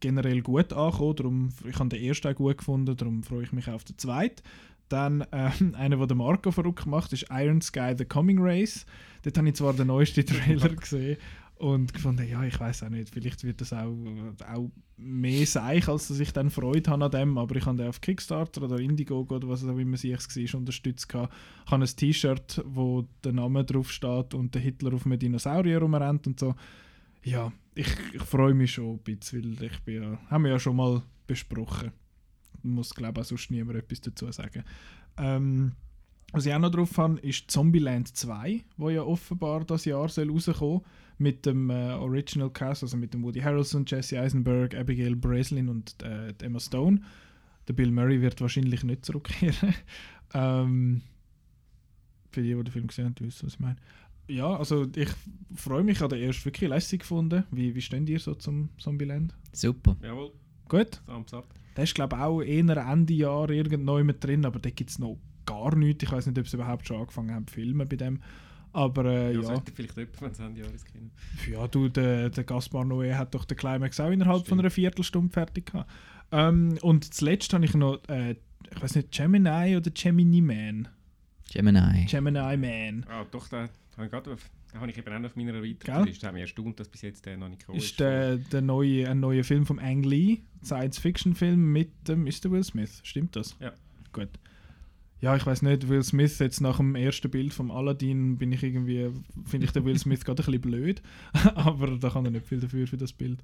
generell 0.00 0.42
gut 0.42 0.72
angekommen, 0.72 1.16
darum, 1.16 1.48
ich 1.68 1.78
habe 1.78 1.88
den 1.88 2.02
ersten 2.02 2.28
auch 2.28 2.34
gut 2.34 2.58
gefunden, 2.58 2.96
darum 2.96 3.22
freue 3.22 3.42
ich 3.42 3.52
mich 3.52 3.68
auf 3.68 3.84
den 3.84 3.98
zweiten. 3.98 4.42
Dann 4.88 5.22
äh, 5.32 5.50
einer, 5.74 6.06
der 6.06 6.16
Marco 6.16 6.50
verrückt 6.50 6.86
macht, 6.86 7.12
ist 7.12 7.26
Iron 7.30 7.60
Sky 7.60 7.94
The 7.96 8.04
Coming 8.04 8.38
Race. 8.40 8.86
Dort 9.22 9.38
habe 9.38 9.48
ich 9.48 9.54
zwar 9.54 9.72
den 9.72 9.88
neuesten 9.88 10.24
Trailer 10.24 10.68
gesehen 10.76 11.16
und 11.56 11.92
gefunden, 11.92 12.28
ja, 12.28 12.44
ich 12.44 12.58
weiß 12.58 12.82
auch 12.82 12.88
nicht, 12.90 13.10
vielleicht 13.10 13.42
wird 13.44 13.60
das 13.60 13.72
auch, 13.72 13.94
auch 14.46 14.70
mehr 14.96 15.46
Seich, 15.46 15.88
als 15.88 16.08
dass 16.08 16.20
ich 16.20 16.32
dann 16.32 16.50
Freude 16.50 16.90
habe 16.90 17.04
an 17.06 17.10
dem, 17.10 17.38
aber 17.38 17.56
ich 17.56 17.66
habe 17.66 17.78
den 17.78 17.88
auf 17.88 18.00
Kickstarter 18.00 18.62
oder 18.62 18.78
Indiegogo 18.78 19.36
oder 19.36 19.48
was 19.48 19.64
auch 19.64 19.78
immer 19.78 19.96
sie 19.96 20.12
es 20.12 20.28
war, 20.36 20.58
unterstützt. 20.60 21.06
Ich 21.08 21.14
habe 21.14 21.30
ein 21.70 21.86
T-Shirt, 21.86 22.62
wo 22.66 23.06
der 23.24 23.32
Name 23.32 23.64
drauf 23.64 23.90
steht 23.90 24.34
und 24.34 24.54
der 24.54 24.62
Hitler 24.62 24.94
auf 24.94 25.06
einem 25.06 25.18
Dinosaurier 25.18 25.78
rumrennt 25.78 26.26
und 26.26 26.40
so. 26.40 26.54
Ja, 27.24 27.52
ich, 27.74 27.88
ich 28.12 28.22
freue 28.22 28.54
mich 28.54 28.72
schon 28.72 28.94
ein 28.94 28.98
bisschen, 28.98 29.58
weil 29.58 29.66
ich 29.66 29.80
bin 29.80 30.02
ja, 30.02 30.18
haben 30.30 30.44
wir 30.44 30.52
ja 30.52 30.58
schon 30.58 30.76
mal 30.76 31.02
besprochen 31.26 31.92
muss, 32.66 32.94
glaube 32.94 33.20
ich, 33.20 33.26
auch 33.26 33.28
sonst 33.28 33.50
niemand 33.50 33.78
etwas 33.78 34.00
dazu 34.00 34.30
sagen. 34.32 34.64
Ähm, 35.16 35.72
was 36.32 36.46
ich 36.46 36.52
auch 36.52 36.58
noch 36.58 36.70
drauf 36.70 36.96
habe, 36.98 37.20
ist 37.20 37.50
Zombieland 37.50 38.14
2, 38.14 38.64
wo 38.76 38.90
ja 38.90 39.02
offenbar 39.02 39.64
das 39.64 39.84
Jahr 39.84 40.08
soll 40.08 40.30
rauskommen 40.30 40.82
mit 41.18 41.46
dem 41.46 41.70
äh, 41.70 41.92
Original 41.92 42.50
Cast, 42.50 42.82
also 42.82 42.96
mit 42.96 43.14
dem 43.14 43.22
Woody 43.22 43.40
Harrelson, 43.40 43.84
Jesse 43.86 44.20
Eisenberg, 44.20 44.74
Abigail 44.74 45.16
Breslin 45.16 45.68
und 45.68 45.96
äh, 46.02 46.32
Emma 46.42 46.60
Stone. 46.60 47.00
Der 47.68 47.72
Bill 47.72 47.90
Murray 47.90 48.20
wird 48.20 48.40
wahrscheinlich 48.40 48.84
nicht 48.84 49.04
zurückkehren. 49.04 49.74
ähm, 50.34 51.02
für 52.30 52.42
die, 52.42 52.54
die 52.54 52.64
den 52.64 52.72
Film 52.72 52.86
gesehen 52.86 53.06
haben, 53.06 53.14
wissen, 53.20 53.46
was 53.46 53.54
ich 53.54 53.60
meine. 53.60 53.76
Ja, 54.28 54.56
also 54.56 54.86
ich 54.94 55.08
freue 55.54 55.84
mich, 55.84 55.96
ich 55.96 56.02
habe 56.02 56.16
den 56.16 56.24
erst 56.24 56.44
wirklich 56.44 56.68
lässig 56.68 57.00
gefunden. 57.00 57.44
Wie, 57.50 57.74
wie 57.74 57.80
steht 57.80 58.08
ihr 58.08 58.18
so 58.18 58.34
zum 58.34 58.70
Zombieland? 58.78 59.34
Super. 59.52 59.96
Jawohl. 60.02 60.32
Gut. 60.68 61.00
Thumbs 61.06 61.32
up. 61.32 61.46
Der 61.76 61.84
ist, 61.84 61.94
glaube 61.94 62.16
ich, 62.16 62.22
auch 62.22 62.42
eher 62.42 62.76
Ende 62.76 63.14
Jahr 63.14 63.50
irgendwo 63.50 64.02
mit 64.02 64.24
drin, 64.24 64.44
aber 64.44 64.58
da 64.58 64.70
gibt 64.70 64.90
es 64.90 64.98
noch 64.98 65.18
gar 65.44 65.76
nichts. 65.76 66.02
Ich 66.02 66.10
weiß 66.10 66.26
nicht, 66.26 66.38
ob 66.38 66.48
sie 66.48 66.56
überhaupt 66.56 66.86
schon 66.86 67.00
angefangen 67.00 67.32
haben 67.32 67.46
zu 67.46 67.54
filmen 67.54 67.88
bei 67.88 67.96
dem. 67.96 68.20
Aber 68.76 69.06
äh, 69.06 69.32
ja. 69.32 69.40
ja. 69.40 69.42
Sollte 69.42 69.72
vielleicht 69.72 69.96
jemand, 69.96 70.20
wenn 70.20 70.30
es 70.32 70.38
Ende 70.38 70.60
Jahr 70.60 70.70
ist. 70.74 70.86
Ja, 71.50 71.66
du, 71.66 71.88
der, 71.88 72.28
der 72.28 72.44
Gaspar 72.44 72.84
Noé 72.84 73.14
hat 73.14 73.34
doch 73.34 73.46
den 73.46 73.56
Climax 73.56 73.98
auch 74.00 74.10
innerhalb 74.10 74.40
Stimmt. 74.40 74.48
von 74.48 74.60
einer 74.60 74.70
Viertelstunde 74.70 75.32
fertig 75.32 75.72
gehabt. 75.72 75.90
Ähm, 76.30 76.76
und 76.82 77.14
zuletzt 77.14 77.54
habe 77.54 77.64
ich 77.64 77.72
noch, 77.72 78.06
äh, 78.08 78.32
ich 78.32 78.82
weiß 78.82 78.96
nicht, 78.96 79.12
Gemini 79.12 79.78
oder 79.78 79.90
Gemini 79.90 80.42
Man? 80.42 80.88
Gemini. 81.50 82.04
Gemini 82.04 82.56
Man. 82.58 83.06
Ah, 83.08 83.24
doch, 83.30 83.48
da 83.48 83.70
habe 83.96 84.04
ich 84.04 84.10
gerade 84.10 84.36
habe 84.74 84.90
ich 84.90 84.98
eben 84.98 85.24
auch 85.24 85.26
auf 85.26 85.36
meiner 85.36 85.54
erweiterten 85.54 86.04
Liste. 86.04 86.20
Da 86.20 86.26
habe 86.26 86.34
mich 86.34 86.42
erstaunt, 86.42 86.78
dass 86.78 86.88
bis 86.88 87.00
jetzt 87.00 87.24
der 87.24 87.38
noch 87.38 87.48
nicht 87.48 87.60
gekommen 87.60 87.78
ist. 87.78 87.92
Ist 87.92 88.00
der, 88.00 88.36
der 88.36 88.60
neue, 88.60 89.08
ein 89.08 89.20
neuer 89.20 89.42
Film 89.42 89.64
von 89.64 89.78
Ang 89.78 90.02
Lee, 90.02 90.42
Science-Fiction-Film 90.62 91.72
mit 91.72 92.06
dem, 92.06 92.26
ist 92.26 92.44
der 92.44 92.50
Will 92.50 92.62
Smith? 92.62 93.00
Stimmt 93.04 93.36
das? 93.36 93.56
Ja. 93.58 93.72
Gut. 94.12 94.28
Ja, 95.26 95.34
ich 95.34 95.44
weiß 95.44 95.62
nicht, 95.62 95.88
Will 95.88 96.04
Smith, 96.04 96.38
jetzt 96.38 96.60
nach 96.60 96.76
dem 96.76 96.94
ersten 96.94 97.28
Bild 97.28 97.52
vom 97.52 97.72
Aladdin 97.72 98.38
bin 98.38 98.52
ich 98.52 98.62
irgendwie, 98.62 99.10
finde 99.44 99.66
ich 99.66 99.72
den 99.72 99.84
Will 99.84 99.98
Smith 99.98 100.24
gerade 100.24 100.40
ein 100.40 100.46
bisschen 100.46 100.60
blöd, 100.60 101.02
aber 101.56 101.98
da 101.98 102.10
kann 102.10 102.26
er 102.26 102.30
nicht 102.30 102.46
viel 102.46 102.60
dafür 102.60 102.86
für 102.86 102.96
das 102.96 103.12
Bild. 103.12 103.42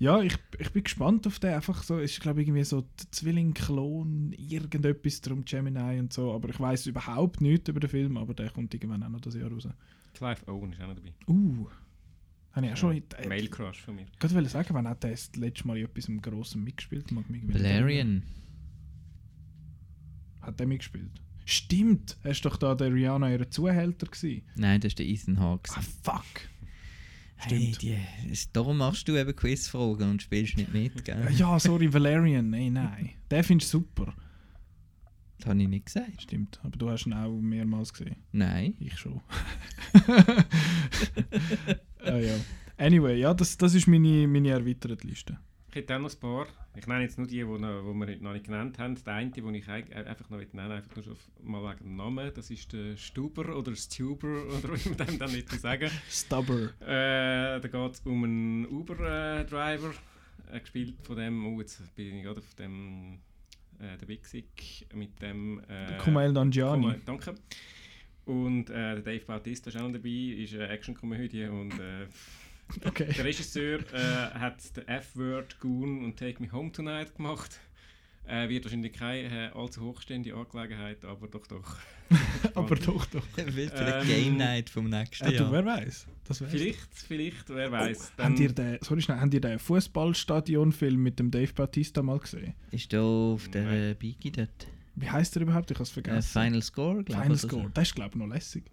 Ja, 0.00 0.20
ich, 0.20 0.36
ich 0.58 0.72
bin 0.72 0.82
gespannt 0.82 1.24
auf 1.28 1.38
den. 1.38 1.54
Einfach 1.54 1.84
so, 1.84 1.98
ist 1.98 2.20
glaube 2.20 2.42
ich 2.42 2.48
irgendwie 2.48 2.64
so 2.64 2.82
Zwilling-Klon, 3.12 4.34
irgendetwas 4.36 5.20
drum, 5.20 5.44
Gemini 5.44 6.00
und 6.00 6.12
so. 6.12 6.32
Aber 6.32 6.48
ich 6.48 6.58
weiß 6.58 6.86
überhaupt 6.86 7.40
nichts 7.40 7.68
über 7.68 7.78
den 7.78 7.90
Film, 7.90 8.16
aber 8.16 8.34
der 8.34 8.50
kommt 8.50 8.74
irgendwann 8.74 9.04
auch 9.04 9.08
noch 9.08 9.20
das 9.20 9.36
Jahr 9.36 9.52
raus. 9.52 9.68
Clive 10.14 10.48
Owen 10.48 10.72
ist 10.72 10.80
auch 10.82 10.88
noch 10.88 10.96
dabei. 10.96 11.12
Uh. 11.28 11.68
Habe 12.54 12.66
ich 12.66 12.72
auch 12.72 12.76
schon. 12.76 12.96
Äh, 12.96 13.28
Mail 13.28 13.46
Crush 13.46 13.82
von 13.82 13.94
mir. 13.94 14.06
Ich 14.20 14.34
wollte 14.34 14.48
sagen, 14.48 14.70
wann 14.72 14.88
hat 14.88 15.04
der 15.04 15.12
das 15.12 15.30
letzte 15.36 15.68
Mal 15.68 15.76
etwas 15.78 16.08
im 16.08 16.20
Grossen 16.20 16.64
mitgespielt? 16.64 17.14
Valerian. 17.14 18.24
Hat 20.46 20.60
der 20.60 20.66
mitgespielt? 20.66 21.10
Stimmt! 21.46 22.16
Er 22.22 22.30
ist 22.30 22.44
doch 22.44 22.56
da 22.56 22.74
der 22.74 22.92
Rihanna 22.92 23.30
ihre 23.30 23.48
Zuhälter 23.48 24.06
gewesen. 24.06 24.42
Nein, 24.56 24.80
das 24.80 24.90
ist 24.90 24.98
der 24.98 25.06
Ethan 25.06 25.38
Hawke. 25.40 25.70
Ah, 25.74 25.82
fuck! 26.02 26.24
Stimmt. 27.38 27.82
Hey, 27.82 28.00
die, 28.30 28.38
darum 28.52 28.78
machst 28.78 29.08
du 29.08 29.16
eben 29.16 29.34
Quizfragen 29.36 30.10
und 30.10 30.22
spielst 30.22 30.56
nicht 30.56 30.72
mit, 30.72 31.04
gell? 31.04 31.28
Ja, 31.36 31.58
sorry, 31.58 31.92
Valerian. 31.92 32.48
Nein, 32.50 32.72
nein. 32.74 33.10
Den 33.30 33.44
findest 33.44 33.74
du 33.74 33.78
super. 33.78 34.14
Das 35.38 35.48
habe 35.48 35.60
ich 35.60 35.68
nicht 35.68 35.86
gesagt. 35.86 36.22
Stimmt, 36.22 36.60
aber 36.62 36.76
du 36.76 36.88
hast 36.88 37.06
ihn 37.06 37.12
auch 37.12 37.38
mehrmals 37.38 37.92
gesehen. 37.92 38.16
Nein. 38.32 38.74
Ich 38.78 38.96
schon. 38.96 39.20
ah, 42.04 42.16
ja. 42.16 42.34
Anyway, 42.78 43.18
ja, 43.18 43.34
das, 43.34 43.56
das 43.58 43.74
ist 43.74 43.86
meine, 43.86 44.26
meine 44.26 44.50
erweiterte 44.50 45.06
Liste. 45.06 45.38
Ich 45.74 45.80
hätte 45.80 45.96
auch 45.96 45.98
noch 45.98 46.14
ein 46.14 46.20
paar. 46.20 46.46
Ich 46.76 46.86
nenne 46.86 47.02
jetzt 47.02 47.18
nur 47.18 47.26
die, 47.26 47.38
die, 47.38 47.48
wir 47.48 47.58
noch 47.58 48.32
nicht 48.32 48.44
genannt 48.44 48.78
haben. 48.78 48.94
Der 49.04 49.14
eine, 49.14 49.32
den 49.32 49.54
ich 49.56 49.68
einfach 49.68 50.30
noch 50.30 50.38
nennen 50.38 50.70
einfach 50.70 50.94
nur 50.94 51.16
mal 51.42 51.72
wegen 51.72 51.84
dem 51.84 51.96
Namen. 51.96 52.30
Das 52.32 52.48
ist 52.48 52.72
der 52.72 52.96
Stuber 52.96 53.56
oder 53.56 53.74
Stuber 53.74 54.28
oder 54.56 54.72
wie 54.72 54.90
man 54.90 54.98
dem 54.98 55.18
dann 55.18 55.32
nicht 55.32 55.50
sagen. 55.50 55.90
Stubber. 56.08 56.70
Äh, 56.80 57.58
da 57.58 57.58
geht 57.58 57.92
es 57.92 58.00
um 58.04 58.22
einen 58.22 58.66
Uber-Driver, 58.66 59.94
äh, 60.52 60.60
gespielt 60.60 60.94
von 61.02 61.16
dem, 61.16 61.44
oh, 61.44 61.60
jetzt 61.60 61.92
bin 61.96 62.18
ich 62.18 62.22
gerade 62.22 62.38
auf 62.38 62.54
dem 62.54 63.18
äh, 63.80 63.98
der 63.98 64.06
Wixig 64.06 64.86
mit 64.94 65.20
dem. 65.20 65.60
Äh, 65.66 65.98
Kumail 65.98 66.30
Nanjiani. 66.30 66.82
Kumail, 66.82 67.02
danke. 67.04 67.34
Und 68.26 68.70
äh, 68.70 68.94
der 68.94 69.02
Dave 69.02 69.24
Bautista 69.24 69.70
ist 69.70 69.76
auch 69.76 69.82
noch 69.82 69.92
dabei, 69.92 70.08
ist 70.08 70.54
eine 70.54 70.68
Action-Komödie 70.68 71.46
und 71.46 71.72
äh, 71.80 72.06
okay. 72.84 73.12
der 73.12 73.24
Regisseur 73.24 73.80
äh, 73.92 74.38
hat 74.38 74.76
den 74.76 74.88
F-Word, 74.88 75.58
Goon 75.60 76.04
und 76.04 76.18
Take 76.18 76.42
Me 76.42 76.50
Home 76.52 76.72
Tonight 76.72 77.14
gemacht. 77.16 77.60
Äh, 78.26 78.48
wird 78.48 78.64
wahrscheinlich 78.64 78.94
keine 78.94 79.50
äh, 79.50 79.52
allzu 79.54 79.82
hochstehende 79.82 80.34
Angelegenheit, 80.34 81.04
aber 81.04 81.28
doch 81.28 81.46
doch. 81.46 81.76
aber 82.54 82.74
doch 82.76 83.04
doch. 83.06 83.22
Wird 83.36 83.50
vielleicht 83.76 83.76
ähm, 83.76 84.06
Game 84.06 84.36
Night 84.38 84.70
vom 84.70 84.88
nächsten 84.88 85.30
Jahr. 85.30 85.44
Du, 85.44 85.52
wer 85.52 85.64
weiß? 85.64 86.06
vielleicht, 86.48 86.94
vielleicht, 86.94 87.50
wer 87.50 87.70
weiß. 87.70 88.12
Oh, 88.16 88.22
habt 88.22 88.40
ihr 88.40 88.50
den, 88.50 88.78
sorry 88.80 89.02
schnell, 89.02 89.20
habt 89.20 89.34
ihr 89.34 89.42
den 89.42 89.58
Fußballstadion-Film 89.58 91.02
mit 91.02 91.18
dem 91.18 91.30
Dave 91.30 91.52
Bautista 91.52 92.02
mal 92.02 92.18
gesehen? 92.18 92.54
Ist 92.70 92.92
der 92.92 93.02
auf 93.02 93.46
der 93.48 93.90
äh, 93.90 93.94
Biki 93.94 94.32
dort? 94.32 94.68
Wie 94.96 95.10
heißt 95.10 95.34
der 95.34 95.42
überhaupt? 95.42 95.70
Ich 95.70 95.76
habe 95.76 95.82
es 95.82 95.90
vergessen. 95.90 96.38
Uh, 96.38 96.42
Final 96.42 96.62
Score, 96.62 97.04
glaube 97.04 97.10
ich. 97.10 97.16
Final 97.16 97.36
Score, 97.36 97.62
so. 97.64 97.68
das 97.74 97.88
ist 97.88 97.94
glaube 97.94 98.10
ich 98.14 98.16
noch 98.16 98.26
lässig. 98.26 98.64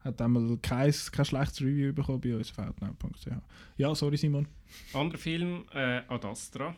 Hat 0.00 0.20
einmal 0.20 0.56
kein, 0.62 0.92
kein 1.12 1.24
schlechtes 1.24 1.60
Review 1.60 1.92
bekommen 1.92 2.20
bei 2.20 2.34
uns 2.34 2.50
auf 2.50 2.58
outnow.ch. 2.58 3.28
Ja, 3.76 3.94
sorry 3.94 4.16
Simon. 4.16 4.48
Anderer 4.94 5.18
Film, 5.18 5.64
äh, 5.74 6.02
Ad 6.08 6.26
Astra 6.26 6.74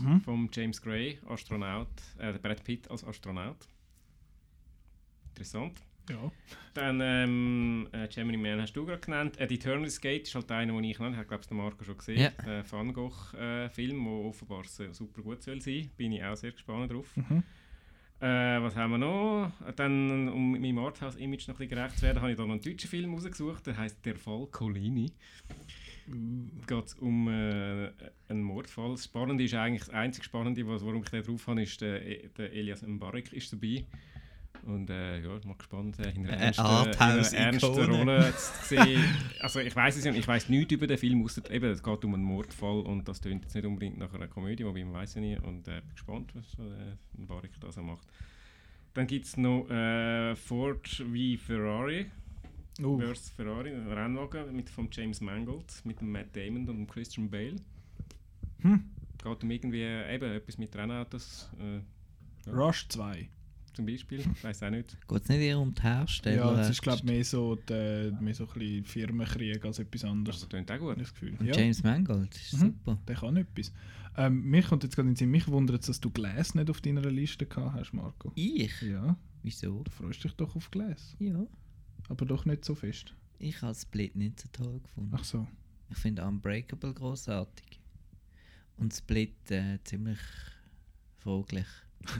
mhm. 0.00 0.20
von 0.20 0.48
James 0.52 0.80
Gray, 0.80 1.18
Astronaut, 1.26 1.88
äh, 2.18 2.32
Brad 2.34 2.62
Pitt 2.64 2.90
als 2.90 3.04
Astronaut. 3.04 3.66
Interessant. 5.30 5.80
Ja. 6.10 6.32
Dann 6.74 7.00
ähm, 7.02 7.88
äh, 7.92 8.08
Gemini 8.08 8.38
Man 8.38 8.62
hast 8.62 8.72
du 8.72 8.86
gerade 8.86 9.00
genannt. 9.00 9.38
Äh, 9.38 9.44
Eternal 9.52 9.88
Skate 9.90 10.26
ist 10.26 10.34
halt 10.34 10.50
einer, 10.50 10.72
den 10.72 10.84
ich 10.84 10.96
genannt 10.96 11.16
habe. 11.16 11.24
Ich 11.24 11.28
glaube, 11.28 11.46
der 11.46 11.56
Marco 11.56 11.84
schon 11.84 11.98
gesehen. 11.98 12.20
Ja. 12.20 12.30
Der 12.44 12.70
Van 12.70 12.92
Gogh-Film, 12.92 14.00
äh, 14.00 14.04
der 14.04 14.26
offenbar 14.26 14.64
super 14.64 15.22
gut 15.22 15.42
soll 15.42 15.60
sein. 15.60 15.90
Bin 15.96 16.12
ich 16.12 16.24
auch 16.24 16.36
sehr 16.36 16.52
gespannt 16.52 16.92
drauf. 16.92 17.14
Mhm. 17.16 17.42
Äh, 18.20 18.60
was 18.60 18.74
haben 18.74 18.90
wir 18.92 18.98
noch? 18.98 19.52
Dann, 19.76 20.28
um 20.28 20.52
meinem 20.52 20.78
Arthouse-Image 20.78 21.46
noch 21.48 21.60
ein 21.60 21.68
gerecht 21.68 21.98
zu 21.98 22.02
werden, 22.02 22.20
habe 22.20 22.32
ich 22.32 22.36
da 22.36 22.44
noch 22.44 22.52
einen 22.52 22.60
deutschen 22.60 22.90
Film 22.90 23.14
rausgesucht. 23.14 23.66
Der 23.66 23.76
heißt 23.76 24.04
Der 24.04 24.16
Fall 24.16 24.46
Colini. 24.50 25.12
Uh. 26.08 26.48
geht 26.66 26.98
um 27.00 27.28
äh, 27.28 27.90
einen 28.28 28.42
Mordfall. 28.42 28.92
Das 28.92 29.04
Spannende 29.04 29.44
ist 29.44 29.54
eigentlich, 29.54 29.84
das 29.84 29.90
einzige 29.90 30.24
Spannende, 30.24 30.66
was, 30.66 30.84
warum 30.84 31.02
ich 31.02 31.10
da 31.10 31.20
drauf 31.20 31.46
habe, 31.46 31.62
ist, 31.62 31.80
der, 31.80 32.00
der 32.00 32.52
Elias 32.52 32.82
Mbarek 32.82 33.32
ist 33.32 33.52
dabei. 33.52 33.84
Und 34.64 34.90
äh, 34.90 35.20
ja, 35.20 35.34
ich 35.34 35.40
bin 35.40 35.48
mal 35.48 35.56
gespannt, 35.56 35.98
äh, 35.98 36.10
in 36.10 36.26
einer 36.26 36.36
ernsten, 36.36 36.64
eine 36.66 37.32
ernsten 37.32 37.90
Rolle 37.90 38.34
zu 38.36 38.74
sehen. 38.74 39.04
Also 39.40 39.60
ich 39.60 39.74
weiß 39.74 39.96
es 39.96 40.04
ja, 40.04 40.12
ich 40.12 40.26
weiß 40.26 40.48
nichts 40.48 40.72
über 40.72 40.86
den 40.86 40.98
Film, 40.98 41.24
außer 41.24 41.50
eben, 41.50 41.70
es 41.70 41.82
geht 41.82 42.04
um 42.04 42.14
einen 42.14 42.24
Mordfall 42.24 42.80
und 42.80 43.08
das 43.08 43.20
tönt 43.20 43.44
jetzt 43.44 43.54
nicht 43.54 43.64
unbedingt 43.64 43.98
nach 43.98 44.12
einer 44.12 44.28
Komödie, 44.28 44.64
wobei 44.64 44.84
man 44.84 44.94
weiß 44.94 45.14
ja 45.14 45.20
nie. 45.20 45.38
Und 45.38 45.68
äh, 45.68 45.80
bin 45.80 45.92
gespannt, 45.92 46.34
was 46.34 46.54
äh, 46.58 46.96
Barik 47.14 47.52
da 47.60 47.70
so 47.70 47.82
macht. 47.82 48.06
Dann 48.94 49.06
gibt 49.06 49.26
es 49.26 49.36
noch 49.36 49.68
äh, 49.70 50.34
Ford 50.34 51.04
wie 51.12 51.36
Ferrari. 51.36 52.06
Oh. 52.82 52.96
versus 52.96 53.30
Ferrari, 53.30 53.74
ein 53.74 53.88
Rennwagen 53.88 54.54
mit 54.54 54.70
vom 54.70 54.88
James 54.92 55.20
Mangold, 55.20 55.84
mit 55.84 56.00
dem 56.00 56.12
Matt 56.12 56.36
Damon 56.36 56.68
und 56.68 56.76
dem 56.76 56.86
Christian 56.86 57.28
Bale. 57.28 57.56
Hm. 58.60 58.84
Geht 59.22 59.42
um 59.42 59.50
irgendwie 59.50 59.82
eben 59.82 60.30
etwas 60.30 60.58
mit 60.58 60.74
Rennautos. 60.76 61.50
Äh, 61.58 61.80
ja, 62.46 62.52
Rush 62.52 62.88
2. 62.88 63.28
zum 63.78 63.86
Beispiel, 63.86 64.24
weiß 64.42 64.62
auch 64.64 64.70
nicht. 64.70 64.96
Geht 65.06 65.22
es 65.22 65.28
nicht 65.28 65.38
eher 65.40 65.58
um 65.60 65.72
die 65.72 65.82
Hersteller? 65.82 66.36
Ja, 66.36 66.54
das 66.56 66.70
ist 66.70 66.82
glaube 66.82 66.98
ich 66.98 67.04
mehr 67.04 67.24
so, 67.24 67.54
die, 67.54 68.12
mehr 68.20 68.34
so 68.34 68.44
ein 68.44 68.52
bisschen 68.58 68.84
Firmenkrieg 68.84 69.64
als 69.64 69.78
etwas 69.78 70.04
anderes. 70.04 70.40
Das 70.40 70.48
klingt 70.48 70.70
auch 70.72 70.78
gut. 70.78 70.96
Ich 70.96 71.02
das 71.04 71.12
Gefühl. 71.14 71.36
Und 71.38 71.46
Ja. 71.46 71.54
James 71.56 71.82
Mangold, 71.84 72.34
ist 72.34 72.54
Mhm. 72.54 72.58
super. 72.58 72.98
Der 73.06 73.14
kann 73.16 73.36
etwas. 73.36 73.72
Ähm, 74.16 74.42
mich 74.50 74.66
kommt 74.66 74.82
jetzt 74.82 74.96
gerade 74.96 75.08
in 75.08 75.14
den 75.14 75.16
Sinn, 75.18 75.30
mich 75.30 75.46
wundert 75.46 75.80
es, 75.82 75.86
dass 75.86 76.00
du 76.00 76.10
Glass 76.10 76.56
nicht 76.56 76.68
auf 76.68 76.80
deiner 76.80 77.02
Liste 77.02 77.46
gehabt 77.46 77.74
hast, 77.74 77.92
Marco. 77.92 78.32
Ich? 78.34 78.82
Ja, 78.82 79.16
Wieso? 79.44 79.82
du 79.84 79.90
freust 79.92 80.24
dich 80.24 80.32
doch 80.32 80.56
auf 80.56 80.70
Glass. 80.72 81.14
Ja. 81.20 81.46
Aber 82.08 82.26
doch 82.26 82.44
nicht 82.44 82.64
so 82.64 82.74
fest. 82.74 83.14
Ich 83.38 83.62
habe 83.62 83.74
Split 83.76 84.16
nicht 84.16 84.40
so 84.40 84.48
toll 84.52 84.80
gefunden. 84.80 85.14
Ach 85.16 85.22
so. 85.22 85.46
Ich 85.90 85.98
finde 85.98 86.24
Unbreakable 86.24 86.92
großartig. 86.92 87.80
Und 88.76 88.92
Split 88.92 89.50
äh, 89.52 89.78
ziemlich 89.84 90.18
fraglich. 91.18 91.66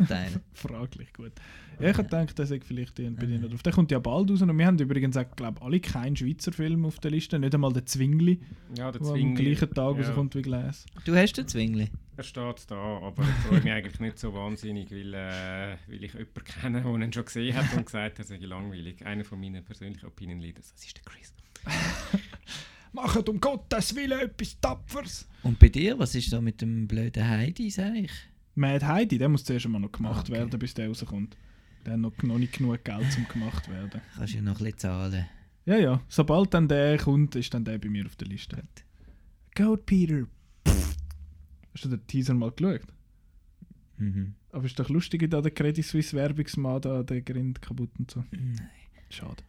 Teil. 0.08 0.40
Fraglich, 0.54 1.12
gut. 1.12 1.32
Ja, 1.80 1.90
ich 1.90 1.96
hätte 1.98 2.04
gedacht, 2.04 2.38
der 2.38 2.46
sei 2.46 2.60
vielleicht 2.60 2.96
bei 2.96 3.04
dir 3.04 3.38
noch 3.38 3.48
drauf. 3.50 3.62
Der 3.62 3.72
kommt 3.72 3.90
ja 3.90 3.98
bald 3.98 4.30
raus 4.30 4.42
und 4.42 4.58
wir 4.58 4.66
haben 4.66 4.78
übrigens 4.78 5.16
auch, 5.16 5.24
glaube 5.36 5.62
alle 5.62 5.80
keinen 5.80 6.16
Schweizer 6.16 6.52
Film 6.52 6.84
auf 6.84 6.98
der 6.98 7.12
Liste, 7.12 7.38
nicht 7.38 7.54
einmal 7.54 7.72
der 7.72 7.86
Zwingli, 7.86 8.40
Ja, 8.76 8.90
der 8.90 9.00
der 9.00 9.08
am 9.08 9.14
Zwingli. 9.14 9.44
gleichen 9.44 9.74
Tag 9.74 9.96
ja. 9.96 10.02
rauskommt 10.06 10.34
wie 10.34 10.42
Glass. 10.42 10.86
du 11.04 11.14
hast 11.14 11.34
den 11.34 11.46
Zwingli? 11.46 11.88
Er 12.16 12.24
steht 12.24 12.64
da, 12.68 12.98
aber 12.98 13.22
ich 13.22 13.46
freue 13.46 13.60
mich 13.60 13.72
eigentlich 13.72 14.00
nicht 14.00 14.18
so 14.18 14.34
wahnsinnig, 14.34 14.90
weil, 14.90 15.14
äh, 15.14 15.76
weil 15.86 16.02
ich 16.02 16.12
jemanden 16.14 16.44
kenne, 16.44 16.82
der 16.82 16.94
ihn 16.94 17.12
schon 17.12 17.24
gesehen 17.24 17.56
hat 17.56 17.72
und 17.76 17.86
gesagt 17.86 18.18
hat, 18.18 18.18
er 18.18 18.24
sei 18.24 18.44
langweilig. 18.44 19.06
Einer 19.06 19.24
von 19.24 19.38
meinen 19.40 19.64
persönlichen 19.64 20.06
Opinion 20.06 20.40
Leaders, 20.40 20.72
das 20.72 20.84
ist 20.84 20.96
der 20.96 21.04
Chris. 21.04 21.32
Macht 22.92 23.28
um 23.28 23.38
Gottes 23.40 23.94
Willen 23.94 24.18
etwas 24.18 24.58
Tapfers! 24.60 25.28
Und 25.44 25.58
bei 25.58 25.68
dir, 25.68 25.98
was 25.98 26.14
ist 26.14 26.32
da 26.32 26.40
mit 26.40 26.60
dem 26.60 26.88
blöden 26.88 27.28
Heidi, 27.28 27.70
sag 27.70 27.94
ich? 27.94 28.10
Mad 28.58 28.84
Heidi, 28.86 29.18
der 29.18 29.28
muss 29.28 29.44
zuerst 29.44 29.66
einmal 29.66 29.80
noch 29.80 29.92
gemacht 29.92 30.28
Okay. 30.28 30.32
werden, 30.38 30.58
bis 30.58 30.74
der 30.74 30.88
rauskommt. 30.88 31.36
Der 31.86 31.94
hat 31.94 32.00
noch, 32.00 32.12
noch 32.22 32.38
nicht 32.38 32.54
genug 32.58 32.84
Geld, 32.84 33.16
um 33.16 33.26
gemacht 33.28 33.68
werden. 33.70 34.00
Kannst 34.16 34.34
ja 34.34 34.42
noch 34.42 34.58
ein 34.58 34.64
bisschen 34.64 34.78
zahlen. 34.78 35.26
Ja, 35.64 35.76
ja. 35.76 36.02
Sobald 36.08 36.52
dann 36.54 36.66
der 36.68 36.98
kommt, 36.98 37.36
ist 37.36 37.52
dann 37.54 37.64
der 37.64 37.78
bei 37.78 37.88
mir 37.88 38.04
auf 38.06 38.16
der 38.16 38.28
Liste. 38.28 38.62
Goat 39.54 39.86
Peter. 39.86 40.26
Pff. 40.66 40.96
Hast 41.74 41.84
du 41.84 41.88
den 41.90 42.06
Teaser 42.06 42.34
mal 42.34 42.50
geschaut? 42.50 42.82
Mhm. 43.98 44.34
Aber 44.52 44.64
ist 44.64 44.78
doch 44.78 44.88
lustig, 44.88 45.28
da 45.30 45.40
der 45.40 45.50
Credit 45.50 45.84
Suisse 45.84 46.16
Werbungsmann 46.16 46.80
da 46.80 47.02
der 47.02 47.20
Grind 47.22 47.60
kaputt 47.60 47.90
und 47.98 48.10
so. 48.10 48.24
Nein. 48.30 48.68
Schade. 49.10 49.42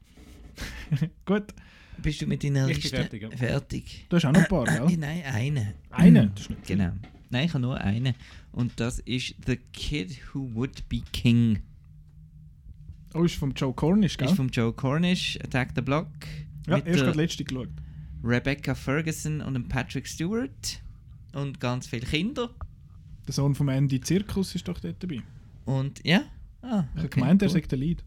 Gut. 1.26 1.53
Bist 2.02 2.22
du 2.22 2.27
mit 2.27 2.44
deiner 2.44 2.68
Ich 2.68 2.76
bin 2.76 2.81
Liste 2.81 2.95
fertig, 2.98 3.22
ja. 3.23 3.30
fertig? 3.31 4.06
Du 4.10 4.15
hast 4.15 4.26
auch 4.26 4.31
noch 4.31 4.41
ein 4.41 4.48
paar, 4.48 4.65
gell? 4.88 4.98
Nein, 4.98 5.23
eine. 5.26 5.73
Eine? 5.90 6.27
Das 6.30 6.41
ist 6.44 6.49
nicht 6.49 6.65
viel. 6.68 6.91
Nein, 7.30 7.45
ich 7.45 7.53
habe 7.53 7.61
nur 7.61 7.80
eine. 7.80 8.15
Und 8.51 8.80
das 8.80 8.99
ist 8.99 9.35
The 9.45 9.57
Kid 9.73 10.18
Who 10.34 10.49
Would 10.53 10.88
Be 10.89 11.01
King. 11.11 11.60
Oh, 13.14 13.23
ist 13.23 13.35
vom 13.35 13.51
Joe 13.53 13.73
Cornish, 13.73 14.18
gell? 14.18 14.27
Ist 14.27 14.35
von 14.35 14.49
Joe 14.49 14.73
Cornish, 14.73 15.38
Attack 15.43 15.72
the 15.76 15.81
Block. 15.81 16.07
ja, 16.68 16.77
mit 16.77 16.88
erst 16.88 17.03
gerade 17.03 17.18
letzte 17.18 17.43
geschaut. 17.43 17.69
Rebecca 18.23 18.76
Ferguson 18.76 19.41
und 19.41 19.53
dem 19.53 19.68
Patrick 19.68 20.07
Stewart. 20.07 20.81
Und 21.34 21.60
ganz 21.60 21.88
viele 21.88 22.06
Kinder. 22.06 22.49
Der 23.27 23.34
Sohn 23.34 23.53
vom 23.56 23.69
Andy 23.69 24.01
Zirkus 24.01 24.56
ist 24.56 24.68
doch 24.68 24.80
dort 24.80 25.01
dabei. 25.01 25.22
Und 25.65 26.06
ja. 26.06 26.23
Ah, 26.61 26.84
Ich 26.93 26.97
habe 26.97 27.06
okay, 27.06 27.07
gemeint, 27.19 27.41
er 27.41 27.49
sei 27.49 27.61
der 27.61 27.77
Lead. 27.77 28.03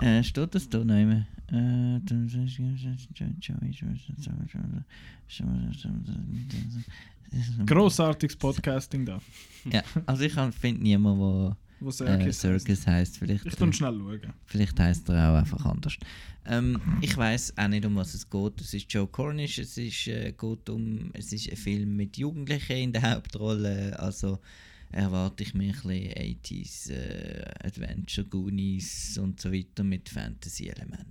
Äh, 0.00 0.22
steht 0.24 0.54
das 0.54 0.68
da 0.68 0.82
noch 0.84 0.96
immer? 0.98 1.26
Äh, 1.50 2.00
Grossartiges 7.66 8.36
Podcasting 8.36 9.04
da. 9.06 9.20
ja, 9.70 9.82
also 10.06 10.22
ich 10.24 10.32
finde 10.32 10.82
niemanden, 10.82 11.20
Wo 11.20 11.56
wo 11.80 11.90
Circus 11.90 12.26
äh, 12.26 12.32
Circus 12.32 12.86
heisst. 12.86 13.18
Vielleicht, 13.18 13.46
Ich 13.46 13.54
tu 13.54 13.70
schnell 13.72 13.96
schauen. 13.98 14.32
Vielleicht 14.46 14.80
heißt 14.80 15.08
er 15.10 15.30
auch 15.32 15.36
einfach 15.38 15.64
anders. 15.64 15.96
Ähm, 16.44 16.80
ich 17.00 17.16
weiß 17.16 17.56
auch 17.56 17.68
nicht, 17.68 17.84
um 17.84 17.94
was 17.96 18.14
es 18.14 18.28
geht. 18.28 18.60
Es 18.60 18.74
ist 18.74 18.92
Joe 18.92 19.06
Cornish, 19.06 19.58
es 19.58 19.76
ist, 19.78 20.06
äh, 20.08 20.32
geht 20.32 20.68
um, 20.70 21.10
es 21.12 21.32
ist 21.32 21.48
ein 21.50 21.56
Film 21.56 21.96
mit 21.96 22.16
Jugendlichen 22.16 22.76
in 22.76 22.92
der 22.92 23.02
Hauptrolle. 23.14 23.98
Also 23.98 24.38
erwarte 24.90 25.42
ich 25.42 25.54
mir 25.54 25.72
ein 25.72 25.80
bisschen 25.82 26.12
80s 26.12 26.90
äh, 26.90 27.44
Adventure, 27.62 28.26
Goonies 28.26 29.18
und 29.18 29.40
so 29.40 29.52
weiter 29.52 29.84
mit 29.84 30.08
Fantasy-Elementen. 30.08 31.04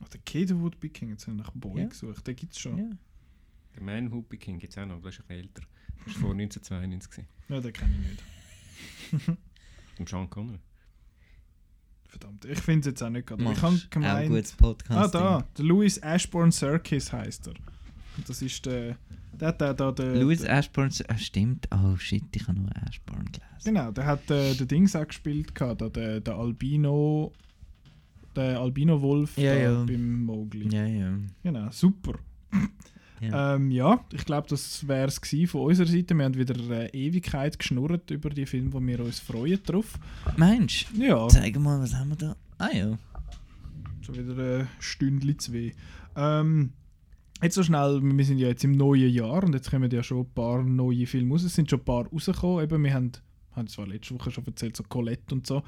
Ach, 0.00 0.08
der 0.08 0.20
Kid 0.22 0.50
Who 0.50 0.60
Would 0.62 0.80
Be 0.80 0.88
King, 0.88 1.10
jetzt 1.10 1.26
habe 1.26 1.36
ich 1.36 1.42
nach 1.44 1.52
Boy 1.52 1.82
Ja. 1.82 1.86
gesucht. 1.88 2.26
Den 2.26 2.36
gibt 2.36 2.54
es 2.54 2.58
schon. 2.58 2.78
Ja. 2.78 2.90
Der 3.78 3.84
Man 3.84 4.10
Who 4.10 4.22
King 4.22 4.58
gibt 4.58 4.72
es 4.72 4.78
auch 4.78 4.86
noch, 4.86 4.96
aber 4.96 5.04
das 5.04 5.14
ist 5.14 5.20
ein 5.20 5.26
bisschen 5.28 5.42
älter. 5.44 5.62
Das 6.04 6.14
war 6.14 6.20
vor 6.20 6.30
1992. 6.32 7.10
gewesen. 7.10 7.28
Ja, 7.48 7.60
den 7.60 7.72
kenne 7.72 7.94
ich 8.02 9.12
nicht. 9.12 9.38
Und 9.98 10.08
Sean 10.08 10.28
Connery. 10.28 10.58
Verdammt, 12.08 12.44
ich 12.46 12.58
finde 12.58 12.80
es 12.80 12.86
jetzt 12.86 13.02
auch 13.02 13.10
nicht 13.10 13.26
gerade. 13.26 13.42
Ich 13.42 13.62
habe 13.62 13.76
auch 13.76 13.90
gemeint. 13.90 14.28
gutes 14.28 14.54
ah, 14.54 14.56
Podcasting. 14.62 15.20
da. 15.20 15.48
Der 15.56 15.64
Louis 15.64 15.98
Ashbourne 15.98 16.50
Circus 16.50 17.12
heißt 17.12 17.48
er. 17.48 17.54
Und 18.16 18.28
das 18.28 18.42
ist 18.42 18.64
der. 18.66 18.96
Der 19.32 19.52
der 19.52 19.74
da. 19.74 19.92
Der, 19.92 20.16
Louis 20.16 20.40
der, 20.40 20.58
Ashbourne, 20.58 20.90
ah, 21.08 21.18
stimmt. 21.18 21.68
Oh 21.70 21.96
shit, 21.96 22.24
ich 22.34 22.48
habe 22.48 22.58
nur 22.58 22.70
Ashbourne 22.88 23.26
gelesen. 23.26 23.64
Genau, 23.64 23.92
der 23.92 24.06
hat 24.06 24.28
äh, 24.30 24.54
den 24.54 24.66
Dings 24.66 24.96
auch 24.96 25.06
gespielt, 25.06 25.54
gehabt, 25.54 25.82
da, 25.82 25.88
der, 25.88 26.20
der 26.20 26.34
Albino. 26.34 27.32
Der 28.34 28.60
Albino-Wolf 28.60 29.36
Ja, 29.36 29.54
da 29.54 29.60
ja. 29.60 29.84
beim 29.84 30.24
Mowgli. 30.24 30.68
Ja, 30.74 30.86
ja. 30.86 31.18
Genau, 31.42 31.70
super. 31.70 32.18
Ja. 33.20 33.54
Ähm, 33.56 33.70
ja, 33.70 34.04
ich 34.12 34.24
glaube, 34.24 34.48
das 34.48 34.86
wäre 34.86 35.08
es 35.08 35.20
von 35.50 35.62
unserer 35.62 35.86
Seite. 35.86 36.14
Wir 36.14 36.24
haben 36.24 36.36
wieder 36.36 36.54
eine 36.54 36.92
Ewigkeit 36.94 37.58
geschnurrt 37.58 38.10
über 38.10 38.30
die 38.30 38.46
Filme, 38.46 38.72
wo 38.72 38.80
wir 38.80 39.00
uns 39.00 39.20
freuen 39.20 39.60
drauf. 39.64 39.98
Mensch, 40.36 40.86
Ja, 40.96 41.28
zeig 41.28 41.58
mal, 41.58 41.80
was 41.80 41.94
haben 41.94 42.10
wir 42.10 42.16
da? 42.16 42.36
Ah 42.58 42.70
ja. 42.72 42.98
schon 44.00 44.16
wieder 44.16 44.60
ein 44.60 44.68
Stündchen 44.78 45.38
zwei. 45.38 45.74
Ähm, 46.16 46.72
jetzt 47.42 47.54
so 47.54 47.62
schnell, 47.62 48.00
wir 48.02 48.24
sind 48.24 48.38
ja 48.38 48.48
jetzt 48.48 48.64
im 48.64 48.72
neuen 48.72 49.10
Jahr 49.10 49.44
und 49.44 49.54
jetzt 49.54 49.70
kommen 49.70 49.90
ja 49.90 50.02
schon 50.02 50.20
ein 50.20 50.30
paar 50.34 50.62
neue 50.62 51.06
Filme 51.06 51.32
raus. 51.32 51.44
Es 51.44 51.54
sind 51.54 51.70
schon 51.70 51.80
ein 51.80 51.84
paar 51.84 52.06
rausgekommen. 52.06 52.64
Eben, 52.64 52.84
wir 52.84 52.94
haben, 52.94 53.12
haben 53.52 53.68
zwar 53.68 53.86
letzte 53.86 54.14
Woche 54.14 54.30
schon 54.30 54.46
erzählt, 54.46 54.76
so 54.76 54.84
Colette 54.84 55.34
und 55.34 55.46
so. 55.46 55.62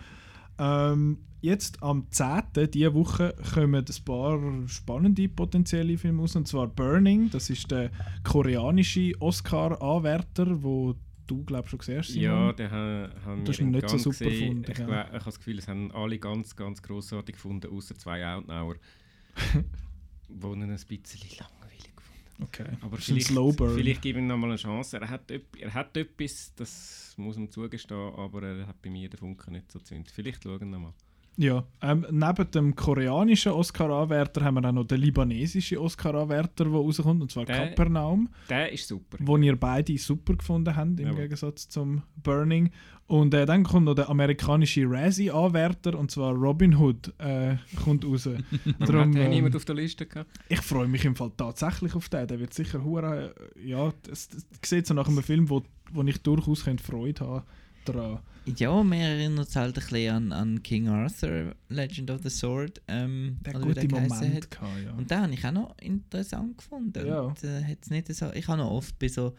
Ähm, 0.59 1.19
jetzt 1.41 1.83
am 1.83 2.07
10. 2.11 2.43
diese 2.73 2.93
Woche 2.95 3.35
kommen 3.55 3.85
ein 3.87 4.05
paar 4.05 4.69
spannende 4.69 5.29
potenzielle 5.29 5.97
Filme 5.97 6.21
raus. 6.23 6.37
Und 6.37 6.47
zwar 6.49 6.67
Burning, 6.67 7.31
das 7.31 7.49
ist 7.51 7.71
der 7.71 7.91
koreanische 8.25 9.13
Oscar-Anwärter, 9.21 10.63
wo 10.63 10.95
du, 11.27 11.45
glaube 11.45 11.65
ich, 11.65 11.71
schon 11.71 11.79
gesehen 11.79 11.99
hast. 11.99 12.15
Ja, 12.15 12.53
den 12.53 12.71
ha- 12.71 13.11
haben 13.25 13.47
wir 13.47 13.67
nicht 13.67 13.89
so 13.89 13.99
super 13.99 14.25
gesehen. 14.31 14.63
gefunden, 14.63 14.71
Ich, 14.71 14.77
glaub- 14.77 14.89
ich 14.91 15.13
habe 15.15 15.25
das 15.25 15.39
Gefühl, 15.39 15.59
es 15.59 15.69
haben 15.69 15.93
alle 15.93 16.19
ganz, 16.19 16.57
ganz 16.57 16.83
grossartig 16.83 17.37
gefunden, 17.37 17.71
außer 17.73 17.95
zwei 17.97 18.27
Outnauer, 18.27 18.75
die 18.75 19.55
ein 20.29 20.77
bisschen 20.89 21.21
langweilig 21.39 21.97
Okay. 22.43 22.67
Aber 22.81 22.97
vielleicht, 22.97 23.29
vielleicht 23.29 24.03
gebe 24.03 24.19
ich 24.19 24.23
ihm 24.23 24.29
noch 24.29 24.37
mal 24.37 24.49
eine 24.49 24.57
Chance. 24.57 24.99
Er 24.99 25.09
hat, 25.09 25.31
er 25.31 25.75
hat 25.75 25.97
etwas, 25.97 26.53
das 26.57 27.15
muss 27.17 27.37
ihm 27.37 27.51
zugestehen, 27.51 28.15
aber 28.15 28.43
er 28.43 28.67
hat 28.67 28.81
bei 28.83 28.91
mir 28.91 29.09
den 29.09 29.19
Funken 29.19 29.53
nicht 29.53 29.71
so 29.71 29.79
gezündet. 29.79 30.11
Vielleicht 30.11 30.43
schauen 30.43 30.61
wir 30.61 30.67
noch 30.67 30.79
mal. 30.79 30.95
Ja, 31.37 31.65
ähm, 31.81 32.05
neben 32.11 32.51
dem 32.51 32.75
koreanischen 32.75 33.53
Oscar-Anwärter 33.53 34.45
haben 34.45 34.55
wir 34.57 34.69
auch 34.69 34.73
noch 34.73 34.85
den 34.85 35.01
libanesischen 35.01 35.79
Oscar-Anwärter, 35.79 36.65
der 36.65 36.73
rauskommt, 36.73 37.23
und 37.23 37.31
zwar 37.31 37.47
Der- 37.47 37.69
Kapernaum, 37.69 38.29
Der 38.49 38.71
ist 38.73 38.87
super. 38.89 39.17
wo 39.21 39.37
ihr 39.39 39.57
beide 39.57 39.97
super 39.97 40.35
gefunden 40.35 40.75
habt, 40.77 41.01
im 41.01 41.07
Jawohl. 41.07 41.23
Gegensatz 41.23 41.69
zum 41.69 42.03
Burning. 42.23 42.71
Und 43.07 43.33
äh, 43.35 43.47
dann 43.47 43.65
kommt 43.65 43.87
noch 43.87 43.95
der 43.95 44.09
amerikanische 44.11 44.85
Razzie-Anwärter, 44.89 45.99
und 45.99 46.11
zwar 46.11 46.33
Robin 46.35 46.77
Hood, 46.77 47.13
äh, 47.19 47.57
kommt 47.83 48.05
raus. 48.05 48.25
Darum, 48.79 49.09
hat 49.09 49.15
der 49.15 49.25
ähm, 49.25 49.31
niemand 49.31 49.57
auf 49.57 49.65
der 49.65 49.77
Liste 49.77 50.07
gehabt? 50.07 50.31
ich 50.49 50.61
freue 50.61 50.89
mich 50.89 51.05
im 51.05 51.17
Fall 51.17 51.33
tatsächlich 51.37 51.95
auf 51.95 52.09
den. 52.09 52.27
Der 52.29 52.39
wird 52.39 52.53
sicher 52.53 52.85
hure, 52.85 53.35
äh, 53.57 53.69
ja, 53.69 53.93
das, 54.03 54.29
das 54.29 54.45
sieht 54.65 54.87
so 54.87 54.95
nach 54.95 55.09
einem 55.09 55.23
Film, 55.23 55.49
wo, 55.49 55.63
wo 55.93 56.03
ich 56.03 56.23
durchaus 56.23 56.63
Freude 56.63 57.27
haben 57.27 57.45
daran. 57.85 58.21
Ja, 58.57 58.83
mir 58.83 59.05
erinnert 59.07 59.49
es 59.49 59.57
halt 59.57 59.77
ein 59.77 59.81
bisschen 59.85 60.15
an, 60.15 60.33
an 60.33 60.63
King 60.63 60.89
Arthur, 60.89 61.55
Legend 61.69 62.11
of 62.11 62.23
the 62.23 62.31
Sword. 62.31 62.81
Ähm, 62.89 63.37
Der 63.45 63.55
wie 63.55 63.67
gute 63.67 63.87
geheissen 63.87 64.09
Momente 64.17 64.37
hat. 64.37 64.51
gehabt, 64.51 64.83
ja. 64.85 64.93
Und 64.93 65.11
den 65.11 65.21
habe 65.21 65.33
ich 65.35 65.45
auch 65.47 65.53
noch 65.53 65.79
interessant 65.79 66.57
gefunden. 66.59 67.07
Ja. 67.07 67.21
Und, 67.21 67.45
äh, 67.45 67.63
hat's 67.65 67.91
nicht 67.91 68.13
so, 68.15 68.33
ich 68.33 68.49
habe 68.49 68.59
noch 68.59 68.71
oft 68.71 68.99
bei 68.99 69.09
so 69.09 69.35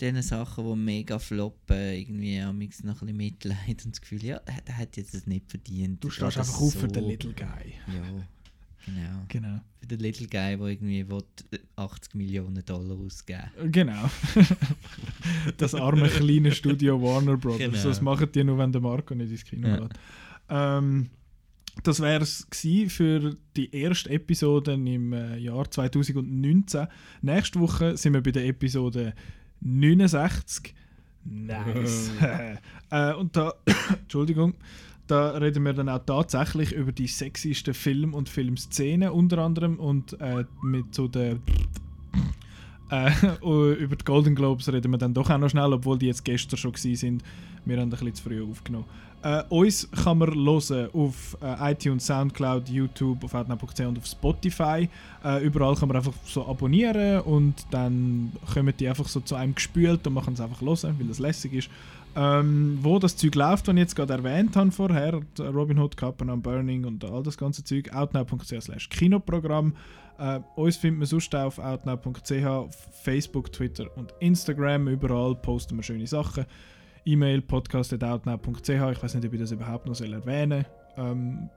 diesen 0.00 0.22
Sachen, 0.22 0.66
die 0.68 0.76
mega 0.76 1.18
floppen, 1.18 1.76
irgendwie 1.76 2.40
am 2.40 2.58
noch 2.58 2.62
ein 2.62 2.68
bisschen 2.68 3.16
Mitleid 3.16 3.84
und 3.84 3.94
das 3.94 4.00
Gefühl, 4.00 4.24
ja, 4.24 4.38
der, 4.40 4.60
der 4.60 4.76
hat 4.78 4.96
jetzt 4.96 5.14
das 5.14 5.26
nicht 5.26 5.48
verdient. 5.50 6.02
Du 6.04 6.10
stehst 6.10 6.36
einfach 6.36 6.52
das 6.52 6.60
auf 6.62 6.74
für 6.74 6.88
den 6.88 7.02
so- 7.02 7.08
Little 7.08 7.32
Guy. 7.32 7.74
Ja, 7.94 8.02
genau. 8.84 9.24
Genau. 9.28 9.60
Für 9.80 9.86
den 9.86 10.00
Little 10.00 10.26
Guy, 10.26 10.56
der 10.56 10.66
irgendwie 10.66 11.08
will 11.08 11.24
80 11.76 12.14
Millionen 12.14 12.64
Dollar 12.64 12.96
ausgeben 12.98 13.42
Genau. 13.70 14.10
das 15.56 15.74
arme 15.74 16.08
kleine 16.08 16.52
Studio 16.52 17.00
Warner 17.00 17.36
Brothers. 17.36 17.70
Genau. 17.72 17.82
Das 17.82 18.00
machen 18.00 18.28
die 18.32 18.44
nur, 18.44 18.58
wenn 18.58 18.72
der 18.72 18.80
Marco 18.80 19.14
nicht 19.14 19.30
ins 19.30 19.44
Kino 19.44 19.68
Ja. 19.68 19.76
geht. 19.78 19.92
Ähm, 20.48 21.10
das 21.82 22.00
wäre 22.00 22.22
es 22.22 22.46
für 22.88 23.36
die 23.56 23.74
erste 23.74 24.10
Episode 24.10 24.74
im 24.74 25.12
äh, 25.12 25.36
Jahr 25.38 25.68
2019. 25.70 26.86
Nächste 27.22 27.60
Woche 27.60 27.96
sind 27.96 28.14
wir 28.14 28.22
bei 28.22 28.30
der 28.30 28.46
Episode 28.46 29.14
69. 29.60 30.74
Nice. 31.24 32.10
äh, 32.90 33.14
und 33.14 33.36
da, 33.36 33.54
Entschuldigung, 34.02 34.54
da 35.06 35.30
reden 35.30 35.64
wir 35.64 35.72
dann 35.72 35.88
auch 35.88 36.04
tatsächlich 36.04 36.72
über 36.72 36.92
die 36.92 37.06
sexiesten 37.06 37.74
Film- 37.74 38.14
und 38.14 38.28
Filmszenen 38.28 39.10
unter 39.10 39.38
anderem 39.38 39.78
und 39.78 40.18
äh, 40.20 40.44
mit 40.62 40.94
so 40.94 41.08
der 41.08 41.38
äh, 42.90 43.10
über 43.42 43.96
die 43.96 44.04
Golden 44.04 44.34
Globes 44.34 44.72
reden 44.72 44.90
wir 44.92 44.98
dann 44.98 45.14
doch 45.14 45.28
auch 45.30 45.38
noch 45.38 45.50
schnell, 45.50 45.72
obwohl 45.72 45.98
die 45.98 46.06
jetzt 46.06 46.24
gestern 46.24 46.56
schon 46.56 46.72
gewesen 46.72 46.96
sind. 46.96 47.24
Wir 47.64 47.76
haben 47.76 47.84
ein 47.84 47.90
bisschen 47.90 48.14
zu 48.14 48.22
früh 48.24 48.42
aufgenommen. 48.42 48.86
Äh, 49.24 49.42
uns 49.48 49.88
kann 49.90 50.18
man 50.18 50.34
hören 50.34 50.90
auf 50.92 51.38
äh, 51.40 51.72
iTunes, 51.72 52.06
Soundcloud, 52.06 52.68
YouTube, 52.68 53.24
auf 53.24 53.32
outnow.ch 53.32 53.80
und 53.80 53.96
auf 53.96 54.04
Spotify. 54.04 54.86
Äh, 55.24 55.42
überall 55.42 55.74
kann 55.76 55.88
man 55.88 55.96
einfach 55.96 56.12
so 56.26 56.46
abonnieren 56.46 57.22
und 57.22 57.54
dann 57.70 58.32
kommen 58.52 58.74
die 58.78 58.86
einfach 58.86 59.08
so 59.08 59.20
zu 59.20 59.34
einem 59.34 59.54
gespült 59.54 60.06
und 60.06 60.12
machen 60.12 60.34
es 60.34 60.40
einfach 60.42 60.60
hören, 60.60 60.96
weil 60.98 61.08
das 61.08 61.20
lässig 61.20 61.54
ist. 61.54 61.70
Ähm, 62.16 62.78
wo 62.82 62.98
das 62.98 63.16
Zeug 63.16 63.34
läuft, 63.34 63.66
das 63.66 63.74
ich 63.74 63.80
jetzt 63.80 63.96
gerade 63.96 64.12
erwähnt 64.12 64.54
habe 64.56 64.70
vorher, 64.70 65.20
Robin 65.40 65.78
Hood, 65.78 65.96
Capernaum 65.96 66.42
Burning 66.42 66.84
und 66.84 67.04
all 67.04 67.22
das 67.22 67.36
ganze 67.36 67.64
Zeug, 67.64 67.92
outnow.ch 67.92 68.88
Kinoprogramm. 68.90 69.74
Äh, 70.18 70.40
uns 70.54 70.76
findet 70.76 71.00
man 71.00 71.06
sonst 71.06 71.34
auf 71.34 71.58
outnow.ch, 71.58 72.74
Facebook, 73.02 73.52
Twitter 73.52 73.86
und 73.96 74.14
Instagram. 74.20 74.88
Überall 74.88 75.34
posten 75.34 75.76
wir 75.76 75.82
schöne 75.82 76.06
Sachen. 76.06 76.44
E-Mail 77.04 77.42
podcast.outnow.ch. 77.42 78.68
Ich 78.68 79.02
weiß 79.02 79.14
nicht, 79.14 79.26
ob 79.26 79.34
ich 79.34 79.40
das 79.40 79.50
überhaupt 79.50 79.86
noch 79.86 80.00
erwähnen 80.00 80.64
soll. 80.96 81.06
Ähm, 81.06 81.50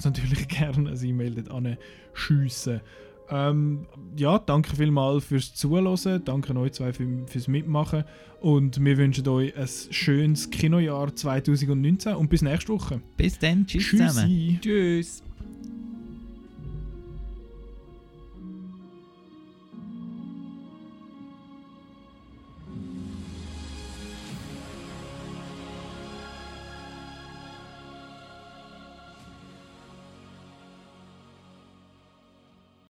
Sie 0.00 0.08
natürlich 0.08 0.48
gerne 0.48 0.90
ein 0.90 1.04
E-Mail 1.04 1.34
dort 1.34 1.50
anschiessen. 1.50 2.80
Ähm, 3.30 3.86
ja, 4.16 4.38
danke 4.38 4.76
vielmals 4.76 5.24
fürs 5.24 5.54
Zuhören. 5.54 6.22
Danke 6.24 6.56
euch 6.56 6.72
zwei 6.72 6.92
für, 6.92 7.06
fürs 7.26 7.48
Mitmachen. 7.48 8.04
Und 8.40 8.84
wir 8.84 8.98
wünschen 8.98 9.26
euch 9.28 9.56
ein 9.56 9.68
schönes 9.90 10.50
Kinojahr 10.50 11.14
2019 11.14 12.14
und 12.14 12.28
bis 12.28 12.42
nächste 12.42 12.72
Woche. 12.72 13.00
Bis 13.16 13.38
dann. 13.38 13.66
Tschüss 13.66 13.84
Tschüssi. 13.84 14.06
zusammen. 14.06 14.58
Tschüss. 14.60 15.22